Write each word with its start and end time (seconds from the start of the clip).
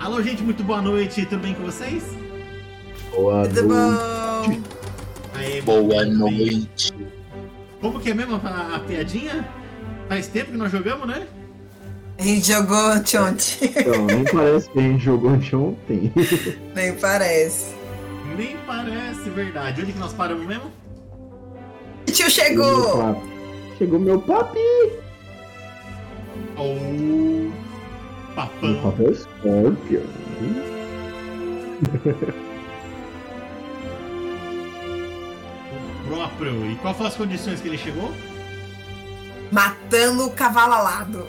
Alô, 0.00 0.22
gente, 0.22 0.42
muito 0.42 0.64
boa 0.64 0.80
noite, 0.80 1.26
tudo 1.26 1.42
bem 1.42 1.52
com 1.52 1.62
vocês? 1.64 2.02
Boa 3.14 3.46
Tudo 3.46 3.68
noite. 3.68 4.00
bom? 4.48 4.62
Aê, 5.38 5.60
Boa 5.60 6.04
noite. 6.06 6.90
Como 7.82 8.00
que 8.00 8.08
é 8.10 8.14
mesmo 8.14 8.40
a, 8.42 8.76
a 8.76 8.80
piadinha? 8.80 9.46
Faz 10.08 10.26
tempo 10.26 10.52
que 10.52 10.56
nós 10.56 10.72
jogamos, 10.72 11.06
né? 11.06 11.26
A 12.18 12.22
gente 12.22 12.48
jogou 12.48 12.78
ontem. 12.78 13.72
Então, 13.76 14.06
nem 14.06 14.24
parece 14.24 14.70
que 14.70 14.78
a 14.78 14.82
gente 14.82 15.04
jogou 15.04 15.30
anteontem. 15.32 16.12
Nem 16.74 16.94
parece. 16.94 17.74
Nem 18.36 18.56
parece 18.66 19.28
verdade. 19.30 19.82
Onde 19.82 19.92
que 19.92 19.98
nós 19.98 20.12
paramos 20.14 20.46
mesmo? 20.46 20.70
Tio 22.06 22.30
chegou! 22.30 22.98
papi. 22.98 23.28
Chegou 23.78 23.98
meu 23.98 24.20
papi. 24.20 24.58
Oh, 26.58 27.50
Papão. 28.34 28.94
é 28.98 29.02
o 29.02 29.14
Scorpion. 29.14 30.00
próprio. 36.40 36.70
E 36.70 36.76
qual 36.76 36.94
foram 36.94 37.08
as 37.08 37.16
condições 37.16 37.60
que 37.60 37.68
ele 37.68 37.78
chegou? 37.78 38.12
Matando 39.50 40.26
o 40.26 40.30
cavalo 40.30 40.74
alado. 40.74 41.26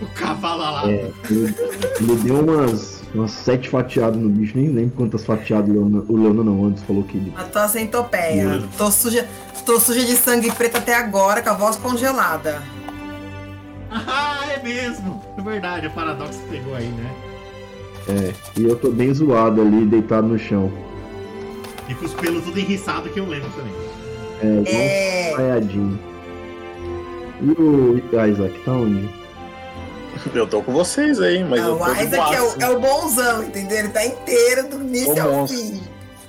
O 0.00 0.06
cavalo 0.14 0.62
alado. 0.62 0.90
É, 0.90 1.10
ele, 1.30 1.54
ele 2.00 2.16
deu 2.22 2.40
umas, 2.40 3.02
umas 3.14 3.30
sete 3.30 3.68
fatiadas 3.68 4.20
no 4.20 4.28
bicho, 4.28 4.56
nem 4.56 4.68
lembro 4.68 4.96
quantas 4.96 5.24
fatiadas 5.24 5.68
o 5.68 5.72
Leona, 5.72 6.04
o 6.08 6.16
Leona 6.16 6.44
não 6.44 6.64
antes 6.66 6.82
falou 6.82 7.04
que 7.04 7.16
ele. 7.16 7.30
Matou 7.30 7.62
a 7.62 7.68
centopeia. 7.68 8.62
Tô 8.76 8.90
suja, 8.90 9.28
tô 9.64 9.78
suja 9.78 10.04
de 10.04 10.16
sangue 10.16 10.50
preto 10.52 10.78
até 10.78 10.94
agora, 10.94 11.42
com 11.42 11.50
a 11.50 11.54
voz 11.54 11.76
congelada. 11.76 12.62
Ah, 13.90 14.28
é 14.30 14.31
mesmo. 14.62 15.22
É 15.36 15.40
verdade, 15.42 15.86
o 15.86 15.90
paradoxo 15.90 16.38
que 16.40 16.50
pegou 16.56 16.74
aí, 16.74 16.88
né? 16.88 17.10
É, 18.08 18.32
e 18.60 18.64
eu 18.64 18.76
tô 18.76 18.90
bem 18.90 19.12
zoado 19.14 19.60
ali, 19.60 19.86
deitado 19.86 20.26
no 20.26 20.38
chão. 20.38 20.72
E 21.88 21.94
com 21.94 22.04
os 22.04 22.14
pelos 22.14 22.44
tudo 22.44 22.58
enriçado 22.58 23.08
que 23.10 23.20
eu 23.20 23.26
lembro 23.28 23.48
também. 23.50 23.72
É, 24.40 24.46
igual 24.46 24.82
É. 24.82 25.30
um 25.32 25.36
vaiadinho. 25.36 25.98
E 27.42 27.50
o 27.60 28.26
Isaac, 28.26 28.58
tá 28.64 28.72
onde? 28.72 29.08
Eu 30.34 30.46
tô 30.46 30.62
com 30.62 30.72
vocês 30.72 31.20
aí, 31.20 31.42
mas 31.42 31.60
eu 31.60 31.70
Não, 31.70 31.78
tô 31.78 31.84
o 31.84 31.96
Isaac 32.02 32.34
é 32.34 32.42
o, 32.42 32.62
é 32.62 32.70
o 32.76 32.80
bonzão, 32.80 33.42
entendeu? 33.44 33.78
Ele 33.78 33.88
tá 33.88 34.04
inteiro 34.04 34.68
do 34.68 34.80
início 34.82 35.14
O 35.14 35.20
ao 35.20 35.32
monstro. 35.32 35.58
fim. 35.58 35.80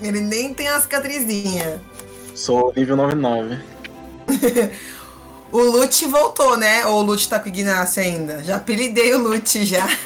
Ele 0.01 0.19
nem 0.21 0.53
tem 0.53 0.67
a 0.67 0.79
cicatrizinha. 0.79 1.79
Sou 2.33 2.73
nível 2.75 2.95
99. 2.95 3.57
O 5.53 5.61
Lute 5.61 6.05
voltou, 6.07 6.57
né? 6.57 6.85
Ou 6.87 6.99
o 6.99 7.01
Lute 7.03 7.29
tá 7.29 7.39
com 7.39 7.45
o 7.45 7.49
Ignacio 7.49 8.01
ainda? 8.01 8.43
Já 8.43 8.55
apelidei 8.57 9.13
o 9.13 9.19
Lute 9.19 9.63
já. 9.65 9.85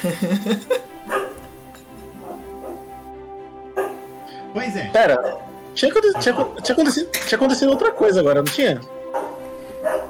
Pois 4.53 4.75
é. 4.75 4.85
Pera, 4.89 5.37
tinha, 5.75 5.91
aconte- 5.91 6.11
tinha, 6.19 6.33
tinha 6.63 6.73
acontecido, 6.73 7.09
tinha 7.11 7.37
acontecido 7.37 7.69
outra 7.69 7.91
coisa 7.91 8.19
agora, 8.19 8.41
não 8.41 8.51
tinha? 8.51 8.81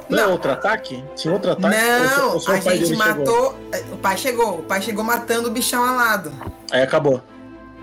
Não, 0.09 0.19
é 0.19 0.21
Não. 0.21 0.31
outro 0.31 0.51
ataque? 0.51 1.03
Tinha 1.15 1.33
outro 1.33 1.51
ataque? 1.51 1.75
Não, 1.75 2.39
só 2.39 2.51
a 2.53 2.55
o 2.55 2.61
pai 2.63 2.77
gente 2.77 2.91
dele 2.91 3.03
chegou? 3.03 3.17
matou. 3.25 3.55
O 3.91 3.97
pai 3.97 4.17
chegou. 4.17 4.59
O 4.59 4.63
pai 4.63 4.81
chegou 4.81 5.03
matando 5.03 5.49
o 5.49 5.51
bichão 5.51 5.83
alado. 5.83 6.31
Aí 6.71 6.81
acabou. 6.81 7.21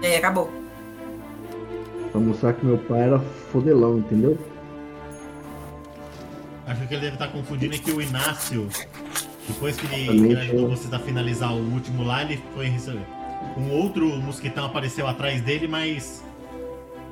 Aí 0.02 0.16
acabou. 0.16 0.50
Pra 2.10 2.20
mostrar 2.20 2.54
que 2.54 2.64
meu 2.64 2.78
pai 2.78 3.00
era 3.02 3.20
fodelão, 3.52 3.98
entendeu? 3.98 4.38
Acho 6.66 6.86
que 6.86 6.94
ele 6.94 7.02
deve 7.02 7.14
estar 7.14 7.28
confundindo 7.28 7.74
é 7.74 7.78
que 7.78 7.90
o 7.90 8.00
Inácio, 8.00 8.68
depois 9.46 9.76
que 9.76 9.86
ele, 9.86 10.06
que 10.06 10.32
ele 10.32 10.40
ajudou 10.40 10.70
vocês 10.70 10.92
a 10.92 10.98
finalizar 10.98 11.52
o 11.52 11.72
último 11.72 12.02
lá, 12.02 12.22
ele 12.22 12.42
foi 12.54 12.66
receber. 12.66 13.06
Um 13.56 13.70
outro 13.70 14.08
mosquitão 14.16 14.64
apareceu 14.64 15.06
atrás 15.06 15.42
dele, 15.42 15.68
mas 15.68 16.24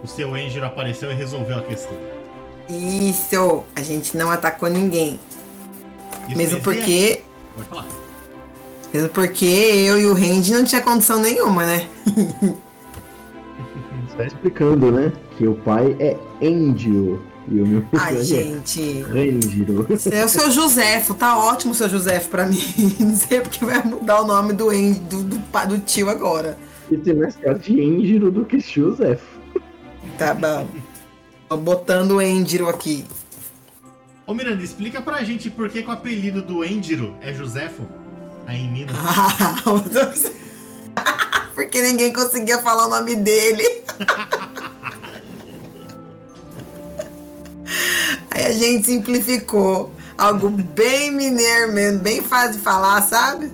o 0.02 0.06
seu 0.06 0.34
Angel 0.34 0.64
apareceu 0.64 1.12
e 1.12 1.14
resolveu 1.14 1.58
a 1.58 1.62
questão. 1.62 1.96
Isso! 2.68 3.64
A 3.76 3.82
gente 3.82 4.16
não 4.16 4.30
atacou 4.30 4.70
ninguém. 4.70 5.20
Isso 6.28 6.36
Mesmo 6.36 6.60
porque. 6.60 7.22
Pode 7.54 7.68
falar. 7.68 7.86
Mesmo 8.92 9.08
porque 9.10 9.44
eu 9.44 9.98
e 9.98 10.06
o 10.06 10.14
Randy 10.14 10.52
não 10.52 10.64
tinha 10.64 10.80
condição 10.80 11.20
nenhuma, 11.20 11.64
né? 11.66 11.88
Só 14.16 14.22
explicando, 14.22 14.92
né? 14.92 15.12
Que 15.36 15.46
o 15.46 15.54
pai 15.54 15.96
é 15.98 16.16
Angel. 16.42 17.20
E 17.48 17.60
o 17.60 17.66
meu 17.66 17.84
Ai, 17.92 18.18
é 18.18 18.22
gente. 18.22 19.04
É 20.10 20.24
o 20.24 20.28
seu 20.28 20.50
Josefo, 20.50 21.14
tá 21.14 21.38
ótimo 21.38 21.72
o 21.72 21.74
seu 21.74 21.88
Josefo 21.88 22.28
pra 22.28 22.46
mim. 22.46 22.62
Não 23.00 23.16
sei 23.16 23.40
porque 23.40 23.64
vai 23.64 23.82
mudar 23.82 24.20
o 24.20 24.26
nome 24.26 24.52
do, 24.52 24.70
Andy, 24.70 25.00
do, 25.00 25.22
do, 25.22 25.38
do 25.38 25.78
tio 25.80 26.08
agora. 26.08 26.56
E 26.90 26.96
tem 26.96 27.14
mais 27.14 27.36
cara 27.36 27.58
de 27.58 27.80
Angel 27.80 28.30
do 28.30 28.44
que 28.44 28.60
Joseph. 28.60 29.22
Tá 30.18 30.34
bom. 30.34 30.68
Tô 31.48 31.56
botando 31.56 32.12
o 32.12 32.18
Andrew 32.18 32.68
aqui. 32.68 33.04
Ô 34.26 34.34
Miranda, 34.34 34.62
explica 34.62 35.00
pra 35.00 35.22
gente 35.24 35.50
por 35.50 35.68
que, 35.68 35.82
que 35.82 35.88
o 35.88 35.92
apelido 35.92 36.42
do 36.42 36.62
Angelo 36.62 37.16
é 37.20 37.34
Josefo, 37.34 37.82
aí 38.46 38.60
em 38.60 38.70
Minas. 38.70 38.96
Porque 41.54 41.82
ninguém 41.82 42.12
conseguia 42.12 42.58
falar 42.58 42.86
o 42.86 42.90
nome 42.90 43.16
dele. 43.16 43.64
Aí 48.42 48.46
a 48.46 48.52
gente 48.52 48.86
simplificou. 48.86 49.92
Algo 50.18 50.50
bem 50.50 51.10
mineiro 51.12 51.72
mesmo, 51.72 52.00
bem 52.00 52.20
fácil 52.20 52.52
de 52.54 52.58
falar, 52.58 53.00
sabe? 53.02 53.50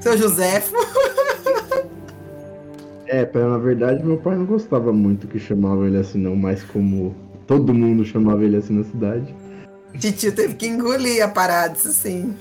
Seu 0.00 0.16
Josefo. 0.16 0.74
É, 3.10 3.24
pra- 3.24 3.48
na 3.48 3.56
verdade, 3.56 4.04
meu 4.04 4.18
pai 4.18 4.36
não 4.36 4.44
gostava 4.44 4.92
muito 4.92 5.26
que 5.26 5.38
chamava 5.40 5.86
ele 5.86 5.96
assim, 5.96 6.18
não, 6.18 6.36
mas 6.36 6.62
como 6.62 7.16
todo 7.46 7.72
mundo 7.72 8.04
chamava 8.04 8.44
ele 8.44 8.58
assim 8.58 8.74
na 8.74 8.84
cidade. 8.84 9.34
Titio 9.98 10.30
teve 10.30 10.52
que 10.56 10.66
engolir 10.66 11.24
a 11.24 11.28
parada, 11.28 11.74
isso 11.74 11.90
sim. 11.90 12.36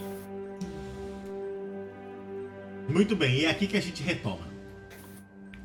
Muito 2.89 3.15
bem, 3.15 3.33
e 3.39 3.45
é 3.45 3.49
aqui 3.49 3.65
que 3.65 3.77
a 3.77 3.81
gente 3.81 4.03
retoma. 4.03 4.45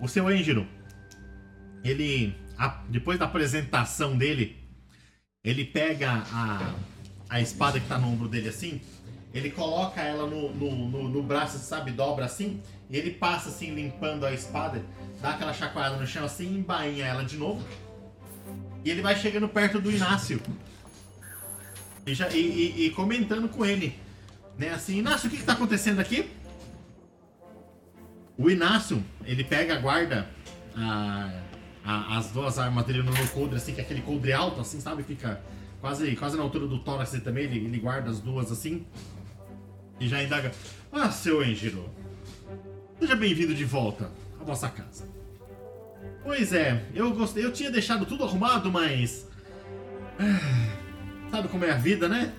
O 0.00 0.06
seu 0.06 0.28
Angelo, 0.28 0.64
ele, 1.82 2.32
a- 2.56 2.84
depois 2.88 3.18
da 3.18 3.24
apresentação 3.24 4.16
dele, 4.16 4.56
ele 5.44 5.64
pega 5.64 6.22
a, 6.32 6.74
a 7.28 7.40
espada 7.40 7.80
que 7.80 7.86
tá 7.88 7.98
no 7.98 8.08
ombro 8.08 8.28
dele 8.28 8.48
assim, 8.48 8.80
ele 9.34 9.50
coloca 9.50 10.00
ela 10.00 10.26
no, 10.26 10.52
no, 10.54 10.88
no, 10.88 11.08
no 11.08 11.22
braço, 11.22 11.58
sabe, 11.58 11.90
dobra 11.90 12.24
assim, 12.26 12.60
e 12.88 12.96
ele 12.96 13.10
passa 13.10 13.48
assim, 13.48 13.74
limpando 13.74 14.24
a 14.24 14.32
espada, 14.32 14.82
dá 15.20 15.30
aquela 15.30 15.52
chacoalhada 15.52 15.96
no 15.96 16.06
chão 16.06 16.24
assim, 16.24 16.54
embainha 16.58 17.06
ela 17.06 17.24
de 17.24 17.36
novo, 17.36 17.66
e 18.84 18.90
ele 18.90 19.02
vai 19.02 19.16
chegando 19.16 19.48
perto 19.48 19.80
do 19.80 19.90
Inácio. 19.90 20.40
E, 22.06 22.14
já, 22.14 22.28
e, 22.30 22.38
e- 22.38 22.86
e 22.86 22.90
comentando 22.90 23.48
com 23.48 23.64
ele, 23.64 23.96
né, 24.58 24.70
assim, 24.70 24.98
Inácio, 24.98 25.28
o 25.28 25.30
que 25.30 25.38
que 25.38 25.44
tá 25.44 25.52
acontecendo 25.54 26.00
aqui? 26.00 26.30
O 28.36 28.50
Inácio, 28.50 29.02
ele 29.24 29.42
pega, 29.44 29.76
guarda 29.78 30.28
a- 30.76 31.32
a- 31.84 32.18
as 32.18 32.28
duas 32.30 32.58
armas 32.58 32.84
dele 32.84 33.02
no 33.02 33.12
coldre, 33.28 33.56
assim, 33.56 33.74
que 33.74 33.80
é 33.80 33.84
aquele 33.84 34.02
coldre 34.02 34.32
alto, 34.32 34.60
assim, 34.60 34.80
sabe? 34.80 35.02
Fica 35.02 35.40
quase, 35.80 36.14
quase 36.16 36.36
na 36.36 36.42
altura 36.42 36.66
do 36.66 36.78
tórax 36.78 37.10
dele 37.12 37.24
também, 37.24 37.44
ele, 37.44 37.58
ele 37.64 37.78
guarda 37.78 38.10
as 38.10 38.20
duas 38.20 38.50
assim. 38.52 38.84
E 40.00 40.08
já 40.08 40.22
indaga. 40.22 40.52
Ah, 40.92 41.10
seu 41.10 41.40
Angelo, 41.40 41.88
seja 43.00 43.14
bem-vindo 43.16 43.54
de 43.54 43.64
volta 43.64 44.10
à 44.40 44.44
vossa 44.44 44.68
casa. 44.68 45.08
Pois 46.24 46.52
é, 46.52 46.84
eu 46.94 47.12
gostei, 47.14 47.44
eu 47.44 47.52
tinha 47.52 47.70
deixado 47.70 48.06
tudo 48.06 48.24
arrumado, 48.24 48.70
mas. 48.70 49.28
ah, 50.18 50.78
Sabe 51.30 51.48
como 51.48 51.64
é 51.64 51.70
a 51.70 51.76
vida, 51.76 52.08
né? 52.08 52.32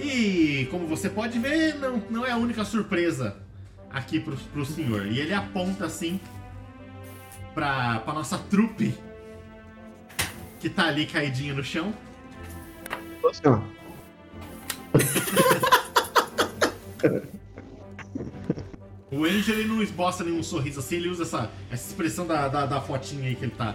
E 0.00 0.66
como 0.70 0.86
você 0.86 1.10
pode 1.10 1.38
ver, 1.38 1.74
não, 1.76 1.98
não 2.08 2.24
é 2.26 2.30
a 2.30 2.36
única 2.36 2.64
surpresa 2.64 3.36
aqui 3.90 4.20
pro, 4.20 4.36
pro 4.36 4.64
senhor. 4.64 5.06
E 5.06 5.18
ele 5.18 5.34
aponta 5.34 5.84
assim 5.86 6.20
pra, 7.58 7.98
pra 7.98 8.14
nossa 8.14 8.38
trupe 8.38 8.94
que 10.60 10.70
tá 10.70 10.86
ali 10.86 11.06
caidinha 11.06 11.52
no 11.52 11.64
chão. 11.64 11.92
Assim, 13.28 13.42
ó. 13.46 13.58
O 19.10 19.24
Angel 19.24 19.58
ele 19.58 19.68
não 19.68 19.82
esboça 19.82 20.22
nenhum 20.22 20.42
sorriso 20.42 20.80
assim, 20.80 20.96
ele 20.96 21.08
usa 21.08 21.22
essa, 21.22 21.50
essa 21.70 21.88
expressão 21.88 22.26
da, 22.26 22.46
da, 22.46 22.66
da 22.66 22.78
fotinha 22.80 23.26
aí 23.26 23.34
que 23.34 23.46
ele 23.46 23.54
tá. 23.56 23.74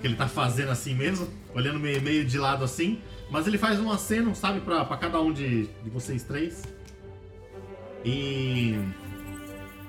Que 0.00 0.06
ele 0.06 0.14
tá 0.14 0.28
fazendo 0.28 0.70
assim 0.70 0.94
mesmo, 0.94 1.28
olhando 1.54 1.80
meio, 1.80 2.00
meio 2.02 2.26
de 2.26 2.38
lado 2.38 2.62
assim. 2.62 3.00
Mas 3.30 3.46
ele 3.46 3.56
faz 3.56 3.80
um 3.80 3.90
aceno, 3.90 4.34
sabe, 4.34 4.60
pra, 4.60 4.84
pra 4.84 4.98
cada 4.98 5.18
um 5.20 5.32
de, 5.32 5.66
de 5.66 5.90
vocês 5.90 6.22
três. 6.22 6.62
E. 8.04 8.78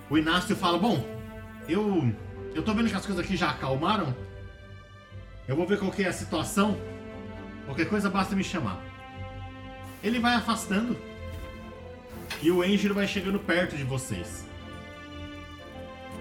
O 0.10 0.18
Inácio 0.18 0.56
fala: 0.56 0.80
Bom, 0.80 1.06
eu. 1.68 2.14
Eu 2.54 2.64
tô 2.64 2.74
vendo 2.74 2.90
que 2.90 2.96
as 2.96 3.06
coisas 3.06 3.24
aqui 3.24 3.36
já 3.36 3.50
acalmaram. 3.50 4.16
Eu 5.48 5.56
vou 5.56 5.66
ver 5.66 5.80
qual 5.80 5.92
que 5.92 6.04
é 6.04 6.08
a 6.08 6.14
situação. 6.14 6.78
Qualquer 7.66 7.88
coisa 7.88 8.10
basta 8.10 8.36
me 8.36 8.44
chamar. 8.44 8.82
Ele 10.04 10.20
vai 10.20 10.36
afastando. 10.36 10.98
E 12.42 12.52
o 12.52 12.62
Angel 12.62 12.94
vai 12.94 13.08
chegando 13.08 13.40
perto 13.40 13.76
de 13.76 13.84
vocês. 13.84 14.46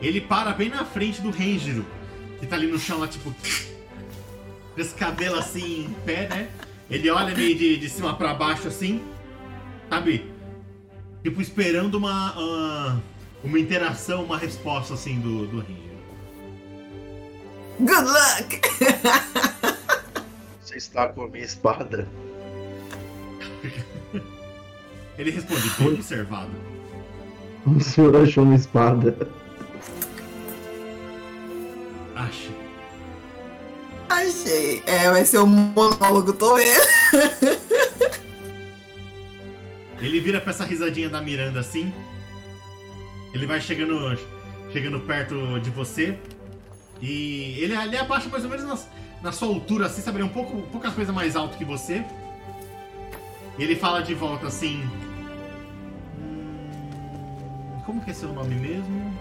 Ele 0.01 0.21
para 0.21 0.53
bem 0.53 0.69
na 0.69 0.85
frente 0.85 1.21
do 1.21 1.31
Ranger, 1.31 1.83
que 2.39 2.47
tá 2.47 2.57
ali 2.57 2.67
no 2.67 2.79
chão 2.79 2.99
lá, 2.99 3.09
tipo. 3.09 3.35
Com 4.75 4.81
esse 4.81 4.95
cabelo 4.95 5.39
assim 5.39 5.87
em 5.87 5.95
pé, 6.05 6.29
né? 6.29 6.51
Ele 6.91 7.09
olha 7.11 7.35
meio 7.35 7.57
de, 7.57 7.77
de 7.79 7.89
cima 7.89 8.15
pra 8.15 8.35
baixo 8.35 8.69
assim. 8.69 9.03
Sabe? 9.89 10.31
Tipo, 11.23 11.41
esperando 11.41 11.97
uma. 11.97 12.35
ah, 12.37 13.01
uma 13.43 13.59
interação, 13.59 14.25
uma 14.25 14.37
resposta 14.37 14.95
assim 14.95 15.21
do, 15.21 15.47
do 15.47 15.61
Ranger. 15.61 15.86
Good 17.79 18.07
luck! 18.07 18.61
Você 20.63 20.77
está 20.77 21.09
com 21.09 21.25
a 21.25 21.29
minha 21.29 21.45
espada? 21.45 22.09
Ele 25.19 25.31
responde, 25.31 25.71
bem 25.79 25.89
observado. 25.95 26.51
O 27.67 27.81
senhor 27.81 28.17
achou 28.17 28.45
uma 28.45 28.55
espada? 28.55 29.17
Acha. 32.15 32.51
Achei. 34.09 34.83
É, 34.87 35.11
vai 35.11 35.25
ser 35.25 35.39
o 35.39 35.47
monólogo, 35.47 36.33
tô 36.33 36.57
vendo. 36.57 36.81
Ele 40.01 40.21
vira 40.21 40.41
pra 40.41 40.51
essa 40.51 40.65
risadinha 40.65 41.09
da 41.09 41.21
Miranda 41.21 41.61
assim. 41.61 41.93
Ele 43.35 43.47
vai 43.47 43.61
chegando, 43.61 44.19
chegando 44.73 45.01
perto 45.01 45.61
de 45.61 45.71
você. 45.71 46.19
E 47.01 47.59
ele, 47.59 47.75
ele 47.75 47.97
abaixa 47.97 48.29
mais 48.29 48.45
ou 48.45 48.51
menos 48.51 48.65
na, 48.67 48.79
na 49.23 49.33
sua 49.33 49.49
altura, 49.49 49.87
assim, 49.87 50.03
sabe? 50.03 50.19
Ele 50.19 50.25
é 50.25 50.27
um 50.27 50.33
pouco, 50.33 50.63
poucas 50.73 50.95
coisas 50.95 51.15
mais 51.15 51.37
alto 51.37 51.57
que 51.57 51.65
você. 51.65 52.05
E 53.59 53.63
ele 53.63 53.77
fala 53.77 54.03
de 54.03 54.15
volta 54.15 54.47
assim. 54.47 54.89
"Hum, 56.19 57.81
como 57.85 58.01
que 58.05 58.11
é 58.11 58.15
seu 58.15 58.33
nome 58.33 58.55
mesmo? 58.55 59.15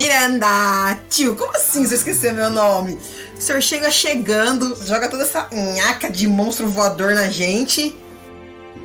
Miranda, 0.00 0.96
tio, 1.10 1.34
como 1.34 1.50
assim 1.56 1.84
você 1.84 1.96
esqueceu 1.96 2.32
meu 2.32 2.50
nome? 2.50 2.98
O 3.36 3.40
senhor 3.40 3.60
chega 3.60 3.90
chegando, 3.90 4.76
joga 4.86 5.08
toda 5.08 5.24
essa 5.24 5.48
nhaca 5.52 6.08
de 6.08 6.28
monstro 6.28 6.68
voador 6.68 7.14
na 7.14 7.28
gente. 7.28 7.96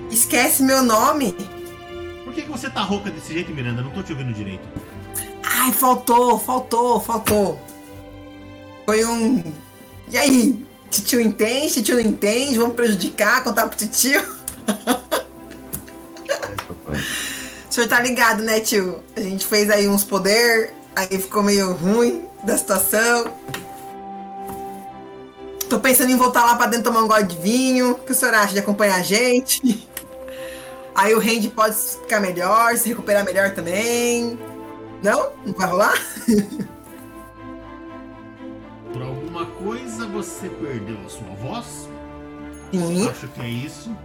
Esquece 0.09 0.63
meu 0.63 0.83
nome. 0.83 1.33
Por 2.23 2.33
que, 2.33 2.41
que 2.41 2.49
você 2.49 2.69
tá 2.69 2.81
rouca 2.81 3.11
desse 3.11 3.33
jeito, 3.33 3.51
Miranda? 3.51 3.83
Não 3.83 3.91
tô 3.91 4.01
te 4.01 4.11
ouvindo 4.11 4.33
direito. 4.33 4.67
Ai, 5.43 5.71
faltou, 5.71 6.39
faltou, 6.39 6.99
faltou. 6.99 7.61
Foi 8.85 9.05
um. 9.05 9.43
E 10.09 10.17
aí? 10.17 10.65
Titio 10.89 11.19
entende? 11.19 11.73
Titio 11.73 11.95
não 11.95 12.01
entende? 12.01 12.57
Vamos 12.57 12.75
prejudicar? 12.75 13.43
Contar 13.43 13.67
pro 13.67 13.77
titio? 13.77 14.21
O 17.73 17.75
senhor 17.75 17.89
tá 17.89 17.99
ligado, 17.99 18.43
né, 18.43 18.59
tio? 18.59 18.99
A 19.15 19.19
gente 19.19 19.47
fez 19.47 19.67
aí 19.71 19.87
uns 19.87 20.03
poder, 20.03 20.75
aí 20.95 21.07
ficou 21.07 21.41
meio 21.41 21.73
ruim 21.73 22.23
da 22.43 22.55
situação. 22.55 23.33
Tô 25.67 25.79
pensando 25.79 26.11
em 26.11 26.15
voltar 26.15 26.45
lá 26.45 26.55
pra 26.55 26.67
dentro 26.67 26.91
tomar 26.91 27.01
um 27.01 27.07
gole 27.07 27.23
de 27.23 27.35
vinho. 27.37 27.93
O 27.93 27.95
que 27.95 28.11
o 28.11 28.15
senhor 28.15 28.35
acha 28.35 28.53
de 28.53 28.59
acompanhar 28.59 28.99
a 28.99 29.01
gente? 29.01 29.89
Aí 30.93 31.15
o 31.15 31.19
Randy 31.19 31.49
pode 31.49 31.75
ficar 31.75 32.19
melhor, 32.19 32.77
se 32.77 32.89
recuperar 32.89 33.25
melhor 33.25 33.55
também. 33.55 34.37
Não? 35.01 35.31
Não 35.43 35.53
vai 35.53 35.67
rolar? 35.67 35.99
você 40.13 40.47
perdeu 40.47 40.97
a 41.05 41.09
sua 41.09 41.35
voz? 41.41 41.89
Sim. 42.71 43.09
Acho 43.09 43.27
que 43.27 43.41
é 43.41 43.49
isso. 43.49 43.95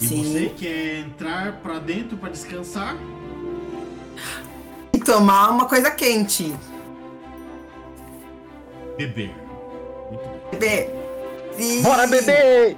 E 0.00 0.06
Sim. 0.06 0.22
você 0.22 0.48
quer 0.50 0.98
entrar 1.00 1.60
pra 1.60 1.78
dentro 1.78 2.16
pra 2.16 2.28
descansar? 2.28 2.96
E 4.92 4.98
tomar 4.98 5.50
uma 5.50 5.66
coisa 5.66 5.90
quente. 5.90 6.54
Beber. 8.96 9.34
Muito 10.10 10.58
bem. 10.58 10.86
Bebê. 10.86 10.90
Sim. 11.56 11.82
Bora, 11.82 12.06
bebê! 12.06 12.76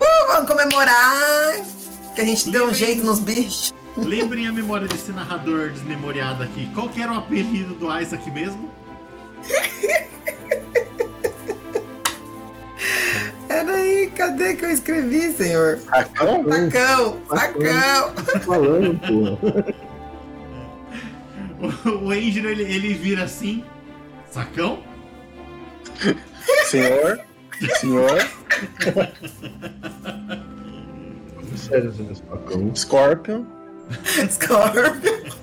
Uh, 0.00 0.26
vamos 0.28 0.50
comemorar. 0.50 1.54
Que 2.14 2.20
a 2.20 2.24
gente 2.24 2.50
deu 2.50 2.66
um 2.66 2.74
jeito 2.74 3.04
nos 3.04 3.18
bichos. 3.18 3.72
Lembrem 3.96 4.46
a 4.46 4.52
memória 4.52 4.86
desse 4.86 5.12
narrador 5.12 5.70
desmemoriado 5.70 6.42
aqui. 6.42 6.68
Qual 6.74 6.88
que 6.88 7.00
era 7.02 7.12
o 7.12 7.16
apelido 7.16 7.74
do 7.74 8.00
Isaac 8.00 8.30
mesmo? 8.30 8.70
Peraí, 13.64 14.10
cadê 14.10 14.56
que 14.56 14.64
eu 14.64 14.70
escrevi, 14.72 15.32
senhor? 15.34 15.78
Sacão? 15.78 16.44
Sacão, 16.48 17.22
sacão. 17.28 18.12
Tá 18.12 18.40
falando, 18.40 18.98
porra. 18.98 19.74
O 22.02 22.10
Angel 22.10 22.50
ele, 22.50 22.64
ele 22.64 22.92
vira 22.94 23.22
assim. 23.22 23.62
Sacão? 24.28 24.82
Senhor? 26.64 27.20
Senhor? 27.78 28.18
Sério, 31.54 31.92
seu 31.92 32.10
espacão. 32.10 32.74
Scorpion? 32.74 33.44
Scorpio. 34.28 35.36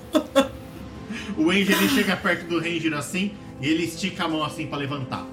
O 1.38 1.48
Angel 1.48 1.78
ele 1.78 1.88
chega 1.88 2.14
perto 2.18 2.46
do 2.48 2.58
Ranger 2.58 2.92
assim 2.92 3.32
e 3.62 3.68
ele 3.68 3.84
estica 3.84 4.24
a 4.24 4.28
mão 4.28 4.44
assim 4.44 4.66
pra 4.66 4.76
levantar. 4.76 5.24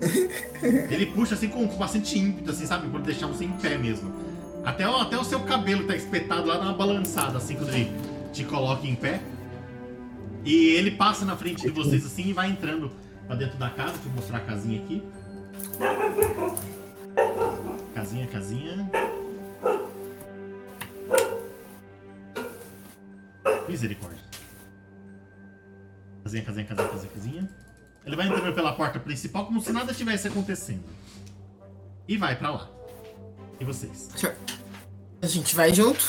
Ele 0.90 1.06
puxa 1.06 1.34
assim 1.34 1.48
com 1.48 1.66
bastante 1.66 2.18
ímpeto, 2.18 2.50
assim, 2.50 2.66
sabe? 2.66 2.88
Pra 2.88 3.00
deixar 3.00 3.26
você 3.26 3.44
em 3.44 3.52
pé 3.52 3.76
mesmo. 3.76 4.12
Até, 4.64 4.84
até 4.84 5.18
o 5.18 5.24
seu 5.24 5.40
cabelo 5.40 5.86
tá 5.86 5.96
espetado 5.96 6.46
lá, 6.46 6.56
dá 6.56 6.64
uma 6.64 6.74
balançada, 6.74 7.38
assim, 7.38 7.56
quando 7.56 7.70
ele 7.70 7.90
te 8.32 8.44
coloca 8.44 8.86
em 8.86 8.94
pé. 8.94 9.20
E 10.44 10.70
ele 10.70 10.92
passa 10.92 11.24
na 11.24 11.36
frente 11.36 11.62
de 11.62 11.70
vocês 11.70 12.04
assim 12.04 12.28
e 12.28 12.32
vai 12.32 12.50
entrando 12.50 12.90
pra 13.26 13.36
dentro 13.36 13.58
da 13.58 13.68
casa. 13.70 13.92
Deixa 13.92 14.08
eu 14.08 14.12
mostrar 14.12 14.38
a 14.38 14.40
casinha 14.40 14.82
aqui. 14.82 15.02
Casinha, 17.94 18.26
casinha. 18.26 18.90
Misericórdia. 23.68 24.20
Casinha, 26.24 26.42
casinha, 26.42 26.66
casinha, 26.66 26.88
casinha, 26.88 27.12
casinha. 27.12 27.48
Ele 28.04 28.16
vai 28.16 28.26
entrando 28.26 28.54
pela 28.54 28.72
porta 28.72 28.98
principal 28.98 29.46
como 29.46 29.60
se 29.60 29.72
nada 29.72 29.92
estivesse 29.92 30.28
acontecendo. 30.28 30.84
E 32.08 32.16
vai 32.16 32.36
pra 32.36 32.50
lá. 32.50 32.68
E 33.58 33.64
vocês? 33.64 34.08
A 35.22 35.26
gente 35.26 35.54
vai 35.54 35.72
junto. 35.72 36.08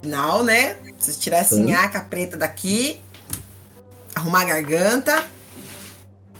Final, 0.00 0.42
né? 0.42 0.74
Vocês 0.98 1.18
tirar 1.18 1.38
essa 1.38 1.56
Sim. 1.56 1.66
nhaca 1.66 2.00
preta 2.00 2.36
daqui. 2.36 3.00
Arrumar 4.14 4.42
a 4.42 4.44
garganta. 4.44 5.24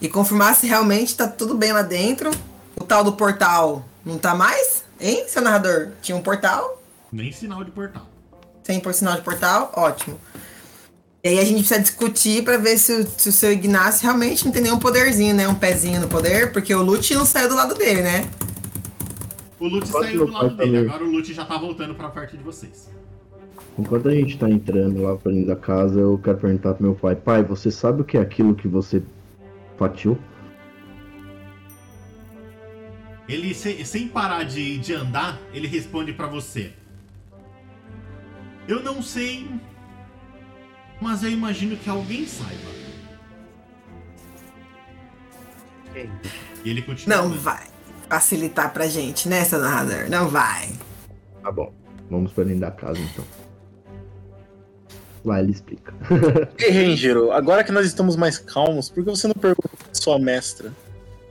E 0.01 0.09
confirmar 0.09 0.57
se 0.57 0.67
realmente 0.67 1.17
tá 1.17 1.29
tudo 1.29 1.55
bem 1.55 1.73
lá 1.73 1.83
dentro. 1.83 2.31
O 2.75 2.85
tal 2.85 3.05
do 3.05 3.13
portal 3.13 3.85
não 4.05 4.19
tá 4.19 4.35
mais? 4.35 4.85
Hein, 4.99 5.27
seu 5.29 5.43
narrador? 5.43 5.93
Tinha 6.01 6.17
um 6.17 6.23
portal. 6.23 6.83
Nem 7.13 7.31
sinal 7.31 7.63
de 7.63 7.71
portal. 7.71 8.07
Sem 8.65 8.81
por 8.81 8.95
sinal 8.95 9.15
de 9.15 9.23
portal, 9.23 9.73
ótimo. 9.77 10.21
E 11.25 11.29
aí 11.29 11.39
a 11.39 11.45
gente 11.45 11.59
precisa 11.59 11.81
discutir 11.81 12.43
pra 12.43 12.57
ver 12.57 12.77
se 12.79 12.93
o, 12.93 13.07
se 13.07 13.29
o 13.29 13.33
seu 13.33 13.53
Ignacio 13.53 14.03
realmente 14.03 14.45
não 14.45 14.51
tem 14.51 14.63
nenhum 14.63 14.79
poderzinho, 14.79 15.33
né? 15.35 15.47
Um 15.47 15.55
pezinho 15.55 16.01
no 16.01 16.09
poder, 16.09 16.51
porque 16.51 16.75
o 16.75 16.83
Lute 16.83 17.15
não 17.15 17.25
saiu 17.25 17.49
do 17.49 17.55
lado 17.55 17.77
dele, 17.77 18.03
né? 18.03 18.29
O 19.61 19.69
Lute 19.69 19.87
saiu 19.87 20.27
do 20.27 20.33
lado 20.33 20.57
dele, 20.57 20.79
agora 20.79 21.05
o 21.05 21.07
Lute 21.09 21.33
já 21.33 21.45
tá 21.45 21.57
voltando 21.57 21.95
pra 21.95 22.09
parte 22.09 22.37
de 22.37 22.43
vocês. 22.43 22.91
Enquanto 23.79 24.09
a 24.09 24.13
gente 24.13 24.37
tá 24.37 24.51
entrando 24.51 25.01
lá 25.01 25.17
pra 25.17 25.31
dentro 25.31 25.47
da 25.47 25.55
casa, 25.55 26.01
eu 26.01 26.19
quero 26.19 26.39
perguntar 26.39 26.75
pro 26.75 26.83
meu 26.83 26.95
pai: 26.97 27.15
Pai, 27.15 27.45
você 27.45 27.71
sabe 27.71 28.03
o 28.03 28.05
que 28.05 28.19
é 28.19 28.21
aquilo 28.21 28.57
que 28.57 28.67
você 28.67 29.01
fatiou? 29.79 30.19
Ele, 33.29 33.55
sem, 33.55 33.85
sem 33.85 34.09
parar 34.09 34.43
de, 34.43 34.77
de 34.79 34.93
andar, 34.93 35.41
ele 35.55 35.69
responde 35.69 36.13
pra 36.13 36.27
você. 36.27 36.73
Eu 38.67 38.83
não 38.83 39.01
sei, 39.01 39.49
mas 41.03 41.23
eu 41.23 41.31
imagino 41.31 41.77
que 41.77 41.91
alguém 41.91 42.27
saiba. 42.27 42.73
E 46.65 46.71
ele 46.71 46.81
continua. 46.81 47.17
Não 47.17 47.25
andando. 47.27 47.41
vai 47.41 47.67
facilitar 48.09 48.73
pra 48.73 48.87
gente, 48.87 49.29
né, 49.29 49.45
seu 49.45 49.59
narrador? 49.59 50.09
Não 50.09 50.29
vai. 50.29 50.71
Tá 51.43 51.51
bom, 51.51 51.73
vamos 52.11 52.33
pra 52.33 52.45
dentro 52.45 52.61
da 52.61 52.71
casa 52.71 53.01
então. 53.01 53.25
Lá 55.25 55.41
ele 55.41 55.53
explica. 55.53 55.95
Ei, 56.59 56.71
Ranger, 56.71 57.33
agora 57.33 57.63
que 57.63 57.73
nós 57.73 57.87
estamos 57.87 58.17
mais 58.17 58.39
calmos, 58.39 58.89
por 58.89 59.05
que 59.05 59.11
você 59.11 59.27
não 59.27 59.35
pergunta 59.35 59.69
pra 59.69 59.95
sua 59.95 60.19
mestra? 60.19 60.73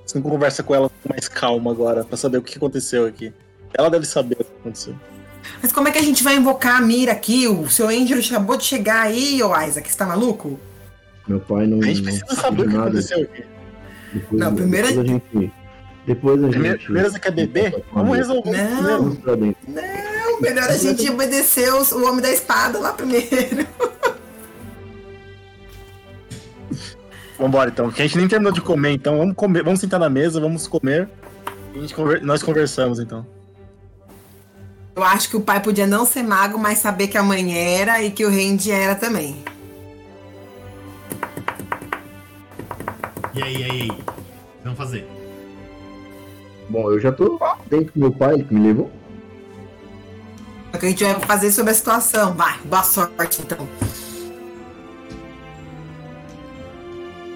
Você 0.05 0.19
não 0.19 0.29
conversa 0.29 0.63
com 0.63 0.75
ela 0.75 0.89
com 0.89 1.09
mais 1.09 1.27
calma 1.27 1.71
agora, 1.71 2.03
pra 2.03 2.17
saber 2.17 2.37
o 2.37 2.41
que 2.41 2.57
aconteceu 2.57 3.05
aqui. 3.05 3.33
Ela 3.73 3.89
deve 3.89 4.05
saber 4.05 4.35
o 4.39 4.43
que 4.43 4.51
aconteceu. 4.59 4.95
Mas 5.61 5.71
como 5.71 5.87
é 5.87 5.91
que 5.91 5.97
a 5.99 6.03
gente 6.03 6.23
vai 6.23 6.35
invocar 6.35 6.77
a 6.77 6.81
mira 6.81 7.11
aqui? 7.11 7.47
O 7.47 7.69
seu 7.69 7.87
Angel 7.87 8.19
acabou 8.19 8.57
de 8.57 8.63
chegar 8.65 9.01
aí, 9.01 9.41
ô 9.43 9.59
Isaac. 9.61 9.89
Você 9.91 9.97
tá 9.97 10.05
maluco? 10.05 10.59
Meu 11.27 11.39
pai 11.39 11.67
não, 11.67 11.79
A 11.79 11.83
gente 11.83 11.97
não 11.97 12.03
precisa 12.03 12.25
sabe 12.27 12.41
saber 12.41 12.61
o 12.61 12.67
que 12.67 12.73
nada. 12.75 12.87
aconteceu 12.89 13.21
aqui. 13.23 13.43
Depois, 14.13 14.41
Não, 14.41 14.55
primeiro- 14.55 14.87
depois 14.87 15.07
a 15.07 15.11
gente. 15.13 15.53
Depois 16.05 16.43
a 16.43 16.47
Primeiro, 16.47 16.75
gente. 16.77 16.85
primeiro 16.85 17.11
você 17.11 17.19
quer 17.19 17.31
beber? 17.31 17.83
Vamos 17.93 18.17
resolver 18.17 18.51
Não. 18.51 18.75
primeiro. 18.75 19.03
Vamos 19.03 19.17
pra 19.19 19.35
dentro. 19.35 19.57
Não, 19.67 20.41
Melhor 20.41 20.69
a 20.69 20.77
gente 20.77 21.09
obedecer 21.09 21.71
os- 21.73 21.91
o 21.91 22.03
homem 22.07 22.21
da 22.21 22.31
espada 22.31 22.79
lá 22.79 22.91
primeiro. 22.93 23.29
Vambora 27.37 27.69
então, 27.71 27.85
porque 27.87 28.01
a 28.01 28.05
gente 28.05 28.17
nem 28.17 28.27
terminou 28.27 28.51
de 28.53 28.61
comer, 28.61 28.91
então 28.91 29.17
vamos 29.17 29.35
comer, 29.35 29.63
vamos 29.63 29.79
sentar 29.79 29.99
na 29.99 30.09
mesa, 30.09 30.39
vamos 30.39 30.67
comer. 30.67 31.09
E 31.73 31.77
a 31.77 31.81
gente 31.81 31.93
conver- 31.95 32.21
nós 32.23 32.43
conversamos 32.43 32.99
então. 32.99 33.25
Eu 34.95 35.03
acho 35.03 35.29
que 35.29 35.37
o 35.37 35.41
pai 35.41 35.61
podia 35.61 35.87
não 35.87 36.05
ser 36.05 36.23
mago, 36.23 36.57
mas 36.59 36.79
saber 36.79 37.07
que 37.07 37.17
a 37.17 37.23
mãe 37.23 37.57
era 37.57 38.03
e 38.03 38.11
que 38.11 38.25
o 38.25 38.29
Randy 38.29 38.71
era 38.71 38.93
também. 38.95 39.43
E 43.33 43.41
aí, 43.41 43.57
e 43.57 43.63
aí, 43.63 43.77
e 43.77 43.81
aí? 43.83 43.89
O 43.89 43.95
que 43.95 44.03
vamos 44.63 44.77
fazer? 44.77 45.07
Bom, 46.69 46.91
eu 46.91 46.99
já 46.99 47.11
tô 47.11 47.39
dentro 47.67 47.93
do 47.93 47.99
meu 47.99 48.11
pai, 48.11 48.33
ele 48.33 48.43
que 48.43 48.53
me 48.53 48.67
levou. 48.67 48.91
É 50.73 50.77
o 50.77 50.79
que 50.79 50.85
a 50.85 50.89
gente 50.89 51.03
vai 51.03 51.19
fazer 51.21 51.51
sobre 51.51 51.71
a 51.71 51.75
situação. 51.75 52.33
Vai, 52.33 52.57
boa 52.59 52.83
sorte 52.83 53.41
então. 53.41 53.67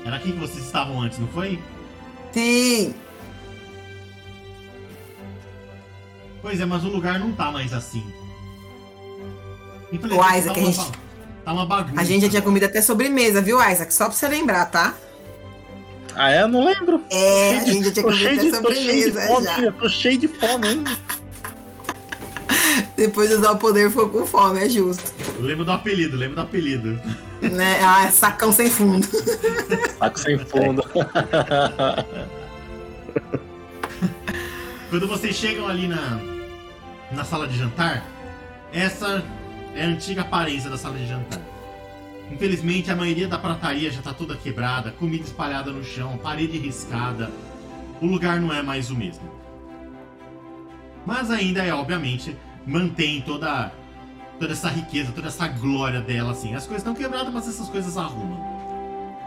Era 0.06 0.18
aqui 0.18 0.32
que 0.34 0.40
vocês 0.40 0.64
estavam 0.64 1.02
antes, 1.02 1.20
não 1.20 1.28
foi? 1.30 1.60
Sim, 2.32 2.94
Pois 6.46 6.62
é, 6.62 6.66
mas 6.66 6.84
o 6.84 6.90
lugar 6.90 7.20
não 7.20 7.32
tá 7.32 7.52
mais 7.52 7.74
assim. 7.74 8.04
O 9.92 9.96
Isaac, 9.96 10.46
tá 10.46 10.52
a 10.52 10.54
uma, 10.54 10.72
gente- 10.72 10.78
ba- 10.78 10.92
tá 11.44 11.54
uma 11.54 11.66
bagunça. 11.66 12.00
a 12.00 12.04
gente 12.04 12.22
já 12.22 12.30
tinha 12.30 12.42
comido 12.44 12.66
até 12.66 12.84
sobremesa, 12.84 13.42
viu, 13.42 13.58
Isaac? 13.60 13.92
Só 13.92 14.06
pra 14.06 14.14
você 14.14 14.28
lembrar, 14.28 14.66
tá? 14.68 14.94
Ah, 16.14 16.30
é? 16.32 16.44
Eu 16.44 16.48
não 16.48 16.64
lembro. 16.64 17.02
É, 17.10 17.58
a 17.58 17.64
gente 17.66 17.86
já 17.86 17.92
tinha 17.94 18.06
Tô 18.06 18.12
comido 18.12 18.24
cheio, 18.24 18.38
até 18.38 18.46
de, 18.46 18.52
tô 18.52 18.62
cheio 18.76 18.86
de 18.86 18.92
sobremesa 19.12 19.28
fome, 19.28 19.46
já. 19.48 19.60
eu 19.60 19.72
tô 19.74 19.90
cheio 19.90 20.18
de 20.20 20.28
fome 20.28 20.68
ainda. 20.68 20.92
Depois 22.96 23.28
de 23.30 23.36
usar 23.38 23.50
o 23.52 23.58
poder, 23.58 23.90
ficou 23.90 24.08
com 24.10 24.24
fome, 24.28 24.60
é 24.64 24.70
justo. 24.70 25.12
Eu 25.40 25.46
lembro 25.46 25.66
do 25.66 25.72
apelido, 25.72 26.16
lembro 26.16 26.36
do 26.36 26.42
apelido. 26.42 27.00
Né? 27.42 27.80
Ah, 27.84 28.06
é 28.06 28.12
sacão 28.12 28.52
sem 28.52 28.70
fundo. 28.70 29.08
Saco 29.98 30.20
sem 30.20 30.38
fundo. 30.38 30.84
Quando 34.92 35.08
vocês 35.08 35.36
chegam 35.36 35.68
ali 35.68 35.88
na, 35.88 36.20
na 37.16 37.24
sala 37.24 37.48
de 37.48 37.58
jantar, 37.58 38.06
essa 38.72 39.24
é 39.74 39.84
a 39.84 39.88
antiga 39.88 40.22
aparência 40.22 40.70
da 40.70 40.78
sala 40.78 40.98
de 40.98 41.08
jantar. 41.08 41.42
Infelizmente, 42.32 42.92
a 42.92 42.96
maioria 42.96 43.28
da 43.28 43.38
prataria 43.38 43.92
já 43.92 44.02
tá 44.02 44.14
toda 44.14 44.36
quebrada, 44.36 44.92
comida 44.92 45.24
espalhada 45.24 45.72
no 45.72 45.84
chão, 45.84 46.18
parede 46.18 46.58
riscada. 46.58 47.32
O 48.02 48.06
lugar 48.06 48.40
não 48.42 48.52
é 48.52 48.62
mais 48.62 48.90
o 48.90 48.96
mesmo. 48.96 49.30
Mas 51.06 51.30
ainda 51.30 51.64
é, 51.64 51.74
obviamente, 51.74 52.36
mantém 52.66 53.22
toda, 53.22 53.72
toda 54.40 54.52
essa 54.52 54.70
riqueza, 54.70 55.12
toda 55.12 55.28
essa 55.28 55.48
glória 55.48 56.02
dela, 56.02 56.32
assim. 56.32 56.56
As 56.56 56.66
coisas 56.66 56.82
estão 56.82 56.96
quebradas, 56.96 57.32
mas 57.32 57.48
essas 57.48 57.70
coisas 57.70 57.96
arrumam. 57.96 58.44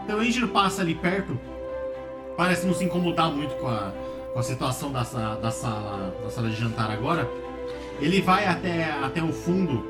Então 0.03 0.17
o 0.17 0.21
Angelo 0.21 0.49
passa 0.49 0.81
ali 0.81 0.93
perto, 0.93 1.39
parece 2.35 2.67
não 2.67 2.73
se 2.73 2.83
incomodar 2.83 3.31
muito 3.31 3.55
com 3.55 3.67
a, 3.67 3.93
com 4.33 4.39
a 4.39 4.43
situação 4.43 4.91
da, 4.91 5.03
da, 5.35 5.51
sala, 5.51 6.13
da 6.21 6.29
sala 6.29 6.49
de 6.49 6.55
jantar 6.55 6.91
agora. 6.91 7.27
Ele 8.01 8.21
vai 8.21 8.45
até, 8.45 8.91
até 9.03 9.21
o 9.21 9.33
fundo, 9.33 9.85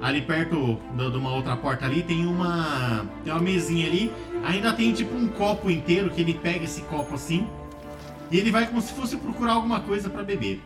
ali 0.00 0.22
perto 0.22 0.78
de 0.94 1.16
uma 1.16 1.34
outra 1.34 1.56
porta 1.56 1.84
ali, 1.84 2.02
tem 2.02 2.26
uma, 2.26 3.06
tem 3.24 3.32
uma 3.32 3.42
mesinha 3.42 3.86
ali. 3.86 4.12
Ainda 4.44 4.72
tem 4.72 4.92
tipo 4.92 5.16
um 5.16 5.28
copo 5.28 5.70
inteiro, 5.70 6.10
que 6.10 6.20
ele 6.20 6.34
pega 6.34 6.64
esse 6.64 6.82
copo 6.82 7.14
assim, 7.14 7.46
e 8.30 8.38
ele 8.38 8.50
vai 8.50 8.66
como 8.66 8.80
se 8.80 8.92
fosse 8.92 9.16
procurar 9.16 9.52
alguma 9.54 9.80
coisa 9.80 10.08
pra 10.08 10.22
beber. 10.22 10.60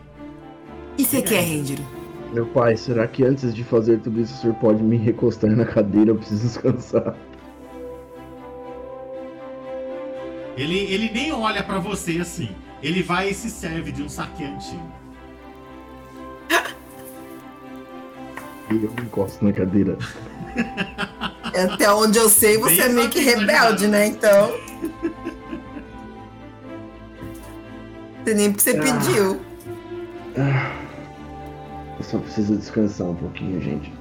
E 0.99 1.05
você 1.05 1.23
quer, 1.23 1.41
Ranger? 1.41 1.79
Meu 2.33 2.47
pai, 2.47 2.77
será 2.77 3.07
que 3.07 3.25
antes 3.25 3.55
de 3.55 3.63
fazer 3.63 4.01
tudo 4.01 4.21
isso 4.21 4.35
o 4.35 4.37
senhor 4.39 4.55
pode 4.55 4.83
me 4.83 4.97
recostar 4.97 5.51
na 5.51 5.65
cadeira? 5.65 6.11
Eu 6.11 6.17
preciso 6.17 6.43
descansar. 6.47 7.15
Ele, 10.57 10.79
ele 10.79 11.11
nem 11.13 11.33
olha 11.33 11.63
pra 11.63 11.79
você 11.79 12.19
assim. 12.19 12.51
Ele 12.83 13.03
vai 13.03 13.31
e 13.31 13.35
se 13.35 13.49
serve 13.49 13.93
de 13.93 14.03
um 14.03 14.09
saque 14.09 14.45
antigo. 14.45 15.02
Eu 18.71 18.77
me 18.77 19.03
encosto 19.03 19.45
na 19.45 19.53
cadeira. 19.53 19.97
Até 21.73 21.93
onde 21.93 22.19
eu 22.19 22.29
sei, 22.29 22.57
você 22.59 22.81
é 22.83 22.87
Bem 22.87 22.95
meio 22.95 23.11
que 23.11 23.21
rebelde, 23.21 23.87
né? 23.87 23.99
né? 24.01 24.07
Então. 24.07 24.53
Você 28.25 28.35
nem 28.35 28.51
porque 28.53 28.63
você 28.63 28.79
Ah. 28.79 28.83
pediu. 28.83 29.41
Eu 31.99 32.05
só 32.05 32.19
preciso 32.19 32.57
descansar 32.57 33.09
um 33.09 33.15
pouquinho, 33.15 33.61
gente. 33.61 33.93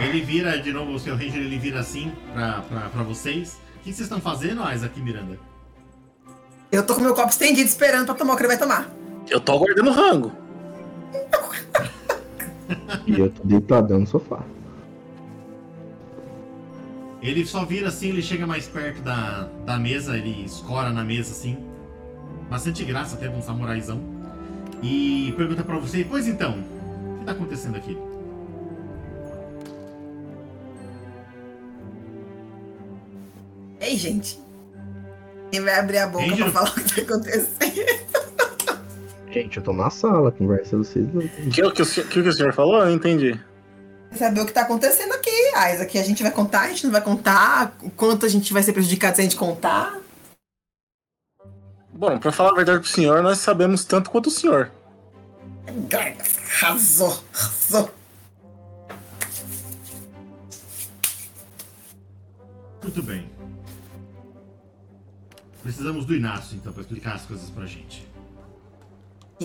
Ele 0.00 0.20
vira 0.22 0.58
de 0.60 0.72
novo, 0.72 0.92
o 0.92 0.98
seu 0.98 1.14
Ranger 1.14 1.36
ele 1.42 1.58
vira 1.58 1.80
assim 1.80 2.10
pra, 2.32 2.62
pra, 2.62 2.80
pra 2.88 3.02
vocês. 3.02 3.60
O 3.76 3.78
que 3.80 3.92
vocês 3.92 4.00
estão 4.00 4.20
fazendo, 4.20 4.62
Isaac 4.72 4.98
e 4.98 5.02
Miranda? 5.02 5.38
Eu 6.70 6.84
tô 6.84 6.94
com 6.94 7.02
meu 7.02 7.14
copo 7.14 7.28
estendido 7.28 7.68
esperando 7.68 8.06
pra 8.06 8.14
tomar 8.14 8.32
o 8.32 8.36
que 8.36 8.42
ele 8.42 8.48
vai 8.48 8.58
tomar. 8.58 8.88
Eu 9.28 9.38
tô 9.38 9.52
aguardando 9.52 9.90
o 9.90 9.92
rango. 9.92 10.32
E 13.06 13.18
eu 13.18 13.30
tô 13.30 13.42
deitadão 13.44 14.00
no 14.00 14.06
sofá. 14.06 14.42
Ele 17.20 17.46
só 17.46 17.64
vira 17.64 17.88
assim, 17.88 18.08
ele 18.08 18.22
chega 18.22 18.46
mais 18.46 18.66
perto 18.66 19.00
da, 19.02 19.48
da 19.64 19.78
mesa, 19.78 20.16
ele 20.16 20.44
escora 20.44 20.90
na 20.90 21.04
mesa 21.04 21.30
assim. 21.30 21.56
Bastante 22.50 22.84
graça, 22.84 23.14
até 23.16 23.28
de 23.28 23.36
um 23.36 23.42
samuraizão. 23.42 24.00
E 24.82 25.32
pergunta 25.36 25.62
pra 25.62 25.78
você, 25.78 26.04
pois 26.04 26.26
então, 26.26 26.58
o 27.14 27.18
que 27.20 27.24
tá 27.24 27.32
acontecendo 27.32 27.76
aqui? 27.76 27.96
Ei, 33.80 33.96
gente. 33.96 34.40
Quem 35.50 35.60
vai 35.60 35.78
abrir 35.78 35.98
a 35.98 36.06
boca 36.08 36.24
Angel. 36.24 36.50
pra 36.50 36.52
falar 36.52 36.70
o 36.70 36.74
que 36.74 36.94
tá 36.94 37.14
acontecendo? 37.14 38.11
Gente, 39.32 39.56
eu 39.56 39.62
tô 39.62 39.72
na 39.72 39.88
sala, 39.88 40.30
conversa 40.30 40.76
vocês. 40.76 41.06
O 41.14 41.50
que, 41.50 41.62
o 41.64 41.72
que, 41.72 41.82
o 41.82 41.84
senhor- 41.84 42.08
que, 42.08 42.22
que 42.22 42.28
o 42.28 42.32
senhor 42.32 42.52
falou? 42.52 42.78
Eu 42.80 42.86
não 42.86 42.92
entendi. 42.92 43.38
Saber 44.14 44.40
o 44.42 44.46
que 44.46 44.52
tá 44.52 44.60
acontecendo 44.62 45.12
aqui, 45.14 45.30
Isaac. 45.72 45.98
A 45.98 46.02
gente 46.02 46.22
vai 46.22 46.30
contar, 46.30 46.60
a 46.62 46.68
gente 46.68 46.84
não 46.84 46.92
vai 46.92 47.00
contar. 47.00 47.74
O 47.82 47.90
quanto 47.90 48.26
a 48.26 48.28
gente 48.28 48.52
vai 48.52 48.62
ser 48.62 48.74
prejudicado 48.74 49.14
se 49.16 49.22
a 49.22 49.24
gente 49.24 49.36
contar. 49.36 49.98
Bom, 51.94 52.18
pra 52.18 52.30
falar 52.30 52.50
a 52.50 52.54
verdade 52.54 52.80
pro 52.80 52.88
senhor, 52.88 53.22
nós 53.22 53.38
sabemos 53.38 53.84
tanto 53.86 54.10
quanto 54.10 54.26
o 54.26 54.30
senhor. 54.30 54.70
Arrasou, 56.60 57.22
arrasou. 57.34 57.90
Muito 62.82 63.02
bem. 63.02 63.30
Precisamos 65.62 66.04
do 66.04 66.14
Inácio, 66.14 66.56
então, 66.56 66.72
pra 66.72 66.82
explicar 66.82 67.14
as 67.14 67.24
coisas 67.24 67.48
pra 67.48 67.64
gente. 67.64 68.06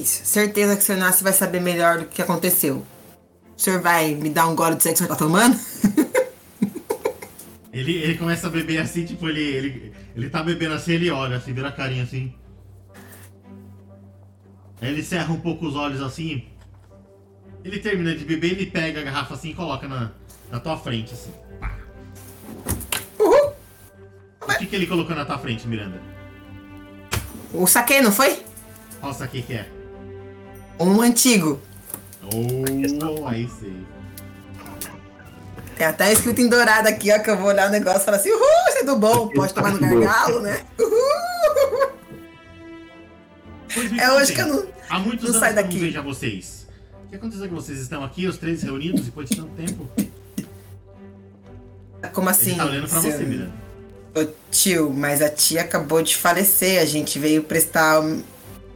Isso, 0.01 0.25
certeza 0.25 0.75
que 0.75 0.84
o 0.84 0.86
senhor 0.86 0.98
Inácio 0.98 1.24
vai 1.24 1.34
saber 1.34 1.60
melhor 1.60 2.00
do 2.00 2.06
que 2.06 2.22
aconteceu. 2.22 2.86
O 3.56 3.60
senhor 3.60 3.82
vai 3.82 4.13
me 4.13 4.30
dar 4.30 4.48
um 4.48 4.56
gole 4.56 4.75
de 4.75 4.84
sexo 4.84 5.06
que 5.06 5.12
o 5.12 5.16
senhor 5.16 5.18
tá 5.18 5.25
tomando? 5.25 5.58
Ele, 7.74 7.94
ele 7.94 8.18
começa 8.18 8.48
a 8.48 8.50
beber 8.50 8.80
assim, 8.80 9.06
tipo, 9.06 9.30
ele, 9.30 9.39
ele, 9.39 9.94
ele 10.16 10.30
tá 10.32 10.42
bebendo 10.42 10.74
assim, 10.74 10.94
ele 10.94 11.12
olha 11.12 11.38
assim, 11.38 11.54
vira 11.54 11.68
a 11.68 11.72
carinha 11.72 12.01
assim. 12.01 12.34
Aí 14.82 14.89
ele 14.89 15.04
cerra 15.04 15.32
um 15.32 15.39
pouco 15.39 15.68
os 15.68 15.75
olhos 15.75 16.01
assim. 16.01 16.48
Ele 17.63 17.77
termina 17.77 18.16
de 18.16 18.25
beber, 18.25 18.54
ele 18.54 18.66
pega 18.66 19.01
a 19.01 19.04
garrafa 19.04 19.36
assim 19.36 19.51
e 19.51 19.54
coloca 19.54 19.88
na, 19.88 20.12
na 20.50 20.60
tua 20.60 20.75
frente, 20.75 21.13
assim. 21.13 21.32
Pá. 21.60 21.77
Uhul. 23.20 23.54
O 24.42 24.58
que, 24.58 24.66
que 24.66 24.75
ele 24.75 24.88
colocou 24.88 25.16
na 25.16 25.24
tua 25.24 25.38
frente, 25.38 25.68
Miranda? 25.68 26.01
O 27.54 27.68
saquei, 27.68 28.01
não 28.01 28.12
foi? 28.12 28.44
Qual 29.00 29.12
aqui 29.22 29.42
que 29.42 29.54
é? 29.54 29.76
Um 30.79 31.01
antigo. 31.01 31.60
Oh, 32.24 33.25
aí 33.27 33.50
sei. 33.60 33.74
Tem 35.77 35.86
até 35.88 36.12
escrito 36.12 36.41
em 36.41 36.50
dourado 36.50 36.88
aqui, 36.88 37.12
ó, 37.12 37.19
que 37.19 37.29
eu 37.29 37.38
vou 37.38 37.48
olhar 37.48 37.67
o 37.67 37.72
negócio 37.72 38.01
e 38.01 38.05
falar 38.05 38.17
assim, 38.17 38.31
uhul, 38.31 38.41
isso 38.69 38.77
é 38.79 38.84
do 38.84 38.96
bom, 38.96 39.27
pode 39.29 39.53
tomar 39.53 39.72
no 39.72 39.79
gargalo, 39.79 40.39
né? 40.41 40.62
Uhul! 40.79 41.91
É 44.00 44.12
hoje 44.12 44.34
contem. 44.34 44.36
que 44.36 44.41
eu 44.41 44.48
não... 44.48 44.67
Há 44.89 45.00
muitos 45.00 45.24
não 45.24 45.29
anos 45.29 45.39
sai 45.39 45.53
que 45.53 45.60
eu 45.60 45.63
daqui. 45.63 45.75
não 45.75 45.81
vejo 45.81 46.00
a 46.00 46.01
vocês. 46.01 46.67
O 47.05 47.10
que 47.10 47.15
aconteceu 47.15 47.48
que 47.48 47.53
vocês 47.53 47.79
estão 47.79 48.03
aqui, 48.03 48.25
os 48.25 48.38
três 48.38 48.63
reunidos, 48.63 49.01
depois 49.01 49.29
de 49.29 49.36
tanto 49.36 49.50
tempo? 49.51 49.88
Como 52.13 52.29
assim? 52.29 52.51
Ele 52.51 52.57
tá 52.60 52.65
olhando 52.65 52.89
pra 52.89 53.01
seu- 53.01 53.12
você, 53.12 53.24
Miranda. 53.24 53.51
Ô, 54.15 54.25
tio, 54.50 54.91
mas 54.91 55.22
a 55.22 55.29
tia 55.29 55.62
acabou 55.62 56.01
de 56.01 56.15
falecer. 56.15 56.81
A 56.81 56.86
gente 56.86 57.19
veio 57.19 57.43
prestar 57.43 58.01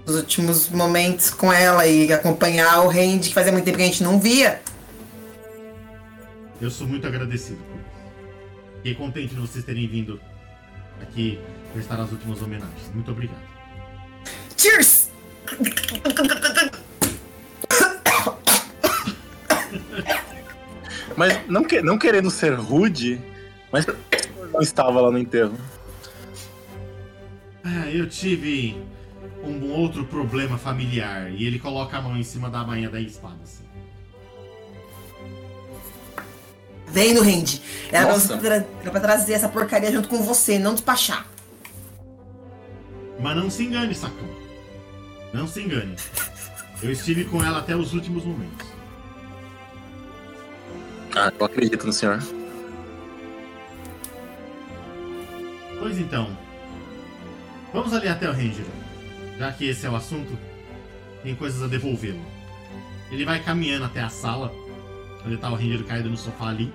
os 0.05 0.15
últimos 0.15 0.69
momentos 0.69 1.29
com 1.29 1.51
ela 1.51 1.85
e 1.87 2.11
acompanhar 2.11 2.81
o 2.85 2.87
Randy, 2.87 3.29
que 3.29 3.33
fazia 3.33 3.51
muito 3.51 3.65
tempo 3.65 3.77
que 3.77 3.83
a 3.83 3.87
gente 3.87 4.03
não 4.03 4.19
via. 4.19 4.61
Eu 6.59 6.69
sou 6.69 6.87
muito 6.87 7.07
agradecido 7.07 7.59
por 7.63 7.75
isso. 7.75 7.85
Fiquei 8.77 8.95
contente 8.95 9.33
de 9.33 9.41
vocês 9.41 9.63
terem 9.63 9.87
vindo 9.87 10.19
aqui 11.01 11.39
prestar 11.73 11.99
as 11.99 12.11
últimas 12.11 12.41
homenagens. 12.41 12.91
Muito 12.93 13.11
obrigado. 13.11 13.41
Cheers! 14.57 15.09
Mas 21.15 21.39
não, 21.47 21.63
que, 21.63 21.81
não 21.81 21.97
querendo 21.97 22.31
ser 22.31 22.53
rude, 22.53 23.21
mas 23.71 23.85
não 24.51 24.61
estava 24.61 25.01
lá 25.01 25.11
no 25.11 25.17
enterro. 25.17 25.57
Ah, 27.63 27.89
eu 27.91 28.07
tive 28.09 28.75
um 29.43 29.71
outro 29.71 30.05
problema 30.05 30.57
familiar. 30.57 31.31
E 31.31 31.45
ele 31.45 31.59
coloca 31.59 31.97
a 31.97 32.01
mão 32.01 32.15
em 32.17 32.23
cima 32.23 32.49
da 32.49 32.63
manha 32.63 32.89
da 32.89 32.99
espada, 32.99 33.37
assim. 33.43 33.63
Vem 36.87 37.13
no 37.13 37.21
Randy. 37.21 37.61
Era 37.91 38.05
pra, 38.05 38.13
Nossa. 38.13 38.27
você 38.35 38.37
tra- 38.39 38.65
era 38.81 38.91
pra 38.91 38.99
trazer 38.99 39.33
essa 39.33 39.47
porcaria 39.47 39.91
junto 39.91 40.09
com 40.09 40.21
você, 40.21 40.59
não 40.59 40.73
despachar. 40.73 41.25
Mas 43.19 43.35
não 43.37 43.49
se 43.49 43.63
engane, 43.63 43.95
sacão. 43.95 44.27
Não 45.33 45.47
se 45.47 45.61
engane. 45.61 45.95
Eu 46.83 46.91
estive 46.91 47.23
com 47.25 47.43
ela 47.43 47.59
até 47.59 47.75
os 47.75 47.93
últimos 47.93 48.25
momentos. 48.25 48.67
Ah, 51.15 51.31
eu 51.39 51.45
acredito 51.45 51.85
no 51.85 51.93
senhor. 51.93 52.21
Pois 55.79 55.97
então. 55.99 56.35
Vamos 57.73 57.93
ali 57.93 58.07
até 58.07 58.27
o 58.29 58.33
Ranger. 58.33 58.65
Já 59.41 59.51
que 59.51 59.67
esse 59.67 59.87
é 59.87 59.89
o 59.89 59.95
assunto, 59.95 60.37
tem 61.23 61.33
coisas 61.33 61.63
a 61.63 61.67
devolvê-lo. 61.67 62.21
Ele 63.09 63.25
vai 63.25 63.39
caminhando 63.39 63.85
até 63.85 63.99
a 63.99 64.07
sala, 64.07 64.53
onde 65.25 65.35
tá 65.35 65.49
o 65.49 65.55
Ranger 65.55 65.83
caído 65.83 66.11
no 66.11 66.15
sofá 66.15 66.49
ali. 66.49 66.71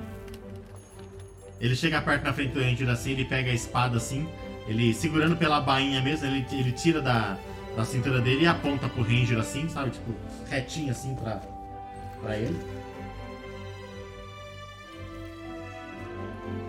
Ele 1.61 1.77
chega 1.77 2.03
perto 2.03 2.25
na 2.25 2.33
frente 2.33 2.55
do 2.55 2.61
Ranger 2.61 2.89
assim, 2.89 3.13
ele 3.13 3.25
pega 3.25 3.53
a 3.53 3.55
espada 3.55 3.99
assim, 3.99 4.29
ele 4.67 4.93
segurando 4.93 5.37
pela 5.37 5.61
bainha 5.61 6.03
mesmo, 6.03 6.27
ele, 6.27 6.45
ele 6.51 6.73
tira 6.73 7.01
da, 7.01 7.39
da 7.77 7.85
cintura 7.85 8.21
dele 8.21 8.43
e 8.43 8.47
aponta 8.49 8.89
pro 8.89 9.05
Ranger 9.05 9.39
assim, 9.39 9.69
sabe? 9.69 9.91
Tipo, 9.91 10.13
retinho 10.51 10.91
assim 10.91 11.15
pra, 11.15 11.41
pra 12.21 12.37
ele. 12.37 12.59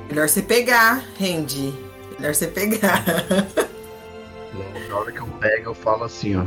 Melhor 0.07 0.29
você 0.29 0.43
pegar, 0.43 1.03
Randy. 1.19 1.73
Melhor 2.19 2.35
você 2.35 2.45
pegar. 2.45 3.03
Na 4.89 4.95
hora 4.97 5.11
que 5.11 5.19
eu 5.19 5.27
pego, 5.27 5.69
eu 5.69 5.75
falo 5.75 6.03
assim, 6.03 6.35
ó. 6.35 6.43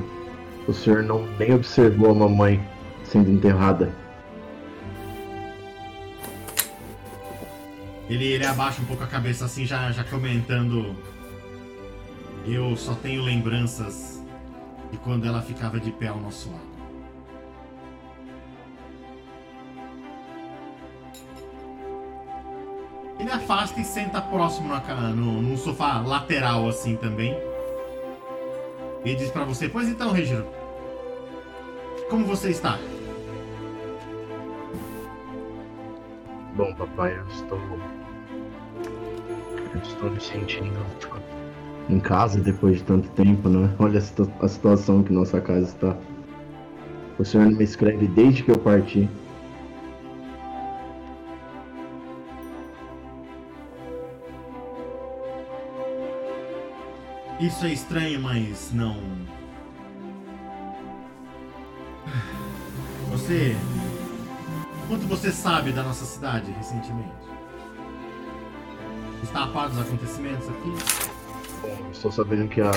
O 0.69 0.73
senhor 0.73 1.02
não 1.02 1.26
nem 1.38 1.54
observou 1.54 2.11
a 2.11 2.14
mamãe 2.14 2.64
sendo 3.04 3.30
enterrada. 3.30 3.92
Ele, 8.09 8.25
ele 8.25 8.45
abaixa 8.47 8.83
um 8.83 8.85
pouco 8.85 9.04
a 9.04 9.07
cabeça 9.07 9.45
assim, 9.45 9.64
já, 9.64 9.90
já 9.92 10.04
comentando. 10.04 10.95
Eu 12.47 12.76
só 12.76 12.95
tenho 12.95 13.23
lembranças 13.23 14.23
de 14.90 14.99
quando 14.99 15.26
ela 15.26 15.40
ficava 15.42 15.78
de 15.78 15.90
pé 15.92 16.09
ao 16.09 16.19
nosso 16.19 16.50
lado. 16.50 16.71
Ele 23.19 23.30
afasta 23.30 23.78
e 23.80 23.85
senta 23.85 24.21
próximo 24.21 24.69
ca- 24.80 24.95
no, 24.95 25.42
num 25.42 25.57
sofá 25.57 26.00
lateral 26.00 26.69
assim 26.69 26.97
também. 26.97 27.37
E 29.04 29.14
diz 29.14 29.30
pra 29.30 29.45
você: 29.45 29.69
Pois 29.69 29.88
então, 29.88 30.12
Regiro. 30.12 30.47
Como 32.09 32.25
você 32.25 32.50
está? 32.50 32.78
Bom, 36.57 36.75
papai, 36.75 37.16
eu 37.19 37.26
estou. 37.28 37.59
Eu 39.75 39.80
estou 39.83 40.11
me 40.11 40.21
sentindo 40.21 40.78
em 41.88 41.99
casa 42.00 42.40
depois 42.40 42.78
de 42.78 42.85
tanto 42.85 43.09
tempo, 43.11 43.49
né? 43.49 43.75
Olha 43.78 43.99
a, 43.99 44.02
situ- 44.02 44.30
a 44.40 44.49
situação 44.49 45.02
que 45.02 45.12
nossa 45.12 45.40
casa 45.40 45.66
está. 45.66 45.97
O 47.19 47.25
senhor 47.25 47.47
não 47.50 47.57
me 47.59 47.64
escreve 47.64 48.07
desde 48.09 48.42
que 48.42 48.50
eu 48.50 48.59
parti. 48.59 49.09
Isso 57.40 57.64
é 57.64 57.72
estranho, 57.72 58.20
mas 58.20 58.70
não. 58.72 58.96
Você. 63.11 63.57
Quanto 64.87 65.07
você 65.07 65.33
sabe 65.33 65.72
da 65.72 65.83
nossa 65.83 66.05
cidade 66.05 66.50
recentemente? 66.53 67.09
Está 69.22 69.44
a 69.44 69.46
par 69.48 69.70
dos 69.70 69.79
acontecimentos 69.81 70.48
aqui? 70.48 70.74
Bom, 71.62 71.90
estou 71.90 72.12
sabendo 72.12 72.48
que 72.48 72.61
a, 72.61 72.72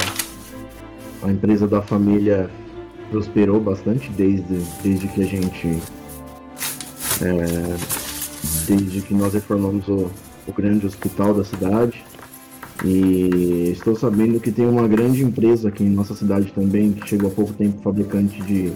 a 1.23 1.30
empresa 1.30 1.67
da 1.67 1.82
família 1.82 2.49
prosperou 3.10 3.60
bastante 3.60 4.10
desde, 4.12 4.60
desde 4.82 5.08
que 5.10 5.23
a 5.23 5.26
gente. 5.26 5.82
é, 7.21 7.78
desde 8.65 9.02
que 9.02 9.13
nós 9.13 9.34
reformamos 9.34 9.88
o, 9.89 10.10
o 10.47 10.54
grande 10.54 10.86
hospital 10.86 11.34
da 11.34 11.43
cidade. 11.43 12.04
E 12.84 13.72
estou 13.72 13.96
sabendo 13.96 14.39
que 14.41 14.52
tem 14.52 14.65
uma 14.65 14.88
grande 14.88 15.24
empresa 15.24 15.69
aqui 15.69 15.84
em 15.84 15.89
nossa 15.89 16.13
cidade 16.13 16.52
também, 16.52 16.91
que 16.91 17.08
chegou 17.08 17.32
há 17.32 17.34
pouco 17.34 17.54
tempo, 17.54 17.82
fabricante 17.82 18.41
de 18.41 18.74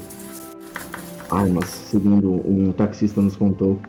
armas, 1.30 1.65
segundo 1.65 2.36
um 2.50 2.72
taxista 2.72 3.22
nos 3.22 3.36
contou. 3.36 3.82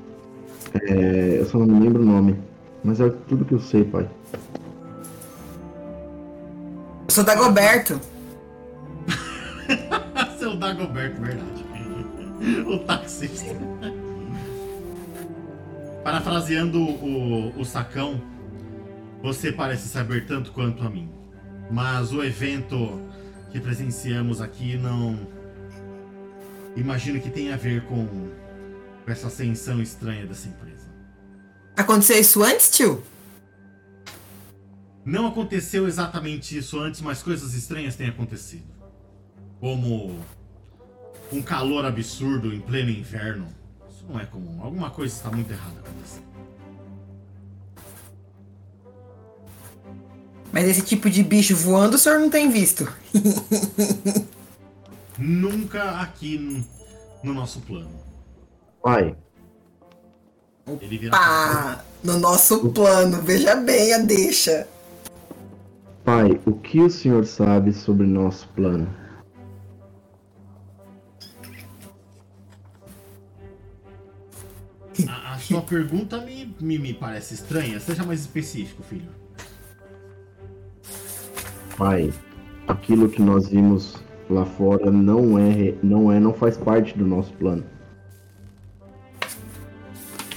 É, 0.74 1.38
eu 1.38 1.46
só 1.46 1.59
não 1.59 1.66
me 1.66 1.85
lembro 1.85 2.02
o 2.02 2.07
nome, 2.07 2.37
mas 2.83 3.00
é 3.00 3.09
tudo 3.28 3.44
que 3.44 3.52
eu 3.52 3.61
sei, 3.61 3.85
pai. 3.85 4.09
Eu 7.07 7.11
sou 7.11 7.22
Dagoberto. 7.22 8.00
Seu 10.37 10.57
Dagoberto, 10.57 11.20
verdade. 11.22 11.64
o 12.66 12.78
taxista. 12.81 13.54
Parafraseando 16.02 16.81
o, 16.81 17.52
o 17.57 17.64
sacão, 17.64 18.20
você 19.22 19.52
parece 19.52 19.88
saber 19.88 20.26
tanto 20.26 20.52
quanto 20.52 20.83
a 20.83 20.90
mim. 20.90 21.11
Mas 21.70 22.12
o 22.12 22.22
evento 22.22 23.00
que 23.50 23.61
presenciamos 23.61 24.40
aqui 24.40 24.76
não. 24.76 25.18
Imagino 26.76 27.20
que 27.20 27.31
tem 27.31 27.52
a 27.52 27.57
ver 27.57 27.85
com, 27.85 28.07
com 28.07 29.11
essa 29.11 29.26
ascensão 29.26 29.83
estranha 29.83 30.26
dessa 30.26 30.48
empresa. 30.48 30.87
Aconteceu 31.76 32.18
isso 32.18 32.42
antes, 32.42 32.70
tio? 32.70 33.02
Não 35.04 35.26
aconteceu 35.26 35.87
exatamente 35.88 36.57
isso 36.57 36.78
antes, 36.78 37.00
mas 37.00 37.22
coisas 37.22 37.54
estranhas 37.54 37.96
têm 37.96 38.09
acontecido. 38.09 38.66
Como 39.59 40.20
um 41.33 41.42
calor 41.42 41.85
absurdo 41.85 42.52
em 42.52 42.61
pleno 42.61 42.90
inverno. 42.90 43.48
Isso 43.90 44.04
não 44.09 44.20
é 44.20 44.26
comum. 44.26 44.62
Alguma 44.62 44.90
coisa 44.90 45.14
está 45.14 45.31
muito 45.31 45.50
errada 45.50 45.81
acontecendo. 45.81 46.27
Mas 50.52 50.66
esse 50.68 50.82
tipo 50.82 51.11
de 51.11 51.22
bicho 51.22 51.54
voando 51.54 51.94
o 51.96 51.98
senhor 51.98 52.18
não 52.20 52.30
tem 52.30 52.50
visto. 52.50 52.90
Nunca 55.18 56.00
aqui 56.00 56.38
no, 56.38 56.64
no 57.22 57.34
nosso 57.34 57.61
plano. 57.61 57.90
Pai, 58.82 59.16
Ele 60.80 60.98
vira 60.98 61.11
pra 61.11 61.18
Pá! 61.18 61.84
No 62.02 62.18
nosso 62.18 62.70
plano, 62.70 63.20
veja 63.22 63.56
bem 63.56 63.92
a 63.92 63.98
deixa. 63.98 64.66
pai, 66.04 66.40
o 66.46 66.52
que 66.52 66.80
o 66.80 66.88
senhor 66.88 67.26
sabe 67.26 67.72
sobre 67.72 68.06
nosso 68.06 68.48
plano? 68.50 68.88
A, 75.06 75.34
a 75.34 75.38
sua 75.38 75.62
pergunta 75.62 76.18
me, 76.18 76.54
me, 76.61 76.78
me 76.78 76.94
parece 76.94 77.34
estranha. 77.34 77.78
Seja 77.80 78.04
mais 78.04 78.20
específico, 78.20 78.82
filho. 78.82 79.11
Pai, 81.78 82.12
aquilo 82.66 83.08
que 83.08 83.22
nós 83.22 83.48
vimos 83.48 84.02
lá 84.28 84.44
fora 84.44 84.90
não 84.90 85.38
é, 85.38 85.76
não 85.80 86.10
é, 86.10 86.18
não 86.18 86.34
faz 86.34 86.56
parte 86.56 86.98
do 86.98 87.06
nosso 87.06 87.32
plano. 87.34 87.62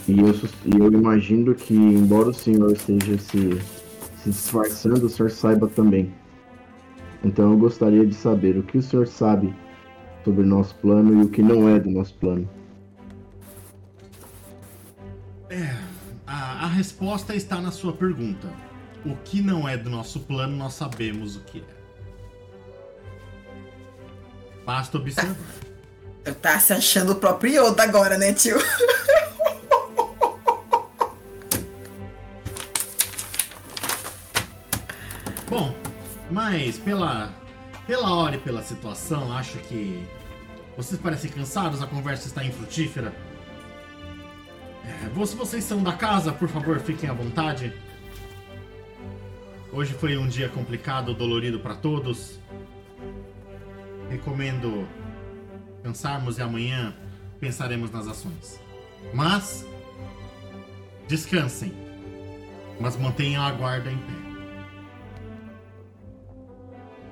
E 0.07 0.19
eu, 0.19 0.27
eu 0.79 0.93
imagino 0.93 1.55
que, 1.55 1.73
embora 1.73 2.29
o 2.29 2.33
senhor 2.33 2.71
esteja 2.71 3.17
se, 3.17 3.59
se 4.17 4.29
disfarçando, 4.29 5.07
o 5.07 5.09
senhor 5.09 5.31
saiba 5.31 5.67
também. 5.67 6.13
Então 7.23 7.51
eu 7.51 7.57
gostaria 7.57 8.05
de 8.05 8.13
saber 8.13 8.55
o 8.57 8.63
que 8.63 8.77
o 8.77 8.81
senhor 8.83 9.07
sabe 9.07 9.51
sobre 10.23 10.43
o 10.43 10.47
nosso 10.47 10.75
plano 10.75 11.21
e 11.21 11.25
o 11.25 11.29
que 11.29 11.41
não 11.41 11.67
é 11.67 11.79
do 11.79 11.89
nosso 11.89 12.13
plano. 12.19 12.47
A, 16.27 16.65
a 16.65 16.67
resposta 16.67 17.35
está 17.35 17.59
na 17.59 17.71
sua 17.71 17.93
pergunta. 17.93 18.47
O 19.05 19.15
que 19.15 19.41
não 19.41 19.67
é 19.67 19.75
do 19.77 19.89
nosso 19.89 20.19
plano, 20.19 20.55
nós 20.55 20.73
sabemos 20.73 21.35
o 21.35 21.41
que 21.41 21.59
é. 21.59 21.81
Basta 24.65 24.97
observar. 24.97 25.35
Tá 26.39 26.59
se 26.59 26.71
achando 26.71 27.13
o 27.13 27.15
próprio 27.15 27.65
Yoda 27.65 27.81
agora, 27.81 28.15
né, 28.17 28.31
tio? 28.31 28.57
Bom, 35.49 35.75
mas 36.29 36.77
pela, 36.77 37.33
pela 37.87 38.15
hora 38.15 38.35
e 38.35 38.39
pela 38.39 38.61
situação, 38.63 39.35
acho 39.35 39.57
que 39.59 40.07
vocês 40.77 41.01
parecem 41.01 41.29
cansados, 41.29 41.81
a 41.81 41.87
conversa 41.87 42.27
está 42.27 42.43
infrutífera. 42.45 43.13
É, 44.85 45.09
vocês 45.09 45.63
são 45.63 45.83
da 45.83 45.93
casa, 45.93 46.31
por 46.31 46.47
favor, 46.47 46.79
fiquem 46.79 47.09
à 47.09 47.13
vontade. 47.13 47.73
Hoje 49.73 49.93
foi 49.93 50.17
um 50.17 50.27
dia 50.27 50.49
complicado, 50.49 51.13
dolorido 51.13 51.57
para 51.57 51.73
todos. 51.73 52.37
Recomendo 54.09 54.85
pensarmos 55.81 56.37
e 56.37 56.41
amanhã 56.41 56.93
pensaremos 57.39 57.89
nas 57.89 58.05
ações. 58.05 58.59
Mas 59.13 59.65
descansem, 61.07 61.71
mas 62.81 62.97
mantenham 62.97 63.45
a 63.45 63.51
guarda 63.51 63.89
em 63.89 63.97
pé. 63.97 64.13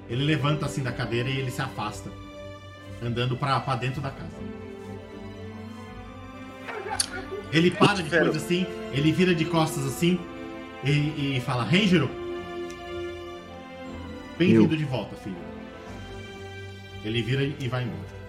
Ele 0.10 0.26
levanta 0.26 0.66
assim 0.66 0.84
da 0.84 0.92
cadeira 0.92 1.30
e 1.30 1.40
ele 1.40 1.52
se 1.52 1.62
afasta, 1.62 2.12
andando 3.02 3.38
pra 3.38 3.58
dentro 3.78 4.02
da 4.02 4.10
casa. 4.10 4.36
Ele 7.54 7.72
para 7.72 8.02
depois 8.02 8.36
assim, 8.36 8.66
ele 8.92 9.14
vira 9.14 9.34
de 9.34 9.46
costas 9.46 9.86
assim 9.86 10.20
e, 10.84 11.38
e 11.38 11.42
fala: 11.42 11.64
Rangero, 11.64 12.19
bem-vindo 14.40 14.78
de 14.78 14.86
volta, 14.86 15.16
filho. 15.18 15.36
Ele 17.04 17.22
vira 17.22 17.44
e 17.44 17.68
vai 17.68 17.84
embora. 17.84 18.20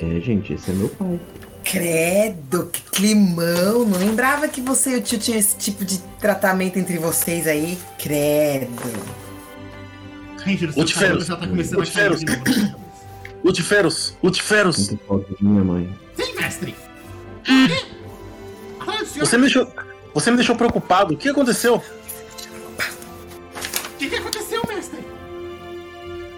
É, 0.00 0.20
gente, 0.20 0.52
esse 0.52 0.70
é 0.70 0.74
meu 0.74 0.88
pai. 0.88 1.20
Credo, 1.64 2.66
que 2.66 2.82
climão. 2.90 3.86
Não 3.86 3.98
lembrava 3.98 4.48
que 4.48 4.60
você 4.60 4.90
e 4.90 4.96
o 4.96 5.00
tio 5.00 5.18
tinham 5.18 5.38
esse 5.38 5.56
tipo 5.56 5.84
de 5.84 5.98
tratamento 6.20 6.78
entre 6.78 6.98
vocês 6.98 7.46
aí. 7.46 7.78
Credo. 7.98 8.70
Ranger, 10.44 10.72
já 11.20 11.36
tá 11.36 11.46
começando 11.46 11.82
a 11.82 11.86
cair 11.86 12.16
de 12.16 12.26
novo. 12.26 12.84
Lutiferos! 13.44 14.16
Lutiferos! 14.22 14.94
Falta 15.06 15.34
de 15.34 15.44
minha 15.44 15.64
mãe. 15.64 15.98
Sim, 16.16 16.34
mestre! 16.34 16.74
Ah, 18.80 19.02
o 19.02 19.06
senhor, 19.06 19.26
Você 19.26 19.36
me 19.36 19.42
deixou. 19.42 19.66
Você 20.14 20.30
me 20.30 20.36
deixou 20.36 20.56
preocupado. 20.56 21.14
O 21.14 21.16
que 21.16 21.28
aconteceu? 21.28 21.76
o 21.76 21.82
que, 23.98 24.08
que 24.08 24.16
aconteceu, 24.16 24.62
mestre? 24.66 25.04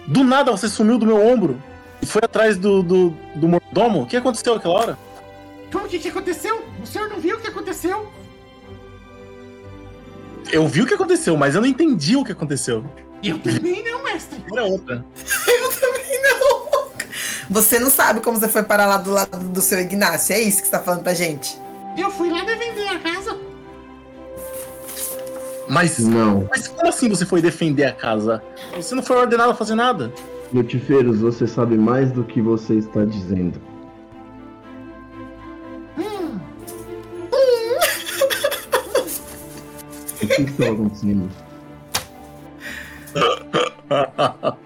Do 0.06 0.24
nada 0.24 0.50
você 0.50 0.68
sumiu 0.68 0.98
do 0.98 1.06
meu 1.06 1.24
ombro 1.24 1.62
e 2.00 2.06
foi 2.06 2.22
atrás 2.24 2.56
do, 2.56 2.82
do, 2.82 3.10
do 3.34 3.48
mordomo. 3.48 4.02
O 4.02 4.06
que 4.06 4.16
aconteceu 4.16 4.54
naquela 4.54 4.74
hora? 4.74 4.98
Como 5.70 5.86
que, 5.88 5.98
que 5.98 6.08
aconteceu? 6.08 6.64
O 6.82 6.86
senhor 6.86 7.08
não 7.08 7.20
viu 7.20 7.36
o 7.36 7.40
que 7.40 7.48
aconteceu? 7.48 8.10
Eu 10.50 10.66
vi 10.68 10.82
o 10.82 10.86
que 10.86 10.94
aconteceu, 10.94 11.36
mas 11.36 11.54
eu 11.54 11.60
não 11.60 11.68
entendi 11.68 12.16
o 12.16 12.24
que 12.24 12.32
aconteceu. 12.32 12.84
Eu 13.22 13.38
também 13.38 13.84
não, 13.84 14.04
mestre. 14.04 14.42
Era 14.52 14.64
outra. 14.64 15.04
Você 17.48 17.78
não 17.78 17.90
sabe 17.90 18.20
como 18.20 18.38
você 18.38 18.48
foi 18.48 18.62
parar 18.62 18.86
lá 18.86 18.96
do 18.96 19.10
lado 19.10 19.38
do 19.48 19.60
seu 19.60 19.78
Ignácio. 19.78 20.34
É 20.34 20.40
isso 20.40 20.58
que 20.58 20.64
você 20.64 20.72
tá 20.72 20.80
falando 20.80 21.02
pra 21.02 21.14
gente. 21.14 21.56
Eu 21.96 22.10
fui 22.10 22.28
lá 22.28 22.44
defender 22.44 22.88
a 22.88 22.98
casa. 22.98 23.25
Mas, 25.68 25.98
Não, 25.98 26.46
mas 26.50 26.68
como 26.68 26.88
assim 26.88 27.09
você 27.09 27.26
foi 27.26 27.42
defender 27.42 27.85
a 27.85 27.92
casa? 27.92 28.42
Você 28.74 28.94
não 28.94 29.02
foi 29.02 29.16
ordenado 29.16 29.50
a 29.50 29.55
fazer 29.55 29.74
nada. 29.74 30.12
Lutifeiros, 30.52 31.20
você 31.20 31.46
sabe 31.46 31.76
mais 31.76 32.12
do 32.12 32.22
que 32.22 32.40
você 32.40 32.74
está 32.74 33.05
dizendo. 33.05 33.61
Hum, 35.98 36.38
O 40.22 40.26
que 40.29 40.42
está 40.42 40.70
acontecendo? 40.70 41.29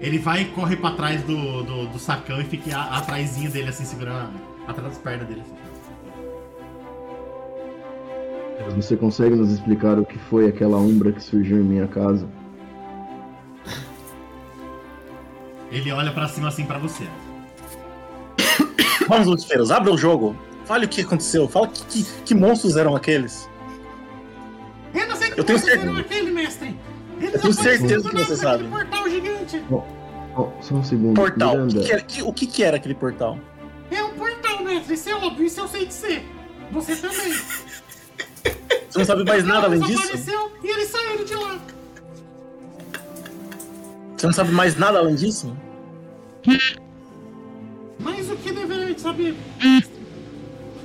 Ele 0.00 0.18
vai 0.18 0.42
e 0.42 0.44
corre 0.46 0.76
pra 0.76 0.90
trás 0.92 1.22
do, 1.22 1.62
do, 1.62 1.86
do 1.86 1.98
sacão 1.98 2.40
e 2.40 2.44
fica 2.44 2.76
a- 2.76 2.98
atrasinho 2.98 3.50
dele, 3.50 3.68
assim, 3.68 3.84
segurando 3.84 4.30
atrás 4.66 4.88
das 4.88 4.98
pernas 4.98 5.28
dele. 5.28 5.42
assim. 5.42 5.54
Você 8.76 8.96
consegue 8.96 9.34
nos 9.34 9.50
explicar 9.52 9.98
o 9.98 10.04
que 10.04 10.18
foi 10.18 10.48
aquela 10.48 10.76
umbra 10.78 11.12
que 11.12 11.22
surgiu 11.22 11.58
em 11.58 11.62
minha 11.64 11.86
casa? 11.86 12.26
Ele 15.70 15.90
olha 15.92 16.12
pra 16.12 16.28
cima 16.28 16.48
assim 16.48 16.64
pra 16.64 16.78
você. 16.78 17.04
Vamos, 19.08 19.26
Lutifeiros, 19.26 19.70
abra 19.70 19.92
o 19.92 19.98
jogo. 19.98 20.36
Fale 20.64 20.86
o 20.86 20.88
que 20.88 21.00
aconteceu. 21.00 21.48
Fala 21.48 21.66
que, 21.68 21.84
que, 21.86 22.04
que 22.24 22.34
monstros 22.34 22.76
eram 22.76 22.94
aqueles. 22.94 23.48
Eu 24.94 25.06
não 25.08 25.16
sei 25.16 25.28
como 25.30 25.40
Eu 25.40 25.44
tenho 25.44 25.58
vocês 25.58 25.70
certeza. 25.72 25.90
viram 25.92 26.00
aquele, 26.06 26.30
mestre. 26.30 26.76
Ele 27.20 27.34
Eu 27.34 27.40
tenho 27.40 27.52
certeza 27.54 28.10
que 28.10 28.16
você 28.16 28.36
sabe. 28.36 28.64
portal 28.64 29.08
gigante. 29.08 29.62
Oh, 29.70 30.48
só 30.60 30.74
um 30.74 30.84
segundo. 30.84 31.14
Portal. 31.14 31.54
O 31.56 31.66
Miranda, 31.66 31.80
que, 31.80 31.86
que 31.86 31.92
era, 31.92 32.02
que- 32.02 32.22
o 32.22 32.32
que, 32.32 32.46
que 32.46 32.62
era 32.62 32.76
aquele 32.76 32.94
portal? 32.94 33.38
É 33.90 34.02
um 34.02 34.10
portal, 34.14 34.62
mestre. 34.62 34.94
Isso 34.94 35.08
é 35.10 35.14
óbvio, 35.14 35.44
isso 35.46 35.60
eu 35.60 35.68
sei 35.68 35.86
de 35.86 35.94
ser. 35.94 36.24
Você 36.70 36.96
também. 36.96 37.32
Você 38.92 38.98
não 38.98 39.04
sabe 39.06 39.24
mais 39.24 39.44
nada 39.44 39.66
além 39.68 39.80
disso? 39.80 40.02
Desapareceu 40.02 40.52
e 40.62 40.68
eles 40.68 40.88
saíram 40.90 41.24
de 41.24 41.34
lá. 41.34 41.58
Você 44.18 44.26
não 44.26 44.32
sabe 44.34 44.52
mais 44.52 44.76
nada 44.76 44.98
além 44.98 45.14
disso? 45.14 45.56
Mas 47.98 48.30
o 48.30 48.36
que 48.36 48.52
deveria 48.52 48.98
saber? 48.98 49.34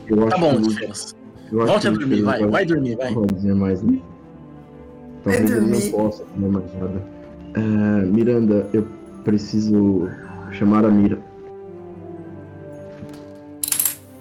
eu 0.07 0.29
Tá 0.29 0.37
bom, 0.37 0.53
eu 0.53 0.89
acho 0.89 1.15
Volte 1.51 1.87
a 1.89 1.91
dormir, 1.91 2.21
vai. 2.21 2.45
Vai 2.47 2.65
dormir, 2.65 2.95
vai. 2.95 3.07
Não 3.07 3.15
vou 3.15 3.25
dizer 3.25 3.53
mais 3.53 3.81
nada. 3.81 4.01
Talvez 5.25 5.51
ele 5.51 5.59
dormir. 5.59 5.83
não 5.83 5.91
possa 5.91 6.23
dizer 6.33 6.49
mais 6.49 6.73
nada. 6.75 7.07
É, 7.55 8.05
Miranda, 8.05 8.69
eu 8.71 8.87
preciso 9.25 10.09
chamar 10.53 10.85
a 10.85 10.89
Mira. 10.89 11.19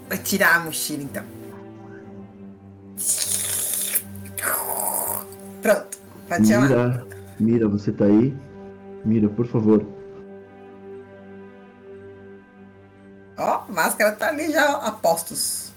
Vai 0.09 0.19
tirar 0.19 0.57
a 0.57 0.61
mochila 0.65 1.05
então. 1.05 1.25
Pronto. 5.67 5.99
Pode 6.29 6.47
chamar. 6.47 6.69
Mira, 6.69 7.07
Mira, 7.41 7.69
você 7.69 7.91
tá 7.91 8.05
aí? 8.05 8.33
Mira, 9.05 9.29
por 9.29 9.49
favor. 9.49 9.85
Ó, 13.37 13.65
a 13.69 13.71
máscara 13.73 14.13
tá 14.13 14.29
ali 14.29 14.53
já, 14.53 14.77
apostos. 14.77 15.73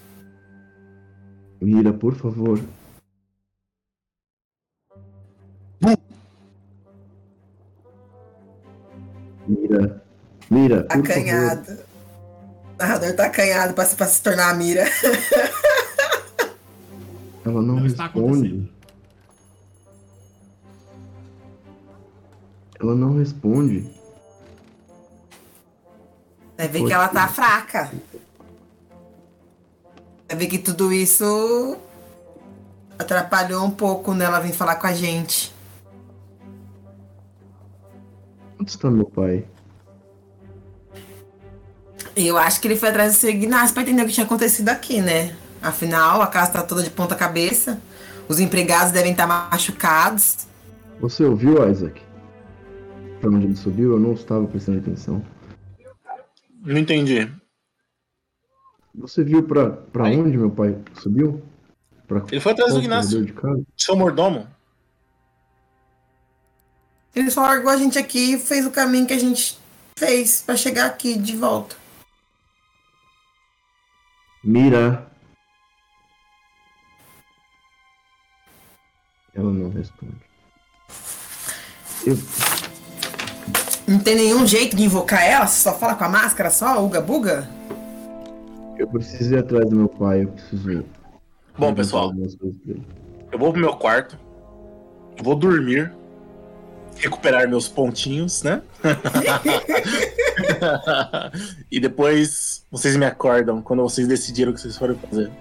Mira, 1.60 1.92
por 1.92 2.14
favor. 2.16 2.60
Mira, 9.48 10.02
Mira, 10.50 10.84
Tá 10.84 10.96
por 10.98 11.06
favor. 11.06 11.12
acanhado. 11.22 11.72
O 11.72 12.78
narrador 12.80 13.14
tá 13.16 13.26
acanhado 13.26 13.74
pra, 13.74 13.86
se- 13.86 13.96
pra 13.96 14.08
se 14.08 14.22
tornar 14.22 14.50
a 14.50 14.54
mira. 14.54 14.86
Ela 17.46 17.62
não 17.62 17.76
Não 17.78 17.86
está 17.86 18.04
responde. 18.06 18.72
Ela 22.80 22.96
não 22.96 23.18
responde. 23.18 23.90
Vai 26.58 26.68
ver 26.68 26.86
que 26.86 26.94
ela 26.94 27.08
tá 27.08 27.28
fraca. 27.28 27.92
Vai 30.28 30.38
ver 30.38 30.48
que 30.48 30.60
tudo 30.60 30.94
isso 30.94 31.78
atrapalhou 32.98 33.66
um 33.66 33.72
pouco 33.72 34.14
nela 34.14 34.40
vir 34.40 34.54
falar 34.54 34.76
com 34.76 34.88
a 34.88 34.94
gente. 34.94 35.54
Onde 38.60 38.72
está 38.72 38.90
meu 38.92 39.06
pai? 39.06 39.46
Eu 42.16 42.38
acho 42.38 42.60
que 42.60 42.68
ele 42.68 42.76
foi 42.76 42.90
atrás 42.90 43.14
do 43.14 43.18
seu 43.18 43.30
Ignacio 43.30 43.74
pra 43.74 43.84
entender 43.84 44.04
o 44.04 44.06
que 44.06 44.14
tinha 44.14 44.26
acontecido 44.26 44.70
aqui, 44.70 45.02
né? 45.02 45.36
Afinal, 45.62 46.22
a 46.22 46.28
casa 46.28 46.52
tá 46.52 46.64
toda 46.64 46.84
de 46.84 46.90
ponta 46.90 47.16
cabeça. 47.16 47.80
Os 48.28 48.40
empregados 48.40 48.92
devem 48.92 49.14
estar 49.14 49.26
machucados. 49.26 50.48
Você 51.00 51.24
ouviu, 51.24 51.70
Isaac? 51.70 52.09
Pra 53.20 53.30
onde 53.30 53.46
ele 53.46 53.56
subiu? 53.56 53.92
Eu 53.94 54.00
não 54.00 54.14
estava 54.14 54.48
prestando 54.48 54.80
atenção. 54.80 55.24
Não 56.62 56.78
entendi. 56.78 57.30
Você 58.96 59.24
viu 59.24 59.44
pra, 59.44 59.70
pra 59.72 60.08
Aí. 60.08 60.18
onde 60.18 60.38
meu 60.38 60.52
pai 60.52 60.78
subiu? 60.96 61.42
Pra 62.08 62.24
Ele 62.32 62.40
foi 62.42 62.52
atrás 62.54 62.74
do 62.74 62.80
Ignacio. 62.80 63.12
corredor 63.20 63.26
de 63.36 63.42
casa? 63.42 63.64
Seu 63.78 63.96
mordomo? 63.96 64.48
Ele 67.16 67.30
só 67.32 67.42
largou 67.42 67.72
a 67.72 67.78
gente 67.78 67.98
aqui 67.98 68.34
e 68.34 68.40
fez 68.40 68.66
o 68.66 68.72
caminho 68.72 69.06
que 69.08 69.14
a 69.14 69.20
gente 69.20 69.58
fez 69.98 70.42
pra 70.42 70.56
chegar 70.56 70.86
aqui 70.86 71.18
de 71.18 71.36
volta. 71.36 71.76
Mira. 74.44 75.08
Ela 79.34 79.52
não 79.52 79.70
responde. 79.70 80.16
Eu, 82.06 82.16
Não 83.90 83.98
tem 83.98 84.16
nenhum 84.16 84.46
jeito 84.46 84.76
de 84.76 84.84
invocar 84.84 85.26
ela? 85.26 85.48
Você 85.48 85.62
só 85.62 85.74
fala 85.74 85.96
com 85.96 86.04
a 86.04 86.10
máscara 86.10 86.52
só, 86.52 86.84
Uga 86.86 87.02
Buga? 87.02 87.50
eu 88.78 88.88
preciso 88.88 89.34
ir 89.34 89.40
atrás 89.40 89.68
do 89.68 89.76
meu 89.76 89.90
pai. 89.90 90.24
Eu 90.24 90.28
preciso. 90.30 90.86
Bom, 91.58 91.74
pessoal, 91.74 92.14
eu 93.32 93.40
vou 93.40 93.52
pro 93.52 93.60
meu 93.60 93.74
quarto. 93.74 94.18
Vou 95.22 95.36
dormir. 95.36 95.92
Recuperar 96.98 97.50
meus 97.50 97.68
pontinhos, 97.68 98.44
né? 98.44 98.62
e 101.72 101.80
depois 101.80 102.66
vocês 102.72 102.96
me 102.96 103.06
acordam 103.06 103.62
quando 103.62 103.82
vocês 103.82 104.08
decidiram 104.08 104.52
o 104.52 104.54
que 104.56 104.62
vocês 104.62 104.78
forem 104.78 104.98
fazer. 104.98 105.32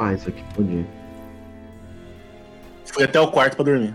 Ah, 0.00 0.14
isso 0.14 0.28
aqui 0.28 0.42
pode 0.54 0.70
ir. 0.70 0.86
Fui 2.86 3.04
até 3.04 3.20
o 3.20 3.30
quarto 3.30 3.56
pra 3.56 3.64
dormir. 3.64 3.94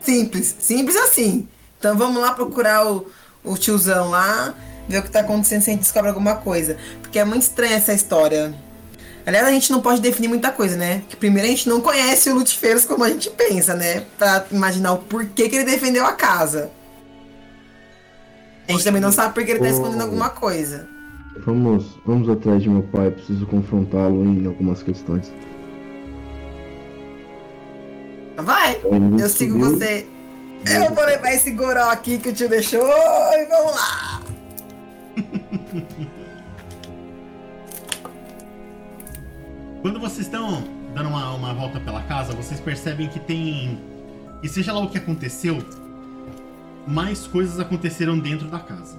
Simples, 0.00 0.56
simples 0.58 0.96
assim. 0.96 1.48
Então 1.78 1.96
vamos 1.96 2.20
lá 2.20 2.32
procurar 2.32 2.86
o, 2.86 3.06
o 3.44 3.56
tiozão 3.56 4.10
lá, 4.10 4.54
ver 4.88 4.98
o 4.98 5.02
que 5.02 5.10
tá 5.10 5.20
acontecendo 5.20 5.62
se 5.62 5.70
a 5.70 5.72
gente 5.72 5.82
descobre 5.82 6.08
alguma 6.08 6.36
coisa. 6.36 6.76
Porque 7.00 7.18
é 7.18 7.24
muito 7.24 7.42
estranha 7.42 7.76
essa 7.76 7.92
história. 7.92 8.54
Aliás, 9.26 9.46
a 9.46 9.50
gente 9.50 9.70
não 9.70 9.80
pode 9.80 10.00
definir 10.00 10.28
muita 10.28 10.50
coisa, 10.50 10.76
né? 10.76 11.00
Porque 11.00 11.16
primeiro 11.16 11.46
a 11.46 11.50
gente 11.50 11.68
não 11.68 11.82
conhece 11.82 12.30
o 12.30 12.34
Lutifeiros 12.34 12.86
como 12.86 13.04
a 13.04 13.10
gente 13.10 13.28
pensa, 13.28 13.74
né? 13.74 14.06
Pra 14.16 14.46
imaginar 14.50 14.92
o 14.92 14.98
porquê 14.98 15.48
que 15.48 15.56
ele 15.56 15.64
defendeu 15.64 16.06
a 16.06 16.12
casa. 16.12 16.70
A 18.66 18.72
gente 18.72 18.84
também 18.84 19.00
não 19.00 19.12
sabe 19.12 19.34
por 19.34 19.44
que 19.44 19.50
ele 19.50 19.60
tá 19.60 19.68
escondendo 19.68 20.02
alguma 20.02 20.30
coisa. 20.30 20.88
Vamos, 21.44 21.98
vamos 22.04 22.28
atrás 22.28 22.62
de 22.62 22.68
meu 22.68 22.82
pai, 22.82 23.10
preciso 23.10 23.46
confrontá-lo 23.46 24.24
em 24.24 24.46
algumas 24.46 24.82
questões. 24.82 25.30
Vai, 28.42 28.80
Ele 28.84 29.22
eu 29.22 29.28
sigo 29.28 29.52
subiu. 29.64 29.70
você. 29.70 30.06
Eu 30.66 30.94
vou 30.94 31.04
levar 31.04 31.32
esse 31.32 31.50
goró 31.52 31.90
aqui 31.90 32.18
que 32.18 32.28
o 32.30 32.32
tio 32.32 32.48
deixou 32.48 32.80
e 32.86 33.46
vamos 33.46 33.72
lá. 33.72 34.22
Quando 39.82 40.00
vocês 40.00 40.26
estão 40.26 40.64
dando 40.94 41.08
uma, 41.08 41.32
uma 41.34 41.54
volta 41.54 41.78
pela 41.80 42.02
casa, 42.02 42.32
vocês 42.32 42.60
percebem 42.60 43.08
que 43.08 43.20
tem. 43.20 43.80
E 44.42 44.48
seja 44.48 44.72
lá 44.72 44.80
o 44.80 44.88
que 44.88 44.98
aconteceu, 44.98 45.58
mais 46.86 47.26
coisas 47.26 47.58
aconteceram 47.60 48.18
dentro 48.18 48.48
da 48.48 48.58
casa. 48.58 48.98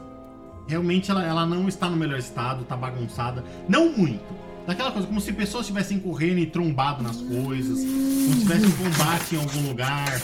Realmente 0.67 1.09
ela, 1.09 1.23
ela 1.25 1.45
não 1.45 1.67
está 1.67 1.89
no 1.89 1.97
melhor 1.97 2.19
estado, 2.19 2.63
tá 2.63 2.75
bagunçada. 2.75 3.43
Não 3.67 3.89
muito. 3.89 4.48
Daquela 4.69 4.91
coisa, 4.91 5.07
como 5.07 5.19
se 5.19 5.33
pessoas 5.33 5.63
estivessem 5.63 5.97
correndo 5.97 6.37
e 6.37 6.45
trombado 6.45 7.01
nas 7.01 7.17
coisas, 7.17 7.79
como 7.79 8.33
se 8.35 8.39
tivesse 8.41 8.67
um 8.67 8.71
combate 8.71 9.33
em 9.35 9.39
algum 9.39 9.67
lugar. 9.67 10.21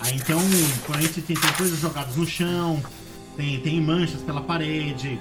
Aí 0.00 0.14
então, 0.14 0.38
quando 0.84 0.98
a 0.98 1.00
gente 1.00 1.22
tem, 1.22 1.34
tem 1.34 1.52
coisas 1.54 1.80
jogadas 1.80 2.14
no 2.14 2.26
chão, 2.26 2.82
tem, 3.34 3.58
tem 3.62 3.80
manchas 3.80 4.20
pela 4.20 4.42
parede, 4.42 5.18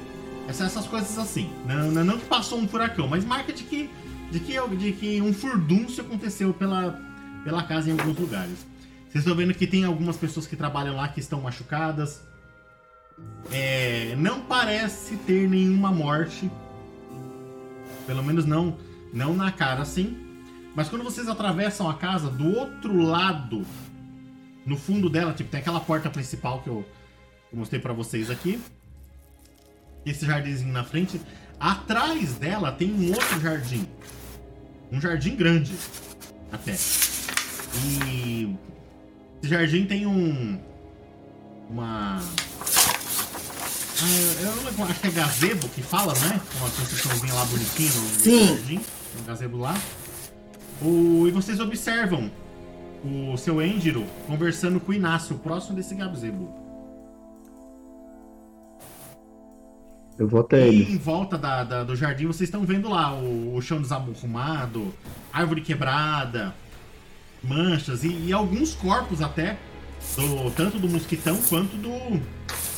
essas, 0.49 0.67
essas 0.67 0.85
coisas 0.85 1.17
assim. 1.17 1.49
Não, 1.65 1.89
não, 1.89 2.03
não 2.03 2.17
que 2.17 2.25
passou 2.25 2.59
um 2.59 2.67
furacão, 2.67 3.07
mas 3.07 3.23
marca 3.23 3.53
de 3.53 3.63
que, 3.63 3.89
de 4.29 4.41
que, 4.41 4.59
de 4.75 4.91
que 4.91 5.21
um 5.21 5.33
furdúncio 5.33 6.03
aconteceu 6.03 6.53
pela, 6.53 7.01
pela 7.45 7.63
casa 7.63 7.89
em 7.89 7.93
alguns 7.93 8.19
lugares. 8.19 8.67
Vocês 9.09 9.23
estão 9.23 9.33
vendo 9.33 9.53
que 9.53 9.65
tem 9.65 9.85
algumas 9.85 10.17
pessoas 10.17 10.45
que 10.45 10.57
trabalham 10.57 10.93
lá 10.93 11.07
que 11.07 11.21
estão 11.21 11.39
machucadas. 11.39 12.21
É, 13.49 14.13
não 14.17 14.41
parece 14.41 15.15
ter 15.15 15.47
nenhuma 15.47 15.89
morte. 15.89 16.51
Pelo 18.07 18.23
menos 18.23 18.45
não, 18.45 18.77
não 19.13 19.35
na 19.35 19.51
cara 19.51 19.83
assim. 19.83 20.17
Mas 20.73 20.89
quando 20.89 21.03
vocês 21.03 21.27
atravessam 21.27 21.89
a 21.89 21.93
casa, 21.93 22.29
do 22.29 22.57
outro 22.57 22.97
lado, 23.01 23.65
no 24.65 24.77
fundo 24.77 25.09
dela, 25.09 25.33
tipo, 25.33 25.49
tem 25.49 25.59
aquela 25.59 25.79
porta 25.79 26.09
principal 26.09 26.61
que 26.61 26.69
eu, 26.69 26.85
eu 27.51 27.59
mostrei 27.59 27.79
pra 27.81 27.93
vocês 27.93 28.31
aqui. 28.31 28.59
Esse 30.05 30.25
jardinzinho 30.25 30.71
na 30.71 30.83
frente. 30.83 31.19
Atrás 31.59 32.35
dela 32.35 32.71
tem 32.71 32.93
um 32.93 33.09
outro 33.09 33.41
jardim. 33.41 33.87
Um 34.91 35.01
jardim 35.01 35.35
grande. 35.35 35.73
Até. 36.51 36.73
E. 38.05 38.55
Esse 39.43 39.51
jardim 39.51 39.85
tem 39.85 40.05
um. 40.05 40.59
Uma. 41.69 42.21
Eu 43.99 44.83
acho 44.85 44.99
que 44.99 45.07
é 45.07 45.11
gazebo 45.11 45.67
que 45.69 45.81
fala, 45.81 46.13
né? 46.13 46.39
Uma 46.59 46.69
construçãozinha 46.69 47.33
lá 47.33 47.45
bonitinha 47.45 47.89
no 47.91 48.09
Sim. 48.09 48.47
jardim. 48.47 48.75
Tem 48.77 49.21
um 49.21 49.25
gazebo 49.25 49.57
lá. 49.57 49.75
O, 50.81 51.25
e 51.27 51.31
vocês 51.31 51.59
observam 51.59 52.29
o 53.03 53.35
seu 53.37 53.59
Endiro 53.61 54.05
conversando 54.27 54.79
com 54.79 54.91
o 54.91 54.93
Inácio, 54.95 55.35
próximo 55.39 55.75
desse 55.75 55.95
gazebo. 55.95 56.53
Eu 60.19 60.27
vou 60.27 60.41
até 60.41 60.67
E 60.67 60.81
ele. 60.81 60.93
em 60.93 60.97
volta 60.97 61.37
da, 61.37 61.63
da- 61.63 61.83
do 61.83 61.95
jardim 61.95 62.25
vocês 62.25 62.47
estão 62.47 62.63
vendo 62.63 62.89
lá 62.89 63.13
o, 63.13 63.55
o 63.55 63.61
chão 63.61 63.79
desarrumado, 63.81 64.93
árvore 65.31 65.61
quebrada, 65.61 66.53
manchas 67.43 68.03
e, 68.03 68.09
e 68.09 68.33
alguns 68.33 68.73
corpos 68.73 69.21
até, 69.21 69.57
do, 70.15 70.49
tanto 70.51 70.79
do 70.79 70.87
mosquitão 70.89 71.37
quanto 71.49 71.75
do. 71.77 72.21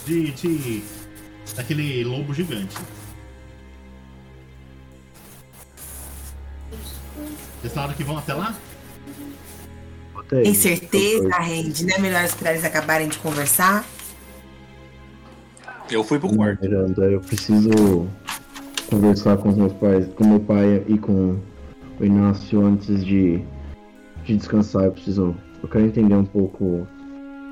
de. 0.06 0.32
de- 0.32 0.99
daquele 1.54 2.04
lobo 2.04 2.34
gigante. 2.34 2.78
Vocês 7.60 7.74
falaram 7.74 7.94
que 7.94 8.04
vão 8.04 8.18
até 8.18 8.34
lá? 8.34 8.56
Tem 10.30 10.54
certeza, 10.54 11.28
Randy? 11.30 11.86
Não 11.86 11.96
é 11.96 12.00
melhor 12.00 12.24
esperar 12.24 12.52
eles 12.52 12.64
acabarem 12.64 13.08
de 13.08 13.18
conversar? 13.18 13.84
Eu 15.90 16.04
fui 16.04 16.20
pro 16.20 16.30
quarto. 16.36 16.62
Miranda, 16.62 17.06
eu 17.06 17.20
preciso 17.20 18.08
conversar 18.90 19.38
com 19.38 19.50
os 19.50 19.58
meus 19.58 19.74
pais, 19.74 20.08
com 20.16 20.24
meu 20.24 20.40
pai 20.40 20.84
e 20.88 20.98
com 21.00 21.40
o 22.00 22.06
Inácio 22.06 22.64
antes 22.64 23.04
de, 23.04 23.44
de 24.24 24.38
descansar. 24.38 24.84
Eu 24.84 24.92
preciso. 24.92 25.36
Eu 25.62 25.68
quero 25.68 25.86
entender 25.86 26.14
um 26.14 26.26
pouco 26.26 26.88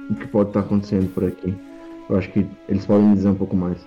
o 0.09 0.15
que 0.15 0.27
pode 0.27 0.51
estar 0.51 0.59
acontecendo 0.59 1.11
por 1.13 1.25
aqui. 1.25 1.53
Eu 2.09 2.17
acho 2.17 2.31
que 2.31 2.47
eles 2.67 2.85
podem 2.85 3.13
dizer 3.13 3.29
um 3.29 3.35
pouco 3.35 3.55
mais. 3.55 3.77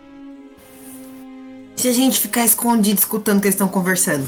Se 1.76 1.88
a 1.88 1.92
gente 1.92 2.20
ficar 2.20 2.44
escondido 2.44 2.98
escutando 2.98 3.38
o 3.38 3.40
que 3.40 3.46
eles 3.46 3.54
estão 3.54 3.68
conversando. 3.68 4.26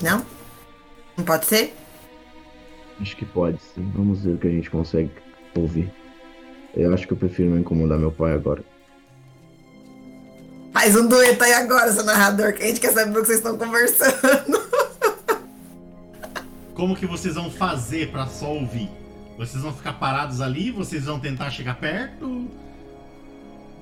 Não? 0.00 0.24
Não 1.16 1.24
pode 1.24 1.46
ser? 1.46 1.74
Acho 3.00 3.16
que 3.16 3.24
pode, 3.24 3.58
sim. 3.74 3.90
Vamos 3.94 4.22
ver 4.22 4.34
o 4.34 4.38
que 4.38 4.46
a 4.46 4.50
gente 4.50 4.70
consegue 4.70 5.10
ouvir. 5.56 5.92
Eu 6.74 6.94
acho 6.94 7.06
que 7.06 7.12
eu 7.12 7.16
prefiro 7.16 7.50
não 7.50 7.58
incomodar 7.58 7.98
meu 7.98 8.12
pai 8.12 8.32
agora. 8.32 8.62
Faz 10.72 10.94
um 10.96 11.08
dueto 11.08 11.42
aí 11.42 11.52
agora, 11.52 11.92
seu 11.92 12.04
narrador, 12.04 12.52
que 12.52 12.62
a 12.62 12.66
gente 12.66 12.80
quer 12.80 12.92
saber 12.92 13.10
o 13.10 13.20
que 13.20 13.26
vocês 13.26 13.38
estão 13.38 13.58
conversando. 13.58 14.59
Como 16.80 16.96
que 16.96 17.04
vocês 17.04 17.34
vão 17.34 17.50
fazer 17.50 18.08
pra 18.08 18.26
só 18.26 18.54
ouvir? 18.54 18.88
Vocês 19.36 19.62
vão 19.62 19.70
ficar 19.70 19.92
parados 19.92 20.40
ali? 20.40 20.70
Vocês 20.70 21.04
vão 21.04 21.20
tentar 21.20 21.50
chegar 21.50 21.78
perto? 21.78 22.46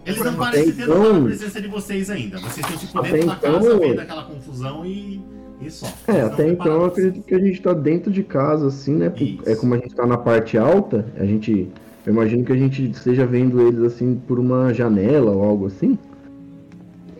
Eles 0.04 0.18
não 0.18 0.30
Até 0.30 0.36
parecem 0.36 0.72
ter 0.72 0.82
então- 0.82 0.98
notado 0.98 1.16
a 1.20 1.24
presença 1.26 1.60
de 1.60 1.68
vocês 1.68 2.10
ainda. 2.10 2.40
Vocês 2.40 2.58
estão 2.58 2.76
tipo 2.76 2.98
Até 2.98 3.12
dentro 3.12 3.28
da 3.28 3.34
então- 3.36 3.52
casa, 3.52 3.78
vendo 3.78 4.00
aquela 4.00 4.24
confusão 4.24 4.84
e, 4.84 5.20
e 5.60 5.70
só. 5.70 5.86
É, 6.08 6.22
até 6.22 6.48
então 6.48 6.72
eu 6.72 6.84
acredito 6.86 7.24
que 7.24 7.34
a 7.36 7.38
gente 7.38 7.62
tá 7.62 7.72
dentro 7.72 8.10
de 8.10 8.24
casa, 8.24 8.66
assim, 8.66 8.96
né? 8.96 9.12
Isso. 9.16 9.48
É 9.48 9.54
como 9.54 9.74
a 9.74 9.78
gente 9.78 9.94
tá 9.94 10.04
na 10.04 10.18
parte 10.18 10.58
alta, 10.58 11.06
a 11.16 11.24
gente. 11.24 11.68
Eu 12.04 12.12
imagino 12.12 12.44
que 12.44 12.52
a 12.52 12.56
gente 12.56 12.90
esteja 12.90 13.24
vendo 13.24 13.60
eles 13.60 13.80
assim 13.80 14.20
por 14.26 14.40
uma 14.40 14.74
janela 14.74 15.30
ou 15.30 15.44
algo 15.44 15.66
assim. 15.68 15.96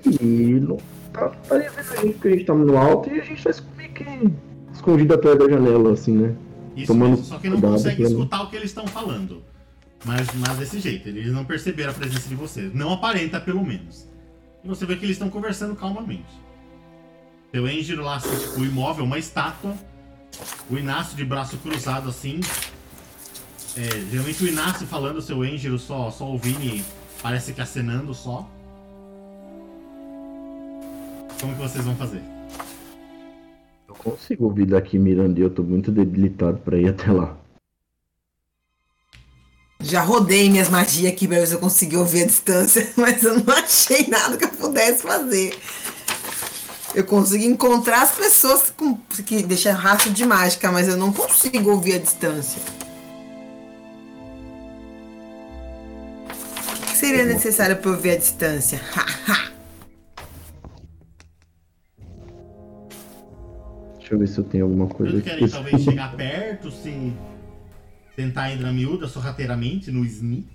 E 0.04 0.58
não 0.60 0.78
tá, 1.12 1.30
estaria 1.40 1.70
vendo 1.70 1.92
a 1.92 1.96
gente 2.02 2.12
porque 2.14 2.26
a 2.28 2.30
gente 2.32 2.44
tá 2.44 2.54
no 2.54 2.76
alto 2.76 3.08
e 3.14 3.20
a 3.20 3.24
gente 3.24 3.44
tá 3.44 3.50
meio 3.76 3.90
que 3.92 4.02
escondido 4.88 5.14
atrás 5.14 5.38
da 5.38 5.48
janela, 5.48 5.92
assim, 5.92 6.12
né? 6.12 6.35
Isso 6.74 6.87
tomando 6.87 7.11
mesmo, 7.11 7.24
só 7.24 7.38
que 7.38 7.48
não 7.48 7.61
consegue 7.61 7.96
pra 7.96 8.07
escutar 8.07 8.42
o 8.42 8.51
que 8.51 8.57
eles 8.57 8.70
estão 8.70 8.87
falando. 8.87 9.42
Mas, 10.05 10.29
mas 10.35 10.59
desse 10.59 10.81
jeito, 10.81 11.09
eles 11.09 11.33
não 11.33 11.44
perceberam 11.44 11.90
a 11.90 11.94
presença 11.94 12.29
de 12.29 12.35
vocês. 12.35 12.72
Não 12.72 12.92
aparenta, 12.92 13.40
pelo 13.40 13.64
menos. 13.64 14.09
E 14.64 14.68
você 14.68 14.87
vê 14.87 14.96
que 14.96 15.05
eles 15.05 15.16
estão 15.16 15.29
conversando 15.29 15.74
calmamente. 15.74 16.29
Seu 17.53 17.68
Enjiro 17.68 18.03
lá, 18.03 18.16
assim, 18.16 18.35
tipo, 18.37 18.64
imóvel, 18.64 19.05
uma 19.05 19.18
estátua. 19.18 19.74
O 20.70 20.77
Inácio 20.77 21.16
de 21.16 21.24
braço 21.24 21.57
cruzado, 21.59 22.09
assim. 22.09 22.40
É, 23.77 24.11
geralmente 24.11 24.44
o 24.44 24.48
Inácio 24.48 24.87
falando, 24.87 25.16
o 25.16 25.22
seu 25.22 25.44
Enjiro 25.44 25.79
só, 25.79 26.11
só 26.11 26.27
ouvindo 26.27 26.62
e 26.62 26.85
parece 27.22 27.53
que 27.53 27.61
acenando 27.61 28.14
só. 28.14 28.48
Como 31.40 31.55
que 31.55 31.61
vocês 31.61 31.85
vão 31.85 31.96
fazer? 31.96 32.38
Eu 33.98 34.12
consigo 34.12 34.44
ouvir 34.44 34.66
daqui 34.66 34.98
Miranda 34.98 35.40
eu 35.40 35.50
tô 35.50 35.62
muito 35.62 35.90
debilitado 35.90 36.58
pra 36.58 36.78
ir 36.78 36.88
até 36.88 37.11
lá. 37.11 37.37
Já 39.80 40.02
rodei 40.02 40.50
minhas 40.50 40.68
magias 40.68 41.12
aqui 41.12 41.28
pra 41.28 41.38
ver 41.38 41.46
se 41.46 41.54
eu 41.54 41.61
consegui 41.61 41.96
ouvir 41.96 42.24
a 42.24 42.26
distância, 42.26 42.90
mas 42.96 43.22
eu 43.22 43.38
não 43.38 43.54
achei 43.54 44.06
nada 44.08 44.37
que 44.37 44.44
eu 44.44 44.48
pudesse 44.48 45.02
fazer. 45.02 45.56
Eu 46.94 47.04
consigo 47.04 47.44
encontrar 47.44 48.02
as 48.02 48.12
pessoas 48.12 48.70
com, 48.70 48.96
que 49.24 49.42
deixam 49.42 49.74
rastro 49.74 50.11
de 50.11 50.24
mágica, 50.24 50.72
mas 50.72 50.88
eu 50.88 50.96
não 50.96 51.12
consigo 51.12 51.70
ouvir 51.70 51.94
a 51.94 51.98
distância. 51.98 52.61
O 56.82 56.87
que 56.87 56.96
seria 56.96 57.24
necessário 57.24 57.76
para 57.76 57.90
ouvir 57.90 58.12
a 58.12 58.16
distância? 58.16 58.80
Deixa 64.09 64.14
eu 64.14 64.18
ver 64.21 64.27
se 64.29 64.38
eu 64.38 64.44
tenho 64.44 64.64
alguma 64.64 64.87
coisa 64.87 65.12
Eles 65.12 65.27
aqui. 65.27 65.35
querem 65.35 65.49
talvez 65.51 65.83
chegar 65.83 66.16
perto, 66.16 66.71
se. 66.71 67.12
tentar 68.16 68.51
entrar 68.51 68.73
miúda 68.73 69.07
sorrateiramente 69.07 69.90
no 69.90 70.03
sneak. 70.03 70.47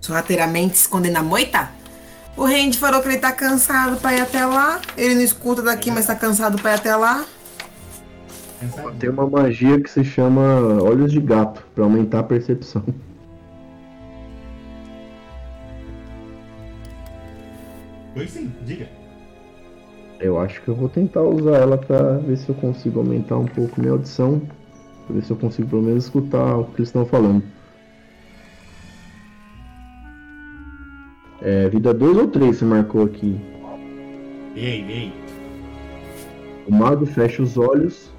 Sorrateiramente 0.00 0.76
escondendo 0.76 1.18
a 1.18 1.22
moita? 1.22 1.68
O 2.34 2.44
Randy 2.46 2.78
falou 2.78 3.02
que 3.02 3.08
ele 3.08 3.18
tá 3.18 3.30
cansado 3.30 3.98
pra 3.98 4.14
ir 4.14 4.22
até 4.22 4.46
lá. 4.46 4.80
Ele 4.96 5.16
não 5.16 5.22
escuta 5.22 5.60
daqui, 5.60 5.90
mas 5.90 6.06
tá 6.06 6.14
cansado 6.14 6.56
pra 6.62 6.70
ir 6.70 6.74
até 6.76 6.96
lá. 6.96 7.26
Aí. 8.62 8.94
Tem 8.98 9.10
uma 9.10 9.28
magia 9.28 9.78
que 9.78 9.90
se 9.90 10.02
chama 10.02 10.82
Olhos 10.82 11.12
de 11.12 11.20
Gato, 11.20 11.62
pra 11.74 11.84
aumentar 11.84 12.20
a 12.20 12.22
percepção. 12.22 12.82
Pois 18.14 18.30
sim, 18.30 18.50
diga. 18.64 18.99
Eu 20.20 20.38
acho 20.38 20.60
que 20.62 20.68
eu 20.68 20.74
vou 20.74 20.88
tentar 20.88 21.22
usar 21.22 21.56
ela 21.56 21.78
pra 21.78 22.18
ver 22.18 22.36
se 22.36 22.48
eu 22.48 22.54
consigo 22.54 23.00
aumentar 23.00 23.38
um 23.38 23.46
pouco 23.46 23.80
minha 23.80 23.92
audição. 23.92 24.40
Pra 25.06 25.16
ver 25.16 25.22
se 25.22 25.30
eu 25.30 25.36
consigo 25.36 25.68
pelo 25.68 25.82
menos 25.82 26.04
escutar 26.04 26.58
o 26.58 26.64
que 26.66 26.76
eles 26.76 26.88
estão 26.88 27.06
falando. 27.06 27.42
É, 31.40 31.70
vida 31.70 31.94
2 31.94 32.18
ou 32.18 32.28
3 32.28 32.54
você 32.54 32.64
marcou 32.66 33.04
aqui? 33.04 33.40
Ei, 34.54 34.84
ei. 34.88 35.12
O 36.68 36.72
mago 36.72 37.06
fecha 37.06 37.42
os 37.42 37.56
olhos 37.56 38.10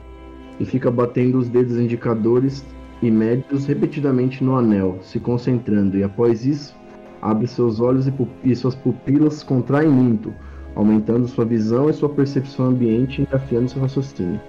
e 0.60 0.66
fica 0.66 0.90
batendo 0.90 1.38
os 1.38 1.48
dedos 1.48 1.78
indicadores 1.78 2.66
e 3.02 3.12
médios 3.12 3.68
repetidamente 3.68 4.44
no 4.44 4.56
anel, 4.56 4.98
se 5.02 5.20
concentrando, 5.20 5.98
e 5.98 6.04
após 6.04 6.46
isso, 6.46 6.76
abre 7.22 7.48
seus 7.48 7.80
olhos 7.80 8.08
e, 8.08 8.14
e 8.44 8.56
suas 8.56 8.76
pupilas 8.76 9.44
contraem 9.44 9.90
muito, 9.90 10.34
aumentando 10.76 11.28
sua 11.28 11.46
visão 11.46 11.90
e 11.90 11.94
sua 11.94 12.10
percepção 12.10 12.68
ambiente 12.68 13.28
e 13.30 13.36
afiando 13.36 13.70
seu 13.70 13.82
raciocínio. 13.82 14.40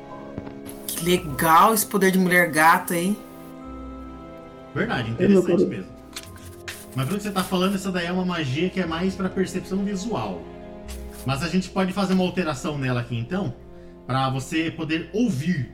Que 0.86 1.04
legal 1.04 1.74
esse 1.74 1.86
poder 1.86 2.10
de 2.10 2.18
mulher 2.18 2.50
gata 2.50 2.94
aí. 2.94 3.16
Verdade, 4.74 5.10
interessante 5.10 5.64
mesmo. 5.64 5.92
Mas 6.94 7.06
pelo 7.06 7.18
que 7.18 7.24
você 7.24 7.30
tá 7.30 7.42
falando, 7.42 7.74
essa 7.74 7.90
daí 7.90 8.06
é 8.06 8.12
uma 8.12 8.24
magia 8.24 8.68
que 8.68 8.80
é 8.80 8.86
mais 8.86 9.14
pra 9.14 9.28
percepção 9.28 9.84
visual. 9.84 10.40
Mas 11.24 11.42
a 11.42 11.48
gente 11.48 11.70
pode 11.70 11.92
fazer 11.92 12.14
uma 12.14 12.24
alteração 12.24 12.76
nela 12.76 13.00
aqui 13.00 13.16
então, 13.16 13.54
pra 14.06 14.28
você 14.30 14.70
poder 14.70 15.08
ouvir. 15.12 15.72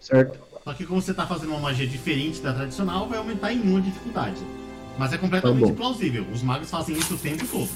Certo? 0.00 0.38
Só 0.62 0.74
que 0.74 0.84
como 0.84 1.00
você 1.00 1.14
tá 1.14 1.26
fazendo 1.26 1.50
uma 1.50 1.60
magia 1.60 1.86
diferente 1.86 2.40
da 2.40 2.52
tradicional, 2.52 3.08
vai 3.08 3.18
aumentar 3.18 3.52
em 3.52 3.60
1 3.60 3.76
a 3.76 3.80
dificuldade. 3.80 4.36
Mas 4.98 5.12
é 5.12 5.18
completamente 5.18 5.70
Tá 5.70 5.76
plausível. 5.76 6.26
Os 6.32 6.42
magos 6.42 6.70
fazem 6.70 6.96
isso 6.96 7.14
o 7.14 7.18
tempo 7.18 7.46
todo. 7.46 7.68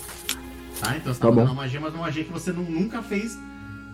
Tá? 0.83 0.97
Então 0.97 1.15
você 1.15 1.21
tá, 1.21 1.27
Tá 1.29 1.33
fazendo 1.33 1.47
bom. 1.47 1.53
uma 1.53 1.63
magia, 1.63 1.81
mas 1.81 1.95
uma 1.95 2.03
magia 2.03 2.25
que 2.25 2.33
você 2.33 2.51
nu- 2.53 2.69
nunca 2.69 3.03
fez 3.03 3.39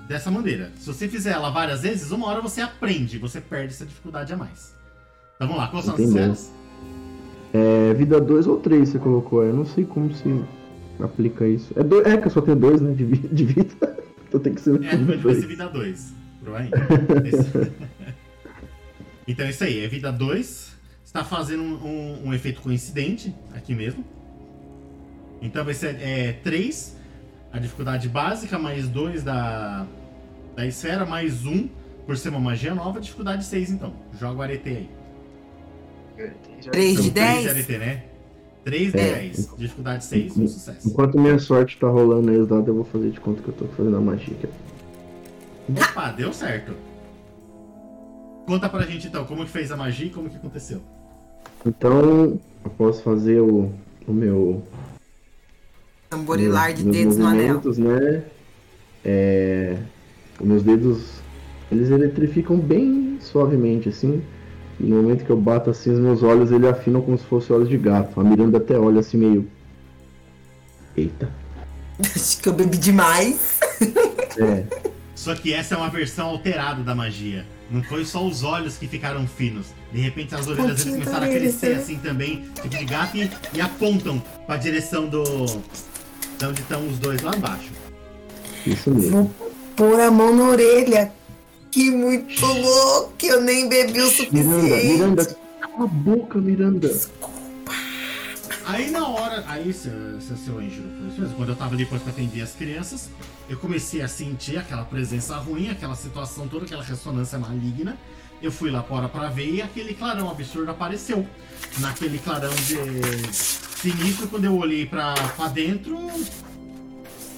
dessa 0.08 0.30
maneira. 0.30 0.72
Se 0.78 0.86
você 0.86 1.06
fizer 1.06 1.32
ela 1.32 1.50
várias 1.50 1.82
vezes, 1.82 2.10
uma 2.10 2.26
hora 2.28 2.40
você 2.40 2.62
aprende, 2.62 3.18
você 3.18 3.40
perde 3.42 3.74
essa 3.74 3.84
dificuldade 3.84 4.32
a 4.32 4.36
mais. 4.36 4.74
Então 5.36 5.46
vamos 5.48 5.62
lá, 5.62 5.68
quais 5.68 5.84
são 5.84 5.94
as 5.94 6.00
esferas? 6.00 6.50
É, 7.52 7.92
vida 7.94 8.18
2 8.20 8.46
ou 8.46 8.58
3 8.58 8.88
você 8.88 8.98
colocou? 8.98 9.42
Eu 9.44 9.54
não 9.54 9.64
sei 9.66 9.84
como 9.84 10.12
se 10.14 10.44
aplica 11.00 11.46
isso. 11.46 11.72
É, 11.76 11.82
do... 11.82 12.00
é 12.06 12.16
que 12.16 12.26
eu 12.26 12.30
só 12.30 12.40
tenho 12.40 12.56
2, 12.56 12.80
né? 12.80 12.92
De, 12.94 13.04
vi- 13.04 13.28
de 13.28 13.44
vida. 13.44 13.96
então 14.26 14.40
tem 14.40 14.54
que 14.54 14.60
ser 14.62 14.82
É, 14.82 14.96
vai 14.96 15.16
dois. 15.18 15.40
ser 15.40 15.46
vida 15.46 15.68
2. 15.68 16.14
Provavelmente. 16.42 17.28
Esse- 17.36 17.72
então 19.26 19.44
é 19.46 19.50
isso 19.50 19.64
aí, 19.64 19.84
é 19.84 19.88
vida 19.88 20.10
2. 20.10 20.72
Está 21.04 21.22
fazendo 21.24 21.62
um, 21.62 21.74
um- 21.86 22.28
um 22.28 22.34
efeito 22.34 22.60
coincidente 22.62 23.34
aqui 23.54 23.74
mesmo. 23.74 24.04
Então 25.40 25.64
vai 25.64 25.74
ser 25.74 26.40
3, 26.42 26.96
a 27.52 27.58
dificuldade 27.58 28.08
básica, 28.08 28.58
mais 28.58 28.88
2 28.88 29.22
da, 29.22 29.86
da 30.56 30.66
esfera, 30.66 31.06
mais 31.06 31.44
1 31.44 31.50
um, 31.50 31.68
por 32.06 32.16
ser 32.16 32.30
uma 32.30 32.40
magia 32.40 32.74
nova, 32.74 33.00
dificuldade 33.00 33.44
6 33.44 33.70
então. 33.70 33.92
Joga 34.18 34.38
o 34.38 34.42
arete 34.42 34.68
aí. 34.68 34.90
3 36.16 36.32
de 36.58 36.64
São 36.64 36.72
3 36.72 37.02
de 37.04 37.10
10? 37.10 37.46
arete, 37.48 37.78
né? 37.78 38.04
3 38.64 38.92
de 38.92 38.98
É. 38.98 39.14
10, 39.14 39.54
dificuldade 39.56 40.04
6, 40.04 40.36
um 40.36 40.48
sucesso. 40.48 40.88
Enquanto 40.88 41.18
minha 41.18 41.38
sorte 41.38 41.78
tá 41.78 41.88
rolando 41.88 42.30
aí 42.30 42.36
os 42.38 42.48
dados, 42.48 42.66
eu 42.66 42.74
vou 42.74 42.84
fazer 42.84 43.10
de 43.10 43.20
conta 43.20 43.40
que 43.42 43.48
eu 43.48 43.54
tô 43.54 43.66
fazendo 43.68 43.96
a 43.96 44.00
magia 44.00 44.34
aqui. 44.34 44.48
Opa, 45.70 46.10
deu 46.12 46.32
certo. 46.32 46.72
Conta 48.46 48.68
pra 48.68 48.82
gente 48.82 49.06
então, 49.06 49.24
como 49.24 49.44
que 49.44 49.50
fez 49.50 49.70
a 49.70 49.76
magia 49.76 50.06
e 50.06 50.10
como 50.10 50.28
que 50.28 50.36
aconteceu. 50.36 50.80
Então, 51.64 52.38
eu 52.64 52.70
posso 52.76 53.02
fazer 53.02 53.40
o, 53.40 53.70
o 54.06 54.12
meu. 54.12 54.62
Tamborilar 56.10 56.72
de 56.72 56.84
meus 56.84 56.96
dedos 56.96 57.16
no 57.16 57.26
anel. 57.26 57.60
né? 57.76 58.24
É, 59.04 59.76
os 60.40 60.46
meus 60.46 60.62
dedos, 60.62 61.22
eles 61.70 61.90
eletrificam 61.90 62.56
bem 62.58 63.18
suavemente, 63.20 63.88
assim. 63.88 64.22
E 64.80 64.84
no 64.84 65.02
momento 65.02 65.24
que 65.24 65.30
eu 65.30 65.36
bato 65.36 65.70
assim, 65.70 65.90
os 65.92 65.98
meus 65.98 66.22
olhos 66.22 66.52
ele 66.52 66.66
afinam 66.68 67.02
como 67.02 67.18
se 67.18 67.24
fossem 67.24 67.54
olhos 67.54 67.68
de 67.68 67.76
gato. 67.76 68.20
A 68.20 68.24
Miranda 68.24 68.58
até 68.58 68.78
olha 68.78 69.00
assim 69.00 69.18
meio. 69.18 69.48
Eita. 70.96 71.28
Acho 72.00 72.40
que 72.40 72.48
eu 72.48 72.52
bebi 72.52 72.78
demais. 72.78 73.58
É, 74.38 74.64
Só 75.14 75.34
que 75.34 75.52
essa 75.52 75.74
é 75.74 75.78
uma 75.78 75.90
versão 75.90 76.28
alterada 76.28 76.82
da 76.82 76.94
magia. 76.94 77.44
Não 77.70 77.82
foi 77.82 78.04
só 78.04 78.24
os 78.24 78.44
olhos 78.44 78.78
que 78.78 78.86
ficaram 78.86 79.26
finos. 79.26 79.66
De 79.92 80.00
repente 80.00 80.34
as 80.34 80.46
orelhas 80.46 80.84
começaram 80.84 81.26
a 81.26 81.28
crescer 81.28 81.70
né? 81.70 81.82
assim 81.82 81.98
também, 81.98 82.44
tipo 82.54 82.68
de 82.68 82.84
gato, 82.84 83.16
e, 83.16 83.30
e 83.52 83.60
apontam 83.60 84.22
pra 84.46 84.56
direção 84.56 85.06
do. 85.08 85.24
De 86.38 86.46
onde 86.46 86.60
estão 86.60 86.86
os 86.86 86.98
dois 86.98 87.20
lá 87.22 87.36
embaixo. 87.36 87.70
isso 88.66 88.90
mesmo. 88.90 89.32
Vou 89.38 89.52
pôr 89.76 90.00
a 90.00 90.10
mão 90.10 90.34
na 90.34 90.44
orelha. 90.44 91.12
Que 91.70 91.90
muito 91.90 92.46
louco, 92.46 93.12
que 93.18 93.26
eu 93.26 93.40
nem 93.42 93.68
bebi 93.68 94.00
o 94.00 94.06
Miranda, 94.06 94.10
suficiente. 94.10 94.86
Miranda, 94.86 95.36
cala 95.60 95.84
a 95.84 95.86
boca, 95.86 96.38
Miranda. 96.38 97.00
Aí 98.64 98.90
na 98.90 99.06
hora, 99.06 99.44
aí 99.46 99.72
seu, 99.72 100.20
seu, 100.20 100.36
seu 100.36 100.58
anjo, 100.58 100.82
foi 100.98 101.08
isso 101.08 101.20
mesmo, 101.20 101.36
quando 101.36 101.48
eu 101.50 101.56
tava 101.56 101.74
ali 101.74 101.84
depois 101.84 102.02
pra 102.02 102.12
atender 102.12 102.42
as 102.42 102.52
crianças, 102.52 103.08
eu 103.48 103.56
comecei 103.56 104.02
a 104.02 104.08
sentir 104.08 104.58
aquela 104.58 104.84
presença 104.84 105.36
ruim, 105.36 105.70
aquela 105.70 105.94
situação 105.94 106.46
toda, 106.48 106.66
aquela 106.66 106.82
ressonância 106.82 107.38
maligna. 107.38 107.96
Eu 108.40 108.52
fui 108.52 108.70
lá 108.70 108.82
fora 108.82 109.08
pra 109.08 109.28
ver 109.28 109.54
e 109.54 109.62
aquele 109.62 109.94
clarão 109.94 110.30
absurdo 110.30 110.70
apareceu. 110.70 111.26
Naquele 111.80 112.18
clarão 112.18 112.54
de 112.54 112.76
sinistro, 113.80 114.28
quando 114.28 114.44
eu 114.44 114.56
olhei 114.56 114.86
pra, 114.86 115.14
pra 115.14 115.48
dentro, 115.48 115.96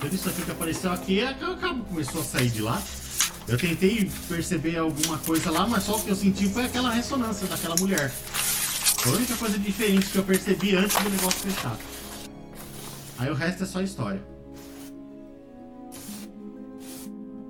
tudo 0.00 0.14
isso 0.14 0.28
aqui 0.28 0.42
que 0.42 0.50
apareceu 0.50 0.90
aqui, 0.92 1.20
a- 1.22 1.32
o 1.50 1.56
cabo 1.58 1.84
começou 1.84 2.20
a 2.20 2.24
sair 2.24 2.50
de 2.50 2.62
lá. 2.62 2.82
Eu 3.48 3.58
tentei 3.58 4.10
perceber 4.28 4.76
alguma 4.78 5.18
coisa 5.18 5.50
lá, 5.50 5.66
mas 5.66 5.82
só 5.84 5.96
o 5.96 6.02
que 6.02 6.10
eu 6.10 6.16
senti 6.16 6.48
foi 6.48 6.64
aquela 6.66 6.90
ressonância 6.90 7.46
daquela 7.46 7.74
mulher. 7.76 8.10
Foi 8.10 9.12
a 9.12 9.16
única 9.16 9.36
coisa 9.36 9.58
diferente 9.58 10.06
que 10.06 10.18
eu 10.18 10.22
percebi 10.24 10.76
antes 10.76 10.96
do 11.02 11.10
negócio 11.10 11.40
fechar. 11.50 11.76
Aí 13.18 13.30
o 13.30 13.34
resto 13.34 13.64
é 13.64 13.66
só 13.66 13.80
história. 13.82 14.22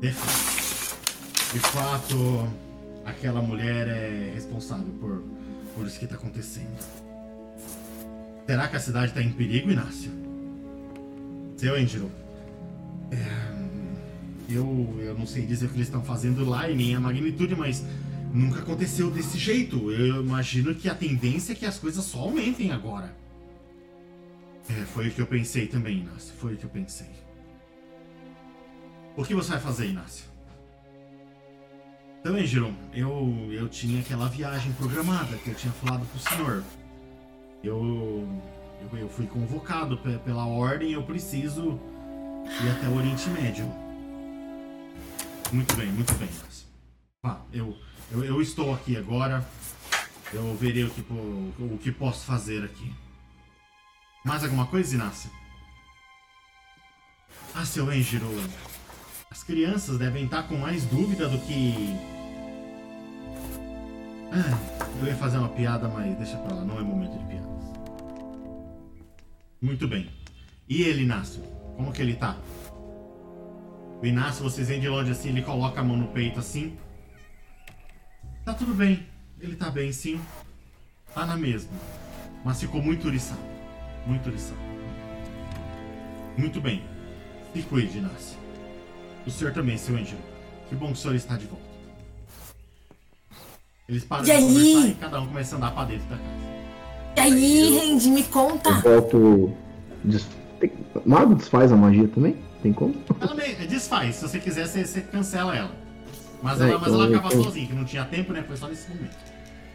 De 0.01 0.11
fato, 0.13 1.53
de 1.53 1.59
fato 1.61 2.49
aquela 3.05 3.43
mulher 3.43 3.87
é 3.89 4.33
responsável 4.35 4.87
por, 5.01 5.23
por 5.75 5.87
isso 5.87 5.99
que 5.99 6.07
tá 6.07 6.15
acontecendo. 6.15 7.00
Será 8.51 8.67
que 8.67 8.75
a 8.75 8.81
cidade 8.81 9.13
tá 9.13 9.23
em 9.23 9.31
perigo, 9.31 9.71
Inácio? 9.71 10.11
Seu 11.57 11.73
Angelo, 11.77 12.11
é, 13.13 14.53
eu, 14.53 14.99
eu 14.99 15.17
não 15.17 15.25
sei 15.25 15.47
dizer 15.47 15.67
o 15.67 15.69
que 15.69 15.77
eles 15.77 15.87
estão 15.87 16.03
fazendo 16.03 16.45
lá 16.45 16.69
e 16.69 16.75
nem 16.75 16.97
a 16.97 16.99
magnitude, 16.99 17.55
mas 17.55 17.85
nunca 18.35 18.59
aconteceu 18.59 19.09
desse 19.09 19.39
jeito. 19.39 19.93
Eu 19.93 20.21
imagino 20.25 20.75
que 20.75 20.89
a 20.89 20.97
tendência 20.97 21.53
é 21.53 21.55
que 21.55 21.65
as 21.65 21.79
coisas 21.79 22.05
só 22.05 22.23
aumentem 22.23 22.73
agora. 22.73 23.15
É, 24.69 24.85
foi 24.87 25.07
o 25.07 25.11
que 25.13 25.21
eu 25.21 25.29
pensei 25.29 25.69
também, 25.69 25.99
Inácio. 25.99 26.35
Foi 26.37 26.55
o 26.55 26.57
que 26.57 26.65
eu 26.65 26.71
pensei. 26.71 27.11
O 29.17 29.23
que 29.23 29.33
você 29.33 29.51
vai 29.51 29.61
fazer, 29.61 29.87
Inácio? 29.91 30.25
Então, 32.19 32.35
Angelo, 32.35 32.75
eu, 32.93 33.49
eu 33.53 33.69
tinha 33.69 34.01
aquela 34.01 34.27
viagem 34.27 34.73
programada 34.73 35.37
que 35.37 35.51
eu 35.51 35.55
tinha 35.55 35.73
falado 35.73 36.05
pro 36.05 36.19
senhor. 36.19 36.65
Eu, 37.63 38.27
eu, 38.93 38.99
eu 38.99 39.09
fui 39.09 39.27
convocado 39.27 39.99
pe- 39.99 40.19
pela 40.19 40.47
ordem, 40.47 40.93
eu 40.93 41.03
preciso 41.03 41.79
ir 42.65 42.71
até 42.71 42.89
o 42.89 42.97
Oriente 42.97 43.29
Médio. 43.31 43.67
Muito 45.53 45.75
bem, 45.77 45.89
muito 45.89 46.15
bem. 46.15 46.29
Vá, 47.25 47.41
eu, 47.53 47.77
eu, 48.11 48.25
eu 48.25 48.41
estou 48.43 48.73
aqui 48.75 48.97
agora. 48.97 49.47
Eu 50.33 50.55
verei 50.57 50.85
o 50.85 50.91
que, 50.91 51.03
po- 51.03 51.15
o 51.15 51.79
que 51.83 51.91
posso 51.91 52.25
fazer 52.25 52.65
aqui. 52.65 52.93
Mais 54.25 54.45
alguma 54.45 54.67
coisa, 54.67 54.95
Inácio? 54.95 55.29
Ah, 57.55 57.65
seu 57.65 57.89
Angelo. 57.91 58.31
As 59.31 59.43
crianças 59.43 59.99
devem 59.99 60.25
estar 60.25 60.45
com 60.45 60.57
mais 60.57 60.85
dúvida 60.85 61.29
do 61.29 61.39
que. 61.41 61.75
Ah, 64.33 64.79
eu 65.01 65.07
ia 65.09 65.17
fazer 65.17 65.39
uma 65.39 65.49
piada, 65.49 65.89
mas 65.89 66.17
deixa 66.17 66.37
pra 66.39 66.55
lá, 66.55 66.65
não 66.65 66.79
é 66.79 66.83
momento 66.83 67.19
de 67.19 67.25
piadas. 67.27 67.50
Muito 69.61 69.87
bem. 69.87 70.09
E 70.69 70.83
ele, 70.83 71.03
Inácio? 71.03 71.43
Como 71.77 71.93
que 71.93 72.01
ele 72.03 72.15
tá? 72.15 72.37
O 74.03 74.07
Inácio, 74.07 74.43
vocês 74.43 74.69
veem 74.69 74.81
de 74.81 74.89
longe 74.89 75.11
assim, 75.11 75.29
ele 75.29 75.43
coloca 75.43 75.81
a 75.81 75.85
mão 75.85 75.97
no 75.97 76.09
peito 76.09 76.39
assim. 76.39 76.77
Tá 78.45 78.55
tudo 78.55 78.75
bem. 78.75 79.07
Ele 79.41 79.57
tá 79.57 79.71
bem, 79.71 79.93
sim. 79.93 80.21
Tá 81.15 81.27
na 81.27 81.37
mesma. 81.37 81.71
Mas 82.45 82.61
ficou 82.61 82.81
muito 82.83 83.09
uriçado. 83.09 83.41
Muito 84.07 84.29
uriçado. 84.29 84.61
Muito 86.39 86.61
bem. 86.61 86.83
Se 87.53 87.63
cuide, 87.63 87.99
Inácio. 87.99 88.39
O 89.27 89.31
senhor 89.31 89.53
também, 89.53 89.77
seu 89.77 89.97
Ângelo. 89.97 90.23
Que 90.69 90.75
bom 90.75 90.87
que 90.87 90.93
o 90.93 90.97
senhor 90.97 91.15
está 91.15 91.37
de 91.37 91.47
volta. 91.47 91.65
Eles 93.89 94.05
param 94.05 94.23
E 94.23 94.27
de 94.27 94.33
aí? 94.33 94.43
conversar 94.43 94.89
e 94.89 94.95
cada 94.95 95.21
um 95.21 95.27
começa 95.27 95.55
a 95.55 95.59
andar 95.59 95.71
pra 95.73 95.85
dentro 95.85 96.09
da 96.09 96.17
casa. 96.17 96.50
E 97.29 97.33
aí, 97.33 97.79
Randy, 97.91 98.09
me 98.11 98.21
Eu 98.21 98.27
conta. 98.29 98.73
volto. 98.81 99.53
Des... 100.05 100.27
Tem... 100.59 100.73
Mago 101.05 101.35
desfaz 101.35 101.71
a 101.73 101.77
magia 101.77 102.09
também? 102.09 102.37
Tem 102.63 102.73
como? 102.73 102.95
Ela 103.21 103.35
meio, 103.35 103.57
desfaz. 103.69 104.17
Se 104.17 104.29
você 104.29 104.39
quiser, 104.39 104.67
você, 104.67 104.85
você 104.85 105.01
cancela 105.01 105.57
ela. 105.57 105.71
Mas, 106.43 106.61
É, 106.61 106.65
ela, 106.71 106.79
mas 106.79 106.89
então 106.89 106.95
ela 107.03 107.11
eu 107.13 107.19
acaba 107.19 107.35
tô- 107.35 107.43
sozinha, 107.45 107.67
que 107.67 107.75
não 107.75 107.85
tinha 107.85 108.05
tempo, 108.05 108.33
né? 108.33 108.43
Foi 108.47 108.57
só 108.57 108.67
nesse 108.69 108.89
momento. 108.91 109.17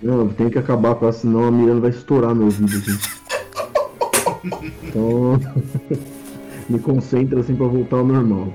Não, 0.02 0.20
eu 0.22 0.34
tenho 0.34 0.50
que 0.52 0.60
acabar 0.60 0.96
com 0.96 1.06
ela, 1.06 1.14
senão 1.14 1.46
a 1.46 1.52
Miranda 1.52 1.82
vai 1.82 1.90
estourar 1.92 2.34
meu 2.36 2.46
ouvido 2.46 2.78
aqui. 2.78 4.56
Então. 4.84 5.40
me 6.70 6.80
concentra 6.80 7.40
assim 7.40 7.56
pra 7.56 7.68
voltar 7.68 7.98
ao 7.98 8.06
normal. 8.06 8.52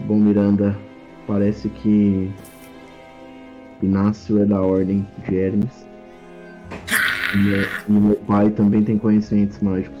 Bom, 0.00 0.16
Miranda, 0.16 0.76
parece 1.26 1.68
que. 1.68 2.30
Inácio 3.82 4.40
é 4.40 4.44
da 4.44 4.60
ordem 4.62 5.06
de 5.28 5.36
Hermes. 5.36 5.86
E 7.34 7.36
meu, 7.36 7.68
e 7.88 7.92
meu 7.92 8.16
pai 8.16 8.50
também 8.50 8.82
tem 8.84 8.98
conhecimentos 8.98 9.58
mágicos. 9.60 9.98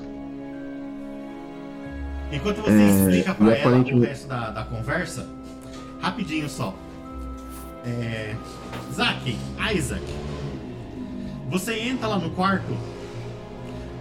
Enquanto 2.32 2.62
você 2.62 2.70
É, 2.70 2.88
explica 2.88 3.34
pra 3.34 3.54
ela 3.54 3.76
o 3.78 4.00
resto 4.00 4.26
da, 4.28 4.50
da 4.50 4.64
conversa, 4.64 5.28
rapidinho 6.00 6.48
só. 6.48 6.74
É, 7.84 8.34
Zack, 8.92 9.36
Isaac, 9.74 10.04
você 11.50 11.78
entra 11.80 12.08
lá 12.08 12.18
no 12.18 12.30
quarto. 12.30 12.76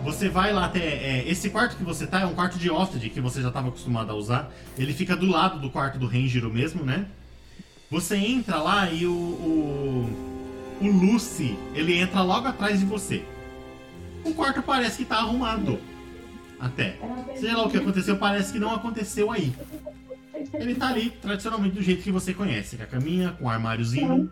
Você 0.03 0.29
vai 0.29 0.51
lá 0.51 0.65
até. 0.65 0.79
é, 0.79 1.23
esse 1.27 1.49
quarto 1.49 1.75
que 1.75 1.83
você 1.83 2.07
tá 2.07 2.21
é 2.21 2.25
um 2.25 2.33
quarto 2.33 2.57
de 2.57 2.69
hóspede 2.71 3.09
que 3.09 3.21
você 3.21 3.41
já 3.41 3.49
estava 3.49 3.67
acostumado 3.67 4.11
a 4.11 4.15
usar. 4.15 4.51
Ele 4.77 4.93
fica 4.93 5.15
do 5.15 5.27
lado 5.27 5.59
do 5.59 5.69
quarto 5.69 5.99
do 5.99 6.07
Rangiro 6.07 6.51
mesmo, 6.51 6.83
né? 6.83 7.05
Você 7.89 8.15
entra 8.15 8.57
lá 8.57 8.89
e 8.89 9.05
o, 9.05 9.11
o. 9.11 10.30
O 10.81 10.87
Lucy, 10.87 11.57
ele 11.75 11.93
entra 11.93 12.21
logo 12.21 12.47
atrás 12.47 12.79
de 12.79 12.85
você. 12.85 13.23
O 14.25 14.33
quarto 14.33 14.61
parece 14.63 14.97
que 14.97 15.05
tá 15.05 15.17
arrumado. 15.17 15.79
Até. 16.59 16.97
Sei 17.35 17.53
lá 17.53 17.65
o 17.65 17.69
que 17.69 17.77
aconteceu, 17.77 18.17
parece 18.17 18.51
que 18.51 18.59
não 18.59 18.73
aconteceu 18.73 19.31
aí. 19.31 19.53
Ele 20.53 20.75
tá 20.75 20.87
ali, 20.87 21.09
tradicionalmente, 21.09 21.75
do 21.75 21.81
jeito 21.81 22.03
que 22.03 22.11
você 22.11 22.33
conhece, 22.33 22.77
com 22.77 22.83
a 22.83 22.87
caminha, 22.87 23.35
com 23.37 23.45
o 23.45 23.49
armáriozinho. 23.49 24.29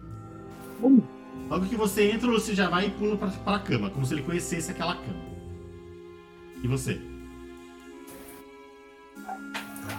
Logo 1.49 1.65
que 1.65 1.75
você 1.75 2.11
entra, 2.11 2.29
você 2.29 2.55
já 2.55 2.67
vai 2.67 2.87
e 2.87 2.91
pula 2.91 3.15
pra, 3.15 3.27
pra 3.29 3.59
cama, 3.59 3.89
como 3.89 4.05
se 4.05 4.13
ele 4.13 4.23
conhecesse 4.23 4.71
aquela 4.71 4.95
cama. 4.95 5.29
E 6.63 6.67
você? 6.67 6.99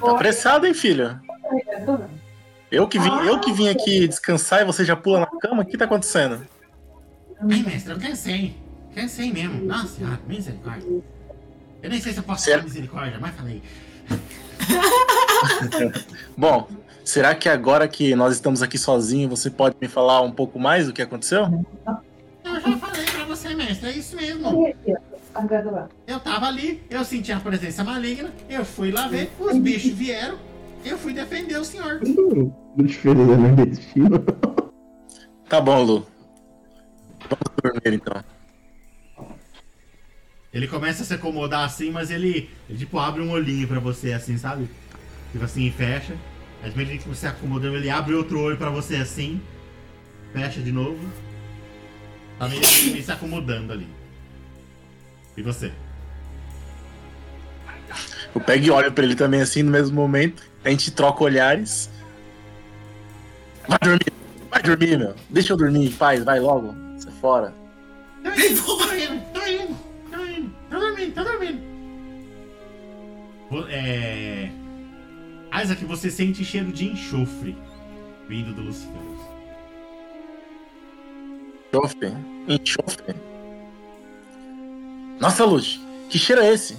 Tá 0.01 0.11
apressado, 0.11 0.67
hein, 0.67 0.75
filha? 0.75 1.21
Eu 2.71 2.87
que, 2.87 2.99
vim, 2.99 3.11
eu 3.27 3.41
que 3.41 3.53
vim 3.53 3.69
aqui 3.69 4.07
descansar 4.07 4.63
e 4.63 4.65
você 4.65 4.85
já 4.85 4.95
pula 4.95 5.21
na 5.21 5.27
cama? 5.27 5.63
O 5.63 5.67
que 5.67 5.77
tá 5.77 5.87
acontecendo? 5.87 6.47
Ai, 7.41 7.63
mestre, 7.63 7.93
eu 7.93 7.99
cansei. 7.99 8.55
Cansei 8.95 9.33
mesmo. 9.33 9.65
Nossa 9.65 9.89
senhora, 9.89 10.21
misericórdia. 10.27 11.03
Eu 11.83 11.91
nem 11.91 12.01
sei 12.01 12.13
se 12.13 12.19
eu 12.19 12.23
posso 12.23 12.49
falar 12.49 12.63
misericórdia, 12.63 13.19
mas 13.21 13.35
falei. 13.35 13.63
Bom, 16.37 16.69
será 17.05 17.35
que 17.35 17.49
agora 17.49 17.89
que 17.89 18.15
nós 18.15 18.35
estamos 18.35 18.63
aqui 18.63 18.79
sozinhos, 18.79 19.31
você 19.31 19.51
pode 19.51 19.77
me 19.81 19.89
falar 19.89 20.21
um 20.21 20.31
pouco 20.31 20.59
mais 20.59 20.87
do 20.87 20.93
que 20.93 21.03
aconteceu? 21.03 21.65
Eu 22.45 22.61
já 22.61 22.77
falei 22.77 23.05
pra 23.07 23.25
você, 23.25 23.55
mestre, 23.55 23.89
é 23.89 23.93
isso 23.93 24.15
mesmo. 24.15 24.73
Eu 26.07 26.21
tava 26.21 26.47
ali, 26.47 26.83
eu 26.91 27.05
senti 27.05 27.33
a 27.33 27.41
presença 27.41 27.83
maligna, 27.83 28.31
eu 28.49 28.65
fui 28.65 28.91
lá 28.93 29.09
ver, 29.09 29.33
os 29.39 29.57
bichos 29.57 29.93
vieram, 29.93 30.39
eu 30.85 30.99
fui 30.99 31.13
defender 31.13 31.59
o 31.59 31.65
senhor. 31.65 32.01
Diferença 32.77 33.37
no 33.37 33.57
destino. 33.57 34.19
Tá 35.49 35.61
bom, 35.61 35.83
Lu. 35.83 36.07
Vamos 37.29 37.63
dormir 37.63 37.97
então. 37.97 38.25
Ele 40.53 40.67
começa 40.67 41.03
a 41.03 41.07
se 41.07 41.15
acomodar 41.15 41.65
assim, 41.65 41.91
mas 41.91 42.11
ele, 42.11 42.51
ele 42.69 42.79
tipo 42.79 42.99
abre 42.99 43.23
um 43.23 43.31
olhinho 43.31 43.69
pra 43.69 43.79
você 43.79 44.13
assim, 44.13 44.37
sabe? 44.37 44.69
Tipo 45.33 45.45
assim, 45.45 45.67
e 45.67 45.71
fecha. 45.71 46.17
Às 46.63 46.75
vezes 46.75 47.03
que 47.03 47.09
você 47.09 47.27
acomodando, 47.27 47.77
ele 47.77 47.89
abre 47.89 48.15
outro 48.15 48.41
olho 48.41 48.57
pra 48.57 48.69
você 48.69 48.97
assim, 48.97 49.41
fecha 50.33 50.61
de 50.61 50.73
novo. 50.73 50.99
Tá 52.39 52.49
meio, 52.49 52.61
meio 52.61 53.03
se 53.03 53.13
acomodando 53.13 53.73
ali. 53.73 53.89
E 55.37 55.43
você? 55.43 55.73
Eu 58.35 58.41
pego 58.41 58.65
e 58.65 58.71
olho 58.71 58.93
pra 58.93 59.05
ele 59.05 59.15
também 59.15 59.41
assim 59.41 59.63
no 59.63 59.71
mesmo 59.71 59.95
momento. 59.95 60.43
A 60.65 60.71
gente 60.71 60.91
troca 60.91 61.25
olhares. 61.25 61.91
Vai 63.67 63.79
dormir, 63.83 64.13
vai 64.51 64.63
dormir, 64.63 64.99
meu. 64.99 65.15
Deixa 65.29 65.53
eu 65.53 65.57
dormir 65.57 65.87
em 65.87 65.93
paz, 65.93 66.25
vai 66.25 66.41
logo. 66.41 66.75
Sai 66.99 67.13
fora. 67.21 67.55
Tô 68.23 68.31
indo, 68.31 68.63
tô 68.63 68.95
indo, 68.95 69.25
tô 69.33 69.47
indo, 69.47 69.77
tô 70.11 70.25
indo, 70.25 70.55
tô 70.69 70.79
dormindo, 70.79 71.15
tô 71.15 71.25
dormindo. 71.25 71.61
É. 73.69 74.51
Isaac, 75.63 75.85
você 75.85 76.11
sente 76.11 76.45
cheiro 76.45 76.71
de 76.73 76.87
enxofre 76.89 77.57
vindo 78.29 78.55
do 78.55 78.63
Lucifer. 78.63 78.97
Enxofre. 81.73 82.13
Enxofre. 82.47 83.15
Nossa, 85.19 85.45
Luz, 85.45 85.81
que 86.09 86.19
cheiro 86.19 86.41
é 86.43 86.53
esse? 86.53 86.77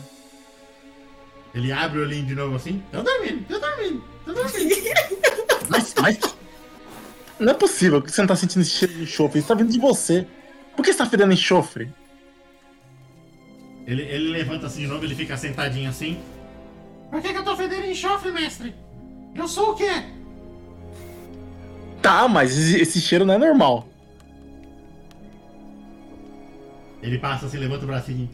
Ele 1.54 1.72
abre 1.72 2.00
o 2.00 2.02
olhinho 2.04 2.26
de 2.26 2.36
novo 2.36 2.56
assim. 2.56 2.82
Tô 2.92 3.02
dormindo, 3.02 3.46
tô 3.48 3.60
dormindo, 3.60 4.04
tô 4.26 4.34
dormindo. 4.34 4.92
Mas, 5.70 5.94
mas. 5.96 6.20
Não 7.40 7.52
é 7.52 7.56
possível 7.56 8.02
que 8.02 8.12
você 8.12 8.20
não 8.22 8.28
tá 8.28 8.36
sentindo 8.36 8.62
esse 8.62 8.72
cheiro 8.72 8.94
de 8.94 9.04
enxofre. 9.04 9.40
Isso 9.40 9.48
tá 9.48 9.54
vindo 9.54 9.72
de 9.72 9.80
você. 9.80 10.28
Por 10.76 10.84
que 10.84 10.92
você 10.92 10.98
tá 10.98 11.06
fedendo 11.06 11.32
enxofre? 11.32 11.90
Ele, 13.88 14.02
ele 14.04 14.30
levanta 14.32 14.68
assim 14.68 14.82
de 14.82 14.88
novo, 14.88 15.04
ele 15.06 15.16
fica 15.16 15.38
sentadinho 15.38 15.90
assim. 15.90 16.20
Por 17.10 17.22
que, 17.22 17.32
que 17.32 17.38
eu 17.38 17.44
tô 17.44 17.56
fedendo 17.56 17.86
enxofre, 17.86 18.32
mestre? 18.32 18.76
Eu 19.34 19.48
sou 19.48 19.72
o 19.72 19.76
quê? 19.76 19.90
Tá, 22.02 22.28
mas 22.28 22.58
esse, 22.58 23.00
cheiro 23.00 23.26
não 23.26 23.36
é 23.36 23.38
normal. 23.38 23.88
Ele 27.02 27.18
passa 27.18 27.46
assim, 27.46 27.58
levanta 27.58 27.84
o 27.84 27.88
bracinho. 27.88 28.30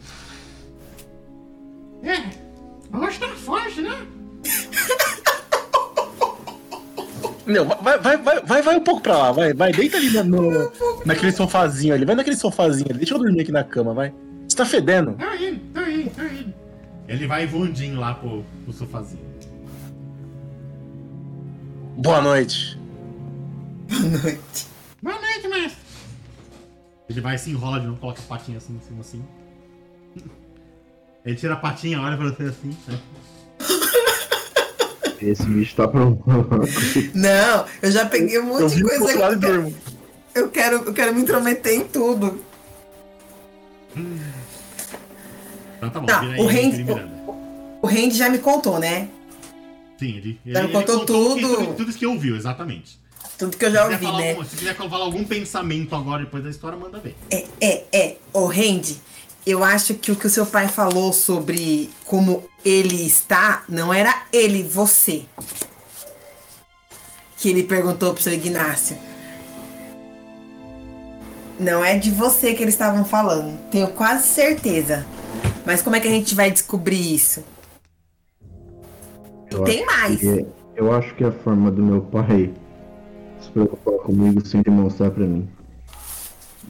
É, 2.02 2.47
hoje 2.92 3.18
tá 3.18 3.28
forte, 3.28 3.80
né? 3.82 4.06
Não, 7.46 7.64
vai, 7.64 7.98
vai, 7.98 8.16
vai, 8.18 8.40
vai, 8.42 8.62
vai 8.62 8.76
um 8.76 8.84
pouco 8.84 9.00
pra 9.00 9.16
lá, 9.16 9.32
vai, 9.32 9.54
vai, 9.54 9.72
deita 9.72 9.96
ali 9.96 10.10
no, 10.22 10.50
no- 10.50 10.72
naquele 11.06 11.32
sofazinho 11.32 11.94
ali, 11.94 12.04
vai 12.04 12.14
naquele 12.14 12.36
sofazinho 12.36 12.88
ali, 12.90 12.98
deixa 12.98 13.14
eu 13.14 13.18
dormir 13.18 13.40
aqui 13.40 13.50
na 13.52 13.64
cama, 13.64 13.94
vai. 13.94 14.12
Você 14.46 14.56
tá 14.56 14.66
fedendo. 14.66 15.12
Tô 15.14 15.34
indo, 15.34 15.60
tô 15.72 15.80
indo, 15.80 16.10
tô 16.14 16.22
indo. 16.22 16.54
Ele 17.06 17.26
vai 17.26 17.46
voandinho 17.46 17.98
lá 17.98 18.14
pro, 18.14 18.44
pro 18.64 18.72
sofazinho. 18.74 19.26
Boa 21.96 22.20
noite. 22.20 22.78
Boa 23.88 24.22
noite. 24.22 24.66
Boa 25.02 25.18
noite, 25.18 25.48
mestre. 25.48 25.78
Ele 27.08 27.20
vai 27.22 27.38
se 27.38 27.50
enrola 27.50 27.80
de 27.80 27.86
novo, 27.86 27.98
coloca 27.98 28.20
a 28.20 28.24
patinha 28.24 28.58
assim 28.58 28.74
em 28.76 28.80
cima 28.80 29.00
assim. 29.00 29.24
Ele 31.28 31.36
tira 31.36 31.52
a 31.52 31.56
patinha, 31.58 32.00
olha 32.00 32.16
pra 32.16 32.30
você 32.30 32.44
assim. 32.44 32.74
né? 32.86 32.98
Esse 35.20 35.42
bicho 35.44 35.76
tá 35.76 35.86
pronto. 35.86 36.24
Não, 37.14 37.66
eu 37.82 37.90
já 37.90 38.06
peguei 38.06 38.38
um 38.40 38.44
monte 38.44 38.62
Eu 38.62 38.68
de 38.68 38.74
vi 38.76 38.82
pro 38.84 39.02
outro 39.02 39.18
lado 39.18 39.34
e 39.34 39.38
coisa. 39.40 39.54
durmo. 39.60 39.76
Eu 40.34 40.48
quero, 40.48 40.76
eu 40.86 40.94
quero 40.94 41.14
me 41.14 41.20
intrometer 41.20 41.74
em 41.74 41.84
tudo. 41.84 42.40
Então 45.76 45.90
tá 45.90 46.00
bom, 46.00 46.06
Tá, 46.06 46.20
vira 46.20 46.32
aí, 46.34 46.40
o 46.40 46.46
Randy-. 46.46 46.86
O 47.82 47.86
Randy 47.86 48.16
já 48.16 48.30
me 48.30 48.38
contou, 48.38 48.78
né? 48.78 49.08
Sim, 49.98 50.16
ele, 50.16 50.40
ele, 50.46 50.54
Já 50.54 50.60
me 50.62 50.66
ele 50.68 50.72
contou 50.72 51.04
tudo. 51.04 51.40
Tudo, 51.56 51.74
tudo 51.74 51.90
isso 51.90 51.98
que 51.98 52.06
ouviu, 52.06 52.36
exatamente. 52.36 52.98
Tudo 53.36 53.54
que 53.54 53.66
eu 53.66 53.70
já 53.70 53.82
se, 53.86 53.98
quiser 53.98 54.08
ouvi, 54.10 54.22
né? 54.22 54.30
algum, 54.30 54.44
se 54.44 54.56
quiser 54.56 54.74
falar 54.76 55.04
algum 55.04 55.24
pensamento 55.24 55.94
agora, 55.94 56.24
depois 56.24 56.42
da 56.42 56.48
história, 56.48 56.78
manda 56.78 56.98
ver. 57.00 57.14
É, 57.30 57.44
é, 57.60 57.84
é. 57.92 58.16
Ô, 58.32 58.46
Randy, 58.46 58.98
eu 59.50 59.64
acho 59.64 59.94
que 59.94 60.10
o 60.12 60.16
que 60.16 60.26
o 60.26 60.30
seu 60.30 60.46
pai 60.46 60.68
falou 60.68 61.12
sobre 61.12 61.90
como 62.04 62.44
ele 62.64 63.06
está, 63.06 63.62
não 63.68 63.92
era 63.92 64.22
ele, 64.32 64.62
você. 64.62 65.24
Que 67.36 67.50
ele 67.50 67.62
perguntou 67.62 68.12
pro 68.14 68.22
seu 68.22 68.32
Ignácio. 68.32 68.96
Não 71.58 71.84
é 71.84 71.98
de 71.98 72.10
você 72.10 72.54
que 72.54 72.62
eles 72.62 72.74
estavam 72.74 73.04
falando. 73.04 73.58
Tenho 73.70 73.88
quase 73.88 74.26
certeza. 74.28 75.04
Mas 75.66 75.82
como 75.82 75.96
é 75.96 76.00
que 76.00 76.08
a 76.08 76.10
gente 76.10 76.34
vai 76.34 76.50
descobrir 76.50 77.14
isso? 77.14 77.44
Eu 79.50 79.64
Tem 79.64 79.84
mais. 79.84 80.20
que- 80.20 80.46
eu 80.76 80.92
acho 80.92 81.14
que 81.14 81.24
a 81.24 81.32
forma 81.32 81.70
do 81.70 81.82
meu 81.82 82.00
pai 82.02 82.52
se 83.40 83.50
preocupar 83.50 83.94
comigo 84.04 84.46
sem 84.46 84.62
demonstrar 84.62 85.10
pra 85.10 85.24
mim. 85.24 85.48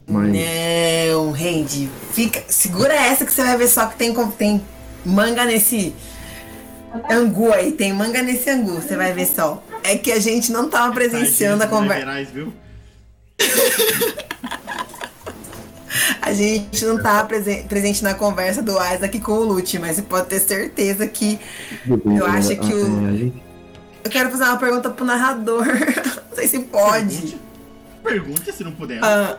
Mas 0.09 0.31
Não, 0.33 1.31
Randy. 1.31 1.89
Fica, 2.13 2.43
segura 2.47 2.93
essa 2.93 3.25
que 3.25 3.31
você 3.31 3.43
vai 3.43 3.55
ver 3.57 3.67
só 3.67 3.85
que 3.85 3.95
tem, 3.95 4.13
tem 4.37 4.61
manga 5.05 5.45
nesse 5.45 5.93
angu 7.09 7.53
aí. 7.53 7.71
Tem 7.71 7.93
manga 7.93 8.21
nesse 8.21 8.49
angu, 8.49 8.71
você 8.75 8.95
vai 8.95 9.13
ver 9.13 9.27
só. 9.27 9.63
É 9.83 9.95
que 9.97 10.11
a 10.11 10.19
gente 10.19 10.51
não 10.51 10.69
tava 10.69 10.91
presenciando 10.93 11.63
a 11.63 11.67
conversa. 11.67 11.99
Gerais, 12.05 12.29
viu? 12.31 12.51
A 16.21 16.33
gente 16.33 16.85
não 16.85 17.01
tava 17.01 17.27
presen- 17.27 17.63
presente 17.63 18.03
na 18.03 18.13
conversa 18.13 18.61
do 18.61 18.73
Isaac 18.73 19.19
com 19.19 19.31
o 19.31 19.43
Lute, 19.43 19.79
mas 19.79 19.95
você 19.95 20.01
pode 20.03 20.27
ter 20.27 20.39
certeza 20.39 21.07
que. 21.07 21.39
Eu 21.87 22.25
acho 22.27 22.49
que 22.49 22.73
o- 22.73 23.07
é, 23.07 23.09
a 23.09 24.05
Eu 24.05 24.11
quero 24.11 24.29
fazer 24.29 24.43
uma 24.43 24.57
pergunta 24.57 24.89
pro 24.91 25.03
narrador. 25.05 25.65
Não 26.29 26.35
sei 26.35 26.47
se 26.47 26.59
pode. 26.59 27.35
Pergunte, 28.03 28.41
pergunte 28.41 28.53
se 28.53 28.63
não 28.63 28.71
puder. 28.71 29.03
Ah, 29.03 29.37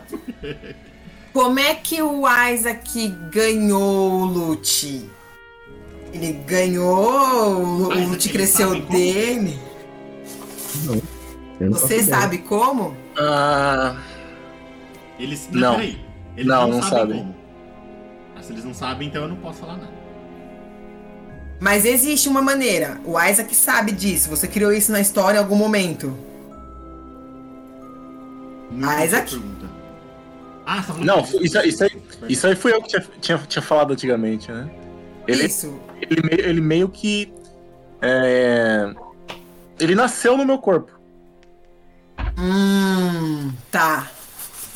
como 1.33 1.59
é 1.59 1.75
que 1.75 2.03
o 2.03 2.23
Isaac 2.53 3.09
ganhou 3.33 4.13
o 4.21 4.25
Lute? 4.25 5.09
Ele 6.13 6.33
ganhou, 6.45 7.89
o 7.89 7.93
Isaac, 7.95 8.25
ele 8.29 8.33
cresceu 8.33 8.69
sabe 8.71 8.81
dele. 8.83 9.59
não. 10.85 11.03
Não 11.61 11.71
Você 11.73 11.99
ideia. 12.01 12.21
sabe 12.21 12.39
como? 12.39 12.97
Ah, 13.17 13.97
Eles. 15.19 15.49
Não. 15.53 15.73
peraí. 15.75 16.01
Eles 16.37 16.47
Não, 16.47 16.63
não, 16.69 16.77
não 16.77 16.83
sabem 16.83 16.99
sabem. 16.99 17.19
como. 17.19 17.37
Ah, 18.35 18.43
se 18.43 18.53
eles 18.53 18.65
não 18.65 18.73
sabem, 18.75 19.09
então 19.09 19.23
eu 19.23 19.29
não 19.29 19.37
posso 19.37 19.59
falar 19.61 19.77
nada. 19.77 20.01
Mas 21.61 21.85
existe 21.85 22.29
uma 22.29 22.41
maneira. 22.41 22.99
O 23.05 23.21
Isaac 23.21 23.55
sabe 23.55 23.93
disso. 23.93 24.31
Você 24.31 24.49
criou 24.49 24.73
isso 24.73 24.91
na 24.91 25.01
história 25.01 25.37
em 25.37 25.41
algum 25.41 25.55
momento. 25.57 26.17
Não 28.71 28.89
a 28.89 29.05
Isaac? 29.05 29.31
Pergunta. 29.31 29.71
Ah, 30.67 30.77
tá 30.77 30.83
falando 30.83 31.05
não, 31.05 31.21
isso, 31.23 31.43
isso, 31.43 31.85
aí, 31.85 32.03
isso 32.29 32.47
aí 32.47 32.55
foi 32.55 32.73
eu 32.73 32.83
que 32.83 32.89
tinha, 32.89 33.05
tinha, 33.21 33.39
tinha 33.39 33.63
falado 33.63 33.93
antigamente, 33.93 34.53
né? 34.53 34.71
Ele, 35.27 35.47
Isso. 35.47 35.81
ele, 36.01 36.23
meio, 36.23 36.49
ele 36.49 36.61
meio 36.61 36.89
que. 36.89 37.33
é, 38.01 38.93
ele 39.79 39.95
nasceu 39.95 40.37
no 40.37 40.45
meu 40.45 40.59
corpo. 40.59 40.93
Hum, 42.39 43.53
tá. 43.71 44.11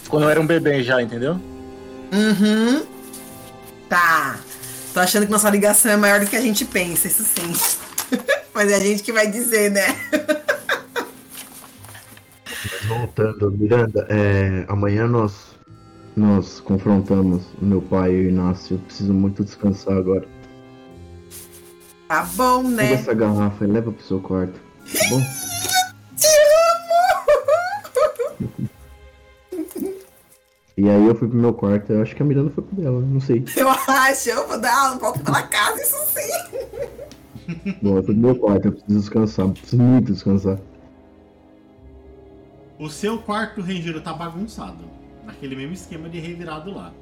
Quando 0.09 0.25
eu 0.25 0.31
era 0.31 0.41
um 0.41 0.47
bebê 0.47 0.83
já, 0.83 1.03
entendeu? 1.03 1.41
Uhum. 2.13 2.87
Tá. 3.89 4.39
Tô 4.93 5.01
achando 5.01 5.27
que 5.27 5.33
nossa 5.33 5.51
ligação 5.51 5.91
é 5.91 5.97
maior 5.97 6.21
do 6.21 6.27
que 6.27 6.37
a 6.37 6.41
gente 6.41 6.65
pensa, 6.65 7.09
isso 7.09 7.25
sim. 7.25 7.53
Mas 8.55 8.71
é 8.71 8.77
a 8.77 8.81
gente 8.81 9.03
que 9.03 9.13
vai 9.13 9.27
dizer, 9.27 9.71
né? 9.71 9.87
Mas 12.65 12.85
voltando, 12.87 13.51
Miranda, 13.53 14.07
é, 14.09 14.65
amanhã 14.69 15.07
nós, 15.07 15.55
nós 16.17 16.61
confrontamos 16.61 17.43
o 17.61 17.65
meu 17.65 17.83
pai 17.83 18.13
e 18.13 18.27
o 18.27 18.29
Inácio. 18.31 18.77
Eu 18.77 18.81
preciso 18.81 19.13
muito 19.13 19.45
descansar 19.45 19.97
agora. 19.99 20.27
Tá 22.09 22.27
bom, 22.37 22.63
Pega 22.63 22.77
né? 22.77 22.93
essa 22.93 23.13
garrafa 23.15 23.65
e 23.65 23.67
leva 23.67 23.91
pro 23.93 24.05
seu 24.05 24.21
quarto. 24.21 24.53
Tá 24.53 24.61
bom? 25.11 25.21
Te 26.17 26.27
amo! 28.61 28.69
E 30.77 30.89
aí 30.89 31.07
eu 31.07 31.15
fui 31.15 31.29
pro 31.29 31.39
meu 31.39 31.55
quarto. 31.55 31.93
Eu 31.93 32.03
acho 32.03 32.15
que 32.17 32.23
a 32.23 32.27
Miranda 32.27 32.51
foi 32.51 32.65
pro 32.65 32.75
dela, 32.77 33.01
não 33.01 33.21
sei. 33.21 33.45
Eu 33.57 33.69
acho, 33.69 34.29
eu 34.31 34.49
vou 34.49 34.59
dar 34.59 34.93
um 34.93 34.99
pouco 34.99 35.19
pela 35.21 35.43
casa, 35.43 35.81
isso 35.83 35.97
sim. 36.15 36.33
Bom, 37.83 37.99
eu 37.99 38.03
fui 38.03 38.15
pro 38.15 38.23
meu 38.23 38.35
quarto, 38.37 38.67
eu 38.67 38.73
preciso 38.73 38.99
descansar. 39.01 39.49
Preciso 39.49 39.83
muito 39.83 40.13
descansar. 40.13 40.59
O 42.85 42.91
seu 42.91 43.19
quarto 43.19 43.63
Ranger 43.63 43.99
tá 44.03 44.13
bagunçado. 44.13 44.85
Naquele 45.25 45.57
mesmo 45.57 45.73
esquema 45.73 46.07
de 46.07 46.19
revirado 46.19 46.71
lá. 46.75 46.93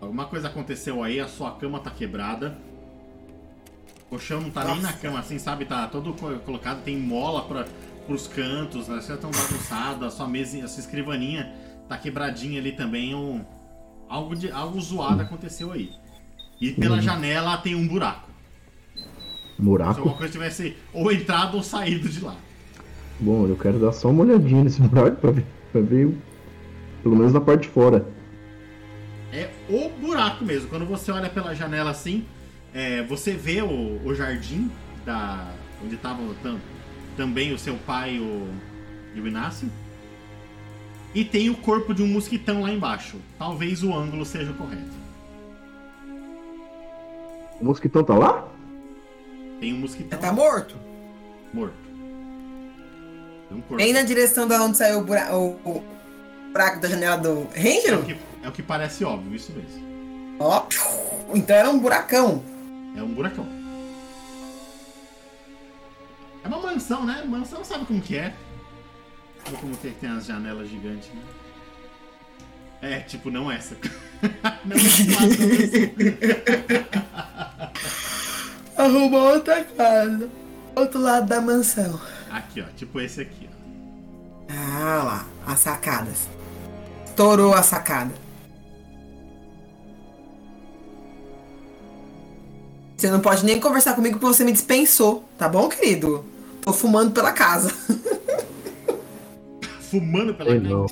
Alguma 0.00 0.24
coisa 0.26 0.48
aconteceu 0.48 1.00
aí, 1.00 1.20
a 1.20 1.28
sua 1.28 1.52
cama 1.52 1.78
tá 1.78 1.90
quebrada. 1.90 2.58
O 4.00 4.08
colchão 4.10 4.40
não 4.40 4.50
tá 4.50 4.64
nem 4.64 4.76
na 4.80 4.88
Nossa. 4.88 4.98
cama, 4.98 5.20
assim, 5.20 5.38
sabe? 5.38 5.64
Tá 5.64 5.86
todo 5.86 6.12
co- 6.14 6.38
colocado, 6.40 6.82
tem 6.82 6.96
mola 6.98 7.44
pra, 7.44 7.66
pros 8.04 8.26
cantos, 8.26 8.88
né? 8.88 9.00
Você 9.00 9.16
tão 9.16 9.30
bagunçado, 9.30 10.04
a 10.04 10.10
sua 10.10 10.26
mesa, 10.26 10.64
a 10.64 10.68
sua 10.68 10.80
escrivaninha 10.80 11.54
tá 11.88 11.96
quebradinha 11.96 12.58
ali 12.60 12.72
também. 12.72 13.14
Um, 13.14 13.44
algo, 14.08 14.34
de, 14.34 14.50
algo 14.50 14.80
zoado 14.80 15.22
aconteceu 15.22 15.70
aí. 15.70 15.92
E 16.60 16.72
pela 16.72 16.96
Uhum. 16.96 17.02
janela 17.02 17.56
tem 17.58 17.76
um 17.76 17.86
buraco. 17.86 18.28
Se 19.56 19.62
Buraco? 19.62 20.00
alguma 20.00 20.16
coisa 20.16 20.32
tivesse 20.32 20.76
ou 20.92 21.12
entrado 21.12 21.56
ou 21.56 21.62
saído 21.62 22.08
de 22.08 22.20
lá. 22.24 22.34
Bom, 23.18 23.46
eu 23.46 23.56
quero 23.56 23.78
dar 23.78 23.92
só 23.92 24.10
uma 24.10 24.22
olhadinha 24.24 24.64
nesse 24.64 24.80
buraco 24.82 25.16
pra 25.16 25.30
ver, 25.30 25.44
pra 25.72 25.80
ver 25.80 26.06
o- 26.06 26.18
pelo 27.02 27.16
menos 27.16 27.32
na 27.32 27.40
parte 27.40 27.62
de 27.62 27.68
fora. 27.68 28.06
É 29.32 29.48
o 29.68 29.88
buraco 29.90 30.44
mesmo. 30.44 30.68
Quando 30.68 30.86
você 30.86 31.10
olha 31.10 31.28
pela 31.28 31.54
janela 31.54 31.90
assim, 31.90 32.24
é, 32.74 33.02
você 33.02 33.32
vê 33.32 33.62
o, 33.62 34.00
o 34.04 34.14
jardim 34.14 34.70
da 35.04 35.52
onde 35.84 35.94
estava 35.94 36.20
também 37.16 37.52
o 37.52 37.58
seu 37.58 37.74
pai 37.86 38.18
o, 38.18 38.48
e 39.14 39.20
o 39.20 39.26
Inácio. 39.26 39.68
E 41.14 41.24
tem 41.24 41.48
o 41.48 41.54
corpo 41.56 41.94
de 41.94 42.02
um 42.02 42.06
mosquitão 42.08 42.60
lá 42.62 42.70
embaixo. 42.70 43.16
Talvez 43.38 43.82
o 43.82 43.94
ângulo 43.94 44.24
seja 44.26 44.50
o 44.50 44.54
correto. 44.54 44.90
O 47.60 47.64
mosquitão 47.64 48.04
tá 48.04 48.14
lá? 48.14 48.46
Tem 49.60 49.72
um 49.72 49.78
mosquitão 49.78 50.18
Tá 50.18 50.32
morto. 50.32 50.76
morto. 51.54 51.85
Bem 53.76 53.92
na 53.92 54.02
direção 54.02 54.46
da 54.48 54.62
onde 54.62 54.76
saiu 54.76 54.98
o, 55.00 55.04
bura- 55.04 55.34
o- 55.36 55.84
buraco 56.52 56.80
da 56.80 56.88
janela 56.88 57.16
do 57.16 57.46
É, 57.54 57.60
Ranger? 57.60 57.98
o 58.00 58.04
que, 58.04 58.16
é 58.42 58.48
o 58.48 58.52
que 58.52 58.62
parece 58.62 59.04
óbvio, 59.04 59.34
isso 59.34 59.52
mesmo. 59.52 59.86
Ó, 60.38 60.64
então 61.34 61.56
era 61.56 61.70
um 61.70 61.78
buracão. 61.78 62.42
É 62.96 63.02
um 63.02 63.08
buracão. 63.14 63.46
É 66.44 66.48
uma 66.48 66.58
mansão, 66.60 67.04
né? 67.04 67.22
Mansão 67.26 67.64
sabe 67.64 67.84
como 67.86 68.00
que 68.00 68.16
é. 68.16 68.34
Sabe 69.44 69.56
como 69.58 69.76
que, 69.76 69.88
é 69.88 69.90
tem 69.92 70.10
as 70.10 70.26
janelas 70.26 70.68
gigantes, 70.68 71.08
né? 71.14 71.22
É, 72.82 73.00
tipo, 73.00 73.30
não 73.30 73.50
essa. 73.50 73.76
não 74.64 74.76
essa. 74.76 75.86
Arrumou 78.82 79.34
outra 79.34 79.64
casa. 79.64 80.28
Outro 80.74 81.00
lado 81.00 81.26
da 81.26 81.40
mansão. 81.40 81.98
Aqui, 82.30 82.60
ó. 82.60 82.64
Tipo 82.76 83.00
esse 83.00 83.20
aqui, 83.20 83.48
ó. 83.50 84.52
Ah 84.52 85.02
lá, 85.02 85.26
as 85.46 85.58
sacadas. 85.60 86.28
Estourou 87.06 87.54
a 87.54 87.62
sacada. 87.62 88.12
Você 92.96 93.10
não 93.10 93.20
pode 93.20 93.44
nem 93.44 93.60
conversar 93.60 93.94
comigo 93.94 94.18
porque 94.18 94.34
você 94.34 94.44
me 94.44 94.52
dispensou, 94.52 95.24
tá 95.36 95.48
bom, 95.48 95.68
querido? 95.68 96.24
Tô 96.62 96.72
fumando 96.72 97.12
pela 97.12 97.32
casa. 97.32 97.70
Fumando 99.90 100.34
pela 100.34 100.50
Sei 100.50 100.60
casa. 100.60 100.74
não. 100.74 100.86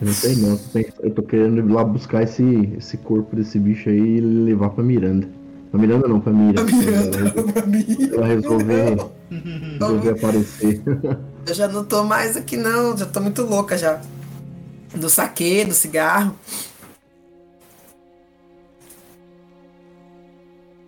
Eu 0.00 0.06
não 0.06 0.12
sei 0.12 0.36
não. 0.36 0.60
Eu 1.00 1.10
tô 1.10 1.22
querendo 1.22 1.58
ir 1.58 1.72
lá 1.72 1.82
buscar 1.82 2.22
esse, 2.22 2.44
esse 2.78 2.96
corpo 2.98 3.34
desse 3.34 3.58
bicho 3.58 3.88
aí 3.88 4.18
e 4.18 4.20
levar 4.20 4.70
pra 4.70 4.84
Miranda. 4.84 5.28
Pra 5.70 5.80
Miranda 5.80 6.06
não, 6.06 6.20
pra 6.20 6.32
Mira. 6.32 6.60
Ela, 6.62 7.52
pra 7.52 7.66
mim. 7.66 7.84
ela 8.12 8.26
resolver, 8.26 8.98
resolver 9.30 10.10
aparecer. 10.10 10.82
Eu 11.46 11.54
já 11.54 11.68
não 11.68 11.84
tô 11.84 12.04
mais 12.04 12.36
aqui 12.36 12.56
não, 12.56 12.96
já 12.96 13.06
tô 13.06 13.20
muito 13.20 13.42
louca 13.42 13.76
já. 13.78 14.00
Do 14.94 15.08
saque, 15.10 15.64
do 15.64 15.74
cigarro. 15.74 16.34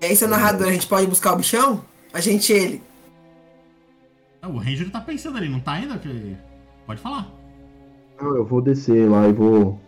E 0.01 0.07
aí, 0.07 0.17
seu 0.17 0.29
narrador, 0.29 0.69
a 0.69 0.73
gente 0.73 0.87
pode 0.87 1.07
buscar 1.07 1.33
o 1.33 1.37
bichão? 1.37 1.83
A 2.13 2.21
gente 2.21 2.53
e 2.53 2.57
ele. 2.57 2.83
Ah, 4.41 4.49
o 4.49 4.57
Ranger 4.59 4.91
tá 4.91 5.01
pensando 5.01 5.37
ali, 5.37 5.49
não 5.49 5.61
tá 5.61 5.73
ainda? 5.73 5.99
Que- 5.99 6.37
Pode 6.87 7.01
falar. 7.01 7.31
Não, 8.21 8.35
eu 8.37 8.45
vou 8.47 8.63
descer 8.63 9.09
lá 9.11 9.29
e 9.29 9.33
vou 9.33 9.79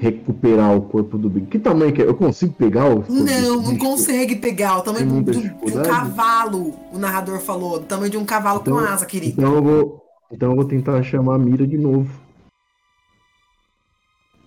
recuperar 0.00 0.74
o 0.74 0.80
corpo 0.82 1.18
do 1.18 1.28
bicho. 1.28 1.46
Que 1.46 1.58
tamanho 1.58 1.92
que 1.92 2.00
é? 2.02 2.06
Eu 2.06 2.14
consigo 2.14 2.54
pegar 2.54 2.86
o 2.86 2.96
corpo 3.02 3.12
Não, 3.12 3.62
não 3.62 3.76
consegue 3.76 4.34
pegar. 4.36 4.78
O 4.78 4.82
tamanho 4.82 5.22
do 5.22 5.30
dificuldade? 5.30 5.88
cavalo, 5.88 6.74
o 6.92 6.98
narrador 6.98 7.38
falou. 7.40 7.78
Do 7.78 7.84
tamanho 7.86 8.10
de 8.10 8.16
um 8.16 8.24
cavalo 8.24 8.60
com 8.60 8.70
Então- 8.70 8.78
asa, 8.78 9.04
querido. 9.04 9.34
Então 9.40 9.54
eu 9.54 9.62
vou, 9.62 10.02
então 10.32 10.50
eu 10.50 10.56
vou 10.56 10.64
tentar 10.64 11.02
chamar 11.02 11.34
a 11.34 11.38
Mira 11.38 11.66
de 11.66 11.76
novo. 11.76 12.10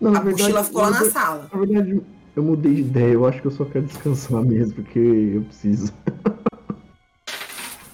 Não, 0.01 0.09
a 0.09 0.19
verdade, 0.19 0.41
mochila 0.41 0.63
ficou 0.63 0.81
lá 0.81 0.89
na 0.89 1.05
sala. 1.09 1.49
Na 1.53 1.59
verdade, 1.59 2.01
eu 2.35 2.43
mudei 2.43 2.73
de 2.73 2.81
ideia. 2.81 3.13
Eu 3.13 3.25
acho 3.25 3.39
que 3.39 3.47
eu 3.47 3.51
só 3.51 3.63
quero 3.63 3.85
descansar 3.85 4.41
mesmo, 4.43 4.73
porque 4.73 4.99
eu 4.99 5.43
preciso. 5.43 5.93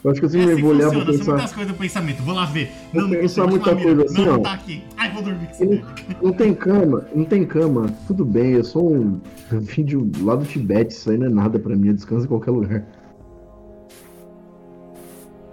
Eu 0.04 0.12
acho 0.12 0.20
que 0.20 0.26
assim 0.26 0.40
É 0.40 0.44
eu 0.46 0.50
assim 0.54 0.62
vou 0.62 0.72
que 0.72 0.76
olhar 0.78 0.90
vou 0.90 0.94
funciona, 0.94 1.06
são 1.06 1.18
pensar. 1.20 1.32
muitas 1.34 1.54
coisas 1.54 1.74
do 1.74 1.78
pensamento. 1.80 2.24
Vou 2.24 2.34
lá 2.36 2.46
ver. 2.46 2.72
Vou 2.94 3.02
Não, 3.04 3.10
pensar 3.10 3.42
não, 3.44 3.50
muita 3.50 3.76
não, 3.76 3.82
coisa 3.82 4.04
assim, 4.06 4.14
não, 4.26 4.28
ó. 4.30 4.34
não 4.34 4.42
tá 4.44 4.54
aqui. 4.54 4.84
Ai, 4.98 5.12
vou 5.12 5.22
dormir 5.24 5.50
Não, 5.60 5.82
não 6.22 6.34
tem 6.34 6.54
cama, 6.54 7.06
não 7.16 7.26
tem 7.26 7.46
cama. 7.46 7.88
Tudo 8.08 8.24
bem, 8.26 8.52
eu 8.54 8.64
sou 8.64 8.94
um. 8.96 9.20
Eu 9.52 9.60
vim 9.62 9.84
de 9.84 9.98
um- 9.98 10.12
lá 10.24 10.36
do 10.36 10.46
Tibete, 10.46 10.94
isso 10.94 11.10
aí 11.12 11.18
não 11.18 11.28
é 11.28 11.30
nada 11.30 11.60
pra 11.60 11.76
mim, 11.76 11.88
eu 11.90 11.94
descanso 11.94 12.26
em 12.26 12.30
qualquer 12.30 12.52
lugar. 12.52 12.86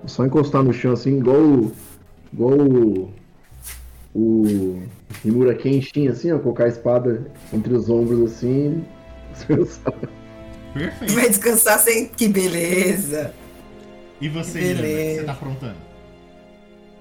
Só 0.07 0.25
encostar 0.25 0.63
no 0.63 0.73
chão 0.73 0.93
assim, 0.93 1.19
igual 1.19 1.41
o, 1.41 1.73
igual 2.33 2.53
o. 2.59 3.11
O. 4.15 4.79
Himura 5.25 5.55
Kenshin, 5.55 6.09
assim, 6.09 6.31
ó, 6.33 6.39
colocar 6.39 6.65
a 6.65 6.69
espada 6.69 7.27
entre 7.53 7.75
os 7.75 7.91
ombros 7.91 8.33
assim. 8.33 8.85
descansar. 9.35 9.95
Perfeito. 10.73 11.15
Vai 11.15 11.29
descansar 11.29 11.79
sem. 11.81 12.07
Que 12.09 12.29
beleza! 12.29 13.35
E 14.21 14.29
você, 14.29 14.59
Beleza. 14.61 14.83
Miranda, 14.83 14.93
o 15.03 15.09
que 15.11 15.15
você 15.21 15.25
tá 15.27 15.33
aprontando? 15.33 15.77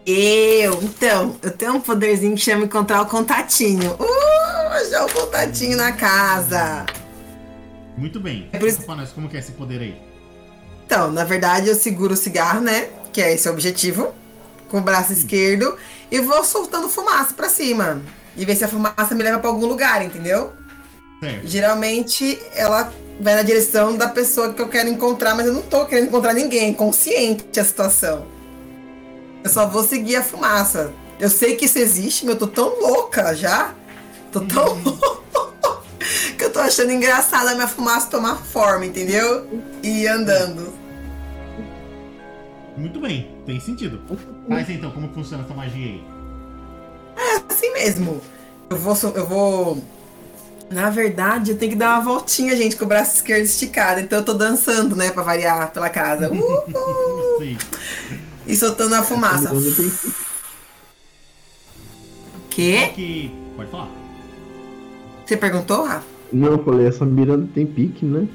Eu, 0.05 0.83
então, 0.83 1.35
eu 1.41 1.51
tenho 1.51 1.73
um 1.75 1.81
poderzinho 1.81 2.35
que 2.35 2.41
chama 2.41 2.65
encontrar 2.65 3.01
o 3.01 3.05
contatinho. 3.07 3.93
Uh, 3.93 4.67
achar 4.71 5.05
o 5.05 5.11
contatinho 5.11 5.77
na 5.77 5.91
casa. 5.93 6.85
Muito 7.97 8.19
bem. 8.19 8.49
É 8.51 8.59
por 8.59 8.67
isso- 8.67 8.85
nós, 8.87 9.11
como 9.11 9.27
que 9.29 9.35
é 9.37 9.39
esse 9.39 9.53
poder 9.53 9.81
aí? 9.81 10.01
Então, 10.85 11.11
na 11.11 11.23
verdade, 11.23 11.69
eu 11.69 11.75
seguro 11.75 12.13
o 12.13 12.17
cigarro, 12.17 12.61
né? 12.61 12.89
Que 13.11 13.21
é 13.21 13.33
esse 13.33 13.49
o 13.49 13.51
objetivo. 13.51 14.13
Com 14.69 14.77
o 14.77 14.81
braço 14.81 15.11
esquerdo. 15.13 15.75
E 16.11 16.19
vou 16.19 16.43
soltando 16.43 16.87
fumaça 16.89 17.33
pra 17.33 17.49
cima. 17.49 18.01
E 18.37 18.45
ver 18.45 18.55
se 18.55 18.63
a 18.63 18.67
fumaça 18.67 19.15
me 19.15 19.23
leva 19.23 19.39
pra 19.39 19.49
algum 19.49 19.65
lugar, 19.65 20.03
entendeu? 20.05 20.53
Geralmente, 21.43 22.39
ela 22.53 22.93
vai 23.19 23.35
na 23.35 23.43
direção 23.43 23.95
da 23.95 24.07
pessoa 24.07 24.53
que 24.53 24.61
eu 24.61 24.67
quero 24.67 24.89
encontrar, 24.89 25.35
mas 25.35 25.47
eu 25.47 25.53
não 25.53 25.61
tô 25.61 25.85
querendo 25.85 26.07
encontrar 26.07 26.33
ninguém. 26.33 26.73
Consciente 26.73 27.59
a 27.59 27.63
situação. 27.63 28.25
Eu 29.43 29.49
só 29.49 29.67
vou 29.67 29.83
seguir 29.83 30.17
a 30.17 30.23
fumaça. 30.23 30.93
Eu 31.19 31.29
sei 31.29 31.55
que 31.55 31.65
isso 31.65 31.79
existe, 31.79 32.25
mas 32.25 32.35
eu 32.35 32.39
tô 32.39 32.47
tão 32.47 32.79
louca 32.79 33.33
já. 33.35 33.73
Tô 34.31 34.41
tão 34.41 34.73
louca 34.83 35.81
que 36.37 36.43
eu 36.43 36.51
tô 36.51 36.59
achando 36.59 36.91
engraçado 36.91 37.47
a 37.47 37.55
minha 37.55 37.67
fumaça 37.67 38.09
tomar 38.09 38.35
forma, 38.35 38.85
entendeu? 38.85 39.47
E 39.81 40.01
ir 40.01 40.07
andando. 40.07 40.73
Muito 42.75 42.99
bem, 42.99 43.31
tem 43.45 43.59
sentido. 43.59 44.01
Faz 44.49 44.69
então, 44.69 44.91
como 44.91 45.07
funciona 45.13 45.43
essa 45.43 45.53
magia 45.53 45.85
aí? 45.85 46.03
Assim 47.47 47.71
mesmo. 47.71 48.21
Eu 48.69 48.77
vou. 48.77 48.95
Eu 49.15 49.25
vou. 49.25 49.83
Na 50.69 50.89
verdade, 50.89 51.51
eu 51.51 51.57
tenho 51.57 51.71
que 51.73 51.77
dar 51.77 51.95
uma 51.95 52.03
voltinha, 52.03 52.55
gente, 52.55 52.75
com 52.75 52.85
o 52.85 52.87
braço 52.87 53.15
esquerdo 53.17 53.43
esticado. 53.45 53.99
Então 54.01 54.19
eu 54.19 54.25
tô 54.25 54.33
dançando, 54.33 54.95
né, 54.95 55.11
pra 55.11 55.21
variar 55.23 55.71
pela 55.71 55.89
casa. 55.89 56.29
Uhul! 56.31 57.39
Sim. 57.39 57.57
e 58.47 58.55
soltando 58.55 58.95
a 58.95 59.03
fumaça. 59.03 59.49
Quando 59.49 59.75
tem- 59.75 59.91
Quê? 62.49 62.91
Que... 62.95 63.31
Pode 63.55 63.69
falar. 63.71 63.89
Você 65.25 65.37
perguntou, 65.37 65.83
Rafa? 65.85 66.05
Não, 66.31 66.53
eu 66.53 66.63
falei, 66.63 66.87
essa 66.87 67.05
Miranda 67.05 67.47
tem 67.53 67.65
pique, 67.65 68.05
né? 68.05 68.27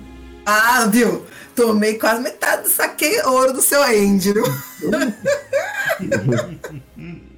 Ah, 0.46 0.86
viu? 0.86 1.24
Tomei 1.54 1.98
quase 1.98 2.22
metade 2.22 2.62
do 2.62 2.68
saquei 2.68 3.20
ouro 3.22 3.52
do 3.52 3.60
seu 3.62 3.82
Andrew. 3.82 4.44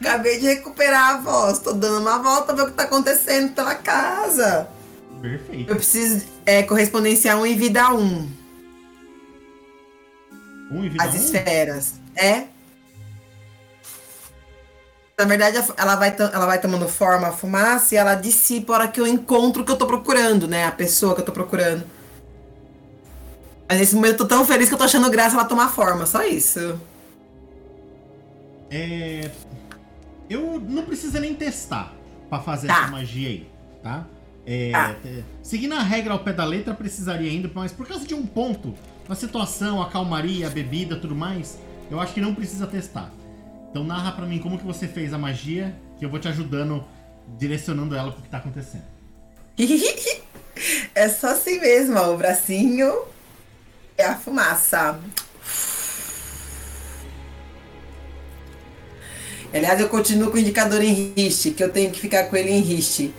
Acabei 0.00 0.38
de 0.38 0.46
recuperar 0.46 1.10
a 1.10 1.18
voz. 1.18 1.58
Tô 1.60 1.72
dando 1.72 2.00
uma 2.00 2.18
volta 2.18 2.46
pra 2.46 2.54
ver 2.54 2.62
o 2.62 2.66
que 2.66 2.72
tá 2.72 2.84
acontecendo 2.84 3.52
pela 3.54 3.74
casa. 3.74 4.68
Perfeito. 5.20 5.70
Eu 5.70 5.76
preciso 5.76 6.26
é, 6.44 6.62
correspondenciar 6.64 7.38
um 7.38 7.46
em 7.46 7.56
vida 7.56 7.88
1. 7.92 8.30
Um 10.72 10.84
em 10.84 10.88
vida 10.88 11.04
As 11.04 11.14
um? 11.14 11.16
esferas. 11.16 11.94
É. 12.16 12.44
Na 15.16 15.24
verdade, 15.24 15.56
ela 15.76 15.94
vai, 15.94 16.16
ela 16.18 16.46
vai 16.46 16.60
tomando 16.60 16.88
forma 16.88 17.28
a 17.28 17.32
fumaça 17.32 17.94
e 17.94 17.98
ela 17.98 18.16
dissipa 18.16 18.72
a 18.72 18.76
hora 18.76 18.88
que 18.88 19.00
eu 19.00 19.06
encontro 19.06 19.62
o 19.62 19.64
que 19.64 19.70
eu 19.70 19.76
tô 19.76 19.86
procurando, 19.86 20.48
né? 20.48 20.66
A 20.66 20.72
pessoa 20.72 21.14
que 21.14 21.20
eu 21.20 21.24
tô 21.24 21.32
procurando. 21.32 21.84
Mas 23.68 23.78
nesse 23.78 23.94
momento 23.94 24.14
eu 24.14 24.18
tô 24.18 24.26
tão 24.26 24.44
feliz 24.44 24.68
que 24.68 24.74
eu 24.74 24.78
tô 24.78 24.84
achando 24.84 25.08
graça 25.08 25.36
ela 25.36 25.44
tomar 25.44 25.68
forma, 25.68 26.04
só 26.06 26.24
isso. 26.24 26.80
É... 28.72 29.30
Eu 30.28 30.58
não 30.58 30.84
precisa 30.84 31.20
nem 31.20 31.34
testar 31.34 31.92
pra 32.30 32.40
fazer 32.40 32.68
Tá. 32.68 32.82
essa 32.82 32.90
magia 32.90 33.28
aí, 33.28 33.50
tá? 33.82 34.06
É, 34.46 34.70
é, 34.72 35.22
seguindo 35.42 35.74
a 35.74 35.82
regra 35.82 36.14
ao 36.14 36.18
pé 36.18 36.32
da 36.32 36.44
letra, 36.44 36.74
precisaria 36.74 37.30
ainda, 37.30 37.48
mas 37.54 37.70
por 37.70 37.86
causa 37.86 38.04
de 38.04 38.14
um 38.14 38.26
ponto, 38.26 38.74
a 39.08 39.14
situação, 39.14 39.80
a 39.80 39.88
calmaria, 39.88 40.46
a 40.46 40.50
bebida, 40.50 40.96
tudo 40.96 41.14
mais, 41.14 41.58
eu 41.90 42.00
acho 42.00 42.12
que 42.14 42.20
não 42.20 42.34
precisa 42.34 42.66
testar. 42.66 43.12
Então 43.70 43.84
narra 43.84 44.12
pra 44.12 44.26
mim 44.26 44.38
como 44.38 44.58
que 44.58 44.64
você 44.64 44.88
fez 44.88 45.12
a 45.14 45.18
magia, 45.18 45.76
que 45.98 46.04
eu 46.04 46.08
vou 46.10 46.18
te 46.18 46.26
ajudando, 46.28 46.84
direcionando 47.38 47.94
ela 47.94 48.10
pro 48.10 48.22
que 48.22 48.28
tá 48.28 48.38
acontecendo. 48.38 48.84
é 50.94 51.08
só 51.08 51.28
assim 51.28 51.60
mesmo, 51.60 51.96
ó. 51.98 52.14
O 52.14 52.16
bracinho 52.16 52.92
é 53.96 54.06
a 54.06 54.16
fumaça. 54.16 54.98
Aliás, 59.52 59.78
eu 59.78 59.88
continuo 59.88 60.30
com 60.30 60.36
o 60.36 60.40
indicador 60.40 60.82
em 60.82 61.12
riste, 61.14 61.50
que 61.50 61.62
eu 61.62 61.70
tenho 61.70 61.90
que 61.90 62.00
ficar 62.00 62.24
com 62.24 62.36
ele 62.36 62.50
em 62.50 62.60
riste. 62.60 63.12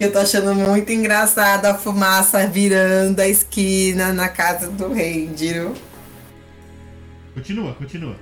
Eu 0.00 0.10
tô 0.10 0.18
achando 0.18 0.54
muito 0.54 0.90
engraçado 0.90 1.66
a 1.66 1.74
fumaça 1.74 2.46
virando 2.46 3.20
a 3.20 3.28
esquina 3.28 4.12
na 4.12 4.28
casa 4.28 4.68
do 4.68 4.88
Ranger. 4.88 5.70
Continua, 7.34 7.74
continua. 7.74 8.16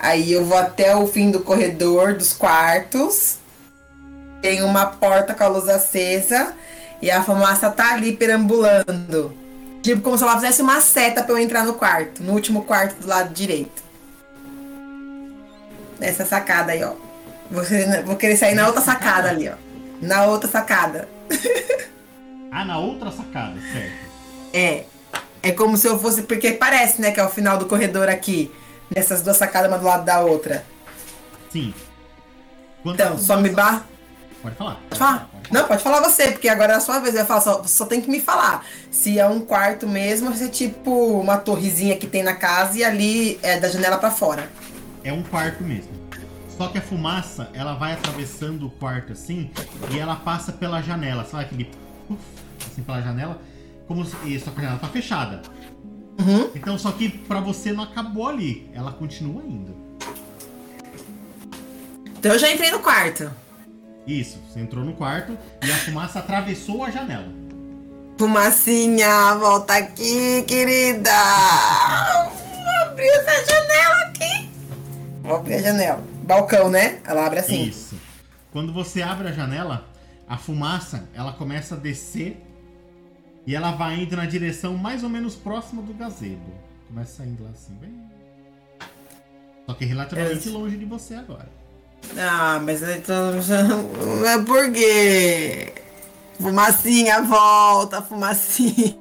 Aí 0.00 0.32
eu 0.32 0.44
vou 0.44 0.56
até 0.56 0.94
o 0.94 1.06
fim 1.06 1.30
do 1.30 1.40
corredor 1.40 2.14
dos 2.14 2.32
quartos. 2.32 3.38
Tem 4.40 4.62
uma 4.62 4.86
porta 4.86 5.34
com 5.34 5.44
a 5.44 5.48
luz 5.48 5.68
acesa 5.68 6.54
e 7.02 7.10
a 7.10 7.22
fumaça 7.22 7.70
tá 7.70 7.94
ali 7.94 8.16
perambulando. 8.16 9.32
Tipo 9.82 10.02
como 10.02 10.16
se 10.16 10.24
ela 10.24 10.34
fizesse 10.34 10.62
uma 10.62 10.80
seta 10.80 11.22
pra 11.22 11.34
eu 11.34 11.38
entrar 11.38 11.64
no 11.64 11.74
quarto, 11.74 12.22
no 12.22 12.32
último 12.32 12.64
quarto 12.64 13.00
do 13.00 13.08
lado 13.08 13.32
direito. 13.32 13.89
Nessa 16.00 16.24
sacada 16.26 16.72
aí, 16.72 16.82
ó. 16.82 16.94
Vou 17.50 17.62
querer, 17.64 18.02
vou 18.04 18.16
querer 18.16 18.36
sair 18.36 18.54
na 18.54 18.66
outra 18.66 18.80
sacada 18.80 19.28
ali, 19.28 19.48
ó. 19.48 19.54
Na 20.02 20.24
outra 20.24 20.50
sacada. 20.50 21.08
Ah, 22.52 22.64
na 22.64 22.78
outra 22.80 23.12
sacada, 23.12 23.54
certo. 23.72 23.92
É. 24.52 24.82
É 25.40 25.52
como 25.52 25.76
se 25.76 25.86
eu 25.86 25.96
fosse. 26.00 26.22
Porque 26.22 26.50
parece, 26.50 27.00
né, 27.00 27.12
que 27.12 27.20
é 27.20 27.24
o 27.24 27.28
final 27.28 27.56
do 27.56 27.66
corredor 27.66 28.08
aqui. 28.08 28.50
Nessas 28.92 29.22
duas 29.22 29.36
sacadas, 29.36 29.70
uma 29.70 29.78
do 29.78 29.84
lado 29.86 30.04
da 30.04 30.18
outra. 30.20 30.64
Sim. 31.52 31.72
Quando 32.82 32.96
Então, 32.96 33.16
só 33.16 33.36
me 33.36 33.50
fumaça- 33.50 33.70
bar. 33.72 33.86
Pode 34.42 34.56
falar. 34.56 34.80
Pode 34.88 34.98
falar? 34.98 35.30
Não, 35.52 35.64
pode 35.68 35.80
falar 35.84 36.00
você, 36.00 36.32
porque 36.32 36.48
agora 36.48 36.72
é 36.72 36.76
a 36.76 36.80
sua 36.80 36.98
vez. 36.98 37.14
Eu 37.14 37.24
falo, 37.24 37.40
só, 37.40 37.62
só 37.64 37.86
tem 37.86 38.00
que 38.00 38.10
me 38.10 38.20
falar. 38.20 38.64
Se 38.90 39.16
é 39.16 39.26
um 39.28 39.38
quarto 39.40 39.86
mesmo, 39.86 40.30
vai 40.30 40.36
ser 40.38 40.48
tipo 40.48 40.90
uma 41.20 41.36
torrezinha 41.38 41.96
que 41.96 42.08
tem 42.08 42.24
na 42.24 42.34
casa 42.34 42.76
e 42.78 42.82
ali 42.82 43.38
é 43.44 43.60
da 43.60 43.68
janela 43.68 43.96
pra 43.96 44.10
fora. 44.10 44.50
É 45.02 45.12
um 45.12 45.22
quarto 45.22 45.62
mesmo. 45.62 45.92
Só 46.56 46.68
que 46.68 46.78
a 46.78 46.82
fumaça, 46.82 47.48
ela 47.54 47.74
vai 47.74 47.94
atravessando 47.94 48.66
o 48.66 48.70
quarto 48.70 49.12
assim 49.12 49.50
e 49.90 49.98
ela 49.98 50.16
passa 50.16 50.52
pela 50.52 50.82
janela. 50.82 51.24
Sabe 51.24 51.44
aquele 51.44 51.64
puff, 52.06 52.20
assim 52.66 52.82
pela 52.82 53.00
janela? 53.00 53.40
Como 53.88 54.04
se, 54.04 54.14
e 54.26 54.38
só 54.38 54.50
que 54.50 54.58
a 54.58 54.62
janela 54.62 54.78
tá 54.78 54.88
fechada. 54.88 55.42
Uhum. 56.18 56.50
Então, 56.54 56.76
só 56.76 56.92
que 56.92 57.08
pra 57.08 57.40
você 57.40 57.72
não 57.72 57.84
acabou 57.84 58.28
ali. 58.28 58.70
Ela 58.74 58.92
continua 58.92 59.42
indo. 59.42 59.74
Então 62.18 62.32
eu 62.32 62.38
já 62.38 62.52
entrei 62.52 62.70
no 62.70 62.80
quarto. 62.80 63.30
Isso, 64.06 64.38
você 64.46 64.60
entrou 64.60 64.84
no 64.84 64.92
quarto 64.92 65.38
e 65.64 65.72
a 65.72 65.76
fumaça 65.76 66.18
atravessou 66.18 66.84
a 66.84 66.90
janela. 66.90 67.28
Fumacinha, 68.18 69.34
volta 69.36 69.76
aqui, 69.76 70.42
querida. 70.42 71.10
Vou 72.52 72.90
abrir 72.90 73.08
essa 73.08 73.46
janela 73.46 74.00
aqui. 74.08 74.49
Vou 75.22 75.36
abrir 75.36 75.54
a 75.54 75.62
janela. 75.62 76.04
Balcão, 76.24 76.70
né? 76.70 77.00
Ela 77.04 77.26
abre 77.26 77.38
assim. 77.40 77.64
Isso. 77.64 77.96
Quando 78.52 78.72
você 78.72 79.02
abre 79.02 79.28
a 79.28 79.32
janela, 79.32 79.86
a 80.28 80.36
fumaça, 80.36 81.08
ela 81.14 81.32
começa 81.32 81.74
a 81.74 81.78
descer 81.78 82.40
e 83.46 83.54
ela 83.54 83.72
vai 83.72 84.00
indo 84.00 84.16
na 84.16 84.26
direção 84.26 84.76
mais 84.76 85.02
ou 85.04 85.08
menos 85.08 85.34
próxima 85.36 85.82
do 85.82 85.92
gazebo. 85.94 86.52
Começa 86.88 87.18
saindo 87.18 87.42
lá 87.44 87.50
assim, 87.50 87.74
bem. 87.74 87.94
Só 89.66 89.74
que 89.74 89.84
relativamente 89.84 90.48
É. 90.48 90.52
longe 90.52 90.76
de 90.76 90.84
você 90.84 91.14
agora. 91.14 91.48
Ah, 92.18 92.58
mas 92.62 92.82
então. 92.82 93.34
É 94.26 94.42
porque. 94.44 95.74
Fumacinha, 96.40 97.20
volta, 97.22 98.00
fumacinha. 98.02 98.96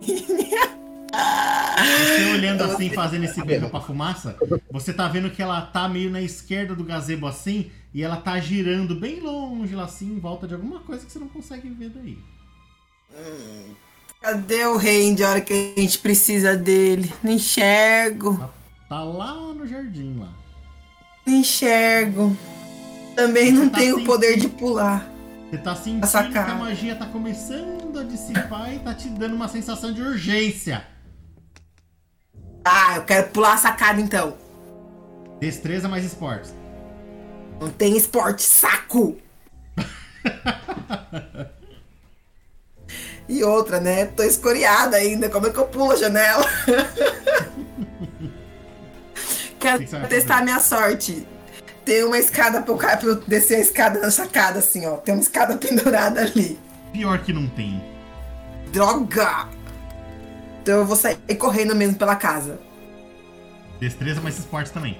Você 1.79 2.31
olhando 2.33 2.63
assim, 2.63 2.89
fazendo 2.89 3.23
esse 3.25 3.41
bico 3.43 3.69
pra 3.69 3.79
fumaça, 3.79 4.35
você 4.71 4.91
tá 4.93 5.07
vendo 5.07 5.29
que 5.29 5.41
ela 5.41 5.61
tá 5.61 5.87
meio 5.87 6.09
na 6.09 6.21
esquerda 6.21 6.75
do 6.75 6.83
gazebo 6.83 7.25
assim, 7.27 7.71
e 7.93 8.03
ela 8.03 8.17
tá 8.17 8.37
girando 8.39 8.95
bem 8.95 9.19
longe 9.21 9.73
lá 9.75 9.85
assim, 9.85 10.07
em 10.13 10.19
volta 10.19 10.47
de 10.47 10.53
alguma 10.53 10.79
coisa 10.81 11.05
que 11.05 11.11
você 11.11 11.19
não 11.19 11.27
consegue 11.29 11.69
ver 11.69 11.89
daí. 11.89 12.17
Cadê 14.21 14.65
o 14.65 14.75
rei 14.77 15.13
de 15.15 15.23
hora 15.23 15.39
que 15.41 15.73
a 15.77 15.81
gente 15.81 15.97
precisa 15.99 16.55
dele? 16.57 17.11
Não 17.23 17.31
enxergo, 17.31 18.37
Tá, 18.37 18.49
tá 18.97 19.03
lá 19.03 19.33
no 19.53 19.65
jardim 19.65 20.17
lá. 20.19 20.29
não 21.25 21.33
enxergo. 21.35 22.35
Também 23.15 23.51
não 23.51 23.69
Tá 23.69 23.79
tenho 23.79 23.97
o 23.99 24.05
poder 24.05 24.37
de 24.37 24.49
pular. 24.49 25.09
Você 25.49 25.57
tá 25.57 25.75
sentindo 25.75 26.31
que 26.31 26.37
a 26.37 26.55
magia 26.55 26.95
tá 26.95 27.05
começando 27.07 27.97
a 27.99 28.03
dissipar 28.03 28.73
e 28.73 28.79
tá 28.79 28.93
te 28.93 29.09
dando 29.09 29.35
uma 29.35 29.47
sensação 29.47 29.91
de 29.93 30.01
urgência. 30.01 30.83
Ah, 32.63 32.97
eu 32.97 33.03
quero 33.03 33.29
pular 33.29 33.53
a 33.53 33.57
sacada 33.57 33.99
então. 34.01 34.37
Destreza 35.39 35.87
mais 35.87 36.03
esportes. 36.05 36.53
Não 37.59 37.69
tem 37.69 37.95
esporte, 37.97 38.41
saco! 38.43 39.17
e 43.27 43.43
outra, 43.43 43.79
né? 43.79 44.05
Tô 44.05 44.23
escoriada 44.23 44.97
ainda. 44.97 45.29
Como 45.29 45.47
é 45.47 45.49
que 45.51 45.57
eu 45.57 45.65
pulo 45.65 45.91
a 45.91 45.95
janela? 45.95 46.45
Quero 49.59 49.79
que 49.79 50.07
testar 50.07 50.37
a 50.37 50.41
minha 50.41 50.59
sorte. 50.59 51.27
Tem 51.83 52.03
uma 52.03 52.17
escada 52.17 52.61
pra 52.61 52.73
eu, 52.73 52.77
ca- 52.77 52.97
pra 52.97 53.09
eu 53.09 53.15
descer 53.15 53.55
a 53.55 53.59
escada 53.59 53.99
na 53.99 54.11
sacada, 54.11 54.59
assim, 54.59 54.85
ó. 54.85 54.97
Tem 54.97 55.13
uma 55.13 55.21
escada 55.21 55.55
pendurada 55.57 56.21
ali. 56.21 56.57
Pior 56.93 57.19
que 57.19 57.33
não 57.33 57.47
tem. 57.49 57.81
Droga! 58.71 59.47
Então 60.61 60.77
eu 60.79 60.85
vou 60.85 60.95
sair 60.95 61.17
correndo 61.37 61.75
mesmo 61.75 61.95
pela 61.95 62.15
casa. 62.15 62.59
Destreza, 63.79 64.19
mas 64.23 64.37
esporte 64.37 64.71
também. 64.71 64.97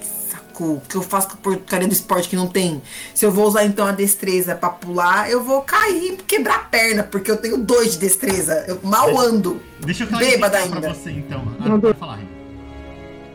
Saco, 0.00 0.74
o 0.74 0.80
que 0.88 0.94
eu 0.96 1.02
faço 1.02 1.28
com 1.28 1.34
a 1.34 1.36
porcaria 1.38 1.88
do 1.88 1.92
esporte 1.92 2.28
que 2.28 2.36
não 2.36 2.46
tem? 2.46 2.80
Se 3.14 3.24
eu 3.26 3.32
vou 3.32 3.46
usar 3.48 3.64
então 3.64 3.86
a 3.86 3.92
destreza 3.92 4.54
pra 4.54 4.68
pular, 4.70 5.28
eu 5.30 5.42
vou 5.42 5.62
cair 5.62 6.12
e 6.12 6.16
quebrar 6.16 6.54
a 6.56 6.58
perna, 6.60 7.02
porque 7.02 7.30
eu 7.30 7.36
tenho 7.36 7.58
dois 7.58 7.94
de 7.94 7.98
destreza. 7.98 8.64
Eu 8.68 8.78
mal 8.82 9.18
ando. 9.18 9.60
Deixa 9.80 10.04
eu 10.04 10.08
Bêbada 10.08 10.58
clarificar 10.58 10.80
pra 10.80 10.88
ainda. 10.90 10.94
você 10.94 11.10
então. 11.10 11.42
Ah, 11.60 11.68
Não, 11.68 11.80
pode 11.80 11.98
falar. 11.98 12.20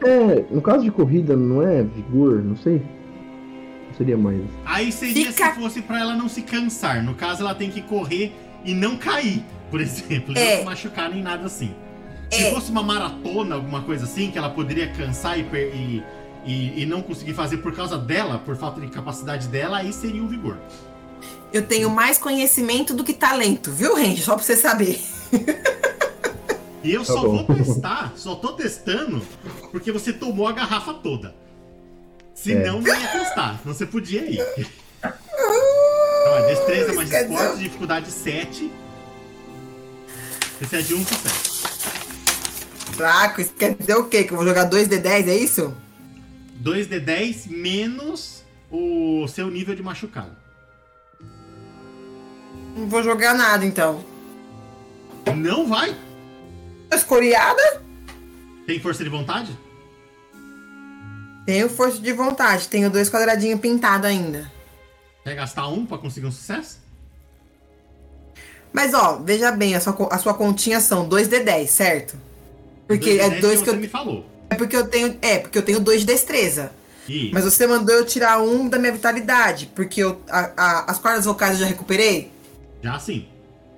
É, 0.06 0.46
no 0.52 0.62
caso 0.62 0.84
de 0.84 0.92
corrida, 0.92 1.36
não 1.36 1.62
é 1.62 1.82
vigor, 1.84 2.42
não 2.44 2.56
sei. 2.56 2.82
Não 3.90 3.96
seria 3.98 4.18
mais. 4.18 4.42
Aí 4.66 4.92
seria 4.92 5.32
Fica- 5.32 5.54
se 5.54 5.60
fosse 5.60 5.82
pra 5.82 6.00
ela 6.00 6.16
não 6.16 6.30
se 6.30 6.42
cansar. 6.42 7.04
No 7.04 7.14
caso, 7.16 7.42
ela 7.42 7.56
tem 7.56 7.70
que 7.72 7.82
correr 7.82 8.34
e 8.64 8.74
não 8.74 8.98
cair, 8.98 9.44
por 9.70 9.80
exemplo. 9.82 10.34
Não 10.34 10.41
É. 10.41 10.59
se 10.59 10.63
machucar 10.66 11.09
nem 11.09 11.22
nada 11.22 11.45
assim. 11.45 11.74
Se 12.32 12.43
É. 12.45 12.51
fosse 12.51 12.72
uma 12.72 12.82
maratona, 12.84 13.55
alguma 13.55 13.82
coisa 13.84 14.05
assim, 14.05 14.32
que 14.32 14.38
ela 14.38 14.49
poderia 14.49 14.88
cansar 14.91 15.38
e, 15.38 15.43
e, 15.43 16.03
e, 16.45 16.82
e 16.82 16.86
não 16.86 17.01
conseguir 17.01 17.34
fazer 17.34 17.57
por 17.57 17.74
causa 17.76 17.97
dela, 17.97 18.38
por 18.39 18.55
falta 18.55 18.82
de 18.82 18.88
capacidade 18.88 19.47
dela, 19.47 19.78
aí 19.78 19.93
seria 19.93 20.24
o 20.24 20.28
vigor. 20.28 20.57
Eu 21.53 21.61
tenho 21.61 21.89
mais 21.89 22.18
conhecimento 22.18 22.93
do 22.93 23.03
que 23.03 23.13
talento, 23.13 23.72
viu, 23.72 23.95
Range? 23.95 24.22
Só 24.22 24.36
pra 24.36 24.43
você 24.43 24.55
saber. 24.57 24.99
E 26.84 26.93
eu 26.93 27.01
Tá 27.03 27.13
só 27.13 27.22
bom. 27.22 27.43
vou 27.45 27.55
testar, 27.55 28.13
só 28.16 28.36
tô 28.36 28.53
testando, 28.53 29.22
porque 29.72 29.91
você 29.91 30.13
tomou 30.13 30.47
a 30.47 30.51
garrafa 30.51 30.93
toda. 30.93 31.34
Senão 32.34 32.82
não 32.82 32.88
ia 32.88 33.07
testar, 33.07 33.59
senão 33.61 33.74
você 33.74 33.86
podia 33.86 34.22
ir. 34.30 34.39
Então, 34.99 36.38
é 36.38 36.47
destreza 36.47 36.93
mais 36.93 37.11
esporte, 37.11 37.59
dificuldade 37.59 38.11
7. 38.11 38.72
Precisa 40.68 40.82
de 40.82 40.95
um 40.95 41.05
sucesso. 41.05 41.68
Fraco, 42.93 43.39
isso 43.39 43.53
quer 43.53 43.76
dizer 43.76 43.95
o 43.95 44.05
quê? 44.05 44.24
Que 44.24 44.34
eu 44.34 44.38
vou 44.38 44.47
jogar 44.47 44.68
2D10, 44.68 45.28
é 45.28 45.36
isso? 45.36 45.76
2d10 46.63 47.47
menos 47.49 48.43
o 48.72 49.28
seu 49.28 49.51
nível 49.51 49.76
de 49.76 49.84
machucado. 49.84 50.36
Não 52.76 52.89
vou 52.89 53.03
jogar 53.03 53.36
nada 53.36 53.63
então. 53.63 54.03
Não 55.36 55.68
vai? 55.68 55.95
Escoriada? 56.91 57.84
Tem 58.66 58.80
força 58.80 59.03
de 59.03 59.09
vontade? 59.09 59.55
Tenho 61.45 61.70
força 61.70 61.99
de 61.99 62.11
vontade, 62.11 62.68
tenho 62.68 62.89
dois 62.89 63.07
quadradinhos 63.07 63.59
pintados 63.59 64.07
ainda. 64.07 64.51
Quer 65.24 65.36
gastar 65.36 65.68
um 65.68 65.86
pra 65.86 65.99
conseguir 65.99 66.26
um 66.26 66.32
sucesso? 66.32 66.85
Mas 68.76 68.93
ó, 68.93 69.19
veja 69.23 69.51
bem, 69.51 69.73
a 69.73 69.80
sua, 69.80 69.95
a 70.11 70.17
sua 70.17 70.34
continha 70.34 70.82
são 70.82 71.07
2D10, 71.07 71.67
certo? 71.67 72.17
Porque 72.88 73.17
2d10 73.17 73.19
é 73.38 73.39
dois 73.39 73.59
que 73.61 73.65
você 73.69 73.76
eu. 73.76 73.80
me 73.80 73.88
falou. 73.88 74.26
É 74.49 74.55
porque 74.55 74.76
eu 74.76 74.86
tenho. 74.88 75.17
É, 75.21 75.39
porque 75.39 75.57
eu 75.57 75.61
tenho 75.63 75.80
dois 75.80 76.01
de 76.01 76.05
destreza. 76.07 76.71
E 77.07 77.32
Mas 77.34 77.43
você 77.45 77.65
mandou 77.65 77.95
eu 77.95 78.05
tirar 78.05 78.41
um 78.41 78.67
da 78.67 78.78
minha 78.78 78.91
vitalidade. 78.91 79.71
Porque 79.73 80.03
eu, 80.03 80.21
a- 80.30 80.51
a- 80.57 80.91
as 80.91 80.99
cordas 80.99 81.26
vocais 81.26 81.53
eu 81.53 81.59
já 81.59 81.65
recuperei. 81.65 82.32
já 82.84 82.99
sim. 82.99 83.26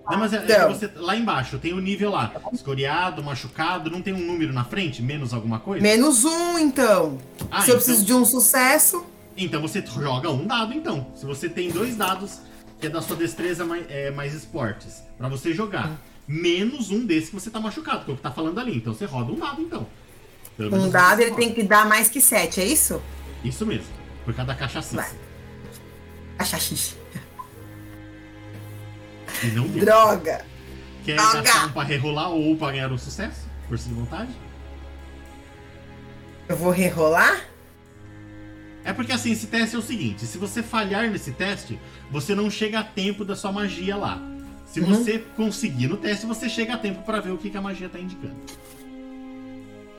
Não, 0.09 0.17
mas 0.17 0.31
é, 0.33 0.37
é 0.37 0.43
Então. 0.43 0.71
que 0.73 0.79
você, 0.79 0.89
lá 0.95 1.15
embaixo 1.15 1.59
tem 1.59 1.73
o 1.73 1.79
nível 1.81 2.09
lá. 2.11 2.33
Escoriado, 2.53 3.21
machucado, 3.21 3.89
não 3.91 4.01
tem 4.01 4.13
um 4.13 4.25
número 4.25 4.51
na 4.53 4.63
frente? 4.63 5.01
Menos 5.01 5.33
alguma 5.33 5.59
coisa? 5.59 5.83
Menos 5.83 6.23
um, 6.25 6.57
então. 6.57 7.17
Ah, 7.51 7.61
Se 7.61 7.69
eu 7.69 7.75
então- 7.75 7.85
preciso 7.85 8.05
de 8.05 8.13
um 8.13 8.23
sucesso. 8.25 9.05
Então 9.35 9.61
você 9.61 9.83
joga 9.85 10.31
um 10.31 10.47
dado, 10.47 10.73
então. 10.73 11.07
Se 11.15 11.25
você 11.25 11.47
tem 11.49 11.69
dois 11.69 11.95
dados, 11.95 12.39
que 12.79 12.87
é 12.87 12.89
da 12.89 13.01
sua 13.01 13.15
destreza 13.15 13.65
mais, 13.65 13.85
é, 13.89 14.11
mais 14.11 14.33
esportes, 14.33 15.03
pra 15.17 15.27
você 15.27 15.53
jogar. 15.53 15.97
Menos 16.27 16.91
um 16.91 17.05
desse 17.05 17.27
que 17.27 17.35
você 17.35 17.49
tá 17.49 17.59
machucado, 17.59 18.03
que 18.05 18.11
é 18.11 18.13
o 18.13 18.17
que 18.17 18.23
tá 18.23 18.31
falando 18.31 18.59
ali. 18.59 18.77
Então 18.77 18.93
você 18.93 19.05
roda 19.05 19.31
um 19.31 19.39
dado, 19.39 19.61
então. 19.61 19.87
Pelo 20.57 20.75
Um 20.75 20.89
dado 20.89 21.21
ele 21.21 21.31
roda. 21.31 21.41
tem 21.41 21.53
que 21.53 21.63
dar 21.63 21.85
mais 21.87 22.09
que 22.09 22.19
sete, 22.19 22.59
é 22.59 22.65
isso? 22.65 23.01
Isso 23.43 23.65
mesmo. 23.65 23.87
Por 24.25 24.33
cada 24.33 24.53
cachaça. 24.53 24.95
Vai. 24.95 25.09
Achaxixe. 26.37 26.95
E 29.43 29.47
não 29.47 29.67
deu. 29.67 29.85
Droga! 29.85 30.45
Quer 31.05 31.15
Droga! 31.15 31.41
gastar 31.41 31.65
um 31.67 31.71
pra 31.71 31.83
rerolar 31.83 32.29
ou 32.31 32.57
pra 32.57 32.71
ganhar 32.71 32.91
um 32.91 32.97
sucesso? 32.97 33.47
Força 33.69 33.87
de 33.87 33.95
vontade? 33.95 34.31
Eu 36.49 36.55
vou 36.57 36.71
rerolar? 36.71 37.41
É 38.83 38.93
porque 38.93 39.11
assim, 39.11 39.31
esse 39.31 39.47
teste 39.47 39.75
é 39.75 39.79
o 39.79 39.81
seguinte: 39.81 40.25
se 40.25 40.37
você 40.37 40.63
falhar 40.63 41.09
nesse 41.09 41.31
teste, 41.31 41.79
você 42.11 42.33
não 42.35 42.49
chega 42.49 42.79
a 42.79 42.83
tempo 42.83 43.23
da 43.25 43.35
sua 43.35 43.51
magia 43.51 43.95
lá. 43.95 44.19
Se 44.65 44.79
Uhum. 44.81 44.87
você 44.87 45.19
conseguir 45.35 45.87
no 45.87 45.97
teste, 45.97 46.25
você 46.25 46.49
chega 46.49 46.73
a 46.73 46.77
tempo 46.77 47.01
pra 47.03 47.19
ver 47.19 47.31
o 47.31 47.37
que, 47.37 47.49
que 47.49 47.57
a 47.57 47.61
magia 47.61 47.87
tá 47.89 47.97
indicando. 47.99 48.35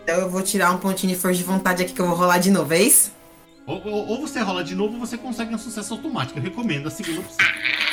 Então 0.03 0.17
eu 0.21 0.31
vou 0.31 0.43
tirar 0.43 0.71
um 0.73 0.79
pontinho 0.79 1.13
de 1.15 1.19
força 1.19 1.37
de 1.39 1.45
vontade 1.45 1.83
aqui 1.83 1.93
que 1.93 2.01
eu 2.01 2.07
vou 2.07 2.15
rolar 2.17 2.39
de 2.39 2.51
novo, 2.51 2.73
é 2.73 2.81
isso? 2.83 3.13
Ou, 3.67 3.83
ou- 3.87 4.07
ou 4.09 4.21
você 4.27 4.41
rola 4.41 4.65
de 4.65 4.75
novo 4.75 4.95
ou 4.95 5.01
você 5.01 5.19
consegue 5.19 5.55
um 5.55 5.59
sucesso 5.59 5.93
automático. 5.93 6.39
Eu 6.39 6.43
recomendo 6.43 6.87
a 6.87 6.91
segunda 6.91 7.21
opção. 7.21 7.47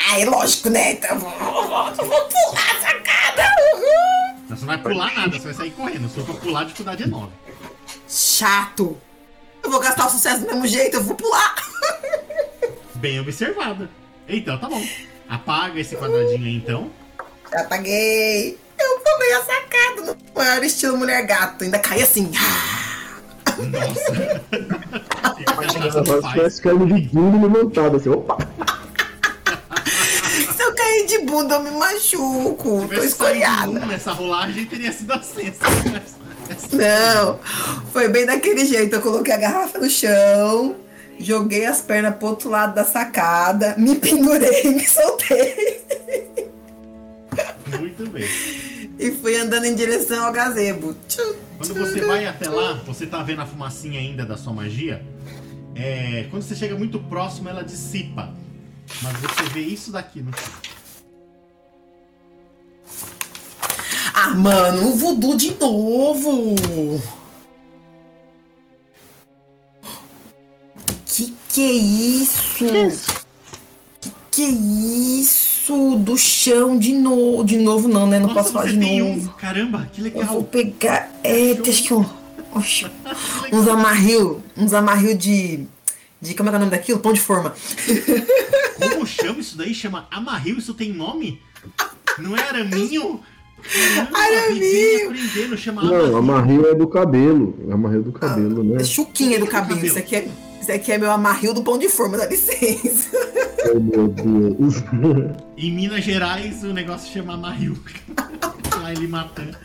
Ah, 0.10 0.20
é 0.20 0.26
lógico, 0.26 0.70
né? 0.70 0.94
Então 0.94 1.10
eu 1.16 1.20
vou, 1.20 1.32
eu 1.32 1.68
vou, 2.08 2.22
pular 2.28 2.72
a 2.72 2.80
sacada! 2.82 3.44
Uhul. 3.74 4.40
Você 4.48 4.62
não 4.62 4.68
vai 4.68 4.78
pular 4.78 5.14
nada, 5.16 5.38
você 5.38 5.46
vai 5.46 5.54
sair 5.54 5.72
correndo. 5.72 6.08
Se 6.10 6.22
for 6.24 6.36
pular, 6.40 6.62
a 6.62 6.64
dificuldade 6.64 7.04
é 7.04 7.08
9. 7.08 7.32
Chato! 8.08 8.98
Eu 9.64 9.70
vou 9.72 9.80
gastar 9.82 10.06
o 10.06 10.10
sucesso 10.10 10.42
do 10.42 10.48
mesmo 10.48 10.68
jeito, 10.68 10.96
eu 10.96 11.04
vou 11.04 11.16
pular! 11.16 11.56
Bem 12.96 13.20
observado. 13.20 13.90
Então, 14.28 14.58
tá 14.58 14.68
bom. 14.68 14.84
Apaga 15.30 15.80
esse 15.80 15.96
quadradinho 15.96 16.46
aí, 16.46 16.56
então. 16.56 16.92
Já 17.52 17.62
apaguei! 17.62 18.58
Eu 18.78 19.00
pulei 19.00 19.34
a 19.34 19.44
sacada 19.44 20.02
no 20.02 20.18
maior 20.36 20.64
estilo 20.64 20.98
mulher 20.98 21.26
gato, 21.26 21.64
ainda 21.64 21.80
cai 21.80 22.02
assim. 22.02 22.32
Nossa. 23.72 24.42
Ela 25.76 26.22
faz. 26.22 26.36
parece 26.36 26.62
caindo 26.62 26.86
de 26.88 27.02
bunda 27.10 27.48
levantada, 27.48 27.98
assim, 27.98 28.10
opa! 28.10 28.38
Se 30.56 30.62
eu 30.62 30.76
cair 30.76 31.06
de 31.06 31.20
bunda, 31.20 31.56
eu 31.56 31.64
me 31.64 31.72
machuco. 31.72 32.82
Tô 32.82 32.88
saído 32.88 33.04
escoriada. 33.06 33.70
um 33.70 33.86
nessa 33.86 34.12
rolagem, 34.12 34.66
teria 34.66 34.92
sido 34.92 35.14
assim. 35.14 35.54
Não, 36.72 37.40
foi 37.92 38.08
bem 38.08 38.26
daquele 38.26 38.66
jeito. 38.66 38.96
Eu 38.96 39.02
coloquei 39.02 39.34
a 39.34 39.38
garrafa 39.38 39.80
no 39.80 39.90
chão, 39.90 40.76
joguei 41.20 41.66
as 41.66 41.82
pernas 41.82 42.16
pro 42.16 42.28
outro 42.30 42.50
lado 42.50 42.76
da 42.76 42.84
sacada, 42.84 43.76
me 43.78 43.96
pendurei, 43.96 44.64
me 44.66 44.86
soltei 44.86 45.84
Muito 47.80 48.10
bem. 48.10 48.26
e 49.00 49.12
fui 49.12 49.38
andando 49.38 49.66
em 49.66 49.76
direção 49.76 50.26
ao 50.26 50.32
gazebo. 50.34 50.96
Quando 51.58 51.74
você 51.74 52.02
vai 52.02 52.26
até 52.26 52.50
lá, 52.50 52.74
você 52.86 53.06
tá 53.06 53.24
vendo 53.24 53.42
a 53.42 53.46
fumacinha 53.46 54.00
ainda 54.00 54.26
da 54.26 54.38
sua 54.38 54.54
magia. 54.54 55.06
É, 55.74 56.28
quando 56.30 56.44
você 56.44 56.56
chega 56.56 56.76
muito 56.76 57.00
próximo, 57.00 57.50
ela 57.50 57.64
dissipa. 57.64 58.34
Mas 59.02 59.18
você 59.18 59.44
vê 59.54 59.62
isso 59.62 59.92
daqui 59.92 60.22
no 60.22 60.32
chão. 60.32 60.54
Ah, 64.14 64.30
mano, 64.30 64.90
o 64.90 64.96
voodoo 64.96 65.36
de 65.36 65.54
novo! 65.60 66.56
Que 71.56 71.62
é 71.62 71.72
isso? 71.72 72.54
Que 72.58 74.12
que 74.30 74.44
é 74.44 74.50
isso? 74.50 75.96
Do 76.00 76.18
chão 76.18 76.78
de 76.78 76.94
novo. 76.94 77.46
De 77.46 77.56
novo 77.58 77.88
não, 77.88 78.06
né? 78.06 78.20
Não 78.20 78.28
Nossa, 78.28 78.42
posso 78.42 78.52
falar 78.52 78.66
de 78.68 78.78
novo. 78.78 79.22
um. 79.22 79.28
Caramba, 79.40 79.90
que 79.94 80.02
Eu 80.02 80.12
vou 80.12 80.20
legal. 80.22 80.44
pegar. 80.44 81.10
É, 81.24 81.54
deixa 81.54 81.82
que 81.88 81.94
eu. 81.94 82.06
Oxe, 82.54 82.86
uns 83.54 83.68
amarril. 83.70 84.44
Uns 84.58 84.74
amarril 84.74 85.16
de. 85.16 85.66
De. 86.22 86.34
Como 86.34 86.50
é 86.50 86.52
que 86.52 86.56
é 86.56 86.58
o 86.58 86.60
nome 86.60 86.72
daquilo? 86.72 87.00
Pão 87.00 87.14
de 87.14 87.22
forma. 87.22 87.56
Como 88.78 89.08
chama 89.08 89.40
isso 89.40 89.58
daí? 89.58 89.74
Chama 89.74 90.10
amarril? 90.12 90.58
Isso 90.58 90.74
tem 90.74 90.92
nome? 90.92 91.42
Não 92.20 92.36
é 92.36 92.42
araminho? 92.42 93.22
Caramba, 93.64 94.18
Araminho. 94.20 95.14
Não, 95.84 96.18
amarril. 96.18 96.70
é 96.70 96.76
do 96.76 96.88
cabelo. 96.88 97.58
Amarril 97.72 98.04
do 98.04 98.12
cabelo, 98.12 98.62
né? 98.62 98.82
É 98.82 98.84
chuquinha 98.84 99.40
do 99.40 99.46
do 99.46 99.52
cabelo. 99.52 99.76
cabelo. 99.76 99.88
Isso 99.88 99.98
aqui 99.98 100.16
é. 100.18 100.28
Isso 100.66 100.72
aqui 100.72 100.92
é 100.92 100.98
meu 100.98 101.12
amarril 101.12 101.54
do 101.54 101.62
pão 101.62 101.78
de 101.78 101.88
forma, 101.88 102.18
dá 102.18 102.26
licença. 102.26 103.10
Oh, 103.72 103.80
meu 103.80 104.08
Deus. 104.08 104.78
Em 105.56 105.72
Minas 105.72 106.04
Gerais 106.04 106.64
o 106.64 106.74
negócio 106.74 107.14
chama 107.14 107.36
amarril. 107.36 107.78
lá 108.82 108.92
ele 108.92 109.08
matando. 109.08 109.56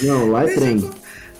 Não, 0.00 0.30
lá 0.30 0.44
é 0.44 0.54
trem. 0.54 0.78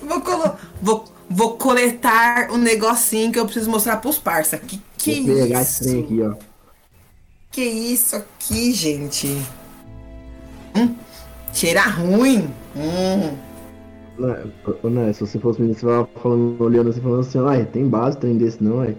Vou, 0.02 0.20
colo... 0.20 0.56
vou, 0.82 1.04
vou 1.30 1.56
coletar 1.56 2.50
um 2.50 2.56
negocinho 2.58 3.30
que 3.30 3.38
eu 3.38 3.44
preciso 3.44 3.70
mostrar 3.70 3.98
pros 3.98 4.18
parça. 4.18 4.58
Que 4.58 4.82
que 4.98 5.20
Vou 5.20 5.36
pegar 5.36 5.62
esse 5.62 5.70
isso? 5.70 5.84
trem 5.84 6.02
aqui, 6.02 6.20
ó. 6.20 6.34
Que 7.52 7.62
isso 7.62 8.16
aqui, 8.16 8.72
gente? 8.72 9.28
Hum, 10.74 10.92
cheira 11.52 11.82
ruim. 11.82 12.52
Hum. 12.74 13.36
Ô, 14.82 14.88
né, 14.88 15.12
se 15.12 15.20
você 15.20 15.38
fosse 15.38 15.60
menino, 15.60 15.78
você 15.78 15.86
tava 15.86 16.08
falando, 16.22 16.60
olhando 16.62 16.90
assim, 16.90 17.00
falando 17.00 17.20
assim, 17.20 17.38
ai, 17.46 17.64
tem 17.66 17.88
base 17.88 18.16
trem 18.18 18.36
desse 18.38 18.62
não, 18.62 18.80
ai. 18.80 18.96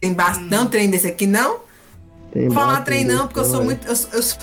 Tem 0.00 0.12
bastante 0.12 0.70
trem 0.70 0.90
desse 0.90 1.06
aqui, 1.08 1.26
não? 1.26 1.60
Tem 2.32 2.48
Vou 2.48 2.54
falar 2.54 2.74
base 2.74 2.84
trem 2.84 3.04
não, 3.04 3.26
porque 3.26 3.40
eu 3.40 3.44
sou 3.44 3.60
ai. 3.60 3.64
muito. 3.64 3.86
Eu, 3.86 3.90
eu, 4.12 4.22
sou- 4.22 4.38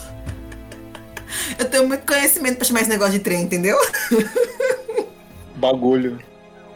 eu 1.58 1.66
tenho 1.70 1.88
muito 1.88 2.06
conhecimento 2.06 2.58
pra 2.58 2.66
chamar 2.66 2.82
esse 2.82 2.90
negócio 2.90 3.14
de 3.14 3.20
trem, 3.20 3.44
entendeu? 3.44 3.78
Bagulho. 5.58 6.20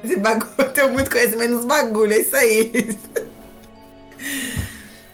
Esse 0.04 0.18
bagulho, 0.18 0.52
eu 0.60 0.72
tenho 0.72 0.94
muito 0.94 1.10
conhecimento 1.10 1.56
nos 1.56 1.66
bagulhos, 1.66 2.16
é 2.16 2.20
isso 2.22 2.36
aí. 2.36 2.98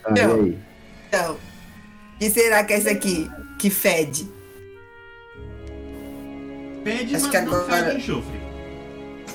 Ah, 0.04 0.14
e 0.18 0.22
Não. 0.22 0.36
aí? 0.36 0.60
Então, 1.08 1.34
o 1.36 2.20
que 2.20 2.30
será 2.30 2.64
que 2.64 2.74
é 2.74 2.78
esse 2.78 2.90
aqui 2.90 3.32
que 3.58 3.70
fede? 3.70 4.28
Pede, 6.84 7.16
Acho 7.16 7.26
mas 7.26 7.32
que 7.32 7.42
não 7.42 7.54
agora- 7.54 7.84
fede 7.86 7.98
enxofre. 7.98 8.42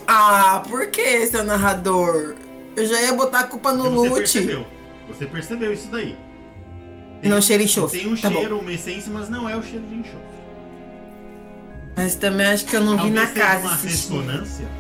Ah, 0.07 0.63
por 0.69 0.87
que, 0.89 1.27
seu 1.27 1.45
narrador? 1.45 2.35
Eu 2.77 2.87
já 2.87 3.01
ia 3.03 3.13
botar 3.15 3.41
a 3.41 3.45
culpa 3.45 3.73
no 3.73 3.85
Porque 3.85 3.97
você 3.97 4.09
loot. 4.09 4.19
percebeu. 4.21 4.67
Você 5.09 5.27
percebeu 5.27 5.73
isso 5.73 5.89
daí. 5.89 6.17
Não 7.23 7.41
cheira 7.41 7.63
enxofre. 7.63 8.01
Tem 8.01 8.13
um 8.13 8.17
Tá 8.17 8.29
bom. 8.31 8.39
cheiro, 8.39 8.59
uma 8.59 8.73
essência, 8.73 9.11
mas 9.13 9.29
não 9.29 9.49
é 9.49 9.57
o 9.57 9.63
cheiro 9.63 9.85
de 9.87 9.95
enxofre. 9.95 10.21
Mas 11.97 12.15
também 12.15 12.47
acho 12.47 12.67
que 12.67 12.77
eu 12.77 12.81
não 12.83 12.93
vi 12.93 13.11
Talvez 13.11 13.15
na 13.15 13.27
seja 13.29 13.41
casa 13.41 13.67
uma 13.69 13.77
cheiro. 13.79 14.71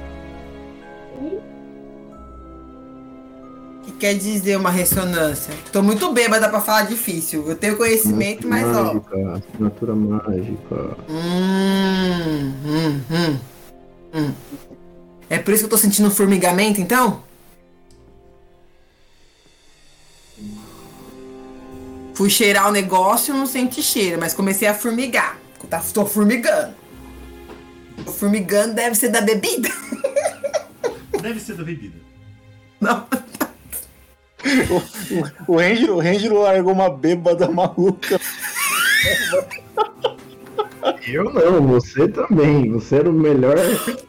Que 3.86 3.92
quer 3.92 4.14
dizer 4.14 4.56
uma 4.56 4.70
ressonância? 4.70 5.54
Tô 5.72 5.82
muito 5.82 6.12
bêbada 6.12 6.48
pra 6.48 6.60
falar 6.60 6.82
difícil. 6.82 7.48
Eu 7.48 7.56
tenho 7.56 7.76
conhecimento, 7.76 8.46
mas 8.46 8.66
ó. 8.66 8.94
mágica, 8.94 9.32
assinatura 9.32 9.94
mágica. 9.94 10.96
Hum, 11.08 12.52
hum, 12.64 13.00
hum, 13.10 13.38
hum. 14.14 14.32
É 15.30 15.38
por 15.38 15.54
isso 15.54 15.62
que 15.62 15.66
eu 15.66 15.70
tô 15.70 15.78
sentindo 15.78 16.08
um 16.08 16.10
formigamento, 16.10 16.80
então? 16.80 17.22
Fui 22.14 22.30
cheirar 22.30 22.68
o 22.68 22.72
negócio 22.72 23.34
e 23.34 23.38
não 23.38 23.46
senti 23.46 23.82
cheiro, 23.82 24.18
mas 24.18 24.34
comecei 24.34 24.66
a 24.66 24.74
formigar. 24.74 25.38
Tá, 25.68 25.82
tô 25.92 26.06
formigando. 26.06 26.74
Tô 28.04 28.12
formigando 28.12 28.74
deve 28.74 28.94
ser 28.94 29.08
da 29.08 29.20
bebida. 29.20 29.68
Deve 31.20 31.40
ser 31.40 31.56
da 31.56 31.64
bebida. 31.64 31.96
Não. 32.80 33.04
O, 35.48 35.52
o, 35.52 35.56
Ranger, 35.58 35.90
o 35.90 36.00
Ranger 36.00 36.32
largou 36.32 36.72
uma 36.72 36.90
bêbada 36.90 37.48
maluca. 37.48 38.20
Eu 41.06 41.24
não, 41.24 41.66
você 41.66 42.08
também. 42.08 42.70
Você 42.72 42.96
era 42.96 43.10
o 43.10 43.12
melhor. 43.12 43.56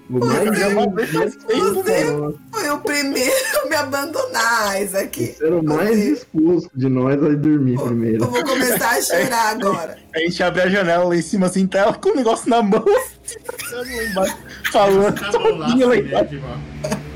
O 0.10 0.20
mais. 0.20 0.62
é 0.62 0.88
defesa, 0.88 1.38
Foi 2.52 2.70
o 2.70 2.78
primeiro 2.80 3.34
a 3.64 3.70
me 3.70 3.76
abandonar, 3.76 4.76
aqui. 5.02 5.28
Você 5.28 5.46
era 5.46 5.56
o 5.58 5.64
mais 5.64 5.98
expulso 5.98 6.70
de 6.76 6.88
nós 6.88 7.22
a 7.24 7.30
dormir 7.30 7.80
primeiro. 7.80 8.24
Eu 8.24 8.32
vou 8.32 8.44
começar 8.44 8.98
a 8.98 9.02
chorar 9.02 9.52
agora. 9.58 9.98
A 10.16 10.20
gente 10.20 10.42
abre 10.44 10.62
a 10.62 10.70
janela 10.70 11.06
lá 11.06 11.16
em 11.16 11.22
cima 11.22 11.48
assim, 11.48 11.68
tá 11.68 11.80
ela 11.80 11.94
com 11.94 12.10
o 12.10 12.16
negócio 12.16 12.50
na 12.50 12.62
mão. 12.62 12.86
Embaixo, 14.12 14.38
Falando 14.72 15.20
Tá 15.20 15.32
bom 15.32 15.58
lá, 15.58 15.58
lá 15.58 15.66
assim, 15.66 16.00
embaixo. 16.00 17.07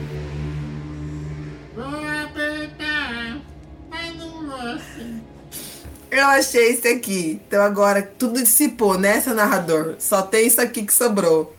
Eu 6.11 6.27
achei 6.27 6.73
esse 6.73 6.89
aqui. 6.89 7.39
Então 7.47 7.63
agora 7.63 8.03
tudo 8.03 8.41
dissipou, 8.41 8.97
né, 8.99 9.21
seu 9.21 9.33
narrador? 9.33 9.95
Só 9.97 10.21
tem 10.21 10.45
isso 10.45 10.59
aqui 10.59 10.83
que 10.85 10.93
sobrou. 10.93 11.55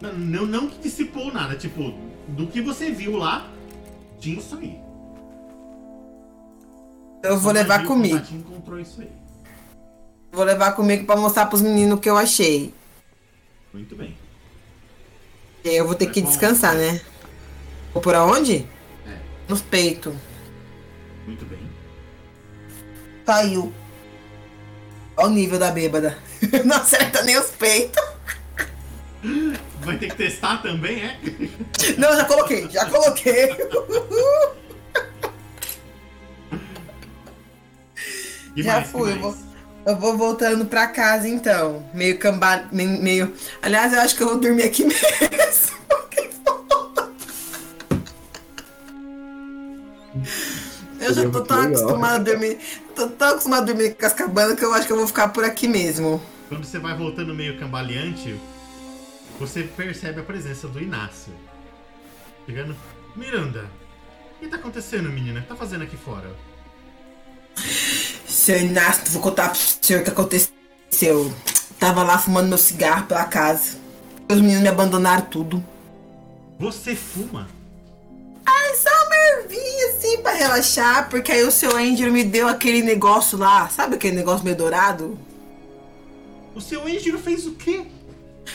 Não, 0.00 0.46
não, 0.46 0.68
que 0.68 0.78
dissipou 0.78 1.32
nada, 1.32 1.56
tipo, 1.56 1.92
do 2.28 2.46
que 2.46 2.60
você 2.60 2.90
viu 2.92 3.16
lá, 3.16 3.50
tinha 4.20 4.38
isso 4.38 4.56
aí. 4.56 4.78
Eu 7.24 7.38
vou 7.38 7.52
levar 7.52 7.84
comigo. 7.84 8.22
Encontrou 8.30 8.78
isso 8.78 9.00
aí. 9.00 9.10
Vou 10.30 10.44
levar 10.44 10.72
comigo 10.72 11.04
pra 11.04 11.16
mostrar 11.16 11.46
pros 11.46 11.62
meninos 11.62 11.98
o 11.98 12.00
que 12.00 12.08
eu 12.08 12.16
achei. 12.16 12.72
Muito 13.72 13.96
bem. 13.96 14.16
E 15.64 15.70
aí 15.70 15.76
eu 15.76 15.86
vou 15.86 15.96
ter 15.96 16.06
que 16.10 16.20
descansar, 16.20 16.74
né? 16.76 17.00
Vou 17.92 18.00
por 18.00 18.14
aonde? 18.14 18.64
É, 19.06 19.16
Nos 19.48 19.60
peitos. 19.62 20.14
muito 21.26 21.44
bem. 21.46 21.65
Caiu. 23.26 23.72
Olha 25.16 25.26
o 25.28 25.30
nível 25.30 25.58
da 25.58 25.70
bêbada. 25.70 26.16
Não 26.64 26.76
acerta 26.76 27.22
nem 27.22 27.36
os 27.38 27.50
peitos. 27.50 28.02
Vai 29.80 29.96
ter 29.98 30.10
que 30.10 30.16
testar 30.16 30.62
também, 30.62 31.00
é? 31.02 31.18
Não, 31.98 32.14
já 32.16 32.24
coloquei, 32.24 32.68
já 32.70 32.86
coloquei. 32.86 33.56
E 38.54 38.62
Já 38.62 38.74
mais, 38.74 38.88
fui, 38.90 39.12
eu 39.12 39.18
vou, 39.18 39.36
eu 39.86 39.96
vou 39.96 40.16
voltando 40.16 40.66
pra 40.66 40.86
casa 40.86 41.28
então. 41.28 41.84
Meio 41.92 42.18
camba... 42.18 42.64
me- 42.72 42.86
meio. 42.86 43.34
Aliás, 43.60 43.92
eu 43.92 44.00
acho 44.00 44.16
que 44.16 44.22
eu 44.22 44.28
vou 44.28 44.38
dormir 44.40 44.64
aqui 44.64 44.84
mesmo. 44.86 45.76
Eu 51.06 51.14
já 51.14 51.30
tô 51.30 51.40
tão 51.40 51.60
Legal. 51.60 51.72
acostumada 51.72 52.16
a 52.16 52.18
dormir. 52.18 52.58
Tô 52.94 53.08
tão 53.08 53.28
acostumada 53.28 53.62
a 53.62 53.66
dormir 53.66 53.94
com 53.94 54.06
as 54.06 54.12
cabanas 54.12 54.58
que 54.58 54.64
eu 54.64 54.74
acho 54.74 54.86
que 54.86 54.92
eu 54.92 54.96
vou 54.96 55.06
ficar 55.06 55.28
por 55.28 55.44
aqui 55.44 55.68
mesmo. 55.68 56.20
Quando 56.48 56.64
você 56.64 56.78
vai 56.78 56.96
voltando 56.96 57.32
meio 57.32 57.58
cambaleante, 57.58 58.38
você 59.38 59.62
percebe 59.62 60.20
a 60.20 60.24
presença 60.24 60.66
do 60.66 60.80
Inácio. 60.80 61.32
Chegando. 62.44 62.76
Miranda, 63.14 63.64
o 64.36 64.40
que 64.40 64.48
tá 64.48 64.56
acontecendo, 64.56 65.08
menina? 65.08 65.40
O 65.40 65.42
que 65.42 65.48
tá 65.48 65.56
fazendo 65.56 65.84
aqui 65.84 65.96
fora? 65.96 66.30
Seu 68.26 68.58
Inácio, 68.60 69.04
vou 69.12 69.22
contar 69.22 69.50
pro 69.50 69.58
senhor 69.80 70.00
o 70.00 70.04
que 70.04 70.10
aconteceu. 70.10 71.32
Tava 71.78 72.02
lá 72.02 72.18
fumando 72.18 72.48
meu 72.48 72.58
cigarro 72.58 73.06
pela 73.06 73.24
casa. 73.24 73.78
Os 74.28 74.40
meninos 74.40 74.62
me 74.62 74.68
abandonaram 74.68 75.22
tudo. 75.22 75.64
Você 76.58 76.96
fuma? 76.96 77.48
Ai, 78.46 78.76
só 78.76 78.90
uma 78.90 79.40
ervinha 79.40 79.88
assim 79.88 80.18
pra 80.18 80.32
relaxar, 80.32 81.10
porque 81.10 81.32
aí 81.32 81.42
o 81.42 81.50
seu 81.50 81.76
Angel 81.76 82.12
me 82.12 82.22
deu 82.22 82.46
aquele 82.46 82.80
negócio 82.80 83.36
lá, 83.36 83.68
sabe 83.68 83.96
aquele 83.96 84.16
negócio 84.16 84.44
meio 84.44 84.56
dourado? 84.56 85.18
O 86.54 86.60
seu 86.60 86.82
Angelo 86.84 87.18
fez 87.18 87.46
o 87.46 87.52
quê? 87.52 87.84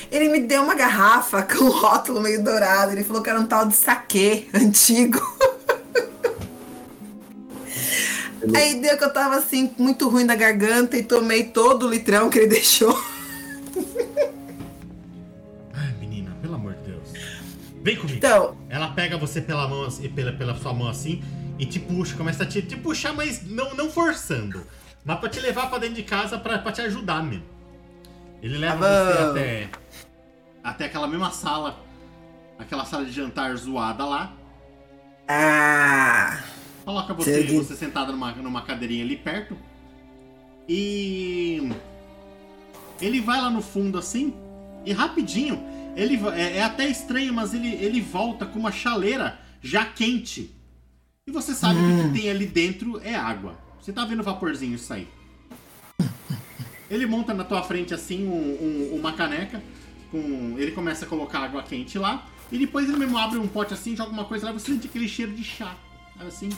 Ele 0.09 0.29
me 0.29 0.39
deu 0.39 0.63
uma 0.63 0.73
garrafa 0.73 1.43
com 1.43 1.65
um 1.65 1.69
rótulo 1.69 2.21
meio 2.21 2.43
dourado. 2.43 2.93
Ele 2.93 3.03
falou 3.03 3.21
que 3.21 3.29
era 3.29 3.39
um 3.39 3.45
tal 3.45 3.67
de 3.67 3.75
saquê 3.75 4.47
antigo. 4.53 5.19
Aí 8.55 8.81
deu 8.81 8.97
que 8.97 9.03
eu 9.03 9.13
tava 9.13 9.35
assim, 9.35 9.71
muito 9.77 10.09
ruim 10.09 10.25
da 10.25 10.33
garganta 10.33 10.97
e 10.97 11.03
tomei 11.03 11.43
todo 11.43 11.85
o 11.85 11.89
litrão 11.89 12.29
que 12.29 12.39
ele 12.39 12.47
deixou. 12.47 12.97
Vem 17.83 17.95
comigo. 17.95 18.17
Então, 18.17 18.57
Ela 18.69 18.89
pega 18.91 19.17
você 19.17 19.41
pela 19.41 19.67
mão, 19.67 19.83
assim, 19.85 20.07
pela, 20.09 20.31
pela 20.33 20.55
sua 20.55 20.73
mão 20.73 20.87
assim 20.87 21.21
e 21.57 21.65
te 21.65 21.79
puxa, 21.79 22.15
começa 22.15 22.43
a 22.43 22.45
te, 22.45 22.61
te 22.61 22.75
puxar, 22.75 23.13
mas 23.13 23.45
não, 23.45 23.73
não 23.75 23.89
forçando. 23.89 24.65
Mas 25.03 25.19
pra 25.19 25.29
te 25.29 25.39
levar 25.39 25.69
pra 25.69 25.79
dentro 25.79 25.95
de 25.95 26.03
casa 26.03 26.37
pra, 26.37 26.59
pra 26.59 26.71
te 26.71 26.81
ajudar 26.81 27.23
mesmo. 27.23 27.45
Ele 28.41 28.57
leva 28.57 28.77
Tá 28.85 29.15
você 29.15 29.23
até, 29.23 29.69
até 30.63 30.85
aquela 30.85 31.07
mesma 31.07 31.29
sala, 31.31 31.79
aquela 32.57 32.85
sala 32.85 33.05
de 33.05 33.11
jantar 33.11 33.55
zoada 33.55 34.05
lá. 34.05 34.33
ah, 35.27 36.39
Coloca 36.83 37.13
você, 37.13 37.43
você 37.43 37.75
sentado 37.75 38.11
numa, 38.11 38.31
numa 38.33 38.61
cadeirinha 38.63 39.03
ali 39.03 39.15
perto. 39.15 39.55
E. 40.67 41.71
Ele 42.99 43.21
vai 43.21 43.39
lá 43.41 43.49
no 43.49 43.61
fundo 43.61 43.97
assim. 43.97 44.33
E 44.85 44.91
rapidinho. 44.91 45.63
Ele 45.95 46.15
é, 46.35 46.57
é 46.57 46.63
até 46.63 46.87
estranho, 46.87 47.33
mas 47.33 47.53
ele, 47.53 47.67
ele 47.67 47.99
volta 48.01 48.45
com 48.45 48.59
uma 48.59 48.71
chaleira 48.71 49.39
já 49.61 49.85
quente. 49.85 50.49
E 51.27 51.31
você 51.31 51.53
sabe 51.53 51.79
que 51.79 51.85
o 52.07 52.11
que 52.13 52.19
tem 52.21 52.29
ali 52.29 52.45
dentro 52.45 52.99
é 53.03 53.13
água. 53.15 53.57
Você 53.79 53.91
tá 53.91 54.05
vendo 54.05 54.21
o 54.21 54.23
vaporzinho 54.23 54.77
sair. 54.79 55.07
Ele 56.89 57.05
monta 57.05 57.33
na 57.33 57.43
tua 57.43 57.63
frente 57.63 57.93
assim 57.93 58.27
um- 58.27 58.91
um- 58.93 58.95
uma 58.99 59.13
caneca. 59.13 59.61
Com, 60.11 60.55
ele 60.57 60.71
começa 60.71 61.05
a 61.05 61.07
colocar 61.07 61.39
água 61.39 61.63
quente 61.63 61.97
lá. 61.97 62.27
E 62.51 62.57
depois 62.57 62.87
ele 62.89 62.97
mesmo 62.97 63.17
abre 63.17 63.37
um 63.39 63.47
pote 63.47 63.73
assim, 63.73 63.95
joga 63.95 64.11
uma 64.11 64.25
coisa 64.25 64.47
lá, 64.47 64.51
você 64.51 64.71
sente 64.73 64.87
aquele 64.87 65.07
cheiro 65.07 65.31
de 65.31 65.43
chá. 65.43 65.73
Sabe 66.17 66.27
assim? 66.29 66.49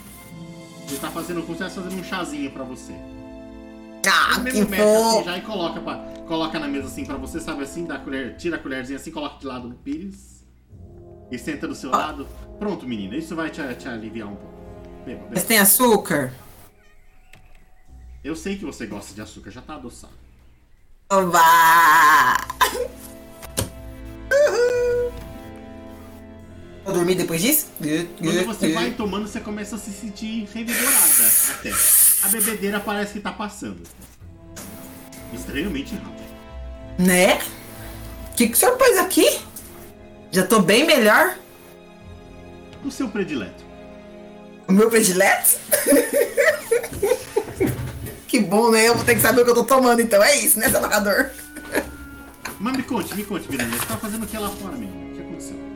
Ele 0.87 0.97
tá 0.97 1.09
fazendo 1.11 1.43
como 1.43 1.55
se 1.57 1.63
fazendo 1.69 1.99
um 1.99 2.03
chazinho 2.03 2.49
pra 2.51 2.63
você. 2.63 2.93
Ah 4.09 4.33
Ele 4.39 4.51
que 4.51 4.57
mesmo 4.57 4.69
mexe 4.69 4.83
assim 4.83 5.23
já 5.23 5.37
e 5.37 5.41
coloca, 5.41 5.79
pra, 5.81 5.95
coloca 6.27 6.59
na 6.59 6.67
mesa 6.67 6.87
assim 6.87 7.05
pra 7.05 7.17
você, 7.17 7.39
sabe 7.39 7.63
assim? 7.63 7.85
Dá 7.85 7.95
a 7.95 7.99
colher, 7.99 8.35
tira 8.37 8.55
a 8.57 8.59
colherzinha 8.59 8.97
assim, 8.97 9.11
coloca 9.11 9.37
de 9.39 9.45
lado 9.45 9.67
no 9.67 9.75
pires. 9.75 10.43
e 11.31 11.37
senta 11.37 11.67
do 11.67 11.75
seu 11.75 11.89
lado. 11.89 12.27
Pronto, 12.59 12.87
menina, 12.87 13.15
isso 13.15 13.35
vai 13.35 13.49
te, 13.49 13.61
te 13.75 13.87
aliviar 13.87 14.27
um 14.29 14.35
pouco. 14.35 14.53
Beba, 15.05 15.21
Mas 15.25 15.33
beba. 15.39 15.45
tem 15.47 15.57
açúcar? 15.59 16.31
Eu 18.23 18.35
sei 18.35 18.57
que 18.57 18.63
você 18.63 18.85
gosta 18.85 19.13
de 19.13 19.21
açúcar, 19.21 19.51
já 19.51 19.61
tá 19.61 19.75
adoçado. 19.75 20.13
Oba! 21.11 22.37
Vou 26.83 26.93
dormir 26.93 27.15
depois 27.15 27.41
disso? 27.41 27.67
Quando 28.19 28.45
você 28.45 28.73
vai 28.73 28.91
tomando, 28.91 29.27
você 29.27 29.39
começa 29.39 29.75
a 29.75 29.79
se 29.79 29.91
sentir 29.91 30.47
revigorada 30.53 31.27
até. 31.59 31.71
A 32.23 32.27
bebedeira 32.29 32.79
parece 32.79 33.13
que 33.13 33.19
tá 33.19 33.31
passando. 33.31 33.81
Estranhamente 35.33 35.95
rápido. 35.95 36.23
Né? 36.97 37.39
O 38.31 38.35
que, 38.35 38.47
que 38.47 38.53
o 38.53 38.57
senhor 38.57 38.77
pôs 38.77 38.97
aqui? 38.97 39.41
Já 40.31 40.45
tô 40.45 40.59
bem 40.59 40.85
melhor. 40.85 41.37
O 42.83 42.89
seu 42.89 43.09
predileto. 43.09 43.63
O 44.67 44.71
meu 44.71 44.89
predileto? 44.89 45.59
que 48.27 48.39
bom, 48.39 48.71
né? 48.71 48.87
Eu 48.87 48.95
vou 48.95 49.03
ter 49.03 49.15
que 49.15 49.21
saber 49.21 49.41
o 49.41 49.45
que 49.45 49.51
eu 49.51 49.55
tô 49.55 49.63
tomando, 49.63 50.01
então 50.01 50.23
é 50.23 50.37
isso, 50.37 50.57
né, 50.57 50.69
seu 50.69 50.81
narrador? 50.81 51.29
Mas 52.59 52.77
me 52.77 52.83
conte, 52.83 53.13
me 53.15 53.23
conte, 53.23 53.49
Miranda. 53.51 53.75
Você 53.77 53.85
tá 53.85 53.97
fazendo 53.97 54.23
o 54.23 54.27
que 54.27 54.37
lá 54.37 54.49
fora, 54.49 54.75
menina? 54.75 55.11
O 55.11 55.15
que 55.15 55.21
aconteceu? 55.21 55.72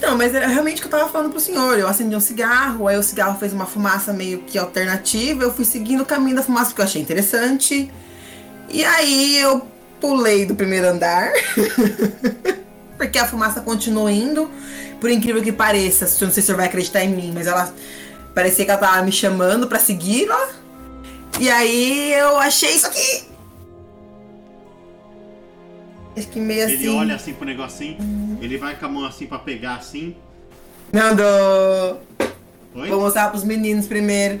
Não, 0.00 0.16
mas 0.16 0.34
era 0.34 0.46
realmente 0.46 0.78
o 0.78 0.80
que 0.82 0.86
eu 0.86 0.98
tava 0.98 1.10
falando 1.10 1.30
pro 1.30 1.40
senhor. 1.40 1.78
Eu 1.78 1.88
acendi 1.88 2.14
um 2.14 2.20
cigarro, 2.20 2.86
aí 2.86 2.96
o 2.96 3.02
cigarro 3.02 3.38
fez 3.38 3.52
uma 3.52 3.66
fumaça 3.66 4.12
meio 4.12 4.40
que 4.40 4.58
alternativa. 4.58 5.42
Eu 5.42 5.52
fui 5.52 5.64
seguindo 5.64 6.02
o 6.02 6.06
caminho 6.06 6.36
da 6.36 6.42
fumaça 6.42 6.66
porque 6.66 6.80
eu 6.80 6.84
achei 6.84 7.02
interessante. 7.02 7.90
E 8.68 8.84
aí 8.84 9.38
eu 9.38 9.66
pulei 10.00 10.46
do 10.46 10.54
primeiro 10.54 10.86
andar. 10.86 11.32
porque 12.96 13.18
a 13.18 13.26
fumaça 13.26 13.60
continuou 13.60 14.08
indo. 14.08 14.50
Por 15.00 15.10
incrível 15.10 15.42
que 15.42 15.52
pareça, 15.52 16.04
eu 16.04 16.26
não 16.26 16.34
sei 16.34 16.34
se 16.34 16.40
o 16.40 16.42
senhor 16.42 16.56
vai 16.56 16.66
acreditar 16.66 17.04
em 17.04 17.14
mim, 17.14 17.32
mas 17.32 17.46
ela 17.46 17.72
parecia 18.34 18.64
que 18.64 18.70
ela 18.70 18.80
tava 18.80 19.02
me 19.02 19.12
chamando 19.12 19.68
pra 19.68 19.78
segui-la. 19.78 20.48
E 21.38 21.48
aí 21.48 22.12
eu 22.14 22.36
achei 22.38 22.70
isso 22.70 22.86
aqui. 22.86 23.27
Acho 26.18 26.28
que 26.28 26.40
meio 26.40 26.62
Ele 26.62 26.74
assim. 26.76 26.88
olha 26.88 27.14
assim 27.14 27.32
pro 27.34 27.44
negocinho, 27.46 28.38
ele 28.40 28.56
vai 28.58 28.76
com 28.78 28.86
a 28.86 28.88
mão 28.88 29.04
assim 29.06 29.26
pra 29.26 29.38
pegar 29.38 29.76
assim. 29.76 30.14
Não 30.92 31.14
dou. 31.14 32.02
Oi? 32.74 32.88
Vou 32.88 33.00
mostrar 33.00 33.30
pros 33.30 33.44
meninos 33.44 33.86
primeiro. 33.86 34.40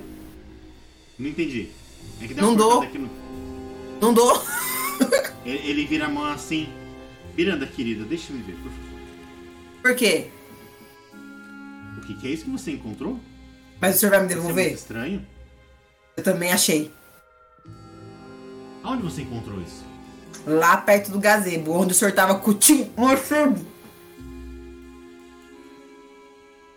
Não 1.18 1.28
entendi. 1.28 1.68
É 2.22 2.26
que 2.26 2.34
deu 2.34 2.44
Não 2.44 2.54
dou. 2.54 2.82
no- 2.84 3.10
Não 4.00 4.14
dou. 4.14 4.42
Ele, 5.46 5.70
ele 5.70 5.86
vira 5.86 6.06
a 6.06 6.08
mão 6.10 6.26
assim. 6.26 6.68
Miranda, 7.36 7.66
querida, 7.66 8.04
deixa 8.04 8.32
eu 8.32 8.36
ver, 8.38 8.52
por 8.56 8.70
favor. 8.70 9.00
Por 9.82 9.94
quê? 9.96 10.26
O 11.96 12.00
que, 12.02 12.14
que 12.16 12.26
é 12.26 12.30
isso 12.32 12.44
que 12.44 12.50
você 12.50 12.72
encontrou? 12.72 13.18
Mas 13.80 13.96
o 13.96 13.98
senhor 13.98 14.10
vai 14.10 14.20
me 14.20 14.26
Isso 14.26 14.34
é 14.34 14.40
devolver? 14.40 14.72
estranho. 14.72 15.26
Eu 16.16 16.22
também 16.22 16.52
achei. 16.52 16.90
Aonde 18.82 19.02
você 19.04 19.22
encontrou 19.22 19.58
isso? 19.62 19.84
Lá 20.50 20.78
perto 20.78 21.10
do 21.10 21.18
gazebo, 21.18 21.72
onde 21.72 21.92
o 21.92 21.94
senhor 21.94 22.12
tava 22.12 22.38
com 22.38 22.50
o 22.52 22.54
tio 22.54 22.90
morcego. 22.96 23.58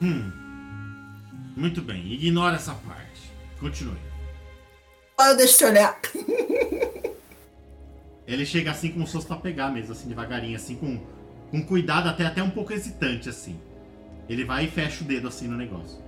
Hum. 0.02 0.32
Muito 1.56 1.82
bem, 1.82 2.12
ignora 2.14 2.56
essa 2.58 2.74
parte. 2.74 3.32
Continue. 3.60 3.96
Olha, 5.18 5.36
deixa 5.36 5.64
eu 5.66 5.70
olhar. 5.70 6.00
Ele 8.28 8.46
chega 8.46 8.72
assim 8.72 8.92
como 8.92 9.06
se 9.06 9.14
fosse 9.14 9.28
pra 9.28 9.36
pegar 9.38 9.70
mesmo, 9.70 9.92
assim, 9.94 10.08
devagarinho, 10.10 10.56
assim, 10.56 10.76
com, 10.76 11.00
com 11.52 11.64
cuidado, 11.66 12.10
até, 12.10 12.26
até 12.26 12.42
um 12.42 12.50
pouco 12.50 12.74
hesitante, 12.74 13.30
assim. 13.30 13.60
Ele 14.28 14.44
vai 14.44 14.66
e 14.66 14.72
fecha 14.72 15.04
o 15.04 15.08
dedo 15.08 15.28
assim 15.28 15.48
no 15.48 15.58
negócio. 15.58 16.00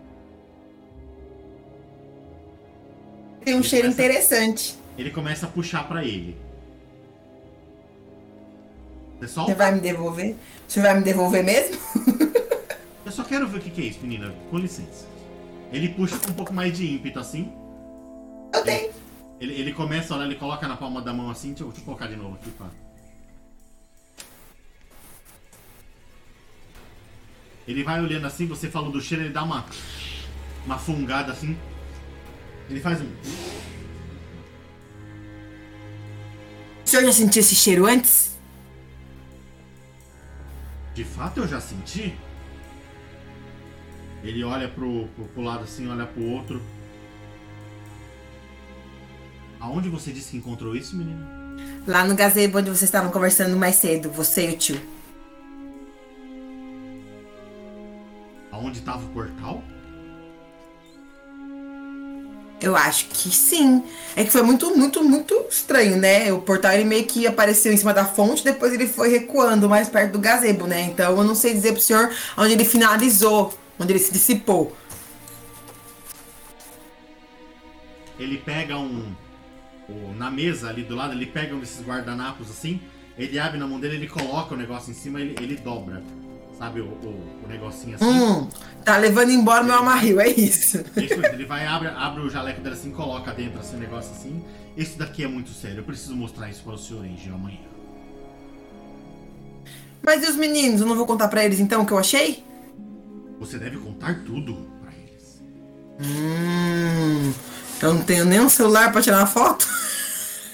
Tem 3.44 3.54
um 3.54 3.58
Ele 3.60 3.64
cheiro 3.68 3.88
começa- 3.90 4.02
interessante. 4.04 4.76
Ele 4.98 5.10
começa 5.12 5.46
a 5.46 5.50
puxar 5.50 5.88
pra 5.88 6.04
ele. 6.04 6.38
Você? 9.28 9.40
Você 9.40 9.56
vai 9.56 9.72
me 9.74 9.80
devolver? 9.80 10.36
Senhor 10.68 10.86
vai 10.86 10.98
me 10.98 11.04
devolver 11.04 11.44
mesmo? 11.44 11.80
Eu 13.06 13.12
só 13.12 13.24
quero 13.24 13.48
ver 13.48 13.58
o 13.58 13.62
que, 13.62 13.70
que 13.70 13.82
é 13.82 13.86
isso, 13.86 14.00
menina. 14.02 14.34
Com 14.50 14.58
licença. 14.58 15.06
Ele 15.72 15.90
puxa 15.90 16.18
com 16.18 16.32
um 16.32 16.34
pouco 16.34 16.54
mais 16.54 16.76
de 16.76 16.86
ímpeto, 16.86 17.20
assim. 17.20 17.52
Eu 18.54 18.64
tenho. 18.64 18.92
Ele, 19.40 19.54
ele 19.54 19.74
começa 19.74 20.14
a 20.14 20.18
olhar, 20.18 20.26
ele 20.26 20.36
coloca 20.36 20.68
na 20.68 20.78
palma 20.78 21.02
da 21.02 21.14
mão 21.14 21.30
assim. 21.30 21.50
Deixa 21.50 21.64
eu, 21.64 21.68
deixa 21.68 21.82
eu 21.82 21.86
colocar 21.86 22.08
de 22.08 22.16
novo 22.16 22.36
aqui, 22.36 22.50
pá. 22.52 22.70
Ele 27.68 27.84
vai 27.84 28.02
olhando 28.02 28.28
assim, 28.28 28.46
você 28.46 28.70
falou 28.70 28.92
do 28.92 29.02
cheiro, 29.02 29.24
ele 29.24 29.34
dá 29.34 29.44
uma. 29.44 29.66
Uma 30.66 30.78
fungada 30.78 31.32
assim. 31.32 31.58
Ele 32.70 32.80
faz 32.80 33.02
um. 33.02 33.10
O 36.86 36.90
senhor 36.90 37.06
já 37.06 37.12
sentiu 37.12 37.42
esse 37.42 37.56
cheiro 37.56 37.86
antes? 37.86 38.33
De 40.94 41.04
fato 41.04 41.40
eu 41.40 41.48
já 41.48 41.60
senti. 41.60 42.16
Ele 44.24 44.44
olha 44.44 44.70
pro, 44.70 45.08
pro, 45.16 45.26
pro 45.26 45.42
lado 45.42 45.64
assim, 45.64 45.88
olha 45.90 46.06
pro 46.06 46.24
outro. 46.24 46.62
Aonde 49.60 49.90
você 49.90 50.12
disse 50.12 50.32
que 50.32 50.38
encontrou 50.38 50.76
isso, 50.76 50.96
menina? 50.96 51.44
Lá 51.88 52.06
no 52.06 52.16
gazebo 52.16 52.60
onde 52.60 52.70
vocês 52.70 52.84
estavam 52.84 53.12
conversando 53.12 53.58
mais 53.58 53.76
cedo, 53.76 54.10
você 54.10 54.50
e 54.50 54.54
o 54.54 54.58
tio. 54.58 54.82
Aonde 58.52 58.82
tava 58.82 59.04
o 59.06 59.10
portal? 59.10 59.64
Eu 62.64 62.78
acho 62.78 63.08
que 63.08 63.30
sim. 63.30 63.84
É 64.16 64.24
que 64.24 64.32
foi 64.32 64.42
muito, 64.42 64.74
muito, 64.74 65.04
muito 65.04 65.46
estranho, 65.50 65.98
né? 65.98 66.32
O 66.32 66.40
portal 66.40 66.72
ele 66.72 66.86
meio 66.86 67.04
que 67.06 67.28
apareceu 67.28 67.74
em 67.74 67.76
cima 67.76 67.94
da 67.94 68.06
fonte, 68.06 68.42
depois 68.42 68.72
ele 68.72 68.88
foi 68.88 69.10
recuando 69.10 69.68
mais 69.68 69.90
perto 69.90 70.14
do 70.14 70.20
gazebo, 70.20 70.66
né? 70.66 70.84
Então 70.84 71.18
eu 71.18 71.24
não 71.26 71.36
sei 71.36 71.54
dizer 71.54 71.74
pro 71.74 71.82
senhor 71.82 72.10
onde 72.38 72.54
ele 72.54 72.64
finalizou, 72.64 73.54
onde 73.78 73.92
ele 73.92 74.00
se 74.00 74.14
dissipou. 74.14 74.74
Ele 78.18 78.38
pega 78.38 78.78
um. 78.78 79.14
na 80.16 80.32
mesa 80.32 80.70
ali 80.70 80.84
do 80.84 80.96
lado, 80.96 81.12
ele 81.12 81.26
pega 81.26 81.54
um 81.54 81.60
desses 81.60 81.86
guardanapos 81.86 82.50
assim. 82.50 82.80
Ele 83.18 83.38
abre 83.38 83.60
na 83.60 83.68
mão 83.68 83.78
dele, 83.78 83.96
ele 83.96 84.08
coloca 84.08 84.56
o 84.56 84.58
negócio 84.58 84.90
em 84.90 84.94
cima, 84.94 85.20
ele, 85.20 85.36
ele 85.42 85.58
dobra. 85.58 86.02
Sabe 86.58 86.82
o, 86.82 86.86
o, 86.86 87.42
o 87.44 87.48
negocinho 87.48 87.96
assim? 87.96 88.06
Hum, 88.06 88.48
tá 88.86 88.98
levando 88.98 89.32
embora 89.32 89.64
meu 89.64 89.76
amarril, 89.76 90.20
é 90.22 90.28
isso. 90.30 90.78
Isso, 90.96 91.26
ele 91.26 91.46
vai, 91.46 91.66
abre, 91.66 91.88
abre 91.90 92.22
o 92.22 92.30
jaleco 92.30 92.62
dele 92.62 92.76
assim, 92.76 92.92
coloca 92.92 93.34
dentro 93.34 93.60
assim, 93.60 93.76
um 93.76 93.80
negócio 93.80 94.12
assim. 94.12 94.44
Isso 94.78 94.98
daqui 94.98 95.24
é 95.24 95.28
muito 95.28 95.50
sério, 95.52 95.80
eu 95.80 95.84
preciso 95.84 96.16
mostrar 96.16 96.50
isso 96.50 96.64
para 96.64 96.74
o 96.74 96.78
senhor 96.78 97.04
Angel 97.06 97.34
amanhã. 97.34 97.60
Mas 100.02 100.24
e 100.24 100.30
os 100.30 100.36
meninos? 100.36 100.82
Eu 100.82 100.88
não 100.88 100.96
vou 100.96 101.06
contar 101.06 101.28
pra 101.28 101.46
eles 101.46 101.60
então 101.60 101.82
o 101.82 101.86
que 101.86 101.94
eu 101.94 101.98
achei? 101.98 102.44
Você 103.40 103.58
deve 103.58 103.78
contar 103.78 104.24
tudo 104.26 104.68
para 104.82 104.92
eles. 104.92 105.42
Hum, 106.02 107.34
eu 107.82 107.94
não 107.94 108.02
tenho 108.02 108.26
nem 108.26 108.42
um 108.42 108.50
celular 108.50 108.92
pra 108.92 109.02
tirar 109.02 109.20
uma 109.20 109.28
foto? 109.28 109.68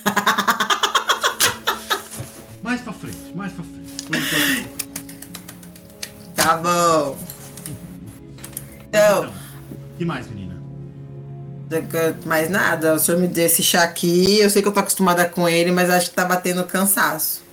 Mais 2.62 2.82
pra 2.82 2.94
frente, 2.94 3.34
mais 3.34 3.52
pra 3.54 3.64
frente. 3.64 4.69
Tá 6.42 6.58
bom. 6.58 7.18
Então, 8.88 9.24
Então, 9.26 9.34
que 9.98 10.06
mais, 10.06 10.28
menina? 10.28 10.50
mais 12.26 12.50
nada, 12.50 12.96
o 12.96 13.00
senhor 13.00 13.20
me 13.20 13.28
deu 13.28 13.46
esse 13.46 13.62
chá 13.62 13.84
aqui. 13.84 14.40
Eu 14.40 14.50
sei 14.50 14.62
que 14.62 14.68
eu 14.68 14.72
tô 14.72 14.80
acostumada 14.80 15.28
com 15.28 15.48
ele, 15.48 15.72
mas 15.72 15.90
acho 15.90 16.10
que 16.10 16.16
tá 16.16 16.26
batendo 16.26 16.64
cansaço. 16.64 17.44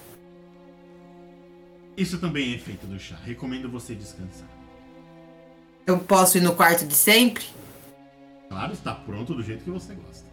Isso 1.97 2.19
também 2.19 2.53
é 2.53 2.57
efeito 2.57 2.87
do 2.87 2.99
chá. 2.99 3.17
Recomendo 3.25 3.71
você 3.71 3.95
descansar. 3.95 4.49
Eu 5.87 5.99
posso 5.99 6.39
ir 6.39 6.41
no 6.41 6.55
quarto 6.55 6.87
de 6.87 6.95
sempre? 6.95 7.45
Claro, 8.49 8.73
está 8.73 8.95
pronto 8.95 9.35
do 9.35 9.43
jeito 9.43 9.65
que 9.65 9.71
você 9.71 9.95
gosta. 9.95 10.27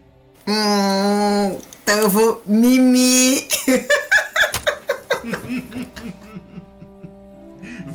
Hum, 0.47 1.57
então 1.83 1.97
eu 1.99 2.09
vou 2.09 2.41
mimir. 2.45 3.47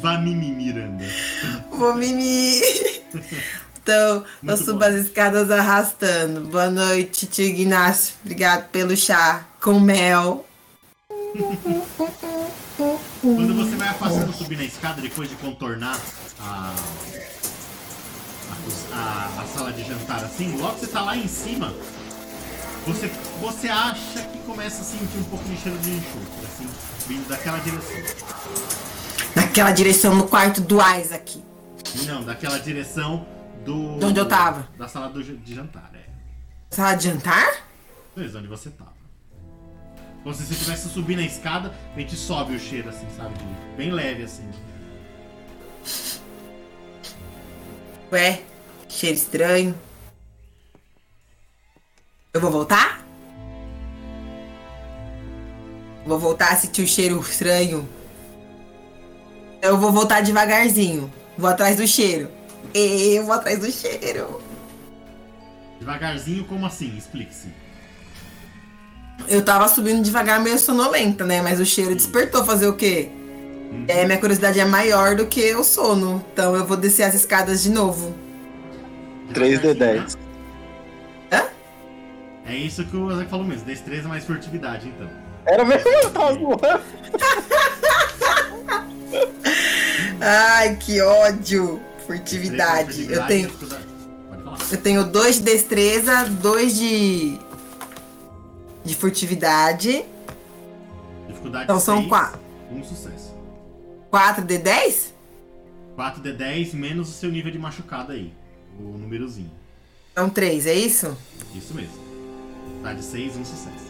Vá 0.00 0.18
mimi, 0.18 0.50
Miranda. 0.52 1.04
Vou 1.70 1.94
mimir. 1.94 2.62
Então, 3.82 4.24
eu 4.44 4.56
subo 4.56 4.80
bom. 4.80 4.84
as 4.84 4.94
escadas 4.94 5.50
arrastando. 5.50 6.42
Boa 6.42 6.70
noite, 6.70 7.26
tio 7.26 7.44
Ignacio. 7.46 8.14
Obrigado 8.22 8.68
pelo 8.68 8.96
chá 8.96 9.44
com 9.60 9.80
mel. 9.80 10.44
Quando 13.22 13.54
você 13.56 13.76
vai 13.76 13.88
afastando 13.88 14.32
subir 14.32 14.56
na 14.58 14.64
escada, 14.64 15.00
depois 15.00 15.28
de 15.28 15.34
contornar 15.36 15.98
a, 16.40 16.74
a- 18.92 19.30
a 19.42 19.46
sala 19.46 19.72
de 19.72 19.84
jantar 19.84 20.22
assim, 20.24 20.56
logo 20.58 20.74
que 20.74 20.80
você 20.80 20.86
tá 20.92 21.02
lá 21.02 21.16
em 21.16 21.26
cima, 21.26 21.72
você, 22.86 23.10
você 23.40 23.68
acha 23.68 24.22
que 24.32 24.38
começa 24.40 24.80
a 24.82 24.84
sentir 24.84 25.18
um 25.18 25.24
pouco 25.24 25.44
de 25.48 25.56
cheiro 25.56 25.78
de 25.78 25.90
enxofre, 25.90 26.46
assim, 26.46 26.68
vindo 27.08 27.28
daquela 27.28 27.58
direção. 27.58 27.96
Daquela 29.38 29.70
direção 29.70 30.16
no 30.16 30.26
quarto 30.26 30.60
do 30.60 30.78
Isaac. 30.82 31.40
Não, 32.06 32.24
daquela 32.24 32.58
direção 32.58 33.24
do. 33.64 33.96
De 33.96 34.04
onde 34.06 34.18
eu 34.18 34.26
tava? 34.26 34.68
Da 34.76 34.88
sala 34.88 35.08
do, 35.10 35.22
de 35.22 35.54
jantar, 35.54 35.92
é. 35.94 36.08
Sala 36.70 36.96
de 36.96 37.04
jantar? 37.04 37.62
Beleza, 38.16 38.40
onde 38.40 38.48
você 38.48 38.68
tava. 38.68 38.94
Como 40.24 40.34
se 40.34 40.44
você 40.44 40.56
tivesse 40.56 40.88
subindo 40.88 41.20
a 41.20 41.22
escada, 41.22 41.72
a 41.94 42.00
gente 42.00 42.16
sobe 42.16 42.56
o 42.56 42.58
cheiro 42.58 42.88
assim, 42.88 43.06
sabe? 43.16 43.32
Bem 43.76 43.92
leve 43.92 44.24
assim. 44.24 44.42
Ué, 48.10 48.42
cheiro 48.88 49.16
estranho. 49.16 49.78
Eu 52.34 52.40
vou 52.40 52.50
voltar? 52.50 53.06
Vou 56.04 56.18
voltar 56.18 56.54
a 56.54 56.56
sentir 56.56 56.82
o 56.82 56.88
cheiro 56.88 57.20
estranho. 57.20 57.88
Eu 59.60 59.76
vou 59.76 59.92
voltar 59.92 60.20
devagarzinho. 60.22 61.12
Vou 61.36 61.50
atrás 61.50 61.76
do 61.76 61.86
cheiro. 61.86 62.28
Eu 62.74 63.24
vou 63.24 63.34
atrás 63.34 63.58
do 63.58 63.70
cheiro. 63.70 64.40
Devagarzinho, 65.78 66.44
como 66.44 66.66
assim? 66.66 66.96
Explique-se. 66.96 67.48
Eu 69.28 69.44
tava 69.44 69.68
subindo 69.68 70.02
devagar, 70.02 70.40
meio 70.40 70.58
sonolenta, 70.58 71.24
né? 71.24 71.42
Mas 71.42 71.60
o 71.60 71.64
cheiro 71.64 71.94
despertou 71.94 72.44
fazer 72.44 72.68
o 72.68 72.74
quê? 72.74 73.10
É, 73.86 74.04
minha 74.06 74.18
curiosidade 74.18 74.58
é 74.58 74.64
maior 74.64 75.16
do 75.16 75.26
que 75.26 75.54
o 75.54 75.64
sono. 75.64 76.24
Então 76.32 76.54
eu 76.54 76.64
vou 76.64 76.76
descer 76.76 77.02
as 77.02 77.14
escadas 77.14 77.62
de 77.62 77.70
novo. 77.70 78.14
3D10. 79.32 80.16
Hã? 81.32 81.42
É 82.46 82.54
isso 82.54 82.84
que 82.84 82.96
o 82.96 83.10
Isaac 83.12 83.28
falou 83.28 83.44
mesmo. 83.44 83.66
Destreza 83.66 84.08
mais 84.08 84.24
furtividade, 84.24 84.88
então. 84.88 85.08
Era 85.46 85.64
mesmo, 85.64 85.88
eu 85.88 86.10
tava 86.10 86.32
zoando. 86.34 86.80
Ai, 90.20 90.76
que 90.76 91.00
ódio! 91.00 91.80
Furtividade. 92.06 93.10
Eu 93.12 93.26
tenho, 93.26 93.50
falar. 93.50 94.58
eu 94.70 94.78
tenho 94.78 95.04
dois 95.04 95.36
de 95.36 95.42
destreza, 95.42 96.24
dois 96.24 96.76
de. 96.76 97.38
de 98.84 98.94
furtividade. 98.94 100.04
Dificuldade 101.28 101.64
Então 101.64 101.78
são 101.78 101.98
seis, 101.98 102.08
quatro. 102.08 102.40
Um 102.70 102.82
sucesso. 102.82 103.28
4 104.10 104.44
de 104.44 104.58
10? 104.58 105.14
4d10 105.96 106.74
menos 106.74 107.10
o 107.10 107.12
seu 107.12 107.30
nível 107.30 107.52
de 107.52 107.58
machucado 107.58 108.12
aí. 108.12 108.32
O 108.78 108.96
númerozinho. 108.96 109.50
Então 110.12 110.30
3, 110.30 110.66
é 110.66 110.74
isso? 110.74 111.16
Isso 111.54 111.74
mesmo. 111.74 111.92
Dificuldade 112.64 113.02
6, 113.02 113.36
um 113.36 113.44
sucesso. 113.44 113.87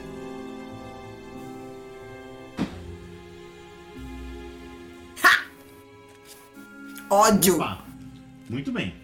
Ódio! 7.10 7.56
Opa. 7.56 7.78
Muito 8.48 8.72
bem. 8.72 8.94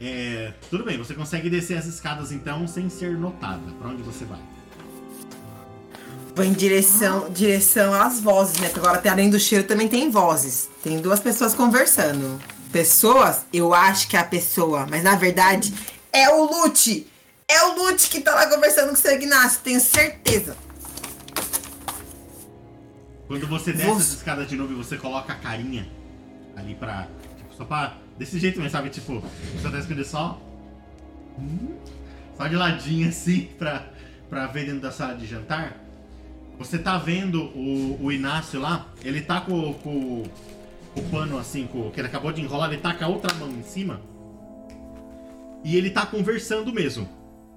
É, 0.00 0.52
tudo 0.70 0.84
bem, 0.84 0.98
você 0.98 1.14
consegue 1.14 1.48
descer 1.48 1.78
as 1.78 1.86
escadas 1.86 2.32
então 2.32 2.66
sem 2.66 2.88
ser 2.90 3.16
notada. 3.16 3.62
Pra 3.80 3.88
onde 3.88 4.02
você 4.02 4.24
vai? 4.24 4.40
Vou 6.34 6.44
em 6.44 6.52
direção, 6.52 7.30
direção 7.30 7.94
às 7.94 8.20
vozes, 8.20 8.58
né? 8.58 8.68
Porque 8.68 8.80
agora 8.86 9.00
além 9.10 9.30
do 9.30 9.38
cheiro 9.38 9.64
também 9.64 9.88
tem 9.88 10.10
vozes. 10.10 10.68
Tem 10.82 11.00
duas 11.00 11.20
pessoas 11.20 11.54
conversando. 11.54 12.40
Pessoas, 12.72 13.42
eu 13.52 13.72
acho 13.72 14.08
que 14.08 14.16
é 14.16 14.20
a 14.20 14.24
pessoa, 14.24 14.84
mas 14.90 15.04
na 15.04 15.14
verdade 15.14 15.72
é 16.12 16.28
o 16.28 16.44
Lute! 16.44 17.06
É 17.46 17.62
o 17.66 17.76
Lute 17.76 18.08
que 18.08 18.20
tá 18.20 18.34
lá 18.34 18.48
conversando 18.48 18.88
com 18.88 18.94
o 18.94 18.96
seu 18.96 19.12
Ignacio, 19.12 19.60
tenho 19.62 19.80
certeza. 19.80 20.56
Quando 23.28 23.46
você 23.46 23.72
desce 23.72 23.86
Você- 23.86 24.00
as 24.02 24.12
escadas 24.14 24.48
de 24.48 24.56
novo 24.56 24.72
e 24.72 24.76
você 24.76 24.96
coloca 24.96 25.32
a 25.32 25.36
carinha 25.36 25.88
ali 26.56 26.74
pra. 26.74 27.08
Tipo, 27.36 27.54
só 27.54 27.64
pra. 27.64 27.96
Desse 28.18 28.38
jeito 28.38 28.58
mesmo, 28.58 28.70
sabe? 28.70 28.90
Tipo, 28.90 29.20
você 29.20 29.70
tá 29.70 29.78
escondendo 29.78 30.04
só. 30.04 30.40
hum, 31.38 31.74
Só 32.36 32.46
de 32.46 32.54
ladinho 32.56 33.08
assim 33.08 33.48
pra, 33.58 33.86
pra 34.30 34.46
ver 34.46 34.66
dentro 34.66 34.80
da 34.80 34.90
sala 34.92 35.14
de 35.14 35.26
jantar. 35.26 35.80
Você 36.58 36.78
tá 36.78 36.96
vendo 36.98 37.42
o, 37.46 37.98
o 38.00 38.12
Inácio 38.12 38.60
lá, 38.60 38.86
ele 39.02 39.20
tá 39.20 39.40
com, 39.40 39.74
com, 39.74 40.22
com 40.94 41.00
o 41.00 41.04
pano 41.10 41.36
assim, 41.36 41.66
com, 41.66 41.90
que 41.90 42.00
ele 42.00 42.06
acabou 42.06 42.32
de 42.32 42.40
enrolar, 42.40 42.70
ele 42.72 42.80
tá 42.80 42.94
com 42.94 43.04
a 43.04 43.08
outra 43.08 43.34
mão 43.34 43.50
em 43.50 43.64
cima. 43.64 44.00
E 45.64 45.76
ele 45.76 45.90
tá 45.90 46.06
conversando 46.06 46.72
mesmo. 46.72 47.08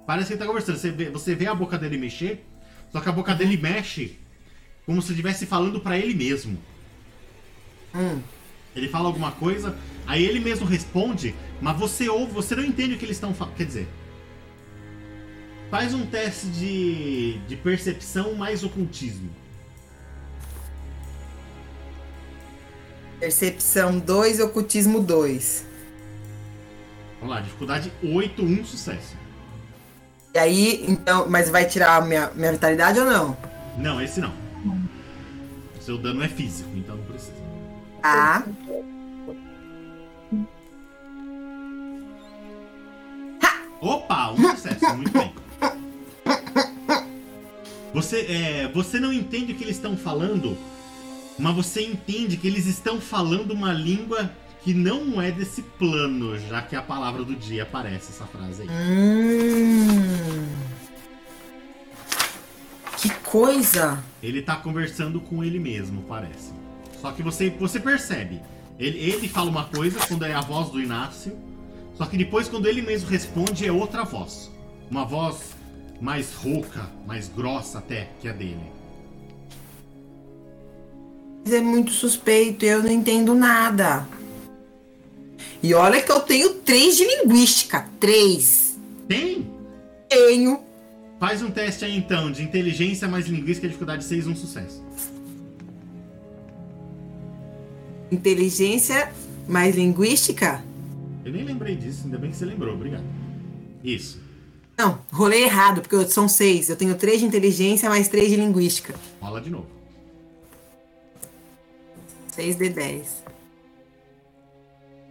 Parece 0.07 0.27
que 0.27 0.33
ele 0.33 0.39
tá 0.39 0.47
conversando. 0.47 0.77
Você 0.77 0.89
vê, 0.89 1.09
você 1.11 1.35
vê 1.35 1.45
a 1.45 1.53
boca 1.53 1.77
dele 1.77 1.97
mexer, 1.97 2.43
só 2.91 2.99
que 2.99 3.09
a 3.09 3.11
boca 3.11 3.35
dele 3.35 3.57
mexe 3.57 4.17
como 4.85 5.01
se 5.01 5.11
estivesse 5.11 5.45
falando 5.45 5.79
pra 5.81 5.97
ele 5.99 6.15
mesmo. 6.15 6.57
Hum. 7.93 8.19
Ele 8.77 8.87
fala 8.87 9.07
alguma 9.07 9.31
coisa, 9.31 9.75
aí 10.05 10.23
ele 10.23 10.39
mesmo 10.39 10.65
responde, 10.65 11.35
mas 11.59 11.77
você 11.77 12.07
ouve, 12.07 12.31
você 12.31 12.55
não 12.55 12.63
entende 12.63 12.93
o 12.93 12.97
que 12.97 13.05
eles 13.05 13.17
estão 13.17 13.33
falando. 13.33 13.55
Quer 13.55 13.65
dizer, 13.65 13.87
faz 15.71 15.93
um 15.93 16.05
teste 16.05 16.47
de, 16.47 17.39
de 17.47 17.55
percepção 17.55 18.35
mais 18.35 18.63
ocultismo. 18.63 19.29
Percepção 23.19 23.97
2, 23.97 24.39
ocultismo 24.41 25.01
2. 25.01 25.65
Vamos 27.19 27.35
lá, 27.35 27.41
dificuldade 27.41 27.91
8, 28.03 28.43
1 28.43 28.65
sucesso. 28.65 29.15
E 30.35 30.37
aí, 30.37 30.85
então, 30.87 31.27
mas 31.27 31.49
vai 31.49 31.65
tirar 31.65 31.95
a 31.95 32.01
minha, 32.01 32.29
minha 32.35 32.51
vitalidade 32.51 32.99
ou 32.99 33.05
não? 33.05 33.35
Não, 33.75 33.99
esse 33.99 34.19
não. 34.19 34.31
Seu 35.81 35.97
dano 35.97 36.21
é 36.21 36.27
físico, 36.27 36.69
então 36.75 36.95
não 36.95 37.05
precisa. 37.05 37.36
Tá. 38.07 38.43
Opa, 43.81 44.31
um 44.31 44.49
sucesso, 44.55 44.95
muito 44.95 45.11
bem. 45.11 45.33
Você, 47.93 48.19
é, 48.29 48.71
você 48.73 48.99
não 48.99 49.11
entende 49.11 49.51
o 49.51 49.55
que 49.55 49.63
eles 49.63 49.75
estão 49.75 49.97
falando, 49.97 50.57
mas 51.37 51.55
você 51.55 51.81
entende 51.81 52.37
que 52.37 52.47
eles 52.47 52.65
estão 52.65 53.01
falando 53.01 53.51
uma 53.51 53.73
língua 53.73 54.31
que 54.63 54.73
não 54.73 55.21
é 55.21 55.29
desse 55.29 55.61
plano, 55.61 56.37
já 56.39 56.61
que 56.61 56.75
a 56.75 56.81
palavra 56.81 57.23
do 57.23 57.35
dia 57.35 57.63
aparece 57.63 58.11
essa 58.11 58.25
frase 58.25 58.61
aí. 58.61 58.69
Hum. 58.69 60.47
Que 62.97 63.09
coisa! 63.21 64.01
Ele 64.23 64.41
tá 64.41 64.55
conversando 64.55 65.19
com 65.19 65.43
ele 65.43 65.59
mesmo, 65.59 66.03
parece. 66.03 66.66
Só 67.01 67.11
que 67.11 67.21
você, 67.21 67.49
você 67.49 67.79
percebe. 67.79 68.41
Ele, 68.79 68.97
ele 68.99 69.27
fala 69.27 69.49
uma 69.49 69.65
coisa 69.65 69.99
quando 70.07 70.25
é 70.25 70.33
a 70.33 70.41
voz 70.41 70.69
do 70.69 70.81
Inácio. 70.81 71.37
Só 71.95 72.05
que 72.05 72.17
depois, 72.17 72.47
quando 72.47 72.67
ele 72.67 72.81
mesmo 72.81 73.09
responde, 73.09 73.65
é 73.65 73.71
outra 73.71 74.03
voz. 74.03 74.51
Uma 74.89 75.03
voz 75.03 75.55
mais 75.99 76.33
rouca, 76.33 76.89
mais 77.05 77.27
grossa 77.27 77.79
até 77.79 78.09
que 78.21 78.27
a 78.27 78.33
dele. 78.33 78.77
É 81.45 81.61
muito 81.61 81.91
suspeito, 81.91 82.65
eu 82.65 82.83
não 82.83 82.91
entendo 82.91 83.33
nada. 83.33 84.07
E 85.63 85.73
olha 85.73 86.01
que 86.01 86.11
eu 86.11 86.19
tenho 86.19 86.55
três 86.55 86.97
de 86.97 87.05
linguística. 87.05 87.87
Três. 87.99 88.77
Tem? 89.07 89.47
Tenho. 90.09 90.59
Faz 91.19 91.41
um 91.41 91.49
teste 91.49 91.83
aí 91.83 91.97
então, 91.97 92.31
de 92.31 92.43
inteligência 92.43 93.07
mais 93.07 93.25
linguística, 93.25 93.67
dificuldade 93.67 94.03
6, 94.03 94.27
um 94.27 94.35
sucesso. 94.35 94.83
Inteligência 98.11 99.11
mais 99.47 99.75
linguística? 99.75 100.63
Eu 101.25 101.31
nem 101.33 101.43
lembrei 101.43 101.75
disso, 101.75 102.03
ainda 102.05 102.17
bem 102.17 102.31
que 102.31 102.37
você 102.37 102.45
lembrou, 102.45 102.73
obrigado. 102.73 103.03
Isso. 103.83 104.21
Não, 104.77 104.99
rolei 105.11 105.43
errado, 105.43 105.81
porque 105.81 105.95
eu- 105.95 106.07
são 106.07 106.27
seis. 106.27 106.69
Eu 106.69 106.75
tenho 106.75 106.95
três 106.95 107.19
de 107.19 107.25
inteligência 107.25 107.89
mais 107.89 108.07
três 108.07 108.29
de 108.29 108.35
linguística. 108.35 108.93
Rola 109.19 109.41
de 109.41 109.49
novo. 109.49 109.65
Seis 112.27 112.55
de 112.55 112.69
dez. 112.69 113.23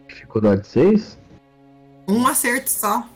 Dificuldade 0.08 0.66
6? 0.68 1.18
Um 2.08 2.26
acerto 2.26 2.70
só. 2.70 3.08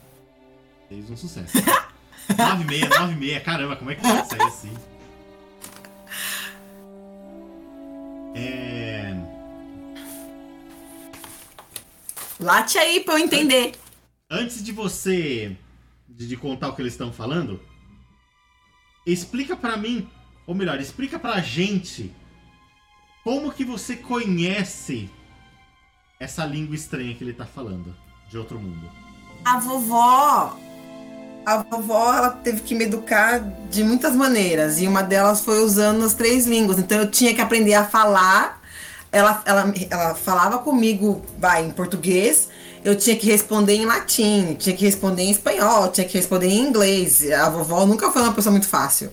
6, 0.88 1.10
um 1.10 1.16
sucesso. 1.16 1.52
9 2.36 2.64
meia, 2.64 2.88
9 2.88 3.14
meia, 3.14 3.40
caramba, 3.40 3.76
como 3.76 3.90
é 3.90 3.94
que 3.94 4.02
pode 4.02 4.28
sair 4.28 4.42
assim? 4.42 4.72
É. 8.34 9.14
Late 12.40 12.78
aí 12.78 13.00
pra 13.00 13.14
eu 13.14 13.18
entender. 13.18 13.72
Antes 14.30 14.62
de 14.62 14.72
você 14.72 15.56
de, 16.08 16.26
de 16.26 16.36
contar 16.36 16.68
o 16.68 16.74
que 16.74 16.82
eles 16.82 16.94
estão 16.94 17.12
falando, 17.12 17.60
explica 19.06 19.54
pra 19.56 19.76
mim, 19.76 20.08
ou 20.46 20.54
melhor, 20.54 20.80
explica 20.80 21.18
pra 21.18 21.40
gente 21.40 22.14
como 23.22 23.52
que 23.52 23.64
você 23.64 23.96
conhece 23.96 25.10
essa 26.18 26.44
língua 26.44 26.74
estranha 26.74 27.14
que 27.14 27.22
ele 27.22 27.32
tá 27.32 27.44
falando 27.44 27.94
de 28.28 28.38
outro 28.38 28.58
mundo. 28.58 28.90
A 29.44 29.58
vovó. 29.58 30.58
A 31.44 31.62
vovó, 31.62 32.14
ela 32.14 32.30
teve 32.30 32.60
que 32.62 32.74
me 32.74 32.84
educar 32.84 33.38
de 33.70 33.82
muitas 33.82 34.14
maneiras. 34.14 34.80
E 34.80 34.86
uma 34.86 35.02
delas 35.02 35.42
foi 35.42 35.62
usando 35.62 36.04
as 36.04 36.14
três 36.14 36.46
línguas. 36.46 36.78
Então 36.78 36.98
eu 36.98 37.10
tinha 37.10 37.34
que 37.34 37.40
aprender 37.40 37.74
a 37.74 37.84
falar 37.84 38.59
ela, 39.12 39.42
ela, 39.44 39.74
ela 39.90 40.14
falava 40.14 40.58
comigo, 40.58 41.22
vai, 41.38 41.64
em 41.64 41.70
português, 41.70 42.48
eu 42.84 42.96
tinha 42.96 43.16
que 43.16 43.26
responder 43.26 43.74
em 43.74 43.84
latim, 43.84 44.54
tinha 44.54 44.74
que 44.74 44.84
responder 44.84 45.22
em 45.22 45.30
espanhol, 45.30 45.88
tinha 45.88 46.06
que 46.06 46.16
responder 46.16 46.46
em 46.46 46.60
inglês. 46.60 47.30
A 47.30 47.50
vovó 47.50 47.84
nunca 47.84 48.10
foi 48.10 48.22
uma 48.22 48.32
pessoa 48.32 48.52
muito 48.52 48.68
fácil. 48.68 49.12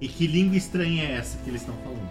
E 0.00 0.08
que 0.08 0.26
língua 0.26 0.56
estranha 0.56 1.04
é 1.04 1.12
essa 1.18 1.36
que 1.38 1.50
eles 1.50 1.60
estão 1.60 1.74
falando? 1.84 2.08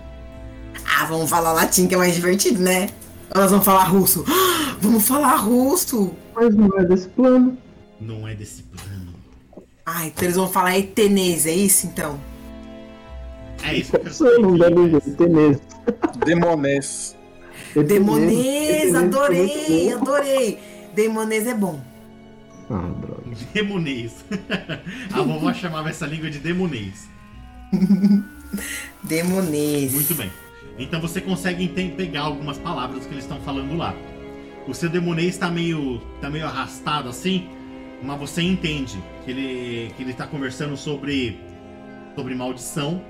Ah, 0.86 1.06
vamos 1.06 1.30
falar 1.30 1.53
latim 1.53 1.88
que 1.88 1.95
é 1.95 1.98
mais 1.98 2.14
divertido, 2.14 2.61
né? 2.61 2.90
Elas 3.34 3.52
vão 3.52 3.61
falar 3.61 3.84
russo. 3.84 4.26
Vamos 4.81 5.06
falar 5.06 5.36
russo. 5.36 6.15
Mas 6.34 6.56
não 6.56 6.69
é 6.80 6.86
desse 6.86 7.10
plano. 7.10 7.57
Não 7.99 8.26
é 8.26 8.34
desse 8.34 8.64
plano. 8.64 9.14
Ah, 9.86 10.06
então 10.06 10.23
eles 10.23 10.38
vão 10.38 10.48
falar 10.48 10.77
etenês, 10.77 11.45
é 11.45 11.52
isso 11.52 11.86
então? 11.86 12.19
É 13.64 13.76
isso 13.76 13.91
que 13.91 14.23
eu 14.23 14.40
não 14.40 14.57
ver, 14.57 15.02
Tenês. 15.15 15.61
Demonês. 16.26 17.18
Demonês, 17.76 18.95
adorei, 18.95 19.94
adorei. 19.94 20.60
Demonês 20.95 21.48
é 21.48 21.53
bom. 21.53 21.80
Ah, 22.69 22.91
droga. 23.02 23.23
Demonês. 23.53 24.26
A 25.14 25.22
vovó 25.22 25.53
chamava 25.53 25.90
essa 25.90 26.06
língua 26.06 26.30
de 26.30 26.40
demonês. 26.40 27.07
Demonês. 29.03 29.94
Muito 29.94 30.15
bem. 30.15 30.31
Então 30.77 31.02
você 31.02 31.19
consegue 31.19 31.68
pegar 31.68 32.22
algumas 32.22 32.57
palavras 32.57 33.06
que 33.06 33.14
eles 33.14 33.23
estão 33.23 33.40
falando 33.41 33.76
lá. 33.76 33.94
O 34.68 34.73
seu 34.73 34.90
demonês 34.90 35.38
tá 35.38 35.49
meio, 35.49 35.99
tá 36.22 36.30
meio 36.30 36.45
arrastado 36.45 37.10
assim, 37.10 37.49
mas 38.03 38.19
você 38.19 38.41
entende 38.41 39.02
que 39.26 39.31
ele, 39.31 39.94
que 39.95 40.03
ele 40.03 40.14
tá 40.14 40.27
conversando 40.27 40.77
sobre, 40.77 41.40
sobre 42.15 42.36
maldição, 42.36 43.03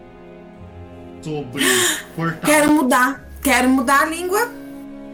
sobre 1.21 1.63
portal. 2.15 2.49
Quero 2.49 2.73
mudar. 2.73 3.29
Quero 3.41 3.69
mudar 3.69 4.01
a 4.01 4.05
língua. 4.05 4.49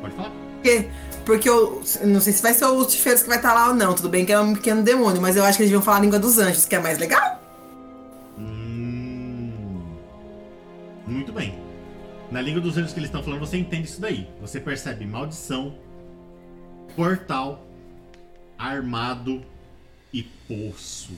Pode 0.02 0.16
falar. 0.16 0.32
Porque, 0.56 0.90
porque 1.26 1.50
eu 1.50 1.84
não 2.04 2.20
sei 2.20 2.34
se 2.34 2.42
vai 2.42 2.54
ser 2.54 2.66
o 2.66 2.74
Lucifeiros 2.74 3.24
que 3.24 3.30
vai 3.30 3.38
estar 3.38 3.54
lá 3.54 3.70
ou 3.70 3.76
não. 3.76 3.94
Tudo 3.94 4.10
bem 4.10 4.26
que 4.26 4.32
é 4.32 4.40
um 4.40 4.54
pequeno 4.54 4.82
demônio, 4.84 5.22
mas 5.22 5.36
eu 5.36 5.44
acho 5.44 5.58
que 5.58 5.64
eles 5.64 5.74
vão 5.74 5.82
falar 5.82 5.98
a 5.98 6.02
língua 6.02 6.20
dos 6.20 6.38
anjos, 6.38 6.66
que 6.66 6.76
é 6.76 6.80
mais 6.80 6.98
legal. 6.98 7.42
Hum, 8.38 9.96
muito 11.08 11.32
bem. 11.32 11.58
Na 12.32 12.42
língua 12.42 12.62
dos 12.62 12.78
anjos 12.78 12.94
que 12.94 13.00
eles 13.00 13.10
estão 13.10 13.24
falando, 13.24 13.40
você 13.40 13.58
entende 13.58 13.88
isso 13.88 14.02
daí. 14.02 14.28
Você 14.42 14.60
percebe 14.60 15.06
maldição, 15.06 15.76
portal, 16.96 17.64
armado 18.58 19.44
e 20.12 20.24
poço. 20.24 21.14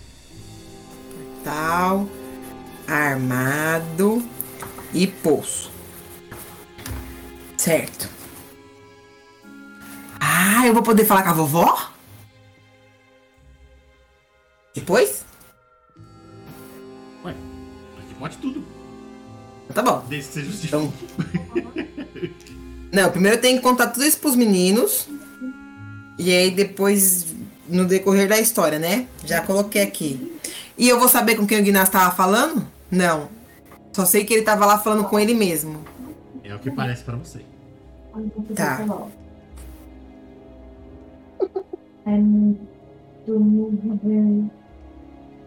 Tal, 1.43 2.07
armado 2.85 4.21
e 4.93 5.07
poço. 5.07 5.71
Certo. 7.57 8.09
Ah, 10.19 10.65
eu 10.65 10.73
vou 10.73 10.83
poder 10.83 11.05
falar 11.05 11.23
com 11.23 11.29
a 11.29 11.33
vovó? 11.33 11.91
Depois? 14.73 15.25
Ué, 17.23 17.33
aqui 17.99 18.13
pode 18.19 18.37
tudo. 18.37 18.65
Tá 19.73 19.81
bom. 19.81 20.05
Desde 20.07 20.29
que 20.29 20.33
você 20.33 20.43
justifique. 20.43 20.75
Não, 22.91 23.11
primeiro 23.11 23.37
eu 23.37 23.41
tenho 23.41 23.57
que 23.57 23.63
contar 23.63 23.87
tudo 23.87 24.05
isso 24.05 24.17
pros 24.19 24.35
meninos. 24.35 25.07
E 26.17 26.31
aí 26.31 26.51
depois, 26.51 27.27
no 27.67 27.85
decorrer 27.85 28.27
da 28.27 28.39
história, 28.39 28.79
né? 28.79 29.07
Já 29.25 29.41
coloquei 29.41 29.81
aqui. 29.81 30.39
E 30.77 30.87
eu 30.87 30.99
vou 30.99 31.07
saber 31.07 31.35
com 31.35 31.45
quem 31.45 31.59
o 31.59 31.63
Guinness 31.63 31.89
tava 31.89 32.15
falando? 32.15 32.67
Não. 32.89 33.29
Só 33.97 34.05
sei 34.05 34.23
que 34.23 34.31
ele 34.31 34.43
tava 34.43 34.63
lá 34.63 34.77
falando 34.77 35.05
com 35.05 35.19
ele 35.19 35.33
mesmo. 35.33 35.83
É 36.43 36.53
o 36.53 36.59
que 36.59 36.69
parece 36.69 37.03
pra 37.03 37.15
você. 37.15 37.41
Tá. 38.53 38.85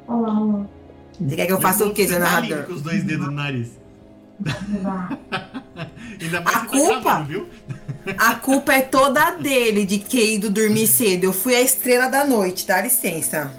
Lá. 0.09 0.67
Você 1.21 1.37
quer 1.37 1.47
que 1.47 1.53
eu 1.53 1.61
faça 1.61 1.87
o 1.87 1.95
quê, 1.95 2.09
seu 2.09 2.19
narrador? 2.19 2.65
com 2.65 2.73
os 2.73 2.83
dois 2.83 3.05
dedos 3.05 3.27
no 3.27 3.33
nariz. 3.33 3.79
Ainda 6.21 6.41
mais 6.41 6.57
A 6.57 6.61
que 6.61 6.67
tá 6.67 6.67
culpa? 6.67 7.01
gravando, 7.03 7.29
viu? 7.29 7.49
A 8.19 8.35
culpa 8.35 8.73
é 8.73 8.83
toda 8.83 9.31
dele 9.37 9.87
de 9.87 10.01
ter 10.01 10.35
ido 10.35 10.51
dormir 10.51 10.89
cedo. 10.89 11.23
Eu 11.23 11.33
fui 11.33 11.55
a 11.55 11.61
estrela 11.61 12.09
da 12.09 12.25
noite, 12.25 12.67
dá 12.67 12.83
licença. 12.83 13.53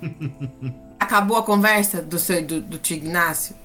Acabou 1.00 1.38
a 1.38 1.42
conversa 1.42 2.02
do 2.02 2.18
seu 2.18 2.44
do, 2.44 2.60
do 2.60 2.76
tio 2.76 2.98
Ignácio? 2.98 3.56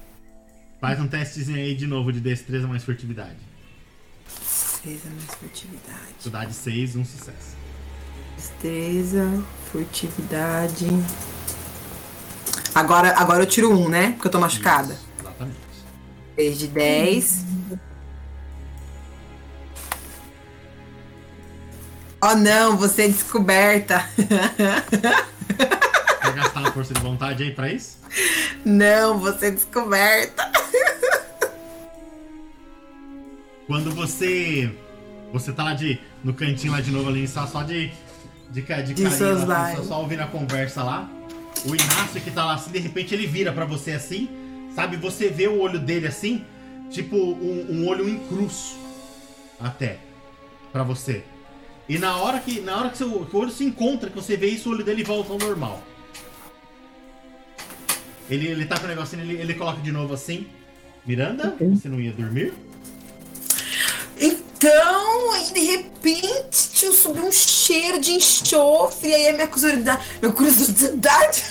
Faz 0.82 0.98
um 0.98 1.06
testezinho 1.06 1.58
aí 1.58 1.76
de 1.76 1.86
novo 1.86 2.12
de 2.12 2.18
destreza 2.18 2.66
mais 2.66 2.82
furtividade. 2.82 3.38
Destreza 4.40 5.08
mais 5.10 5.32
furtividade. 5.36 6.08
Dificuldade 6.08 6.52
6, 6.52 6.96
um 6.96 7.04
sucesso. 7.04 7.56
Destreza, 8.36 9.44
furtividade. 9.70 10.88
Agora, 12.74 13.16
agora 13.16 13.44
eu 13.44 13.46
tiro 13.46 13.70
um, 13.70 13.88
né? 13.88 14.10
Porque 14.10 14.26
eu 14.26 14.32
tô 14.32 14.40
machucada. 14.40 14.98
Exatamente. 15.20 15.56
3 16.34 16.58
de 16.58 16.66
10. 16.66 17.44
Oh 22.24 22.34
não, 22.34 22.76
você 22.76 23.02
é 23.02 23.08
descoberta. 23.08 24.04
Quer 26.32 26.40
gastar 26.44 26.60
uma 26.60 26.72
força 26.72 26.94
de 26.94 27.00
vontade 27.00 27.42
aí 27.42 27.50
pra 27.52 27.70
isso? 27.70 27.98
não, 28.64 29.18
você 29.18 29.46
é 29.46 29.50
descoberta. 29.50 30.50
Quando 33.66 33.90
você. 33.94 34.70
Você 35.32 35.52
tá 35.52 35.64
lá 35.64 35.74
de. 35.74 35.98
no 36.24 36.32
cantinho 36.34 36.72
lá 36.72 36.80
de 36.80 36.90
novo 36.90 37.08
ali, 37.08 37.26
só, 37.28 37.46
só 37.46 37.62
de. 37.62 37.92
De, 38.50 38.60
de 38.60 38.94
De 38.94 39.04
carinho, 39.04 39.46
lá, 39.46 39.70
lives. 39.70 39.86
só, 39.86 39.94
só 39.94 40.00
ouvindo 40.00 40.20
a 40.20 40.26
conversa 40.26 40.82
lá. 40.82 41.08
O 41.64 41.74
Inácio 41.74 42.20
que 42.20 42.30
tá 42.30 42.44
lá 42.44 42.54
assim, 42.54 42.70
de 42.70 42.78
repente 42.78 43.14
ele 43.14 43.26
vira 43.26 43.52
pra 43.52 43.64
você 43.64 43.92
assim, 43.92 44.28
sabe? 44.74 44.96
Você 44.96 45.28
vê 45.28 45.48
o 45.48 45.58
olho 45.60 45.78
dele 45.78 46.06
assim, 46.06 46.44
tipo 46.90 47.16
um, 47.16 47.66
um 47.70 47.88
olho 47.88 48.08
em 48.08 48.18
cruz. 48.26 48.76
Até. 49.60 49.98
Pra 50.72 50.82
você. 50.82 51.24
E 51.88 51.98
na 51.98 52.16
hora 52.16 52.40
que. 52.40 52.60
Na 52.60 52.78
hora 52.78 52.88
que, 52.90 52.98
seu, 52.98 53.24
que 53.26 53.36
o 53.36 53.38
olho 53.38 53.50
se 53.50 53.64
encontra, 53.64 54.10
que 54.10 54.16
você 54.16 54.36
vê 54.36 54.48
isso, 54.48 54.68
o 54.68 54.72
olho 54.72 54.84
dele 54.84 55.02
volta 55.04 55.32
ao 55.32 55.38
normal. 55.38 55.82
Ele, 58.32 58.48
ele 58.48 58.64
tá 58.64 58.78
com 58.78 58.86
o 58.86 58.88
negocinho, 58.88 59.22
ele, 59.22 59.34
ele 59.34 59.52
coloca 59.52 59.82
de 59.82 59.92
novo 59.92 60.14
assim. 60.14 60.46
Miranda, 61.04 61.54
você 61.60 61.86
não 61.86 62.00
ia 62.00 62.12
dormir? 62.12 62.54
Então, 64.18 65.32
aí 65.32 65.52
de 65.52 65.60
repente, 65.60 66.70
tio, 66.72 66.92
subiu 66.92 67.26
um 67.26 67.32
cheiro 67.32 68.00
de 68.00 68.12
enxofre, 68.12 69.10
e 69.10 69.14
aí 69.14 69.28
a 69.28 69.32
minha 69.34 69.48
curiosidade, 69.48 70.02
minha 70.22 70.32
curiosidade 70.32 71.42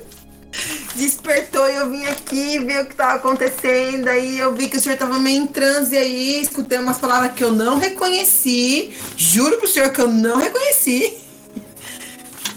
despertou 0.94 1.70
e 1.70 1.74
eu 1.74 1.90
vim 1.90 2.04
aqui 2.04 2.58
ver 2.58 2.82
o 2.82 2.86
que 2.86 2.94
tava 2.94 3.14
acontecendo. 3.14 4.08
Aí 4.08 4.38
eu 4.38 4.54
vi 4.54 4.68
que 4.68 4.76
o 4.76 4.80
senhor 4.80 4.98
tava 4.98 5.18
meio 5.18 5.42
em 5.42 5.46
transe 5.46 5.96
aí, 5.96 6.42
escutei 6.42 6.76
umas 6.78 6.98
palavras 6.98 7.32
que 7.32 7.42
eu 7.42 7.50
não 7.50 7.78
reconheci. 7.78 8.92
Juro 9.16 9.56
pro 9.56 9.68
senhor 9.68 9.90
que 9.90 10.02
eu 10.02 10.08
não 10.08 10.36
reconheci. 10.36 11.23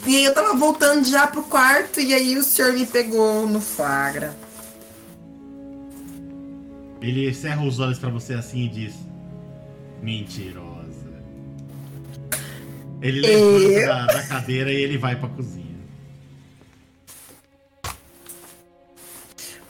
E 0.07 0.15
aí 0.15 0.23
eu 0.23 0.33
tava 0.33 0.53
voltando 0.53 1.05
já 1.05 1.27
pro 1.27 1.43
quarto 1.43 1.99
e 1.99 2.13
aí 2.13 2.37
o 2.37 2.43
senhor 2.43 2.71
me 2.71 2.85
pegou 2.85 3.45
no 3.45 3.59
flagra. 3.59 4.33
Ele 7.01 7.33
cerra 7.33 7.61
os 7.65 7.77
olhos 7.77 7.99
pra 7.99 8.09
você 8.09 8.33
assim 8.33 8.63
e 8.63 8.69
diz: 8.69 8.95
Mentirosa. 10.01 10.77
Ele 13.01 13.19
levanta 13.19 13.85
da, 13.85 14.05
da 14.05 14.23
cadeira 14.23 14.71
e 14.71 14.77
ele 14.77 14.97
vai 14.97 15.17
pra 15.17 15.27
cozinha. 15.27 15.77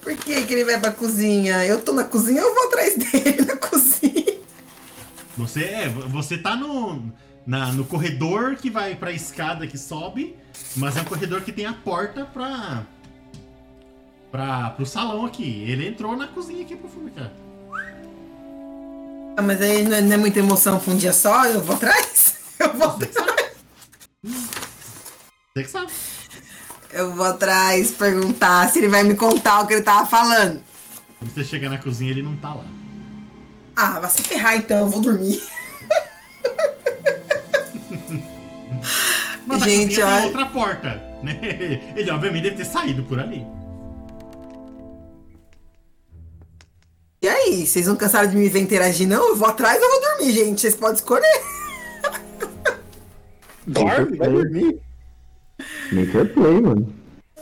Por 0.01 0.15
que, 0.18 0.43
que 0.43 0.53
ele 0.53 0.65
vai 0.65 0.80
pra 0.80 0.91
cozinha? 0.91 1.65
Eu 1.65 1.81
tô 1.81 1.93
na 1.93 2.03
cozinha, 2.03 2.41
eu 2.41 2.53
vou 2.53 2.68
atrás 2.68 2.95
dele 2.95 3.41
na 3.43 3.57
cozinha. 3.57 4.38
Você 5.35 5.64
é, 5.64 5.89
você 5.89 6.38
tá 6.38 6.55
no 6.55 7.11
na- 7.47 7.71
no 7.71 7.85
corredor 7.85 8.55
que 8.57 8.69
vai 8.69 8.93
pra 8.95 9.11
escada 9.11 9.65
que 9.65 9.77
sobe, 9.77 10.35
mas 10.75 10.95
é 10.97 11.01
um 11.01 11.05
corredor 11.05 11.41
que 11.41 11.51
tem 11.51 11.65
a 11.65 11.73
porta 11.73 12.25
pra 12.25 12.83
para 14.31 14.69
pro 14.71 14.85
salão 14.85 15.25
aqui. 15.25 15.63
Ele 15.67 15.87
entrou 15.87 16.15
na 16.15 16.27
cozinha 16.27 16.61
aqui 16.63 16.75
pro 16.75 16.89
fumigar. 16.89 17.31
Ah, 19.37 19.41
mas 19.41 19.61
aí 19.61 19.83
não 19.83 19.95
é, 19.95 20.01
não 20.01 20.13
é 20.13 20.17
muita 20.17 20.39
emoção 20.39 20.79
pra 20.79 20.93
um 20.93 20.97
dia 20.97 21.13
só, 21.13 21.45
eu 21.45 21.61
vou 21.61 21.75
atrás. 21.75 22.35
Eu 22.59 22.73
vou 22.73 22.89
Você 22.89 23.05
atrás. 23.05 23.51
Você 25.53 25.63
que 25.63 25.69
sabe. 25.69 25.91
Eu 26.91 27.13
vou 27.13 27.23
atrás 27.27 27.91
perguntar 27.91 28.67
se 28.71 28.79
ele 28.79 28.87
vai 28.89 29.03
me 29.03 29.13
contar 29.15 29.59
o 29.61 29.67
que 29.67 29.75
ele 29.75 29.83
tava 29.83 30.07
falando. 30.07 30.59
Quando 31.19 31.31
você 31.35 31.43
chega 31.43 31.69
na 31.69 31.77
cozinha, 31.77 32.09
ele 32.09 32.23
não 32.23 32.35
tá 32.37 32.55
lá. 32.55 32.65
Ah, 33.75 33.99
vai 33.99 34.09
se 34.09 34.23
ferrar 34.23 34.55
então, 34.57 34.79
eu 34.79 34.89
vou 34.89 35.01
dormir. 35.01 35.39
Gente, 39.69 40.02
olha- 40.02 40.26
outra 40.26 40.45
porta, 40.48 41.02
né? 41.23 41.39
Ele 41.95 42.11
obviamente 42.11 42.44
deve 42.44 42.56
ter 42.57 42.65
saído 42.65 43.03
por 43.03 43.19
ali. 43.19 43.45
E 47.22 47.27
aí? 47.27 47.65
Vocês 47.65 47.88
não 47.88 47.95
cansaram 47.95 48.30
de 48.30 48.35
me 48.38 48.48
ver 48.48 48.60
interagir, 48.60 49.07
não? 49.07 49.30
Eu 49.30 49.35
vou 49.35 49.48
atrás 49.48 49.81
ou 49.81 49.89
vou 49.89 50.02
dormir, 50.02 50.31
gente? 50.34 50.61
Vocês 50.61 50.76
podem 50.76 50.95
escolher. 50.95 51.41
Dorme, 53.65 54.18
vai 54.18 54.30
dormir. 54.30 54.80
Make 55.91 56.26
play, 56.34 56.61
mano. 56.61 56.94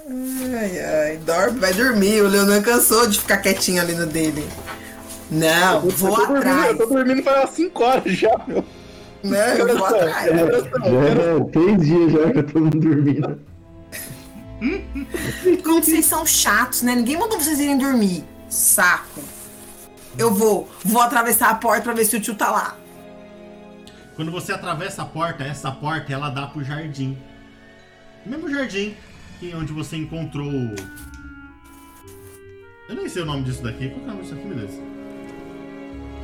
Ai, 0.08 0.80
ai, 0.80 1.18
dorme, 1.18 1.60
vai 1.60 1.74
dormir. 1.74 2.22
O 2.22 2.28
Leonan 2.28 2.62
cansou 2.62 3.06
de 3.08 3.20
ficar 3.20 3.38
quietinho 3.38 3.82
ali 3.82 3.94
no 3.94 4.06
dele. 4.08 4.48
Não, 5.30 5.84
Eu 5.84 5.90
vou 5.92 6.16
dormindo- 6.16 6.38
atrás. 6.38 6.72
Eu 6.72 6.78
tô 6.88 6.94
dormindo 6.94 7.22
faz 7.24 7.38
umas 7.40 7.50
5 7.52 7.84
horas 7.84 8.14
já, 8.18 8.36
meu. 8.48 8.64
Não, 9.30 9.38
eu 9.68 9.78
vou 9.78 9.86
atrás. 9.86 10.26
Já 10.26 10.32
é 10.42 11.44
três 11.52 11.82
dias 11.86 12.12
já 12.12 12.32
que 12.32 12.38
eu 12.40 12.44
tô 12.48 12.60
dormindo. 12.60 13.40
Como 15.64 15.84
vocês 15.84 16.06
são 16.06 16.26
chatos, 16.26 16.82
né? 16.82 16.96
Ninguém 16.96 17.18
mandou 17.18 17.40
vocês 17.40 17.60
irem 17.60 17.78
dormir. 17.78 18.24
Saco. 18.50 19.22
Eu 20.18 20.34
vou, 20.34 20.70
vou 20.84 21.02
atravessar 21.02 21.50
a 21.50 21.56
porta 21.56 21.84
pra 21.84 21.94
ver 21.94 22.06
se 22.06 22.16
o 22.16 22.22
tio 22.22 22.36
tá 22.36 22.50
lá. 22.50 22.76
Quando 24.16 24.32
você 24.32 24.54
atravessa 24.54 25.02
a 25.02 25.06
porta, 25.06 25.44
essa 25.44 25.70
porta 25.72 26.14
ela 26.14 26.30
dá 26.30 26.48
pro 26.48 26.64
jardim. 26.64 27.18
O 28.26 28.30
mesmo 28.30 28.50
jardim 28.50 28.96
que 29.40 29.54
onde 29.54 29.74
você 29.74 29.98
encontrou. 29.98 30.50
Eu 32.88 32.96
nem 32.96 33.10
sei 33.10 33.24
o 33.24 33.26
nome 33.26 33.44
disso 33.44 33.62
daqui. 33.62 33.90
Qual 33.90 34.00
que 34.00 34.06
é 34.06 34.08
o 34.08 34.08
nome 34.14 34.22
disso 34.22 34.34
aqui, 34.36 34.48
meu 34.48 34.58
Deus? 34.58 34.72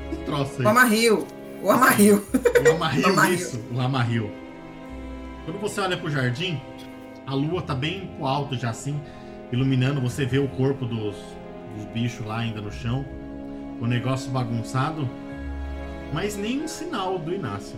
Que 0.10 0.15
troço 0.26 0.56
O 0.57 0.61
aí. 0.61 0.68
amarril. 0.68 1.28
O 1.61 1.69
amarril. 1.71 2.23
O 2.67 2.71
amarril, 2.75 3.07
Amarril. 3.09 3.33
isso. 3.35 3.59
O 3.73 3.79
amarril. 3.79 4.31
Quando 5.45 5.59
você 5.59 5.81
olha 5.81 5.97
pro 5.97 6.09
jardim, 6.09 6.59
a 7.25 7.33
lua 7.33 7.61
tá 7.61 7.73
bem 7.75 8.07
pro 8.17 8.25
alto 8.25 8.55
já 8.55 8.69
assim, 8.71 8.99
iluminando. 9.51 10.01
Você 10.01 10.25
vê 10.25 10.39
o 10.39 10.47
corpo 10.47 10.85
dos, 10.85 11.15
dos 11.75 11.85
bichos 11.93 12.25
lá 12.25 12.39
ainda 12.39 12.61
no 12.61 12.71
chão. 12.71 13.05
O 13.79 13.85
negócio 13.88 14.31
bagunçado. 14.31 15.07
Mas 16.13 16.35
nem 16.35 16.61
um 16.63 16.67
sinal 16.67 17.17
do 17.17 17.33
Inácio. 17.33 17.75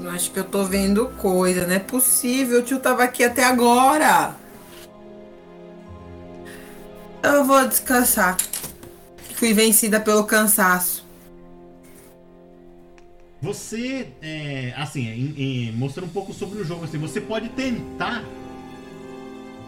Eu 0.00 0.10
acho 0.10 0.30
que 0.32 0.40
eu 0.40 0.44
tô 0.44 0.64
vendo 0.64 1.06
coisa, 1.18 1.66
não 1.66 1.74
é 1.74 1.78
possível. 1.78 2.60
O 2.60 2.62
tio 2.62 2.80
tava 2.80 3.04
aqui 3.04 3.22
até 3.22 3.44
agora. 3.44 4.34
Eu 7.22 7.44
vou 7.44 7.66
descansar. 7.66 8.36
Fui 9.34 9.52
vencida 9.52 10.00
pelo 10.00 10.24
cansaço. 10.24 11.03
Você, 13.44 14.08
é, 14.22 14.72
assim, 14.74 15.06
em- 15.06 15.70
mostrando 15.72 16.06
um 16.06 16.12
pouco 16.12 16.32
sobre 16.32 16.58
o 16.60 16.64
jogo, 16.64 16.84
assim, 16.84 16.96
você 16.96 17.20
pode 17.20 17.50
tentar. 17.50 18.24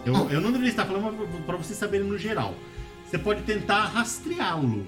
Eu, 0.06 0.14
eu 0.30 0.40
não 0.40 0.50
deveria 0.50 0.70
estar 0.70 0.86
falando 0.86 1.14
mas 1.14 1.44
pra 1.44 1.56
vocês 1.58 1.78
saberem 1.78 2.06
no 2.06 2.16
geral. 2.16 2.54
Você 3.06 3.18
pode 3.18 3.42
tentar 3.42 3.84
rastreá-lo. 3.84 4.86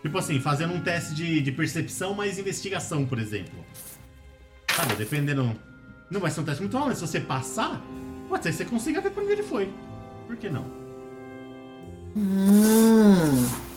Tipo 0.00 0.16
assim, 0.16 0.40
fazendo 0.40 0.72
um 0.72 0.80
teste 0.80 1.14
de, 1.14 1.42
de 1.42 1.52
percepção 1.52 2.14
mais 2.14 2.38
investigação, 2.38 3.04
por 3.04 3.18
exemplo. 3.18 3.62
Sabe, 4.74 4.94
dependendo. 4.94 5.54
Não 6.10 6.18
vai 6.18 6.30
ser 6.30 6.40
um 6.40 6.44
teste 6.44 6.62
muito 6.62 6.78
alto, 6.78 6.88
mas 6.88 6.98
se 6.98 7.06
você 7.06 7.20
passar, 7.20 7.82
pode 8.26 8.42
ser 8.42 8.52
que 8.52 8.56
você 8.56 8.64
consiga 8.64 9.02
ver 9.02 9.10
pra 9.10 9.22
onde 9.22 9.32
ele 9.32 9.42
foi. 9.42 9.70
Por 10.26 10.34
que 10.34 10.48
não? 10.48 10.64
Hum. 12.16 13.67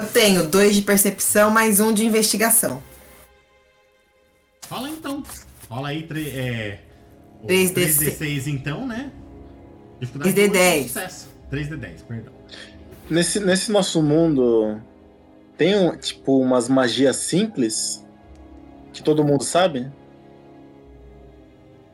Eu 0.00 0.06
tenho 0.08 0.46
dois 0.46 0.74
de 0.74 0.82
percepção 0.82 1.50
mais 1.50 1.78
um 1.80 1.92
de 1.92 2.04
investigação. 2.06 2.82
Fala 4.62 4.88
então. 4.88 5.22
Fala 5.68 5.88
aí, 5.88 6.04
tre 6.04 6.28
é, 6.30 6.80
o 7.42 7.46
3D6. 7.46 8.18
3D6 8.18 8.46
então, 8.46 8.86
né? 8.86 9.10
Dificuldade 10.00 10.34
3D10. 10.34 10.82
de 10.82 10.88
sucesso. 10.88 11.28
3D10, 11.52 12.02
perdão. 12.08 12.32
Nesse, 13.10 13.40
nesse 13.40 13.70
nosso 13.70 14.02
mundo, 14.02 14.80
tem 15.58 15.76
um, 15.76 15.96
tipo 15.96 16.38
umas 16.40 16.68
magias 16.68 17.16
simples 17.16 18.04
que 18.92 19.02
todo 19.02 19.24
mundo 19.24 19.42
sabe? 19.44 19.90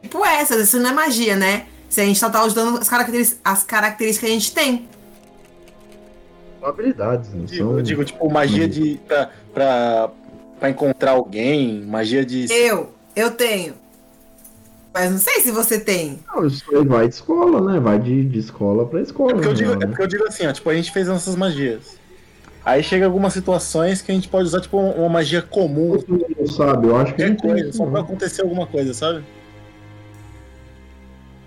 Tipo 0.02 0.24
essas, 0.24 0.68
isso 0.68 0.78
não 0.78 0.90
é 0.90 0.92
magia, 0.92 1.34
né? 1.36 1.66
Se 1.88 2.00
a 2.00 2.04
gente 2.04 2.18
só 2.18 2.30
tá 2.30 2.44
usando 2.44 2.78
as, 2.78 2.88
caracteris- 2.88 3.40
as 3.42 3.64
características 3.64 4.28
que 4.28 4.32
a 4.32 4.38
gente 4.38 4.52
tem. 4.52 4.88
São 6.66 6.72
habilidades, 6.72 7.32
não 7.32 7.44
Digo, 7.44 7.64
são. 7.64 7.78
eu 7.78 7.82
digo, 7.82 8.04
tipo, 8.04 8.28
magia 8.28 8.68
de. 8.68 9.00
Pra, 9.06 9.30
pra, 9.54 10.10
pra 10.58 10.70
encontrar 10.70 11.12
alguém, 11.12 11.82
magia 11.82 12.24
de. 12.24 12.46
Eu, 12.52 12.90
eu 13.14 13.30
tenho. 13.30 13.74
Mas 14.92 15.12
não 15.12 15.18
sei 15.18 15.42
se 15.42 15.52
você 15.52 15.78
tem. 15.78 16.18
Não, 16.26 16.44
isso 16.46 16.64
aí 16.74 16.84
vai 16.84 17.06
de 17.06 17.14
escola, 17.14 17.72
né? 17.72 17.78
Vai 17.78 17.98
de, 18.00 18.24
de 18.24 18.38
escola 18.40 18.84
pra 18.86 19.00
escola. 19.00 19.30
É 19.30 19.34
porque, 19.34 19.46
eu 19.48 19.52
na 19.52 19.56
digo, 19.58 19.72
é 19.72 19.76
né? 19.76 19.86
porque 19.86 20.02
eu 20.02 20.06
digo 20.08 20.24
assim, 20.26 20.46
ó, 20.46 20.52
tipo, 20.52 20.68
a 20.68 20.74
gente 20.74 20.90
fez 20.90 21.06
nossas 21.06 21.36
magias. 21.36 21.98
Aí 22.64 22.82
chega 22.82 23.04
algumas 23.06 23.32
situações 23.32 24.02
que 24.02 24.10
a 24.10 24.14
gente 24.14 24.28
pode 24.28 24.48
usar, 24.48 24.60
tipo, 24.60 24.76
uma 24.76 25.08
magia 25.08 25.40
comum, 25.42 25.96
Todo 25.98 26.26
mundo 26.36 26.50
sabe, 26.52 26.88
eu 26.88 26.96
acho 26.96 27.14
que 27.14 27.22
qualquer 27.24 27.40
coisa, 27.40 27.72
só 27.72 27.84
pra 27.84 27.92
não. 27.92 28.00
acontecer 28.00 28.42
alguma 28.42 28.66
coisa, 28.66 28.92
sabe? 28.92 29.22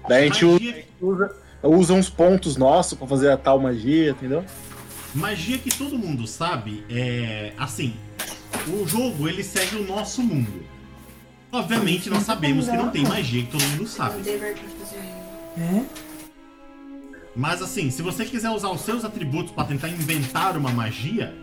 Daí 0.08 0.24
a 0.24 0.28
gente 0.28 0.46
usa, 0.46 0.60
Magia, 0.60 0.86
usa, 1.02 1.36
usa 1.64 1.94
uns 1.94 2.10
pontos 2.10 2.56
nossos 2.56 2.98
pra 2.98 3.06
fazer 3.06 3.30
a 3.32 3.36
tal 3.38 3.60
magia, 3.60 4.12
entendeu? 4.12 4.46
Magia 5.14 5.58
que 5.58 5.70
todo 5.76 5.98
mundo 5.98 6.26
sabe 6.28 6.84
é 6.90 7.54
assim. 7.58 7.94
O 8.68 8.88
jogo 8.88 9.28
ele 9.28 9.44
segue 9.44 9.76
o 9.78 9.86
nosso 9.86 10.22
mundo. 10.22 10.64
Obviamente 11.52 12.10
nós 12.10 12.24
sabemos 12.24 12.68
que 12.68 12.76
não 12.78 12.90
tem 12.90 13.04
magia 13.04 13.44
que 13.44 13.52
todo 13.52 13.64
mundo 13.64 13.88
sabe. 13.88 14.22
É? 15.58 15.84
Mas 17.36 17.62
assim, 17.62 17.90
se 17.90 18.02
você 18.02 18.26
quiser 18.26 18.50
usar 18.50 18.70
os 18.70 18.82
seus 18.82 19.04
atributos 19.06 19.52
pra 19.52 19.64
tentar 19.64 19.88
inventar 19.90 20.58
uma 20.58 20.72
magia, 20.72 21.34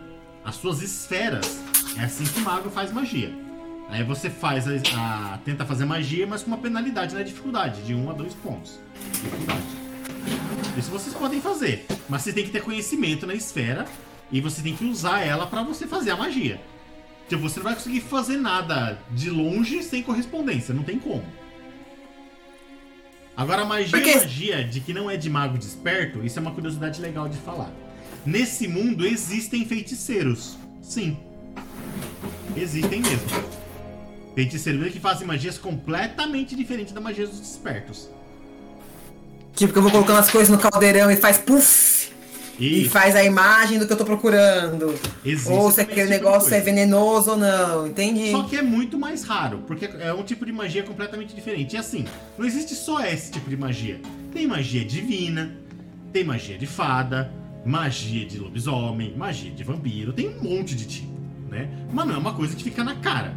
as 0.45 0.55
suas 0.55 0.81
esferas, 0.81 1.59
é 1.97 2.03
assim 2.03 2.23
que 2.23 2.39
o 2.39 2.43
mago 2.43 2.69
faz 2.69 2.91
magia. 2.91 3.33
Aí 3.89 4.03
você 4.03 4.29
faz 4.29 4.65
a, 4.67 4.71
a- 5.33 5.37
tenta 5.39 5.65
fazer 5.65 5.85
magia, 5.85 6.27
mas 6.27 6.43
com 6.43 6.49
uma 6.49 6.57
penalidade 6.57 7.15
na 7.15 7.23
dificuldade, 7.23 7.81
de 7.83 7.95
1 7.95 8.09
a 8.09 8.13
2 8.13 8.33
pontos. 8.35 8.79
de 9.01 9.09
Dificuldade. 9.21 9.61
Isso 10.77 10.91
vocês 10.91 11.15
podem 11.15 11.41
fazer, 11.41 11.85
mas 12.07 12.21
você 12.21 12.31
tem 12.33 12.43
que 12.45 12.51
ter 12.51 12.61
conhecimento 12.61 13.25
na 13.25 13.33
esfera 13.33 13.85
e 14.31 14.39
você 14.41 14.61
tem 14.61 14.75
que 14.75 14.85
usar 14.85 15.21
ela 15.21 15.47
pra 15.47 15.63
você 15.63 15.87
fazer 15.87 16.11
a 16.11 16.15
magia. 16.15 16.61
Tipo, 17.27 17.41
você 17.41 17.59
não 17.59 17.65
vai 17.65 17.73
conseguir 17.75 18.01
fazer 18.01 18.37
nada 18.37 18.99
de 19.11 19.29
longe 19.29 19.83
sem 19.83 20.01
correspondência, 20.03 20.73
não 20.73 20.83
tem 20.83 20.97
como. 20.99 21.25
Agora, 23.35 23.61
a 23.61 23.65
magia 23.65 23.91
Porque- 23.91 24.15
magia 24.15 24.63
de 24.63 24.79
que 24.79 24.93
não 24.93 25.09
é 25.11 25.17
de 25.17 25.29
mago 25.29 25.57
desperto, 25.57 26.25
isso 26.25 26.39
é 26.39 26.41
uma 26.41 26.51
curiosidade 26.51 27.01
legal 27.01 27.27
de 27.29 27.37
falar. 27.37 27.71
Nesse 28.25 28.67
mundo 28.67 29.05
existem 29.05 29.65
feiticeiros. 29.65 30.57
Sim. 30.81 31.17
Existem 32.55 33.01
mesmo. 33.01 33.27
Feiticeiros 34.33 34.91
que 34.91 34.99
fazem 34.99 35.27
magias 35.27 35.57
completamente 35.57 36.55
diferentes 36.55 36.93
da 36.93 37.01
magia 37.01 37.27
dos 37.27 37.39
despertos. 37.39 38.09
Tipo 39.57 39.73
que 39.73 39.79
eu 39.79 39.83
vou 39.83 39.91
colocando 39.91 40.19
as 40.19 40.29
coisas 40.29 40.49
no 40.49 40.57
caldeirão 40.59 41.09
e 41.09 41.15
faz 41.15 41.39
puff. 41.39 42.11
E 42.59 42.83
E 42.83 42.89
faz 42.89 43.15
a 43.15 43.23
imagem 43.23 43.77
do 43.79 43.85
que 43.87 43.93
eu 43.93 43.97
tô 43.97 44.05
procurando. 44.05 44.93
existe 45.25 45.51
ou 45.51 45.71
se 45.71 45.81
aquele 45.81 46.01
tipo 46.01 46.09
negócio 46.11 46.53
é 46.53 46.59
venenoso 46.61 47.31
ou 47.31 47.37
não. 47.37 47.87
Entendi. 47.87 48.31
Só 48.31 48.43
que 48.43 48.55
é 48.55 48.61
muito 48.61 48.97
mais 48.99 49.23
raro, 49.23 49.63
porque 49.67 49.85
é 49.99 50.13
um 50.13 50.23
tipo 50.23 50.45
de 50.45 50.51
magia 50.51 50.83
completamente 50.83 51.35
diferente. 51.35 51.75
E 51.75 51.77
assim, 51.77 52.05
não 52.37 52.45
existe 52.45 52.75
só 52.75 53.03
esse 53.03 53.31
tipo 53.31 53.49
de 53.49 53.57
magia. 53.57 53.99
Tem 54.31 54.47
magia 54.47 54.85
divina, 54.85 55.55
tem 56.13 56.23
magia 56.23 56.57
de 56.57 56.65
fada, 56.67 57.31
magia 57.65 58.25
de 58.25 58.37
lobisomem, 58.39 59.15
magia 59.17 59.51
de 59.51 59.63
vampiro, 59.63 60.13
tem 60.13 60.29
um 60.29 60.41
monte 60.43 60.75
de 60.75 60.85
tipo, 60.85 61.13
né? 61.49 61.67
Mas 61.91 62.07
não 62.07 62.15
é 62.15 62.17
uma 62.17 62.33
coisa 62.33 62.55
que 62.55 62.63
fica 62.63 62.83
na 62.83 62.95
cara. 62.95 63.35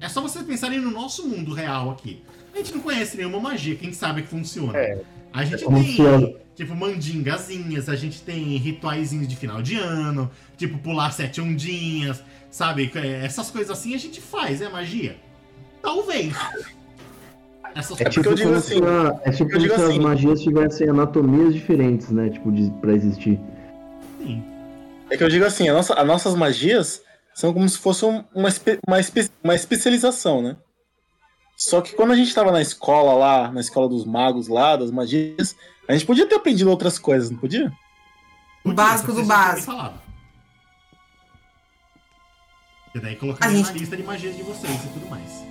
É 0.00 0.08
só 0.08 0.20
vocês 0.22 0.44
pensarem 0.44 0.80
no 0.80 0.90
nosso 0.90 1.26
mundo 1.28 1.52
real 1.52 1.90
aqui. 1.90 2.22
A 2.54 2.58
gente 2.58 2.74
não 2.74 2.80
conhece 2.80 3.16
nenhuma 3.16 3.38
magia, 3.38 3.76
quem 3.76 3.92
sabe 3.92 4.22
que 4.22 4.28
funciona. 4.28 4.76
É. 4.76 4.98
A 5.32 5.44
gente 5.44 5.64
tem, 5.64 6.36
tipo, 6.56 6.74
mandingazinhas, 6.74 7.88
a 7.88 7.94
gente 7.96 8.20
tem 8.22 8.56
rituaizinhos 8.56 9.28
de 9.28 9.36
final 9.36 9.62
de 9.62 9.76
ano, 9.76 10.30
tipo, 10.56 10.78
pular 10.78 11.10
sete 11.12 11.40
ondinhas, 11.40 12.22
sabe? 12.50 12.90
É, 12.94 13.24
Essas 13.24 13.50
coisas 13.50 13.70
assim 13.70 13.94
a 13.94 13.98
gente 13.98 14.20
faz, 14.20 14.60
é 14.60 14.68
magia? 14.68 15.16
Talvez. 15.82 16.34
Essas 17.74 18.00
É 18.00 18.04
tipo, 18.10 18.28
eu 18.28 18.34
digo 18.34 18.48
como 18.48 18.58
assim, 18.58 18.80
a- 18.84 19.20
é 19.24 19.30
tipo 19.30 19.52
eu 19.52 19.58
digo 19.58 19.74
se 19.74 19.80
assim. 19.80 19.92
as 19.92 19.98
magias 19.98 20.42
tivessem 20.42 20.88
anatomias 20.88 21.54
diferentes, 21.54 22.10
né? 22.10 22.28
Tipo, 22.28 22.50
de, 22.50 22.68
pra 22.80 22.92
existir. 22.92 23.38
Sim. 24.18 24.42
É 25.08 25.16
que 25.16 25.22
eu 25.22 25.28
digo 25.28 25.44
assim, 25.44 25.68
a 25.68 25.72
nossa, 25.72 25.94
as 25.94 26.06
nossas 26.06 26.34
magias 26.34 27.00
são 27.32 27.52
como 27.52 27.68
se 27.68 27.78
fosse 27.78 28.04
um- 28.04 28.24
uma, 28.34 28.48
espe- 28.48 28.78
uma, 28.86 28.98
espe- 28.98 29.30
uma 29.42 29.54
especialização, 29.54 30.42
né? 30.42 30.56
Só 31.60 31.82
que 31.82 31.92
quando 31.94 32.12
a 32.12 32.16
gente 32.16 32.34
tava 32.34 32.50
na 32.50 32.62
escola 32.62 33.12
lá, 33.12 33.52
na 33.52 33.60
escola 33.60 33.86
dos 33.86 34.06
magos 34.06 34.48
lá, 34.48 34.76
das 34.76 34.90
magias, 34.90 35.54
a 35.86 35.92
gente 35.92 36.06
podia 36.06 36.26
ter 36.26 36.36
aprendido 36.36 36.70
outras 36.70 36.98
coisas, 36.98 37.30
não 37.30 37.36
podia? 37.36 37.70
O 38.64 38.72
básico 38.72 39.12
do 39.12 39.22
básico. 39.24 39.70
E 42.94 42.98
daí 42.98 43.14
colocaria 43.14 43.52
A 43.52 43.56
gente- 43.56 43.66
na 43.74 43.78
lista 43.78 43.94
de 43.94 44.02
magias 44.02 44.34
de 44.34 44.42
vocês 44.42 44.72
e 44.72 44.88
tudo 44.88 45.06
mais. 45.10 45.44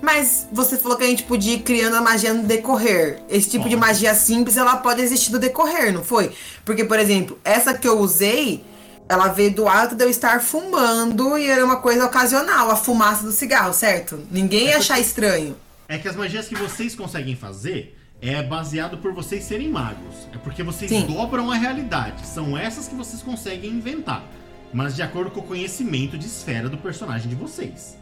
Mas 0.00 0.48
você 0.50 0.78
falou 0.78 0.96
que 0.96 1.04
a 1.04 1.06
gente 1.06 1.24
podia 1.24 1.56
ir 1.56 1.60
criando 1.60 1.94
a 1.94 2.00
magia 2.00 2.32
no 2.32 2.44
decorrer. 2.44 3.22
Esse 3.28 3.50
tipo 3.50 3.64
de 3.68 3.76
Pode. 3.76 3.86
magia 3.88 4.14
simples, 4.14 4.56
ela 4.56 4.78
pode 4.78 5.02
existir 5.02 5.30
no 5.30 5.38
decorrer, 5.38 5.92
não 5.92 6.02
foi? 6.02 6.34
Porque, 6.64 6.84
por 6.84 6.98
exemplo, 6.98 7.38
essa 7.44 7.74
que 7.76 7.86
eu 7.86 8.00
usei, 8.00 8.64
ela 9.12 9.28
veio 9.28 9.54
do 9.54 9.68
ato 9.68 9.94
de 9.94 10.02
eu 10.02 10.08
estar 10.08 10.40
fumando 10.40 11.36
e 11.36 11.46
era 11.46 11.64
uma 11.64 11.76
coisa 11.76 12.06
ocasional, 12.06 12.70
a 12.70 12.76
fumaça 12.76 13.24
do 13.24 13.32
cigarro, 13.32 13.74
certo? 13.74 14.18
Ninguém 14.30 14.68
ia 14.68 14.78
achar 14.78 14.98
estranho. 14.98 15.54
É 15.86 15.98
que 15.98 16.08
as 16.08 16.16
magias 16.16 16.48
que 16.48 16.54
vocês 16.54 16.94
conseguem 16.94 17.36
fazer 17.36 17.98
é 18.22 18.42
baseado 18.42 18.96
por 18.98 19.12
vocês 19.12 19.44
serem 19.44 19.68
magos. 19.68 20.28
É 20.32 20.38
porque 20.38 20.62
vocês 20.62 20.90
Sim. 20.90 21.06
dobram 21.06 21.50
a 21.50 21.56
realidade. 21.56 22.26
São 22.26 22.56
essas 22.56 22.88
que 22.88 22.94
vocês 22.94 23.20
conseguem 23.20 23.70
inventar. 23.70 24.24
Mas 24.72 24.96
de 24.96 25.02
acordo 25.02 25.30
com 25.30 25.40
o 25.40 25.42
conhecimento 25.42 26.16
de 26.16 26.24
esfera 26.24 26.70
do 26.70 26.78
personagem 26.78 27.28
de 27.28 27.34
vocês. 27.34 27.98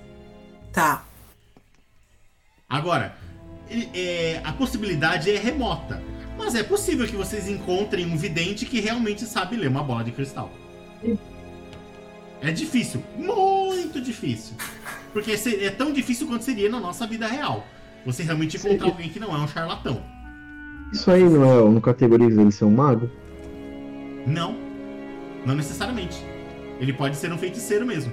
Tá. 0.72 1.04
Agora, 2.68 3.16
é, 3.92 4.40
a 4.44 4.52
possibilidade 4.52 5.28
é 5.28 5.36
remota. 5.36 6.00
Mas 6.38 6.54
é 6.54 6.62
possível 6.62 7.06
que 7.08 7.16
vocês 7.16 7.48
encontrem 7.48 8.06
um 8.06 8.16
vidente 8.16 8.64
que 8.64 8.80
realmente 8.80 9.24
sabe 9.24 9.56
ler 9.56 9.66
uma 9.66 9.82
bola 9.82 10.04
de 10.04 10.12
cristal. 10.12 10.52
É 12.42 12.50
difícil, 12.50 13.02
muito 13.16 14.00
difícil. 14.00 14.56
Porque 15.12 15.32
é 15.32 15.70
tão 15.70 15.92
difícil 15.92 16.26
quanto 16.26 16.44
seria 16.44 16.70
na 16.70 16.80
nossa 16.80 17.06
vida 17.06 17.26
real. 17.26 17.66
Você 18.06 18.22
realmente 18.22 18.56
encontrar 18.56 18.86
Sim. 18.86 18.92
alguém 18.92 19.08
que 19.10 19.20
não 19.20 19.34
é 19.34 19.38
um 19.38 19.48
charlatão. 19.48 20.02
Isso 20.92 21.10
aí 21.10 21.22
não 21.22 21.76
é. 21.76 21.80
Categoriza 21.80 22.40
ele 22.40 22.50
ser 22.50 22.64
um 22.64 22.70
mago? 22.70 23.10
Não. 24.26 24.56
Não 25.44 25.54
necessariamente. 25.54 26.24
Ele 26.80 26.92
pode 26.92 27.16
ser 27.16 27.32
um 27.32 27.38
feiticeiro 27.38 27.84
mesmo. 27.84 28.12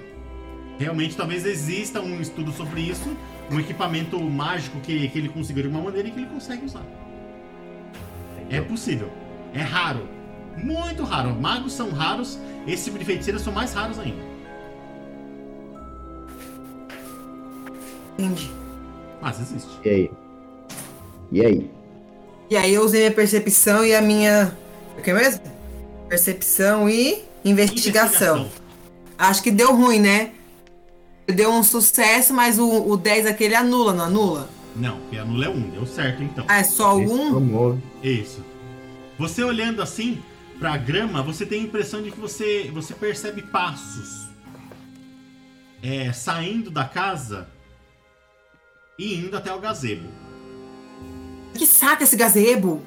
Realmente, 0.77 1.15
talvez 1.15 1.45
exista 1.45 2.01
um 2.01 2.22
estudo 2.22 2.51
sobre 2.51 2.81
isso, 2.81 3.15
um 3.51 3.59
equipamento 3.59 4.22
mágico 4.22 4.80
que, 4.81 5.07
que 5.07 5.18
ele 5.18 5.30
conseguiu 5.30 5.64
de 5.64 5.69
uma 5.69 5.81
maneira 5.81 6.07
e 6.07 6.11
que 6.11 6.19
ele 6.19 6.27
consegue 6.27 6.65
usar. 6.65 6.85
É 8.49 8.61
possível. 8.61 9.11
É 9.53 9.61
raro. 9.61 10.07
Muito 10.57 11.03
raro. 11.03 11.34
Magos 11.34 11.73
são 11.73 11.91
raros, 11.91 12.38
esse 12.67 12.85
tipo 12.85 12.97
de 12.99 13.05
feiticeiros 13.05 13.41
são 13.41 13.53
mais 13.53 13.73
raros 13.73 13.99
ainda. 13.99 14.21
Entendi. 18.17 18.51
Mas 19.21 19.39
existe. 19.39 19.69
E 19.84 19.89
aí? 19.89 20.11
E 21.31 21.45
aí? 21.45 21.71
E 22.49 22.57
aí 22.57 22.73
eu 22.73 22.84
usei 22.84 23.01
minha 23.01 23.11
percepção 23.11 23.85
e 23.85 23.93
a 23.93 24.01
minha. 24.01 24.57
O 24.97 25.01
que 25.01 25.13
mesmo? 25.13 25.41
Percepção 26.09 26.89
e 26.89 27.23
investigação. 27.43 28.49
Acho 29.17 29.43
que 29.43 29.51
deu 29.51 29.75
ruim, 29.75 29.99
né? 29.99 30.31
Deu 31.27 31.51
um 31.51 31.61
sucesso, 31.61 32.34
mas 32.34 32.57
o, 32.57 32.89
o 32.89 32.95
10 32.95 33.25
aquele 33.25 33.53
anula, 33.53 33.93
não 33.93 34.05
anula? 34.05 34.49
Não, 34.75 34.97
porque 34.99 35.17
anula 35.17 35.45
é 35.45 35.49
um. 35.49 35.69
Deu 35.69 35.85
certo, 35.85 36.23
então. 36.23 36.45
Ah, 36.47 36.59
é 36.59 36.63
só 36.63 36.99
Esse 36.99 37.11
um? 37.11 37.31
promove. 37.31 37.81
Isso. 38.01 38.43
Você 39.19 39.43
olhando 39.43 39.81
assim 39.81 40.19
pra 40.59 40.77
grama, 40.77 41.21
você 41.21 41.45
tem 41.45 41.61
a 41.61 41.63
impressão 41.63 42.01
de 42.01 42.11
que 42.11 42.19
você, 42.19 42.69
você 42.73 42.93
percebe 42.93 43.41
passos 43.41 44.27
é, 45.81 46.11
saindo 46.11 46.71
da 46.71 46.85
casa 46.85 47.47
e 48.97 49.15
indo 49.15 49.38
até 49.38 49.53
o 49.53 49.59
gazebo. 49.59 50.09
Que 51.53 51.65
saca 51.65 52.03
esse 52.03 52.15
gazebo? 52.15 52.84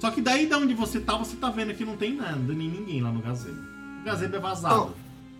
Só 0.00 0.10
que 0.10 0.20
daí 0.20 0.46
da 0.46 0.58
onde 0.58 0.74
você 0.74 1.00
tá, 1.00 1.16
você 1.16 1.36
tá 1.36 1.50
vendo 1.50 1.74
que 1.74 1.84
não 1.84 1.96
tem 1.96 2.14
nada, 2.14 2.36
nem 2.36 2.68
ninguém 2.68 3.02
lá 3.02 3.10
no 3.10 3.20
gazebo. 3.20 3.60
O 4.00 4.04
gazebo 4.04 4.36
é 4.36 4.38
vazado. 4.38 4.94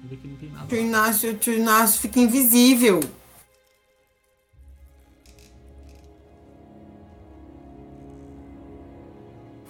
Vê 0.04 0.16
que 0.16 0.26
não 0.26 0.36
tem 0.36 0.50
nada. 0.50 0.66
Tio 0.66 0.78
Inácio, 0.78 1.34
tio 1.34 1.54
Inácio 1.54 2.00
fica 2.00 2.18
invisível. 2.20 3.00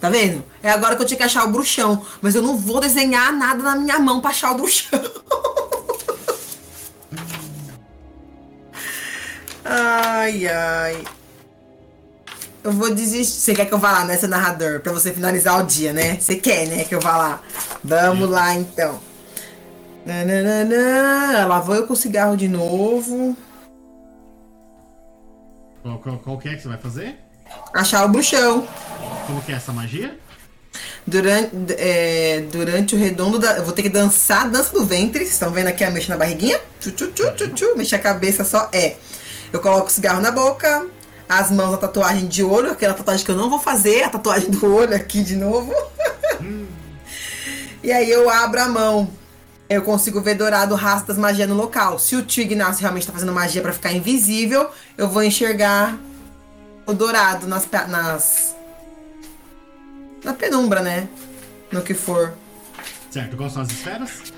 Tá 0.06 0.10
vendo? 0.10 0.44
É 0.62 0.70
agora 0.70 0.94
que 0.94 1.02
eu 1.02 1.06
tinha 1.06 1.18
que 1.18 1.24
achar 1.24 1.44
o 1.44 1.50
bruxão. 1.50 2.00
Mas 2.22 2.36
eu 2.36 2.42
não 2.42 2.56
vou 2.56 2.78
desenhar 2.78 3.32
nada 3.32 3.60
na 3.60 3.74
minha 3.74 3.98
mão 3.98 4.20
pra 4.20 4.30
achar 4.30 4.52
o 4.52 4.54
bruxão. 4.54 5.00
ai, 9.64 10.46
ai. 10.46 11.04
Eu 12.62 12.70
vou 12.70 12.94
desistir. 12.94 13.40
Você 13.40 13.52
quer 13.52 13.66
que 13.66 13.74
eu 13.74 13.80
vá 13.80 14.04
lá, 14.04 14.16
seu 14.16 14.28
narrador? 14.28 14.78
Pra 14.78 14.92
você 14.92 15.12
finalizar 15.12 15.60
o 15.60 15.66
dia, 15.66 15.92
né? 15.92 16.20
Você 16.20 16.36
quer, 16.36 16.68
né, 16.68 16.84
que 16.84 16.94
eu 16.94 17.00
vá 17.00 17.16
lá? 17.16 17.42
Vamos 17.82 18.30
lá, 18.30 18.54
então. 18.54 19.00
Nananana. 20.04 21.46
Lá 21.46 21.58
vou 21.58 21.74
eu 21.74 21.84
com 21.84 21.94
o 21.94 21.96
cigarro 21.96 22.36
de 22.36 22.46
novo. 22.46 23.36
Qual, 25.82 25.98
qual, 25.98 26.18
qual 26.20 26.38
que 26.38 26.48
é 26.48 26.54
que 26.54 26.62
você 26.62 26.68
vai 26.68 26.78
fazer? 26.78 27.25
Achar 27.72 28.04
o 28.04 28.08
bruxão. 28.08 28.66
Como 29.26 29.42
que 29.42 29.52
é 29.52 29.56
essa 29.56 29.72
magia? 29.72 30.18
Durante, 31.06 31.50
é, 31.78 32.44
durante 32.50 32.94
o 32.94 32.98
redondo 32.98 33.38
da. 33.38 33.58
Eu 33.58 33.64
vou 33.64 33.72
ter 33.72 33.82
que 33.82 33.88
dançar 33.88 34.46
a 34.46 34.48
dança 34.48 34.72
do 34.72 34.84
ventre. 34.84 35.20
Vocês 35.20 35.32
estão 35.32 35.50
vendo 35.50 35.68
aqui 35.68 35.84
a 35.84 35.90
mexa 35.90 36.12
na 36.12 36.18
barriguinha? 36.18 36.60
Tchu, 36.80 36.90
tchu, 36.92 37.08
tchu, 37.08 37.30
tchu, 37.32 37.48
tchu. 37.50 37.76
Mexe 37.76 37.94
a 37.94 37.98
cabeça 37.98 38.44
só. 38.44 38.68
É. 38.72 38.96
Eu 39.52 39.60
coloco 39.60 39.86
o 39.86 39.90
cigarro 39.90 40.20
na 40.20 40.30
boca. 40.30 40.86
As 41.28 41.50
mãos, 41.50 41.74
a 41.74 41.76
tatuagem 41.76 42.26
de 42.26 42.42
olho. 42.42 42.72
Aquela 42.72 42.94
tatuagem 42.94 43.24
que 43.24 43.30
eu 43.30 43.36
não 43.36 43.50
vou 43.50 43.58
fazer. 43.58 44.04
A 44.04 44.08
tatuagem 44.10 44.50
do 44.50 44.74
olho 44.74 44.94
aqui 44.94 45.22
de 45.22 45.36
novo. 45.36 45.72
e 47.82 47.92
aí 47.92 48.10
eu 48.10 48.28
abro 48.28 48.60
a 48.60 48.68
mão. 48.68 49.10
Eu 49.68 49.82
consigo 49.82 50.20
ver 50.20 50.34
dourado 50.34 50.74
o 50.74 50.76
rastro 50.76 51.08
das 51.08 51.18
magias 51.18 51.48
no 51.48 51.54
local. 51.54 51.98
Se 51.98 52.14
o 52.14 52.22
tio 52.22 52.42
Ignacio 52.42 52.80
realmente 52.80 53.06
tá 53.06 53.12
fazendo 53.12 53.32
magia 53.32 53.60
pra 53.60 53.72
ficar 53.72 53.92
invisível, 53.92 54.70
eu 54.96 55.08
vou 55.08 55.24
enxergar 55.24 55.98
o 56.86 56.94
dourado 56.94 57.46
nas, 57.46 57.68
nas 57.88 58.56
na 60.24 60.32
penumbra, 60.32 60.80
né? 60.80 61.08
No 61.70 61.82
que 61.82 61.94
for. 61.94 62.34
Certo, 63.10 63.36
quais 63.36 63.52
são 63.52 63.62
as 63.62 63.70
esferas? 63.70 64.32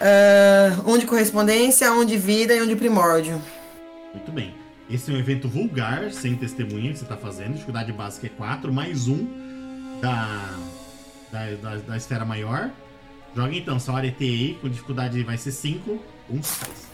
Ah, 0.00 0.80
um 0.86 0.96
de 0.96 1.06
correspondência, 1.06 1.92
um 1.92 2.04
de 2.04 2.16
vida 2.16 2.54
e 2.54 2.62
um 2.62 2.66
de 2.66 2.76
primórdio. 2.76 3.40
Muito 4.14 4.32
bem. 4.32 4.54
Esse 4.90 5.10
é 5.10 5.14
um 5.14 5.18
evento 5.18 5.48
vulgar, 5.48 6.10
sem 6.12 6.34
testemunha 6.34 6.92
que 6.92 6.98
você 6.98 7.04
está 7.04 7.16
fazendo. 7.16 7.52
Dificuldade 7.52 7.92
básica 7.92 8.26
é 8.26 8.30
4, 8.30 8.72
mais 8.72 9.06
um 9.06 9.26
da, 10.00 10.54
da, 11.30 11.50
da, 11.56 11.76
da 11.76 11.96
esfera 11.96 12.24
maior. 12.24 12.70
Joga 13.36 13.54
então, 13.54 13.78
sua 13.78 13.96
área 13.96 14.10
TI 14.10 14.56
com 14.60 14.68
dificuldade 14.68 15.22
vai 15.22 15.36
ser 15.36 15.52
5, 15.52 16.02
um 16.30 16.42
sucesso. 16.42 16.88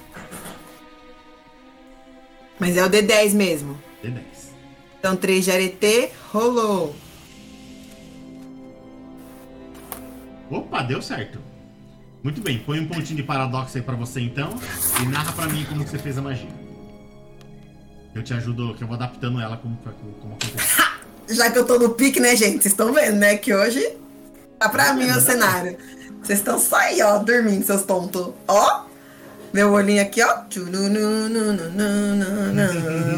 Mas 2.59 2.77
é 2.77 2.85
o 2.85 2.91
D10 2.91 3.33
mesmo. 3.33 3.79
D10. 4.05 4.44
Então 5.05 5.17
3 5.17 5.45
de 5.45 5.51
arete, 5.51 6.13
rolou. 6.33 6.97
Opa, 10.51 10.83
deu 10.83 11.03
certo. 11.03 11.39
Muito 12.23 12.41
bem, 12.41 12.59
põe 12.61 12.81
um 12.81 12.89
pontinho 12.89 13.19
de 13.19 13.23
paradoxo 13.23 13.77
aí 13.77 13.83
pra 13.83 13.95
você 13.95 14.23
então 14.23 14.59
e 15.03 15.05
narra 15.05 15.31
pra 15.33 15.47
mim 15.47 15.67
como 15.69 15.85
que 15.85 15.91
você 15.91 15.99
fez 15.99 16.17
a 16.17 16.23
magia. 16.23 16.49
Eu 18.15 18.23
te 18.23 18.33
ajudo, 18.33 18.75
que 18.75 18.83
eu 18.83 18.89
vou 18.89 18.97
adaptando 18.97 19.39
ela 19.43 19.59
como, 19.59 19.77
como, 19.77 20.15
como 20.15 20.35
acontece. 20.37 20.83
Já 21.29 21.51
que 21.51 21.59
eu 21.59 21.67
tô 21.67 21.79
no 21.79 21.91
pique, 21.91 22.19
né, 22.19 22.35
gente? 22.35 22.63
Vocês 22.63 22.73
estão 22.73 22.91
vendo, 22.91 23.17
né? 23.17 23.37
Que 23.37 23.53
hoje 23.53 23.99
tá 24.59 24.71
pra 24.71 24.95
mim 24.95 25.11
o 25.11 25.21
cenário. 25.21 25.77
Vocês 26.23 26.39
estão 26.39 26.59
só 26.59 26.77
aí, 26.77 27.03
ó, 27.03 27.19
dormindo, 27.19 27.63
seus 27.63 27.83
tontos. 27.83 28.33
Ó, 28.49 28.84
meu 29.55 29.71
olhinho 29.73 30.03
aqui, 30.03 30.21
ó. 30.21 30.43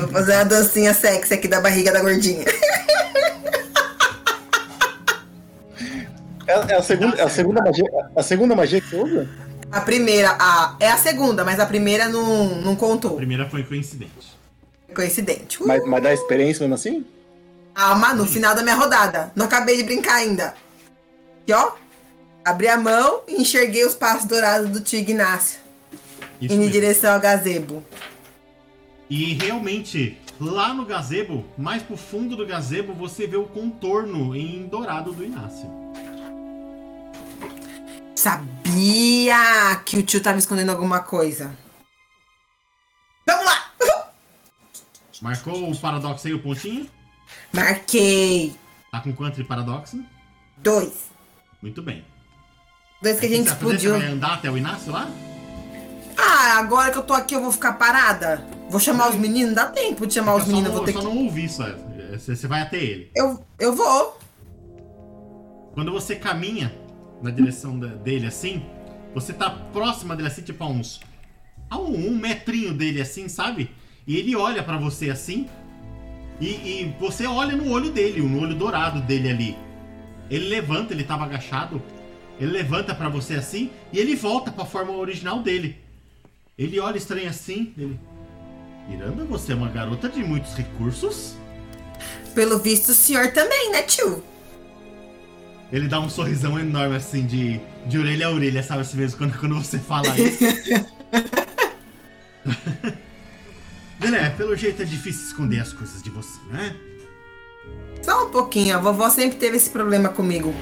Vou 0.00 0.08
fazer 0.12 0.34
a 0.34 0.44
dancinha 0.44 0.92
sexy 0.92 1.32
aqui 1.34 1.48
da 1.48 1.60
barriga 1.60 1.90
da 1.90 2.00
gordinha. 2.02 2.44
É, 6.46 6.52
é 6.72 6.74
a 6.76 6.82
segunda, 6.82 7.16
é 7.16 7.22
a 7.22 7.28
segunda 7.28 7.60
magia, 7.62 7.84
a 8.14 8.22
segunda 8.22 8.54
magia 8.54 8.80
que 8.80 8.88
você 8.88 8.96
usa? 8.96 9.28
A 9.72 9.80
primeira, 9.80 10.36
a, 10.38 10.76
é 10.78 10.88
a 10.88 10.96
segunda, 10.96 11.44
mas 11.44 11.58
a 11.58 11.66
primeira 11.66 12.08
não, 12.08 12.60
não 12.60 12.74
A 12.74 12.76
contou. 12.76 13.16
primeira 13.16 13.48
foi 13.50 13.64
coincidente. 13.64 14.36
Coincidente. 14.94 15.60
Uh, 15.62 15.66
Mas, 15.66 15.84
mas 15.84 16.02
dá 16.02 16.12
experiência 16.14 16.60
mesmo 16.60 16.74
assim? 16.76 17.04
Calma, 17.74 18.14
no 18.14 18.24
final 18.26 18.54
da 18.54 18.62
minha 18.62 18.76
rodada. 18.76 19.32
Não 19.34 19.46
acabei 19.46 19.76
de 19.76 19.82
brincar 19.82 20.14
ainda. 20.14 20.54
Aqui, 21.42 21.52
ó. 21.52 21.72
Abri 22.44 22.68
a 22.68 22.76
mão 22.76 23.22
e 23.26 23.42
enxerguei 23.42 23.84
os 23.84 23.94
passos 23.94 24.24
dourados 24.26 24.70
do 24.70 24.80
tio 24.80 25.00
Ignácio. 25.00 25.58
Isso 26.40 26.54
Indo 26.54 26.64
em 26.64 26.70
direção 26.70 27.14
ao 27.14 27.20
gazebo. 27.20 27.84
E 29.08 29.34
realmente, 29.34 30.18
lá 30.40 30.74
no 30.74 30.84
gazebo, 30.84 31.44
mais 31.56 31.82
pro 31.82 31.96
fundo 31.96 32.36
do 32.36 32.46
gazebo, 32.46 32.92
você 32.92 33.26
vê 33.26 33.36
o 33.36 33.44
contorno 33.44 34.34
em 34.34 34.66
dourado 34.66 35.12
do 35.12 35.24
Inácio. 35.24 35.70
Sabia 38.14 39.80
que 39.84 39.98
o 39.98 40.02
tio 40.02 40.20
tava 40.20 40.38
escondendo 40.38 40.70
alguma 40.70 41.00
coisa. 41.00 41.56
Vamos 43.26 43.44
lá! 43.44 44.10
Marcou 45.22 45.70
o 45.70 45.78
paradoxo 45.78 46.26
aí, 46.26 46.34
o 46.34 46.42
pontinho? 46.42 46.88
Marquei. 47.52 48.56
Tá 48.90 49.00
com 49.00 49.12
quanto 49.12 49.36
de 49.36 49.44
paradoxo? 49.44 50.04
Dois. 50.56 51.10
Muito 51.62 51.82
bem. 51.82 52.04
Dois 53.00 53.20
que 53.20 53.26
a 53.26 53.28
gente 53.28 53.48
explodiu. 53.48 53.92
Você 53.92 53.98
vai 53.98 54.08
andar 54.08 54.34
até 54.34 54.50
o 54.50 54.58
Inácio 54.58 54.92
lá? 54.92 55.08
Ah, 56.16 56.58
agora 56.58 56.90
que 56.90 56.98
eu 56.98 57.02
tô 57.02 57.12
aqui 57.12 57.34
eu 57.34 57.42
vou 57.42 57.52
ficar 57.52 57.74
parada? 57.74 58.46
Vou 58.70 58.80
chamar 58.80 59.10
os 59.10 59.16
meninos? 59.16 59.54
Dá 59.54 59.66
tempo 59.66 60.06
de 60.06 60.14
chamar 60.14 60.34
os 60.36 60.40
Eu 60.40 60.46
só 60.46 60.52
meninos, 60.52 60.68
eu 60.68 60.72
não, 60.72 60.76
vou 60.78 60.84
ter 60.86 60.92
só 60.92 60.98
que. 61.00 61.04
não 61.04 61.24
ouvi 61.24 61.44
isso. 61.44 61.62
é. 61.62 61.76
Você 62.16 62.34
você 62.36 62.46
vai 62.46 62.62
até 62.62 62.78
ele. 62.78 63.10
Eu, 63.14 63.44
eu 63.58 63.74
vou. 63.74 64.18
Quando 65.74 65.92
você 65.92 66.16
caminha 66.16 66.72
na 67.22 67.30
direção 67.30 67.78
da- 67.78 67.88
dele 67.88 68.26
assim, 68.26 68.62
você 69.14 69.32
tá 69.32 69.50
próxima 69.50 70.16
dele 70.16 70.28
assim, 70.28 70.42
tipo 70.42 70.62
a 70.64 70.68
uns. 70.68 71.00
a 71.70 71.76
um, 71.78 72.08
um 72.08 72.16
metrinho 72.16 72.72
dele 72.72 73.00
assim, 73.02 73.28
sabe? 73.28 73.70
E 74.06 74.16
ele 74.16 74.34
olha 74.36 74.62
pra 74.62 74.78
você 74.78 75.10
assim. 75.10 75.48
E, 76.40 76.46
e 76.48 76.96
você 77.00 77.26
olha 77.26 77.56
no 77.56 77.70
olho 77.70 77.90
dele, 77.90 78.20
no 78.22 78.40
olho 78.42 78.54
dourado 78.54 79.00
dele 79.02 79.28
ali. 79.30 79.58
Ele 80.30 80.48
levanta, 80.48 80.92
ele 80.94 81.04
tava 81.04 81.24
agachado. 81.24 81.82
Ele 82.38 82.50
levanta 82.52 82.94
pra 82.94 83.08
você 83.08 83.34
assim 83.34 83.70
e 83.92 83.98
ele 83.98 84.14
volta 84.14 84.50
pra 84.50 84.64
forma 84.66 84.92
original 84.92 85.40
dele. 85.40 85.78
Ele 86.58 86.80
olha 86.80 86.96
estranho 86.96 87.28
assim, 87.28 87.74
ele. 87.76 88.00
Miranda, 88.88 89.24
você 89.24 89.52
é 89.52 89.54
uma 89.54 89.68
garota 89.68 90.08
de 90.08 90.24
muitos 90.24 90.54
recursos? 90.54 91.34
Pelo 92.34 92.58
visto, 92.58 92.88
o 92.90 92.94
senhor 92.94 93.30
também, 93.32 93.72
né, 93.72 93.82
tio? 93.82 94.24
Ele 95.70 95.86
dá 95.86 96.00
um 96.00 96.08
sorrisão 96.08 96.58
enorme 96.58 96.96
assim, 96.96 97.26
de, 97.26 97.60
de 97.86 97.98
orelha 97.98 98.28
a 98.28 98.30
orelha, 98.30 98.62
sabe 98.62 98.80
assim 98.80 98.96
mesmo, 98.96 99.18
quando, 99.18 99.38
quando 99.38 99.54
você 99.56 99.78
fala 99.78 100.08
isso. 100.18 100.44
Belé, 104.00 104.30
pelo 104.30 104.56
jeito 104.56 104.80
é 104.80 104.86
difícil 104.86 105.26
esconder 105.26 105.60
as 105.60 105.74
coisas 105.74 106.02
de 106.02 106.08
você, 106.08 106.40
né? 106.50 106.74
Só 108.00 108.28
um 108.28 108.30
pouquinho, 108.30 108.74
a 108.76 108.80
vovó 108.80 109.10
sempre 109.10 109.36
teve 109.36 109.58
esse 109.58 109.68
problema 109.68 110.08
comigo. 110.08 110.54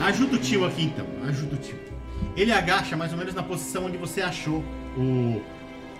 Ajuda 0.00 0.36
o 0.36 0.38
tio 0.38 0.64
aqui 0.64 0.84
então, 0.84 1.06
ajuda 1.28 1.56
o 1.56 1.58
tio. 1.58 1.78
Ele 2.36 2.52
agacha 2.52 2.96
mais 2.96 3.12
ou 3.12 3.18
menos 3.18 3.34
na 3.34 3.42
posição 3.42 3.84
onde 3.84 3.98
você 3.98 4.22
achou 4.22 4.64
o. 4.96 5.40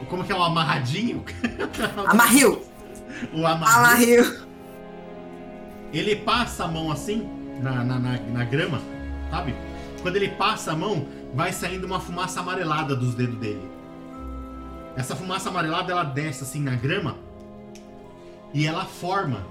o- 0.02 0.06
como 0.09 0.24
que 0.24 0.32
é 0.32 0.35
o 0.35 0.43
amarradinho? 0.43 1.24
Amarril! 2.09 2.62
o 3.32 3.47
amarradinho. 3.47 4.20
Amarril! 4.24 4.43
Ele 5.93 6.16
passa 6.16 6.64
a 6.64 6.69
mão 6.69 6.90
assim 6.90 7.28
na, 7.60 7.85
na, 7.85 7.98
na, 7.98 8.19
na 8.19 8.44
grama, 8.44 8.81
sabe? 9.31 9.55
Quando 10.01 10.16
ele 10.16 10.28
passa 10.31 10.73
a 10.73 10.77
mão, 10.77 11.06
vai 11.35 11.52
saindo 11.52 11.86
uma 11.86 12.01
fumaça 12.01 12.40
amarelada 12.40 12.97
dos 12.97 13.14
dedos 13.14 13.39
dele. 13.39 13.70
Essa 14.97 15.14
fumaça 15.14 15.48
amarelada 15.48 15.93
ela 15.93 16.02
desce 16.05 16.43
assim 16.43 16.60
na 16.60 16.74
grama 16.74 17.16
e 18.52 18.66
ela 18.66 18.85
forma 18.85 19.47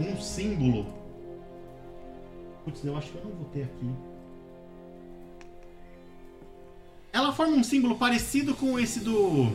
um 0.00 0.20
símbolo. 0.20 0.86
Putz, 2.64 2.84
eu 2.84 2.96
acho 2.96 3.10
que 3.12 3.18
eu 3.18 3.24
não 3.24 3.30
vou 3.32 3.44
ter 3.46 3.62
aqui. 3.64 3.90
Ela 7.16 7.32
forma 7.32 7.56
um 7.56 7.64
símbolo 7.64 7.96
parecido 7.96 8.54
com 8.54 8.78
esse 8.78 9.00
do. 9.00 9.50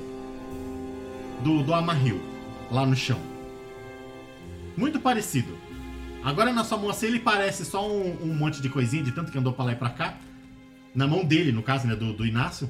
do, 1.44 1.62
do 1.62 1.74
Amarril, 1.76 2.20
lá 2.72 2.88
no 2.88 2.96
chão. 2.96 3.20
Muito 4.76 5.00
parecido. 5.00 5.56
Agora 6.24 6.52
na 6.52 6.64
sua 6.64 6.80
mão 6.80 6.90
assim 6.90 7.06
ele 7.06 7.20
parece 7.20 7.64
só 7.64 7.88
um, 7.88 8.18
um 8.24 8.34
monte 8.34 8.64
de 8.64 8.68
coisinha, 8.68 9.04
de 9.04 9.12
tanto 9.12 9.32
que 9.32 9.38
andou 9.38 9.54
pra 9.54 9.66
lá 9.66 9.74
e 9.74 9.76
pra 9.76 9.92
cá. 9.92 10.16
Na 10.96 11.06
mão 11.06 11.24
dele, 11.24 11.52
no 11.52 11.62
caso, 11.62 11.86
né, 11.86 11.96
do, 11.96 12.14
do 12.14 12.26
Inácio. 12.26 12.68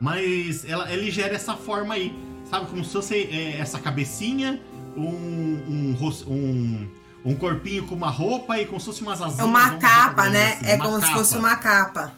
Mas 0.00 0.64
ela, 0.64 0.88
ele 0.92 1.10
gera 1.10 1.34
essa 1.34 1.56
forma 1.56 1.94
aí. 1.94 2.16
Sabe, 2.48 2.66
como 2.66 2.84
se 2.84 2.92
fosse 2.92 3.16
é, 3.16 3.58
essa 3.58 3.80
cabecinha, 3.80 4.62
um, 4.96 5.02
um, 5.02 5.96
um, 6.28 6.88
um 7.24 7.34
corpinho 7.34 7.84
com 7.88 7.96
uma 7.96 8.08
roupa 8.08 8.56
e 8.56 8.66
como 8.66 8.78
se 8.78 8.86
fosse 8.86 9.02
umas 9.02 9.20
asinhas. 9.20 9.40
É 9.40 9.44
uma 9.44 9.78
capa, 9.78 10.28
né? 10.30 10.52
assim, 10.52 10.66
É 10.66 10.74
uma 10.76 10.84
como 10.84 10.96
se 10.98 11.06
capa. 11.06 11.16
fosse 11.18 11.36
uma 11.36 11.56
capa. 11.56 12.12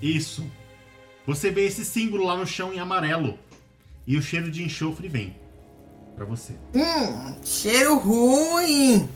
Isso. 0.00 0.42
Você 1.26 1.50
vê 1.50 1.66
esse 1.66 1.84
símbolo 1.84 2.24
lá 2.24 2.36
no 2.36 2.46
chão 2.46 2.72
em 2.72 2.78
amarelo. 2.78 3.38
E 4.06 4.16
o 4.16 4.22
cheiro 4.22 4.50
de 4.50 4.62
enxofre 4.62 5.08
vem. 5.08 5.34
Pra 6.14 6.24
você. 6.24 6.52
Hum, 6.74 7.34
cheiro 7.44 7.98
ruim! 7.98 9.08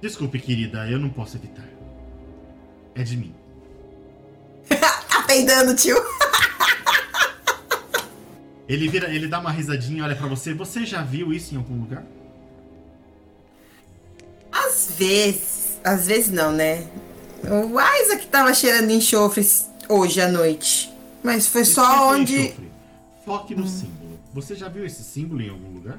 Desculpe, 0.00 0.40
querida, 0.40 0.88
eu 0.88 0.98
não 0.98 1.10
posso 1.10 1.36
evitar. 1.36 1.68
É 2.94 3.02
de 3.02 3.16
mim. 3.16 3.34
Tá 5.10 5.22
peidando, 5.26 5.74
tio? 5.76 5.96
Ele 8.66 8.88
vira, 8.88 9.12
ele 9.12 9.26
dá 9.26 9.40
uma 9.40 9.50
risadinha 9.50 9.98
e 9.98 10.02
olha 10.02 10.14
pra 10.14 10.28
você. 10.28 10.54
Você 10.54 10.86
já 10.86 11.02
viu 11.02 11.32
isso 11.32 11.52
em 11.52 11.56
algum 11.58 11.80
lugar? 11.80 12.04
Às 14.52 14.92
vezes. 14.96 15.80
Às 15.82 16.06
vezes 16.06 16.30
não, 16.30 16.52
né? 16.52 16.86
O 17.42 17.80
Isaac 17.80 18.28
tava 18.28 18.54
cheirando 18.54 18.90
enxofre 18.90 19.42
hoje 19.90 20.20
à 20.20 20.28
noite. 20.28 20.90
Mas 21.22 21.46
foi 21.46 21.64
só 21.64 21.82
tipo 21.82 21.98
de 21.98 22.20
onde. 22.20 22.40
enxofre. 22.46 22.70
Foque 23.24 23.54
no 23.54 23.66
símbolo. 23.66 24.18
Você 24.32 24.54
já 24.54 24.68
viu 24.68 24.84
esse 24.86 25.02
símbolo 25.02 25.42
em 25.42 25.50
algum 25.50 25.72
lugar? 25.74 25.98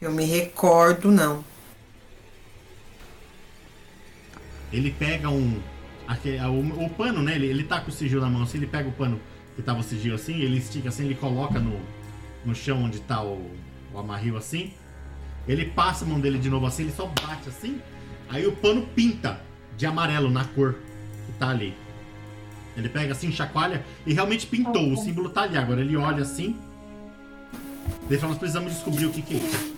Eu 0.00 0.12
me 0.12 0.24
recordo, 0.24 1.10
não. 1.10 1.44
Ele 4.72 4.90
pega 4.90 5.28
um. 5.30 5.60
aque- 6.06 6.38
o, 6.38 6.84
o 6.84 6.90
pano, 6.90 7.22
né? 7.22 7.34
Ele, 7.34 7.46
ele 7.46 7.64
tá 7.64 7.80
com 7.80 7.90
o 7.90 7.92
sigilo 7.92 8.20
na 8.20 8.28
mão 8.28 8.42
assim, 8.42 8.58
ele 8.58 8.66
pega 8.66 8.88
o 8.88 8.92
pano 8.92 9.20
que 9.56 9.62
tava 9.62 9.80
o 9.80 9.82
sigilo 9.84 10.16
assim, 10.16 10.34
ele 10.40 10.58
estica 10.58 10.88
assim, 10.88 11.04
ele 11.04 11.14
coloca 11.14 11.60
no, 11.60 11.80
no 12.44 12.54
chão 12.54 12.82
onde 12.82 13.00
tá 13.00 13.22
o, 13.22 13.50
o 13.92 13.98
amarril 13.98 14.36
assim. 14.36 14.72
Ele 15.46 15.66
passa 15.66 16.04
a 16.04 16.08
mão 16.08 16.18
dele 16.20 16.38
de 16.38 16.48
novo 16.50 16.66
assim, 16.66 16.84
ele 16.84 16.92
só 16.92 17.06
bate 17.06 17.48
assim. 17.48 17.80
Aí 18.28 18.46
o 18.46 18.52
pano 18.56 18.86
pinta 18.94 19.40
de 19.76 19.86
amarelo 19.86 20.30
na 20.30 20.44
cor 20.44 20.74
que 21.26 21.32
tá 21.38 21.50
ali. 21.50 21.74
Ele 22.76 22.88
pega 22.88 23.12
assim, 23.12 23.30
chacoalha 23.30 23.84
e 24.06 24.12
realmente 24.12 24.46
pintou. 24.46 24.92
O 24.92 24.96
símbolo 24.96 25.30
tá 25.30 25.42
ali. 25.42 25.56
Agora 25.56 25.80
ele 25.80 25.96
olha 25.96 26.22
assim. 26.22 26.56
Ele 28.08 28.18
fala, 28.18 28.30
nós 28.30 28.38
precisamos 28.38 28.72
descobrir 28.72 29.06
o 29.06 29.10
que, 29.10 29.22
que 29.22 29.34
é 29.34 29.36
isso. 29.38 29.74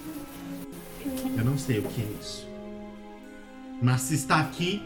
Eu 1.37 1.45
não 1.45 1.59
sei 1.59 1.79
o 1.79 1.83
que 1.83 2.01
é 2.01 2.07
isso. 2.21 2.47
Mas 3.83 4.03
se 4.03 4.15
está 4.15 4.41
aqui. 4.41 4.83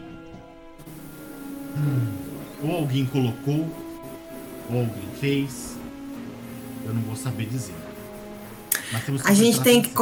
hum, 1.77 2.31
ou 2.63 2.75
alguém 2.75 3.05
colocou, 3.05 3.69
ou 4.69 4.79
alguém 4.79 5.09
fez. 5.19 5.77
Eu 6.85 6.93
não 6.93 7.01
vou 7.01 7.15
saber 7.15 7.45
dizer. 7.45 7.75
Mas 8.91 9.05
temos 9.05 9.25
A 9.25 9.33
gente 9.33 9.61
tem 9.61 9.81
que 9.81 9.93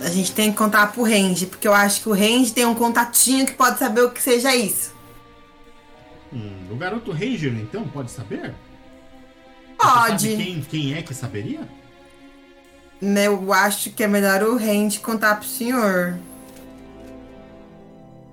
a 0.00 0.10
gente 0.10 0.32
tem 0.32 0.52
que 0.52 0.56
contar 0.56 0.92
pro 0.92 1.02
Range, 1.02 1.46
porque 1.46 1.66
eu 1.66 1.74
acho 1.74 2.02
que 2.02 2.08
o 2.08 2.12
Range 2.12 2.52
tem 2.52 2.64
um 2.64 2.74
contatinho 2.74 3.44
que 3.44 3.54
pode 3.54 3.78
saber 3.78 4.02
o 4.02 4.10
que 4.10 4.22
seja 4.22 4.54
isso. 4.54 4.92
Hum, 6.32 6.68
o 6.70 6.76
garoto 6.76 7.10
Ranger, 7.10 7.52
então, 7.54 7.86
pode 7.88 8.10
saber? 8.10 8.54
Pode. 9.78 10.36
quem, 10.36 10.60
quem 10.62 10.94
é 10.94 11.02
que 11.02 11.14
saberia? 11.14 11.60
Né, 13.00 13.26
Eu 13.28 13.52
acho 13.52 13.90
que 13.90 14.02
é 14.02 14.08
melhor 14.08 14.42
o 14.42 14.56
Range 14.56 14.98
contar 14.98 15.36
pro 15.36 15.48
senhor. 15.48 16.18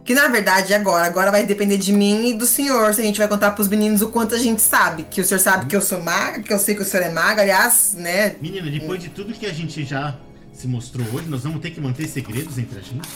Que 0.03 0.13
na 0.13 0.27
verdade 0.27 0.73
agora, 0.73 1.05
agora 1.05 1.31
vai 1.31 1.45
depender 1.45 1.77
de 1.77 1.91
mim 1.91 2.29
e 2.29 2.33
do 2.33 2.45
senhor, 2.45 2.93
se 2.93 3.01
a 3.01 3.03
gente 3.03 3.17
vai 3.17 3.27
contar 3.27 3.51
pros 3.51 3.67
meninos 3.67 4.03
o 4.03 4.09
quanto 4.09 4.35
a 4.35 4.37
gente 4.37 4.61
sabe. 4.61 5.03
Que 5.03 5.19
o 5.19 5.25
senhor 5.25 5.39
sabe 5.39 5.65
que 5.65 5.75
eu 5.75 5.81
sou 5.81 6.01
maga, 6.01 6.43
que 6.43 6.53
eu 6.53 6.59
sei 6.59 6.75
que 6.75 6.81
o 6.81 6.85
senhor 6.85 7.03
é 7.03 7.09
maga, 7.09 7.41
aliás, 7.41 7.95
né? 7.97 8.35
Menina, 8.39 8.69
depois 8.69 9.01
de 9.01 9.09
tudo 9.09 9.33
que 9.33 9.47
a 9.47 9.53
gente 9.53 9.83
já 9.83 10.15
se 10.53 10.67
mostrou 10.67 11.05
hoje, 11.11 11.27
nós 11.27 11.41
vamos 11.41 11.59
ter 11.59 11.71
que 11.71 11.81
manter 11.81 12.07
segredos 12.07 12.57
entre 12.59 12.77
a 12.77 12.81
gente? 12.81 13.09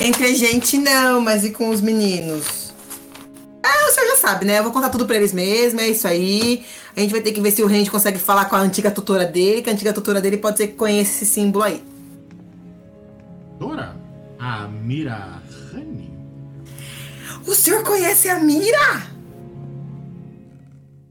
Entre 0.00 0.24
a 0.24 0.34
gente 0.34 0.78
não, 0.78 1.20
mas 1.20 1.44
e 1.44 1.50
com 1.50 1.70
os 1.70 1.80
meninos? 1.80 2.65
Ah, 3.68 3.88
o 3.88 3.92
senhor 3.92 4.06
já 4.10 4.16
sabe, 4.16 4.44
né? 4.44 4.60
Eu 4.60 4.62
vou 4.62 4.72
contar 4.72 4.90
tudo 4.90 5.06
pra 5.06 5.16
eles 5.16 5.32
mesmo, 5.32 5.80
é 5.80 5.88
isso 5.88 6.06
aí. 6.06 6.64
A 6.96 7.00
gente 7.00 7.10
vai 7.10 7.20
ter 7.20 7.32
que 7.32 7.40
ver 7.40 7.50
se 7.50 7.64
o 7.64 7.66
Range 7.66 7.90
consegue 7.90 8.18
falar 8.18 8.44
com 8.44 8.54
a 8.54 8.60
antiga 8.60 8.92
tutora 8.92 9.24
dele, 9.24 9.60
que 9.60 9.68
a 9.68 9.72
antiga 9.72 9.92
tutora 9.92 10.20
dele 10.20 10.36
pode 10.36 10.58
ser 10.58 10.68
que 10.68 10.74
conheça 10.74 11.10
esse 11.10 11.26
símbolo 11.26 11.64
aí. 11.64 11.84
Dora, 13.58 13.96
a 14.38 14.68
Mira 14.68 15.42
Honey. 15.74 16.12
O 17.44 17.54
senhor 17.54 17.82
conhece 17.82 18.28
a 18.28 18.38
Mira? 18.38 19.02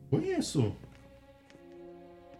Conheço. 0.09 0.73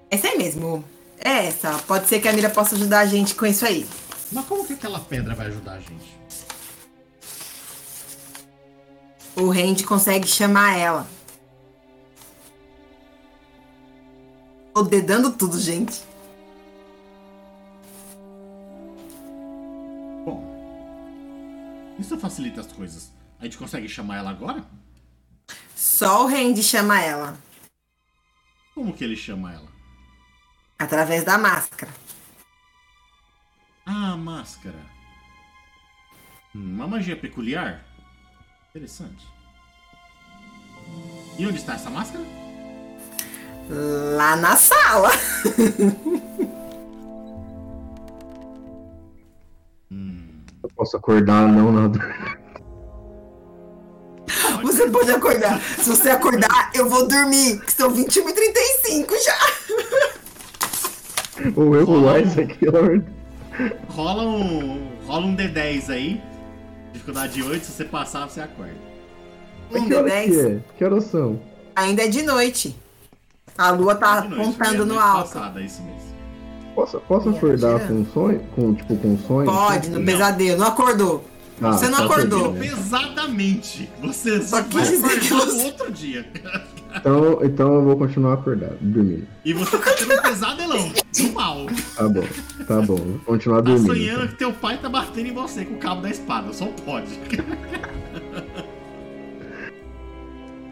Essa 0.09 0.29
aí 0.29 0.37
mesmo. 0.37 0.85
É 1.19 1.47
essa. 1.47 1.73
Pode 1.79 2.07
ser 2.07 2.21
que 2.21 2.27
a 2.29 2.33
Mira 2.33 2.49
possa 2.49 2.75
ajudar 2.75 2.99
a 2.99 3.05
gente 3.05 3.35
com 3.35 3.45
isso 3.45 3.65
aí. 3.65 3.85
Mas 4.31 4.45
como 4.45 4.65
que 4.65 4.73
aquela 4.73 4.99
pedra 4.99 5.35
vai 5.35 5.47
ajudar 5.47 5.73
a 5.73 5.79
gente? 5.79 6.14
O 9.35 9.49
Randy 9.49 9.83
consegue 9.83 10.27
chamar 10.27 10.77
ela. 10.77 11.07
Tô 14.73 14.83
dedando 14.83 15.31
tudo, 15.31 15.59
gente. 15.59 16.03
Bom, 20.23 20.43
isso 21.99 22.17
facilita 22.17 22.61
as 22.61 22.71
coisas. 22.71 23.11
A 23.39 23.43
gente 23.43 23.57
consegue 23.57 23.89
chamar 23.89 24.17
ela 24.17 24.29
agora? 24.29 24.65
Só 25.75 26.23
o 26.23 26.27
Randy 26.27 26.63
chama 26.63 27.01
ela. 27.01 27.37
Como 28.73 28.93
que 28.93 29.03
ele 29.03 29.17
chama 29.17 29.53
ela? 29.53 29.67
Através 30.79 31.23
da 31.23 31.37
máscara. 31.37 31.91
Ah, 33.85 34.15
máscara. 34.15 34.79
Hum, 36.53 36.73
uma 36.73 36.87
magia 36.87 37.15
peculiar? 37.15 37.85
Interessante. 38.75 39.25
E 41.39 41.47
onde 41.47 41.55
está 41.55 41.75
essa 41.75 41.89
máscara? 41.89 42.25
Lá 43.69 44.35
na 44.35 44.57
sala. 44.57 45.11
Eu 50.61 50.69
posso 50.75 50.97
acordar, 50.97 51.47
não, 51.47 51.71
nada. 51.71 51.99
Você 54.61 54.89
pode 54.89 55.09
acordar. 55.09 55.61
Se 55.61 55.89
você 55.89 56.09
acordar, 56.09 56.71
eu 56.73 56.89
vou 56.89 57.07
dormir. 57.07 57.61
Que 57.61 57.71
são 57.71 57.89
21 57.89 58.27
e 58.27 58.33
35 58.33 59.13
já. 59.23 59.39
Ou 61.55 61.75
eu, 61.77 61.87
o 61.87 62.17
Isaac, 62.17 62.65
Lord. 62.65 63.05
Rola 63.87 64.23
um. 64.23 64.99
Rola 65.05 65.27
um 65.27 65.33
D10 65.33 65.89
aí. 65.89 66.34
Dificuldade 67.05 67.43
8, 67.43 67.63
se 67.65 67.71
você 67.71 67.85
passar, 67.85 68.27
você 68.27 68.41
acorda. 68.41 68.73
Um 69.71 69.85
que 69.87 69.93
hora 69.93 70.09
que 70.09 70.31
D10. 70.31 70.45
é? 70.57 70.59
Que 70.75 70.83
horas 70.85 71.03
são? 71.05 71.39
Ainda 71.75 72.03
é 72.03 72.07
de 72.07 72.23
noite. 72.23 72.75
A 73.55 73.69
lua 73.69 73.93
tá 73.95 74.21
De 74.21 74.29
noite, 74.29 74.41
apontando 74.41 74.83
a 74.83 74.85
no 74.87 74.99
alto. 74.99 75.33
Passada, 75.33 75.61
isso 75.61 75.83
mesmo. 75.83 75.99
Posso, 76.73 76.99
posso 77.01 77.29
acordar 77.29 77.87
com 77.87 77.93
um 77.93 78.05
sonho? 78.07 78.39
Com, 78.55 78.73
tipo, 78.73 78.95
com 78.97 79.07
um 79.13 79.19
sonho? 79.19 79.45
Pode, 79.45 79.89
no 79.91 79.99
Não. 79.99 80.05
pesadelo. 80.05 80.59
Não 80.59 80.67
acordou. 80.67 81.23
Ah, 81.61 81.71
Você 81.73 81.87
não 81.87 81.99
tá 81.99 82.05
acordou. 82.05 82.53
Pesadamente. 82.55 83.87
Você 84.01 84.41
Só 84.41 84.63
quis 84.63 84.89
dizer 84.89 85.19
que 85.19 85.29
você- 85.29 85.57
no 85.57 85.63
outro 85.65 85.91
dia. 85.91 86.25
Então, 86.95 87.39
então 87.43 87.73
eu 87.75 87.83
vou 87.83 87.97
continuar 87.97 88.33
acordado, 88.35 88.77
dormindo. 88.79 89.27
E 89.43 89.53
você 89.53 89.77
tá 89.77 89.91
tendo 89.97 90.13
um 90.13 90.21
pesadelão. 90.21 90.91
Do 91.17 91.31
mal. 91.33 91.65
Tá 91.95 92.07
bom, 92.09 92.23
tá 92.67 92.81
bom. 92.81 92.95
Vou 92.95 93.19
continuar 93.25 93.57
Tá 93.57 93.61
dormindo. 93.71 93.87
sonhando 93.87 94.15
então. 94.23 94.27
que 94.29 94.35
teu 94.35 94.53
pai 94.53 94.77
tá 94.77 94.87
batendo 94.89 95.27
em 95.27 95.33
você 95.33 95.65
com 95.65 95.73
o 95.75 95.77
cabo 95.77 96.01
da 96.01 96.09
espada. 96.09 96.53
Só 96.53 96.67
pode. 96.85 97.07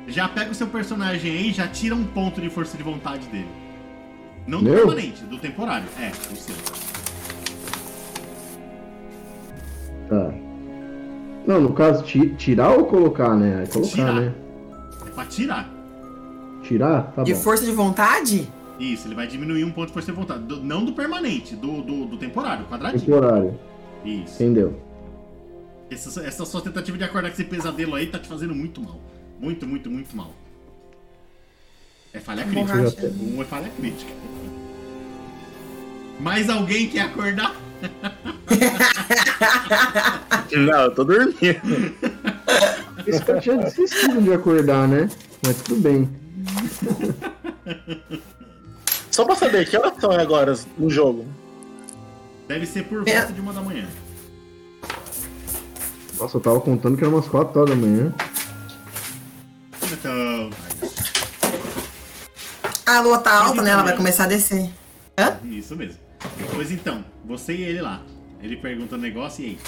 Já 0.07 0.27
pega 0.27 0.51
o 0.51 0.53
seu 0.53 0.67
personagem 0.67 1.31
aí 1.31 1.49
e 1.49 1.53
já 1.53 1.67
tira 1.67 1.95
um 1.95 2.03
ponto 2.03 2.39
de 2.39 2.49
força 2.49 2.77
de 2.77 2.83
vontade 2.83 3.25
dele. 3.29 3.47
Não 4.45 4.59
do 4.59 4.65
Meu? 4.65 4.75
permanente, 4.85 5.23
do 5.23 5.37
temporário. 5.39 5.87
É, 5.99 6.09
o 6.31 6.35
seu. 6.35 6.53
Tá. 10.09 10.31
Não, 11.47 11.61
no 11.61 11.73
caso, 11.73 12.03
ti- 12.03 12.29
tirar 12.37 12.71
ou 12.71 12.85
colocar, 12.85 13.35
né? 13.35 13.63
É 13.63 13.67
Colocar, 13.67 13.91
Tirar. 13.95 14.13
né? 14.13 14.33
É 15.07 15.09
pra 15.09 15.25
tirar. 15.25 15.69
Tirar? 16.73 17.11
Tá 17.15 17.23
De 17.23 17.33
bom. 17.33 17.39
força 17.39 17.63
de 17.65 17.71
vontade? 17.71 18.47
Isso, 18.79 19.07
ele 19.07 19.13
vai 19.15 19.27
diminuir 19.27 19.63
um 19.63 19.71
ponto 19.71 19.87
de 19.87 19.93
força 19.93 20.11
de 20.11 20.17
vontade. 20.17 20.43
Do- 20.43 20.63
não 20.63 20.83
do 20.83 20.93
permanente, 20.93 21.55
do, 21.55 21.81
do, 21.83 22.05
do 22.05 22.17
temporário, 22.17 22.65
quadradinho. 22.65 23.01
Temporário. 23.05 23.59
Isso. 24.03 24.33
Entendeu? 24.41 24.79
Essa, 25.91 26.21
essa 26.25 26.43
sua 26.45 26.61
tentativa 26.61 26.97
de 26.97 27.03
acordar 27.03 27.29
com 27.29 27.35
esse 27.35 27.43
pesadelo 27.43 27.93
aí 27.93 28.07
tá 28.07 28.17
te 28.17 28.27
fazendo 28.27 28.55
muito 28.55 28.81
mal. 28.81 28.99
Muito, 29.39 29.67
muito, 29.67 29.91
muito 29.91 30.17
mal. 30.17 30.31
É 32.11 32.19
falha 32.19 32.43
crítica. 32.43 32.75
Borracha. 32.75 33.13
Um 33.21 33.41
é 33.41 33.45
falha 33.45 33.69
crítica. 33.77 34.11
Mais 36.19 36.49
alguém 36.49 36.89
quer 36.89 37.01
acordar? 37.01 37.55
Não, 40.55 40.81
eu 40.83 40.95
tô 40.95 41.03
dormindo. 41.03 41.35
Esse 43.05 43.23
cara 43.25 43.39
tinha 43.41 43.57
desistido 43.57 44.21
de 44.21 44.33
acordar, 44.33 44.87
né? 44.87 45.09
Mas 45.45 45.61
tudo 45.61 45.81
bem. 45.81 46.09
Só 49.11 49.25
pra 49.25 49.35
saber, 49.35 49.69
que 49.69 49.77
horas 49.77 49.93
são 49.99 50.11
agora 50.11 50.53
no 50.77 50.89
jogo? 50.89 51.25
Deve 52.47 52.65
ser 52.65 52.83
por 52.85 53.07
É. 53.07 53.19
volta 53.19 53.33
de 53.33 53.41
uma 53.41 53.53
da 53.53 53.61
manhã. 53.61 53.87
Nossa, 56.19 56.37
eu 56.37 56.41
tava 56.41 56.59
contando 56.61 56.97
que 56.97 57.03
era 57.03 57.13
umas 57.13 57.27
4 57.27 57.59
horas 57.59 57.69
da 57.71 57.75
manhã. 57.75 58.13
Então, 59.91 60.49
A 62.85 62.99
lua 63.01 63.17
tá 63.19 63.43
alta, 63.45 63.61
né? 63.61 63.71
Ela 63.71 63.83
vai 63.83 63.95
começar 63.95 64.25
a 64.25 64.27
descer. 64.27 64.69
Hã? 65.17 65.37
isso 65.45 65.75
mesmo. 65.75 65.99
Pois 66.53 66.71
então, 66.71 67.03
você 67.25 67.53
e 67.55 67.61
ele 67.63 67.81
lá. 67.81 68.01
Ele 68.41 68.57
pergunta 68.57 68.95
o 68.95 68.97
negócio 68.97 69.43
e 69.43 69.47
aí? 69.47 69.59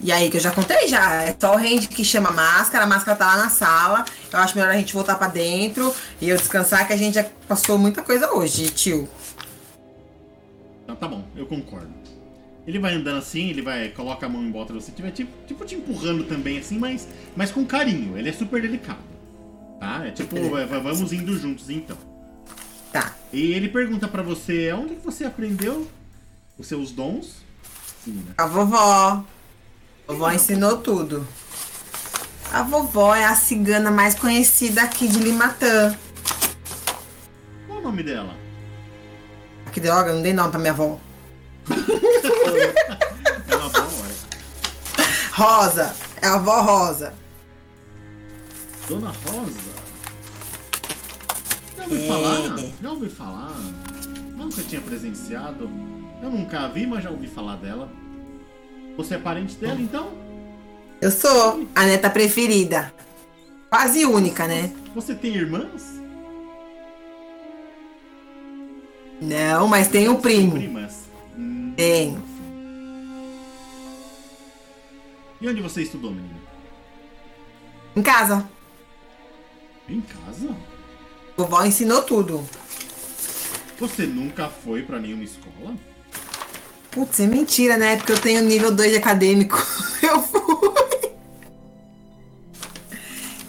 E 0.00 0.10
aí, 0.10 0.28
que 0.30 0.36
eu 0.36 0.40
já 0.40 0.50
contei 0.50 0.88
já. 0.88 1.22
É 1.22 1.36
só 1.38 1.54
o 1.54 1.56
range 1.56 1.86
que 1.88 2.04
chama 2.04 2.30
a 2.30 2.32
máscara. 2.32 2.84
A 2.84 2.86
máscara 2.86 3.16
tá 3.16 3.26
lá 3.26 3.36
na 3.44 3.50
sala. 3.50 4.04
Eu 4.32 4.38
acho 4.38 4.56
melhor 4.56 4.70
a 4.70 4.76
gente 4.76 4.92
voltar 4.94 5.14
pra 5.16 5.28
dentro 5.28 5.94
e 6.20 6.28
eu 6.28 6.36
descansar, 6.36 6.86
que 6.86 6.92
a 6.92 6.96
gente 6.96 7.14
já 7.14 7.24
passou 7.46 7.78
muita 7.78 8.02
coisa 8.02 8.32
hoje, 8.32 8.68
tio. 8.70 9.08
Então 10.84 10.96
tá 10.96 11.06
bom, 11.06 11.24
eu 11.36 11.46
concordo. 11.46 11.92
Ele 12.66 12.78
vai 12.78 12.94
andando 12.94 13.18
assim, 13.18 13.48
ele 13.50 13.62
vai, 13.62 13.88
coloca 13.88 14.24
a 14.26 14.28
mão 14.28 14.42
em 14.42 14.52
volta 14.52 14.72
de 14.72 14.80
você, 14.80 14.92
tipo, 14.92 15.30
tipo 15.46 15.64
te 15.64 15.74
empurrando 15.74 16.24
também 16.24 16.58
assim, 16.58 16.78
mas, 16.78 17.08
mas 17.34 17.50
com 17.50 17.64
carinho. 17.64 18.16
Ele 18.16 18.28
é 18.28 18.32
super 18.32 18.60
delicado. 18.62 19.00
Tá? 19.80 20.06
É 20.06 20.10
tipo, 20.12 20.36
vai- 20.50 20.66
vamos 20.66 21.12
indo 21.12 21.36
juntos 21.36 21.68
então. 21.68 21.96
Tá. 22.92 23.14
E 23.32 23.52
ele 23.52 23.68
pergunta 23.68 24.06
pra 24.06 24.22
você, 24.22 24.72
onde 24.72 24.94
que 24.96 25.04
você 25.04 25.24
aprendeu 25.24 25.88
os 26.58 26.66
seus 26.66 26.92
dons? 26.92 27.36
Sim, 28.04 28.12
né? 28.12 28.34
A 28.38 28.46
vovó. 28.46 29.24
A 30.12 30.14
vovó 30.14 30.30
ensinou 30.30 30.76
tudo. 30.76 31.26
A 32.52 32.62
vovó 32.62 33.14
é 33.14 33.24
a 33.24 33.34
cigana 33.34 33.90
mais 33.90 34.14
conhecida 34.14 34.82
aqui 34.82 35.08
de 35.08 35.18
Limatã. 35.18 35.96
Qual 37.66 37.78
o 37.78 37.82
nome 37.82 38.02
dela? 38.02 38.36
Que 39.72 39.80
droga, 39.80 40.10
eu 40.10 40.16
não 40.16 40.22
dei 40.22 40.34
nome 40.34 40.50
pra 40.50 40.60
minha 40.60 40.72
avó. 40.74 41.00
É 43.48 43.56
uma 43.56 43.68
boa 43.70 43.84
hora. 43.84 44.14
Rosa. 45.32 45.96
É 46.20 46.26
a 46.26 46.34
avó 46.34 46.60
Rosa. 46.60 47.14
Dona 48.86 49.14
Rosa? 49.24 49.72
Já 51.78 51.84
ouvi 51.84 52.04
É. 52.04 52.08
falar? 52.08 52.58
Já 52.82 52.90
ouvi 52.90 53.08
falar? 53.08 53.56
Nunca 54.36 54.62
tinha 54.62 54.82
presenciado. 54.82 55.70
Eu 56.22 56.30
nunca 56.30 56.60
a 56.60 56.68
vi, 56.68 56.86
mas 56.86 57.02
já 57.02 57.08
ouvi 57.10 57.28
falar 57.28 57.56
dela. 57.56 57.88
Você 58.96 59.14
é 59.14 59.18
parente 59.18 59.54
dela, 59.56 59.80
então? 59.80 60.12
Eu 61.00 61.10
sou 61.10 61.66
a 61.74 61.84
neta 61.84 62.08
preferida. 62.10 62.92
Quase 63.68 64.04
única, 64.04 64.46
né? 64.46 64.72
Você 64.94 65.14
tem 65.14 65.34
irmãs? 65.34 66.00
Não, 69.20 69.66
mas 69.68 69.88
tem 69.88 70.08
um 70.08 70.20
primo. 70.20 70.52
Primas? 70.52 71.04
Hum, 71.36 71.72
Tenho. 71.76 72.22
E 75.40 75.48
onde 75.48 75.60
você 75.60 75.82
estudou, 75.82 76.10
menina? 76.10 76.34
Em 77.96 78.02
casa. 78.02 78.48
Em 79.88 80.00
casa? 80.00 80.54
Vovó 81.36 81.64
ensinou 81.64 82.02
tudo. 82.02 82.46
Você 83.78 84.06
nunca 84.06 84.48
foi 84.48 84.82
pra 84.82 85.00
nenhuma 85.00 85.24
escola? 85.24 85.74
Putz, 86.92 87.20
é 87.20 87.26
mentira, 87.26 87.78
né? 87.78 87.96
Porque 87.96 88.12
eu 88.12 88.20
tenho 88.20 88.42
nível 88.42 88.70
2 88.70 88.90
de 88.90 88.98
acadêmico. 88.98 89.56
Eu 90.02 90.22
fui. 90.22 90.42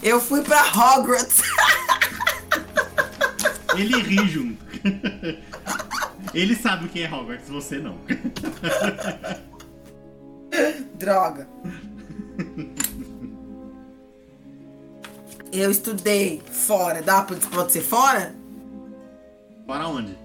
Eu 0.02 0.20
fui 0.20 0.42
pra 0.42 0.62
Hogwarts. 0.62 1.42
Ele 3.76 4.00
ri 4.02 4.28
junto. 4.28 4.64
Ele 6.32 6.56
sabe 6.56 6.86
o 6.86 6.88
que 6.88 7.02
é 7.02 7.12
Hogwarts, 7.12 7.48
você 7.48 7.78
não. 7.78 7.98
Droga. 10.94 11.46
Eu 15.52 15.70
estudei 15.70 16.42
fora. 16.50 17.02
Dá 17.02 17.22
pra 17.22 17.36
pode 17.50 17.72
ser 17.72 17.82
fora? 17.82 18.34
Para 19.66 19.86
onde? 19.86 20.23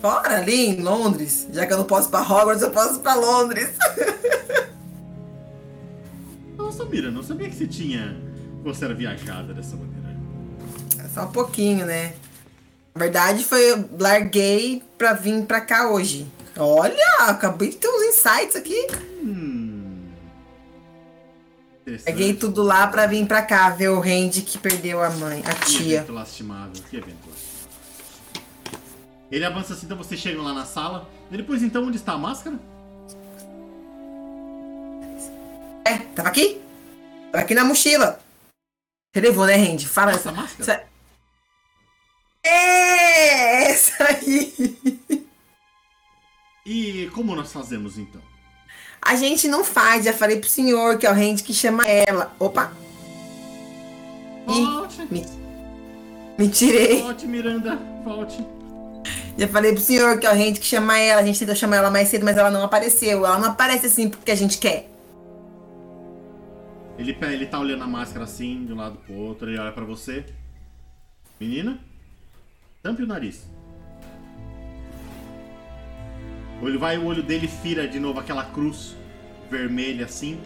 Fora, 0.00 0.36
ali 0.38 0.66
em 0.68 0.80
Londres. 0.80 1.46
Já 1.52 1.66
que 1.66 1.72
eu 1.72 1.78
não 1.78 1.84
posso 1.84 2.08
ir 2.08 2.10
pra 2.10 2.22
Hogwarts, 2.22 2.62
eu 2.62 2.70
posso 2.70 2.98
ir 2.98 3.02
pra 3.02 3.14
Londres. 3.14 3.68
Nossa, 6.56 6.84
Mira, 6.84 7.10
não 7.10 7.22
sabia 7.22 7.48
que 7.48 7.56
você 7.56 7.66
tinha. 7.66 8.16
Você 8.64 8.84
era 8.84 8.94
viajada 8.94 9.52
dessa 9.54 9.76
maneira. 9.76 10.00
Só 11.14 11.24
um 11.24 11.32
pouquinho, 11.32 11.86
né? 11.86 12.14
Na 12.94 12.98
verdade, 13.00 13.44
foi 13.44 13.72
eu 13.72 13.88
larguei 13.98 14.82
pra 14.98 15.12
vir 15.14 15.44
pra 15.44 15.60
cá 15.60 15.90
hoje. 15.90 16.26
Olha, 16.56 16.96
acabei 17.20 17.70
de 17.70 17.76
ter 17.76 17.88
uns 17.88 18.02
insights 18.02 18.56
aqui. 18.56 18.86
Hum. 19.22 20.06
Larguei 21.86 21.96
Interessante. 22.30 22.34
tudo 22.34 22.62
lá 22.62 22.86
pra 22.86 23.06
vir 23.06 23.26
pra 23.26 23.42
cá 23.42 23.70
ver 23.70 23.88
o 23.88 23.98
Randy 24.00 24.42
que 24.42 24.58
perdeu 24.58 25.02
a 25.02 25.10
mãe, 25.10 25.42
a 25.46 25.54
Que 25.54 25.66
tia. 25.66 25.96
evento 25.98 26.12
lastimável, 26.12 26.72
que 26.88 26.96
evento 26.96 27.16
lastimável. 27.28 27.49
Ele 29.30 29.44
avança 29.44 29.74
assim, 29.74 29.86
então 29.86 29.96
você 29.96 30.16
chega 30.16 30.40
lá 30.42 30.52
na 30.52 30.64
sala. 30.64 31.08
E 31.30 31.36
depois, 31.36 31.62
então, 31.62 31.84
onde 31.84 31.96
está 31.96 32.12
a 32.14 32.18
máscara? 32.18 32.58
É, 35.84 35.98
tava 36.14 36.28
aqui? 36.28 36.60
Tava 37.30 37.44
aqui 37.44 37.54
na 37.54 37.64
mochila. 37.64 38.20
Você 39.14 39.20
levou, 39.20 39.46
né, 39.46 39.54
Randy? 39.56 39.86
Fala 39.86 40.10
Essa 40.12 40.30
essa. 40.30 40.32
máscara? 40.32 40.62
essa- 40.72 40.90
É, 42.44 43.70
essa 43.70 44.04
aí. 44.04 44.88
E 46.66 47.08
como 47.14 47.34
nós 47.34 47.52
fazemos, 47.52 47.98
então? 47.98 48.20
A 49.02 49.16
gente 49.16 49.48
não 49.48 49.64
faz, 49.64 50.04
já 50.04 50.12
falei 50.12 50.38
pro 50.38 50.48
senhor 50.48 50.98
que 50.98 51.06
é 51.06 51.10
o 51.10 51.14
Randy 51.14 51.42
que 51.42 51.54
chama 51.54 51.84
ela. 51.86 52.34
Opa, 52.38 52.72
Volte, 54.46 55.02
me, 55.10 55.24
me 56.38 56.48
tirei. 56.48 57.00
volte, 57.02 57.26
Miranda, 57.26 57.76
volte. 58.04 58.44
Já 59.40 59.48
falei 59.48 59.72
pro 59.72 59.80
senhor 59.80 60.20
que 60.20 60.26
a 60.26 60.34
gente 60.34 60.60
que 60.60 60.66
chama 60.66 60.98
ela, 60.98 61.22
a 61.22 61.24
gente 61.24 61.38
tentou 61.38 61.56
chamar 61.56 61.76
ela 61.76 61.90
mais 61.90 62.08
cedo, 62.08 62.26
mas 62.26 62.36
ela 62.36 62.50
não 62.50 62.62
apareceu. 62.62 63.24
Ela 63.24 63.38
não 63.38 63.48
aparece 63.48 63.86
assim 63.86 64.10
porque 64.10 64.30
a 64.30 64.34
gente 64.34 64.58
quer. 64.58 64.90
Ele, 66.98 67.16
ele 67.22 67.46
tá 67.46 67.58
olhando 67.58 67.82
a 67.82 67.86
máscara 67.86 68.24
assim, 68.26 68.66
de 68.66 68.74
um 68.74 68.76
lado 68.76 68.98
pro 68.98 69.14
outro, 69.14 69.48
ele 69.48 69.58
olha 69.58 69.72
pra 69.72 69.82
você. 69.82 70.26
Menina, 71.40 71.80
tampe 72.82 73.02
o 73.02 73.06
nariz. 73.06 73.48
Ele 76.60 76.76
vai, 76.76 76.98
o 76.98 77.06
olho 77.06 77.22
dele 77.22 77.48
fira 77.48 77.88
de 77.88 77.98
novo 77.98 78.20
aquela 78.20 78.44
cruz 78.44 78.94
vermelha 79.50 80.04
assim. 80.04 80.38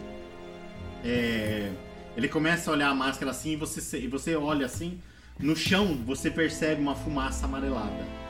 É, 1.03 1.69
ele 2.15 2.29
começa 2.29 2.71
a 2.71 2.73
olhar 2.73 2.91
a 2.91 2.95
máscara 2.95 3.31
assim 3.31 3.51
e 3.51 3.55
você, 3.57 3.99
e 3.99 4.07
você 4.07 4.37
olha 4.37 4.65
assim. 4.65 5.01
No 5.37 5.53
chão 5.53 5.97
você 6.05 6.31
percebe 6.31 6.81
uma 6.81 6.95
fumaça 6.95 7.45
amarelada. 7.45 8.24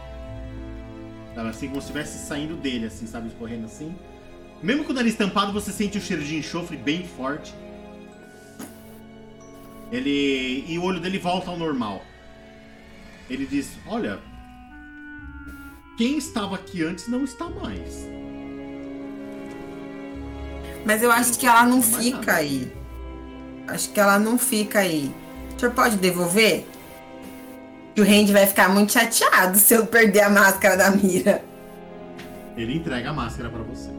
Sabe, 1.36 1.50
assim 1.50 1.68
como 1.68 1.82
se 1.82 1.88
estivesse 1.88 2.26
saindo 2.26 2.56
dele, 2.56 2.86
assim, 2.86 3.06
sabe, 3.06 3.28
escorrendo 3.28 3.66
assim. 3.66 3.94
Mesmo 4.64 4.86
com 4.86 4.94
o 4.94 4.96
nariz 4.96 5.16
tampado, 5.16 5.52
você 5.52 5.72
sente 5.72 5.98
o 5.98 6.02
cheiro 6.02 6.24
de 6.24 6.38
enxofre 6.38 6.78
bem 6.78 7.06
forte. 7.06 7.54
Ele. 9.92 10.66
E 10.68 10.80
o 10.80 10.84
olho 10.84 11.00
dele 11.02 11.20
volta 11.20 11.52
ao 11.52 11.58
normal. 11.58 12.02
Ele 13.30 13.46
diz: 13.46 13.70
Olha. 13.86 14.20
Quem 15.98 16.18
estava 16.18 16.56
aqui 16.56 16.84
antes 16.84 17.08
não 17.08 17.24
está 17.24 17.50
mais. 17.50 18.06
Mas 20.86 21.02
eu 21.02 21.12
acho 21.12 21.40
que 21.40 21.48
ela 21.48 21.66
não 21.66 21.82
fica 21.82 22.36
aí. 22.36 22.72
Acho 23.68 23.90
que 23.92 24.00
ela 24.00 24.20
não 24.20 24.38
fica 24.38 24.80
aí. 24.80 25.14
O 25.56 25.60
senhor 25.60 25.74
pode 25.74 25.96
devolver? 25.98 26.68
Que 27.96 28.02
o 28.02 28.04
Randy 28.04 28.34
vai 28.34 28.46
ficar 28.46 28.68
muito 28.68 28.92
chateado 28.92 29.58
se 29.58 29.74
eu 29.74 29.88
perder 29.88 30.22
a 30.22 30.30
máscara 30.30 30.76
da 30.76 30.92
mira. 30.92 31.42
Ele 32.58 32.76
entrega 32.76 33.10
a 33.10 33.14
máscara 33.14 33.50
pra 33.50 33.64
você. 33.64 33.90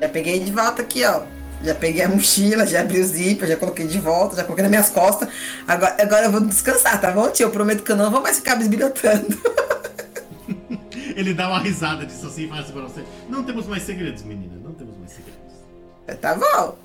Já 0.00 0.08
peguei 0.08 0.38
de 0.38 0.52
volta 0.52 0.82
aqui, 0.82 1.04
ó. 1.04 1.22
Já 1.62 1.74
peguei 1.74 2.02
a 2.02 2.08
mochila, 2.08 2.66
já 2.66 2.80
abri 2.80 3.00
o 3.00 3.04
zíper, 3.04 3.48
já 3.48 3.56
coloquei 3.56 3.86
de 3.86 3.98
volta, 3.98 4.36
já 4.36 4.44
coloquei 4.44 4.62
nas 4.62 4.70
minhas 4.70 4.90
costas. 4.90 5.28
Agora, 5.66 5.96
agora 6.00 6.26
eu 6.26 6.32
vou 6.32 6.40
descansar, 6.40 7.00
tá 7.00 7.10
bom, 7.10 7.28
tio? 7.30 7.46
Eu 7.46 7.50
prometo 7.50 7.82
que 7.82 7.92
eu 7.92 7.96
não 7.96 8.10
vou 8.10 8.20
mais 8.20 8.36
ficar 8.36 8.56
bisbilhotando. 8.56 9.38
Ele 11.14 11.34
dá 11.34 11.48
uma 11.48 11.58
risada 11.60 12.06
disso 12.06 12.26
assim 12.26 12.44
e 12.44 12.48
fala 12.48 12.62
assim 12.62 12.72
pra 12.72 12.82
você: 12.82 13.04
Não 13.28 13.42
temos 13.42 13.66
mais 13.66 13.82
segredos, 13.82 14.22
menina. 14.22 14.54
Não 14.62 14.72
temos 14.72 14.96
mais 14.98 15.12
segredos. 15.12 16.20
tá 16.20 16.34
bom. 16.34 16.76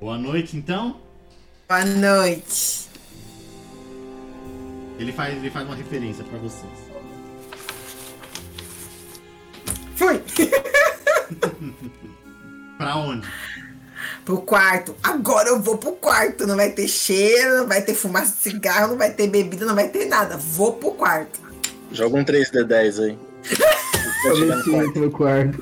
Boa 0.00 0.18
noite, 0.18 0.56
então. 0.56 0.96
Boa 1.68 1.84
noite. 1.84 2.88
Ele 4.98 5.12
faz, 5.12 5.36
ele 5.36 5.50
faz 5.50 5.66
uma 5.66 5.74
referência 5.74 6.24
pra 6.24 6.38
vocês. 6.38 6.72
Fui. 9.96 10.22
Pra 12.76 12.96
onde? 12.96 13.26
pro 14.24 14.38
quarto. 14.38 14.96
Agora 15.02 15.50
eu 15.50 15.60
vou 15.60 15.76
pro 15.76 15.92
quarto. 15.92 16.46
Não 16.46 16.56
vai 16.56 16.70
ter 16.70 16.88
cheiro, 16.88 17.58
não 17.58 17.68
vai 17.68 17.82
ter 17.82 17.94
fumaça 17.94 18.34
de 18.34 18.50
cigarro, 18.50 18.88
não 18.88 18.96
vai 18.96 19.10
ter 19.10 19.28
bebida, 19.28 19.66
não 19.66 19.74
vai 19.74 19.88
ter 19.88 20.06
nada. 20.06 20.36
Vou 20.36 20.72
pro 20.72 20.92
quarto. 20.92 21.40
Joga 21.92 22.16
um 22.16 22.24
3D10 22.24 23.04
aí. 23.04 23.18
Ver 24.24 24.62
se 24.62 24.74
entra 24.74 25.00
no 25.00 25.10
quarto. 25.10 25.58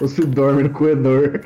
Ou 0.00 0.08
se 0.08 0.20
dorme 0.22 0.64
no 0.64 0.70
corredor. 0.70 1.40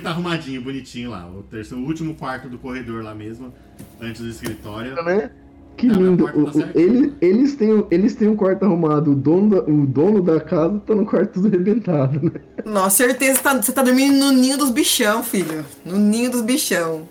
Tá 0.00 0.10
arrumadinho, 0.10 0.60
bonitinho 0.62 1.10
lá. 1.10 1.26
O, 1.28 1.42
terceiro, 1.42 1.82
o 1.82 1.86
último 1.86 2.14
quarto 2.14 2.48
do 2.48 2.58
corredor 2.58 3.02
lá 3.02 3.14
mesmo, 3.14 3.52
antes 4.00 4.20
do 4.22 4.28
escritório. 4.28 4.94
Né? 5.04 5.30
Que 5.76 5.86
Não, 5.86 5.94
lindo. 5.94 6.24
tá 6.26 6.32
O- 6.36 6.52
certa. 6.52 6.80
ele- 6.80 7.14
eles, 7.20 7.54
têm, 7.54 7.86
eles 7.90 8.14
têm 8.16 8.26
um 8.28 8.34
quarto 8.36 8.64
arrumado. 8.64 9.12
O 9.12 9.14
dono, 9.14 9.50
da, 9.50 9.70
o 9.70 9.86
dono 9.86 10.20
da 10.22 10.40
casa 10.40 10.80
tá 10.84 10.94
no 10.94 11.06
quarto 11.06 11.34
tudo 11.34 11.46
arrebentado, 11.48 12.20
né? 12.20 12.40
Nossa, 12.64 12.96
certeza 12.96 13.40
tá- 13.40 13.54
você 13.62 13.70
tá 13.72 13.82
dormindo 13.82 14.16
no 14.18 14.32
ninho 14.32 14.58
dos 14.58 14.70
bichão, 14.70 15.22
filho. 15.22 15.64
No 15.84 15.96
ninho 15.98 16.30
dos 16.30 16.40
bichão. 16.42 17.06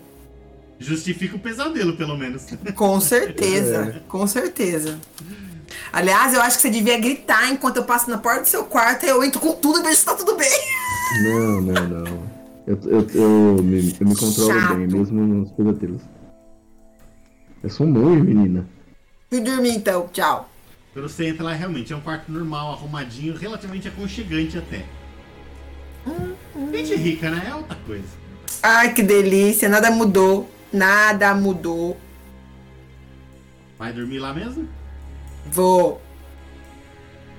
Justifica 0.78 1.34
o 1.36 1.38
pesadelo, 1.40 1.96
pelo 1.96 2.16
menos. 2.16 2.46
Com 2.76 3.00
certeza, 3.00 4.02
com 4.06 4.26
certeza. 4.26 4.98
Aliás, 5.92 6.34
eu 6.34 6.40
acho 6.42 6.56
que 6.56 6.62
você 6.62 6.70
devia 6.70 6.98
gritar 7.00 7.50
enquanto 7.50 7.78
eu 7.78 7.84
passo 7.84 8.10
na 8.10 8.18
porta 8.18 8.42
do 8.42 8.48
seu 8.48 8.64
quarto 8.64 9.04
e 9.04 9.08
eu 9.08 9.24
entro 9.24 9.40
com 9.40 9.52
tudo 9.54 9.80
e 9.80 9.82
vejo 9.82 9.96
se 9.96 10.04
tá 10.04 10.14
tudo 10.14 10.36
bem. 10.36 10.50
Não, 11.24 11.60
não, 11.62 11.88
não. 11.88 12.17
Eu, 12.68 12.78
eu, 12.84 13.08
eu, 13.14 13.62
me, 13.62 13.96
eu 13.98 14.06
me 14.06 14.14
controlo 14.14 14.52
Chato. 14.60 14.76
bem, 14.76 14.86
mesmo 14.86 15.26
nos 15.26 15.50
pesadelos. 15.52 16.02
Eu 17.62 17.70
sou 17.70 17.86
um 17.86 17.90
monge, 17.90 18.20
menina. 18.20 18.68
Fui 19.30 19.40
dormir 19.40 19.70
então, 19.70 20.06
tchau. 20.12 20.50
Quando 20.92 21.08
você 21.08 21.28
entra 21.28 21.44
lá, 21.44 21.54
realmente 21.54 21.94
é 21.94 21.96
um 21.96 22.00
quarto 22.02 22.30
normal, 22.30 22.74
arrumadinho, 22.74 23.34
relativamente 23.34 23.88
aconchegante 23.88 24.58
até. 24.58 24.84
Gente 26.70 26.94
rica, 26.96 27.30
né? 27.30 27.46
É 27.48 27.54
outra 27.54 27.74
coisa. 27.86 28.04
Ai, 28.62 28.92
que 28.92 29.02
delícia, 29.02 29.66
nada 29.66 29.90
mudou. 29.90 30.46
Nada 30.70 31.34
mudou. 31.34 31.96
Vai 33.78 33.94
dormir 33.94 34.18
lá 34.18 34.34
mesmo? 34.34 34.68
Vou. 35.50 36.02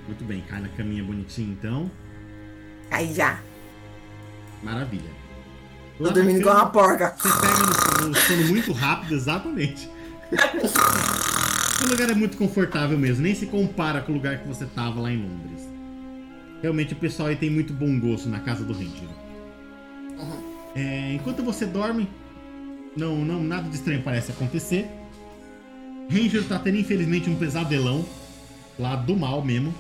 Muito 0.08 0.24
bem, 0.24 0.42
cai 0.50 0.60
na 0.60 0.70
caminha 0.70 1.04
bonitinho 1.04 1.52
então. 1.52 1.92
Aí 2.90 3.14
já. 3.14 3.40
Maravilha. 4.64 5.19
Na 6.00 6.10
dormindo 6.10 6.44
cama, 6.44 6.62
uma 6.62 6.70
porca. 6.70 7.16
Você 7.18 7.30
pega 7.42 8.02
no, 8.02 8.08
no 8.10 8.16
sono 8.16 8.48
muito 8.48 8.72
rápido, 8.72 9.16
exatamente. 9.16 9.90
o 11.84 11.90
lugar 11.90 12.10
é 12.10 12.14
muito 12.14 12.38
confortável 12.38 12.98
mesmo, 12.98 13.24
nem 13.24 13.36
se 13.36 13.46
compara 13.48 14.02
com 14.02 14.12
o 14.12 14.16
lugar 14.16 14.40
que 14.40 14.48
você 14.48 14.66
tava 14.66 15.02
lá 15.02 15.12
em 15.12 15.18
Londres. 15.18 15.68
Realmente 16.62 16.94
o 16.94 16.98
pessoal 16.98 17.30
aí 17.30 17.36
tem 17.36 17.50
muito 17.50 17.74
bom 17.74 18.00
gosto 18.00 18.30
na 18.30 18.40
casa 18.40 18.64
do 18.64 18.74
Ranger. 18.74 19.10
É, 20.76 21.14
enquanto 21.14 21.44
você 21.44 21.66
dorme, 21.66 22.10
não, 22.96 23.18
não, 23.18 23.44
nada 23.44 23.70
de 23.70 23.76
estranho 23.76 24.02
parece 24.04 24.32
acontecer. 24.32 24.88
Ranger 26.10 26.44
tá 26.46 26.60
tendo 26.60 26.78
infelizmente 26.78 27.30
um 27.30 27.36
pesadelão 27.36 28.06
lá 28.78 28.96
do 28.96 29.16
mal 29.16 29.44
mesmo. 29.44 29.74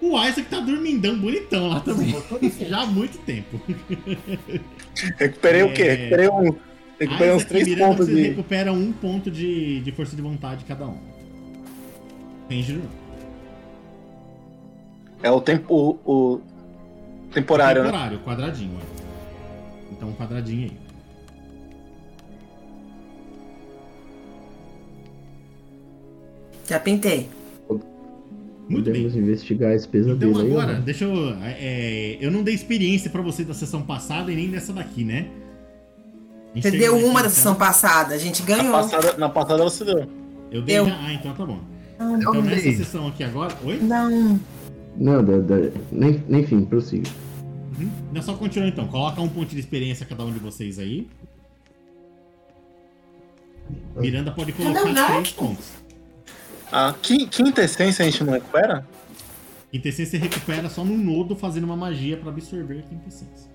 O 0.00 0.18
Isaac 0.18 0.48
tá 0.48 0.60
dormindão 0.60 1.18
bonitão 1.18 1.68
lá 1.68 1.80
também. 1.80 2.14
Já 2.68 2.82
há 2.82 2.86
muito 2.86 3.18
tempo. 3.18 3.60
Recuperei 5.18 5.62
o 5.62 5.72
quê? 5.74 5.82
É. 5.82 5.94
Recuperei, 5.94 6.28
um, 6.28 6.56
recuperei 6.98 7.32
uns 7.34 7.44
3 7.44 7.68
Miranda, 7.68 7.88
pontos 7.88 8.06
vocês 8.06 8.18
de. 8.18 8.28
recuperam 8.28 8.74
um 8.74 8.92
ponto 8.92 9.30
de, 9.30 9.80
de 9.80 9.92
força 9.92 10.16
de 10.16 10.22
vontade 10.22 10.64
cada 10.64 10.86
um. 10.86 10.96
Ranger 12.50 12.76
não. 12.76 13.00
É 15.22 15.30
o 15.30 15.40
tempo. 15.40 15.98
O, 16.04 16.10
o 16.12 16.40
temporário, 17.32 17.82
né? 17.82 17.90
Temporário, 17.90 18.18
quadradinho. 18.20 18.78
ó. 18.78 19.92
Então 19.92 20.08
um 20.08 20.14
quadradinho 20.14 20.70
aí. 20.70 20.90
Já 26.66 26.80
pintei. 26.80 27.28
Muito 28.70 28.84
bem. 28.90 29.02
Podemos 29.02 29.16
investigar 29.16 29.72
esse 29.74 29.86
pesadelo 29.88 30.30
Então 30.32 30.42
aí. 30.44 30.50
agora, 30.52 30.78
ó. 30.78 30.80
deixa 30.80 31.04
eu. 31.04 31.34
é, 31.42 32.16
eu 32.20 32.30
não 32.30 32.42
dei 32.42 32.54
experiência 32.54 33.10
pra 33.10 33.20
você 33.20 33.44
da 33.44 33.52
sessão 33.52 33.82
passada 33.82 34.30
e 34.32 34.36
nem 34.36 34.48
dessa 34.48 34.72
daqui, 34.72 35.04
né? 35.04 35.26
A 36.56 36.60
Você 36.60 36.70
deu 36.70 36.80
termina 36.92 37.06
uma 37.10 37.20
aqui, 37.20 37.22
da 37.28 37.30
sessão 37.34 37.52
então. 37.52 37.66
passada. 37.66 38.14
A 38.14 38.18
gente 38.18 38.40
Na 38.42 38.46
ganhou. 38.56 38.72
passada, 38.72 39.16
na 39.16 39.28
passada 39.28 39.62
você 39.64 39.84
deu. 39.84 40.06
Eu 40.52 40.62
dei 40.62 40.78
Eu. 40.78 40.86
Ah, 40.86 41.12
então 41.12 41.34
tá 41.34 41.44
bom. 41.46 41.60
Não, 41.98 42.16
Então 42.16 42.34
Eu 42.34 42.42
nessa 42.42 42.62
dei. 42.62 42.76
sessão 42.76 43.06
aqui 43.08 43.22
agora. 43.24 43.54
Oi? 43.64 43.78
não. 43.80 44.40
Não, 44.96 45.24
da, 45.24 45.38
da, 45.38 45.56
nem, 45.92 46.22
enfim, 46.30 46.64
prossiga. 46.64 47.08
Uhum. 47.78 47.88
Não, 48.12 48.20
só 48.22 48.34
continua 48.34 48.68
então. 48.68 48.86
Coloca 48.88 49.20
um 49.20 49.28
ponto 49.28 49.48
de 49.54 49.60
experiência 49.60 50.04
cada 50.04 50.24
um 50.24 50.32
de 50.32 50.38
vocês 50.40 50.78
aí. 50.78 51.06
Miranda 53.96 54.32
pode 54.32 54.52
colocar 54.52 54.84
Não, 54.84 54.92
não. 54.92 55.06
três 55.12 55.30
pontos. 55.32 55.66
A 56.72 56.92
qui- 57.02 57.26
quinta 57.26 57.62
essência 57.62 58.04
a 58.04 58.10
gente 58.10 58.22
não 58.24 58.32
recupera? 58.32 58.86
Quintessência 59.70 60.18
você 60.18 60.24
recupera 60.24 60.68
só 60.68 60.84
no 60.84 60.96
nodo 60.96 61.36
fazendo 61.36 61.64
uma 61.64 61.76
magia 61.76 62.16
pra 62.16 62.30
absorver 62.30 62.80
a 62.80 62.82
quintessência. 62.82 63.50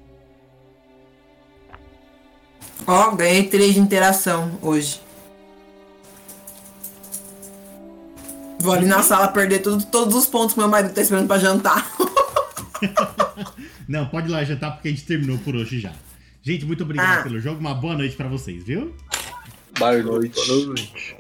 Ó, 2.88 3.12
ganhei 3.16 3.48
três 3.48 3.74
de 3.74 3.80
interação 3.80 4.58
hoje. 4.62 5.02
Vou 8.60 8.74
ali 8.74 8.86
na 8.86 9.02
sala 9.04 9.28
perder 9.28 9.60
tudo, 9.60 9.86
todos 9.86 10.16
os 10.16 10.26
pontos 10.28 10.54
que 10.54 10.60
meu 10.60 10.68
marido 10.70 10.94
tá 10.94 11.02
esperando 11.02 11.28
pra 11.28 11.38
jantar. 11.38 11.86
Não, 13.88 14.08
pode 14.08 14.28
ir 14.28 14.32
lá 14.32 14.44
jantar 14.44 14.72
porque 14.74 14.88
a 14.88 14.92
gente 14.92 15.06
terminou 15.06 15.38
por 15.40 15.56
hoje 15.56 15.80
já. 15.80 15.94
Gente, 16.42 16.66
muito 16.66 16.84
obrigado 16.84 17.20
Ah. 17.20 17.24
pelo 17.24 17.40
jogo. 17.40 17.60
Uma 17.60 17.74
boa 17.74 17.96
noite 17.96 18.16
pra 18.16 18.28
vocês, 18.28 18.64
viu? 18.64 18.96
Boa 19.78 19.98
noite. 20.02 20.48
Boa 20.48 20.66
noite. 20.68 21.16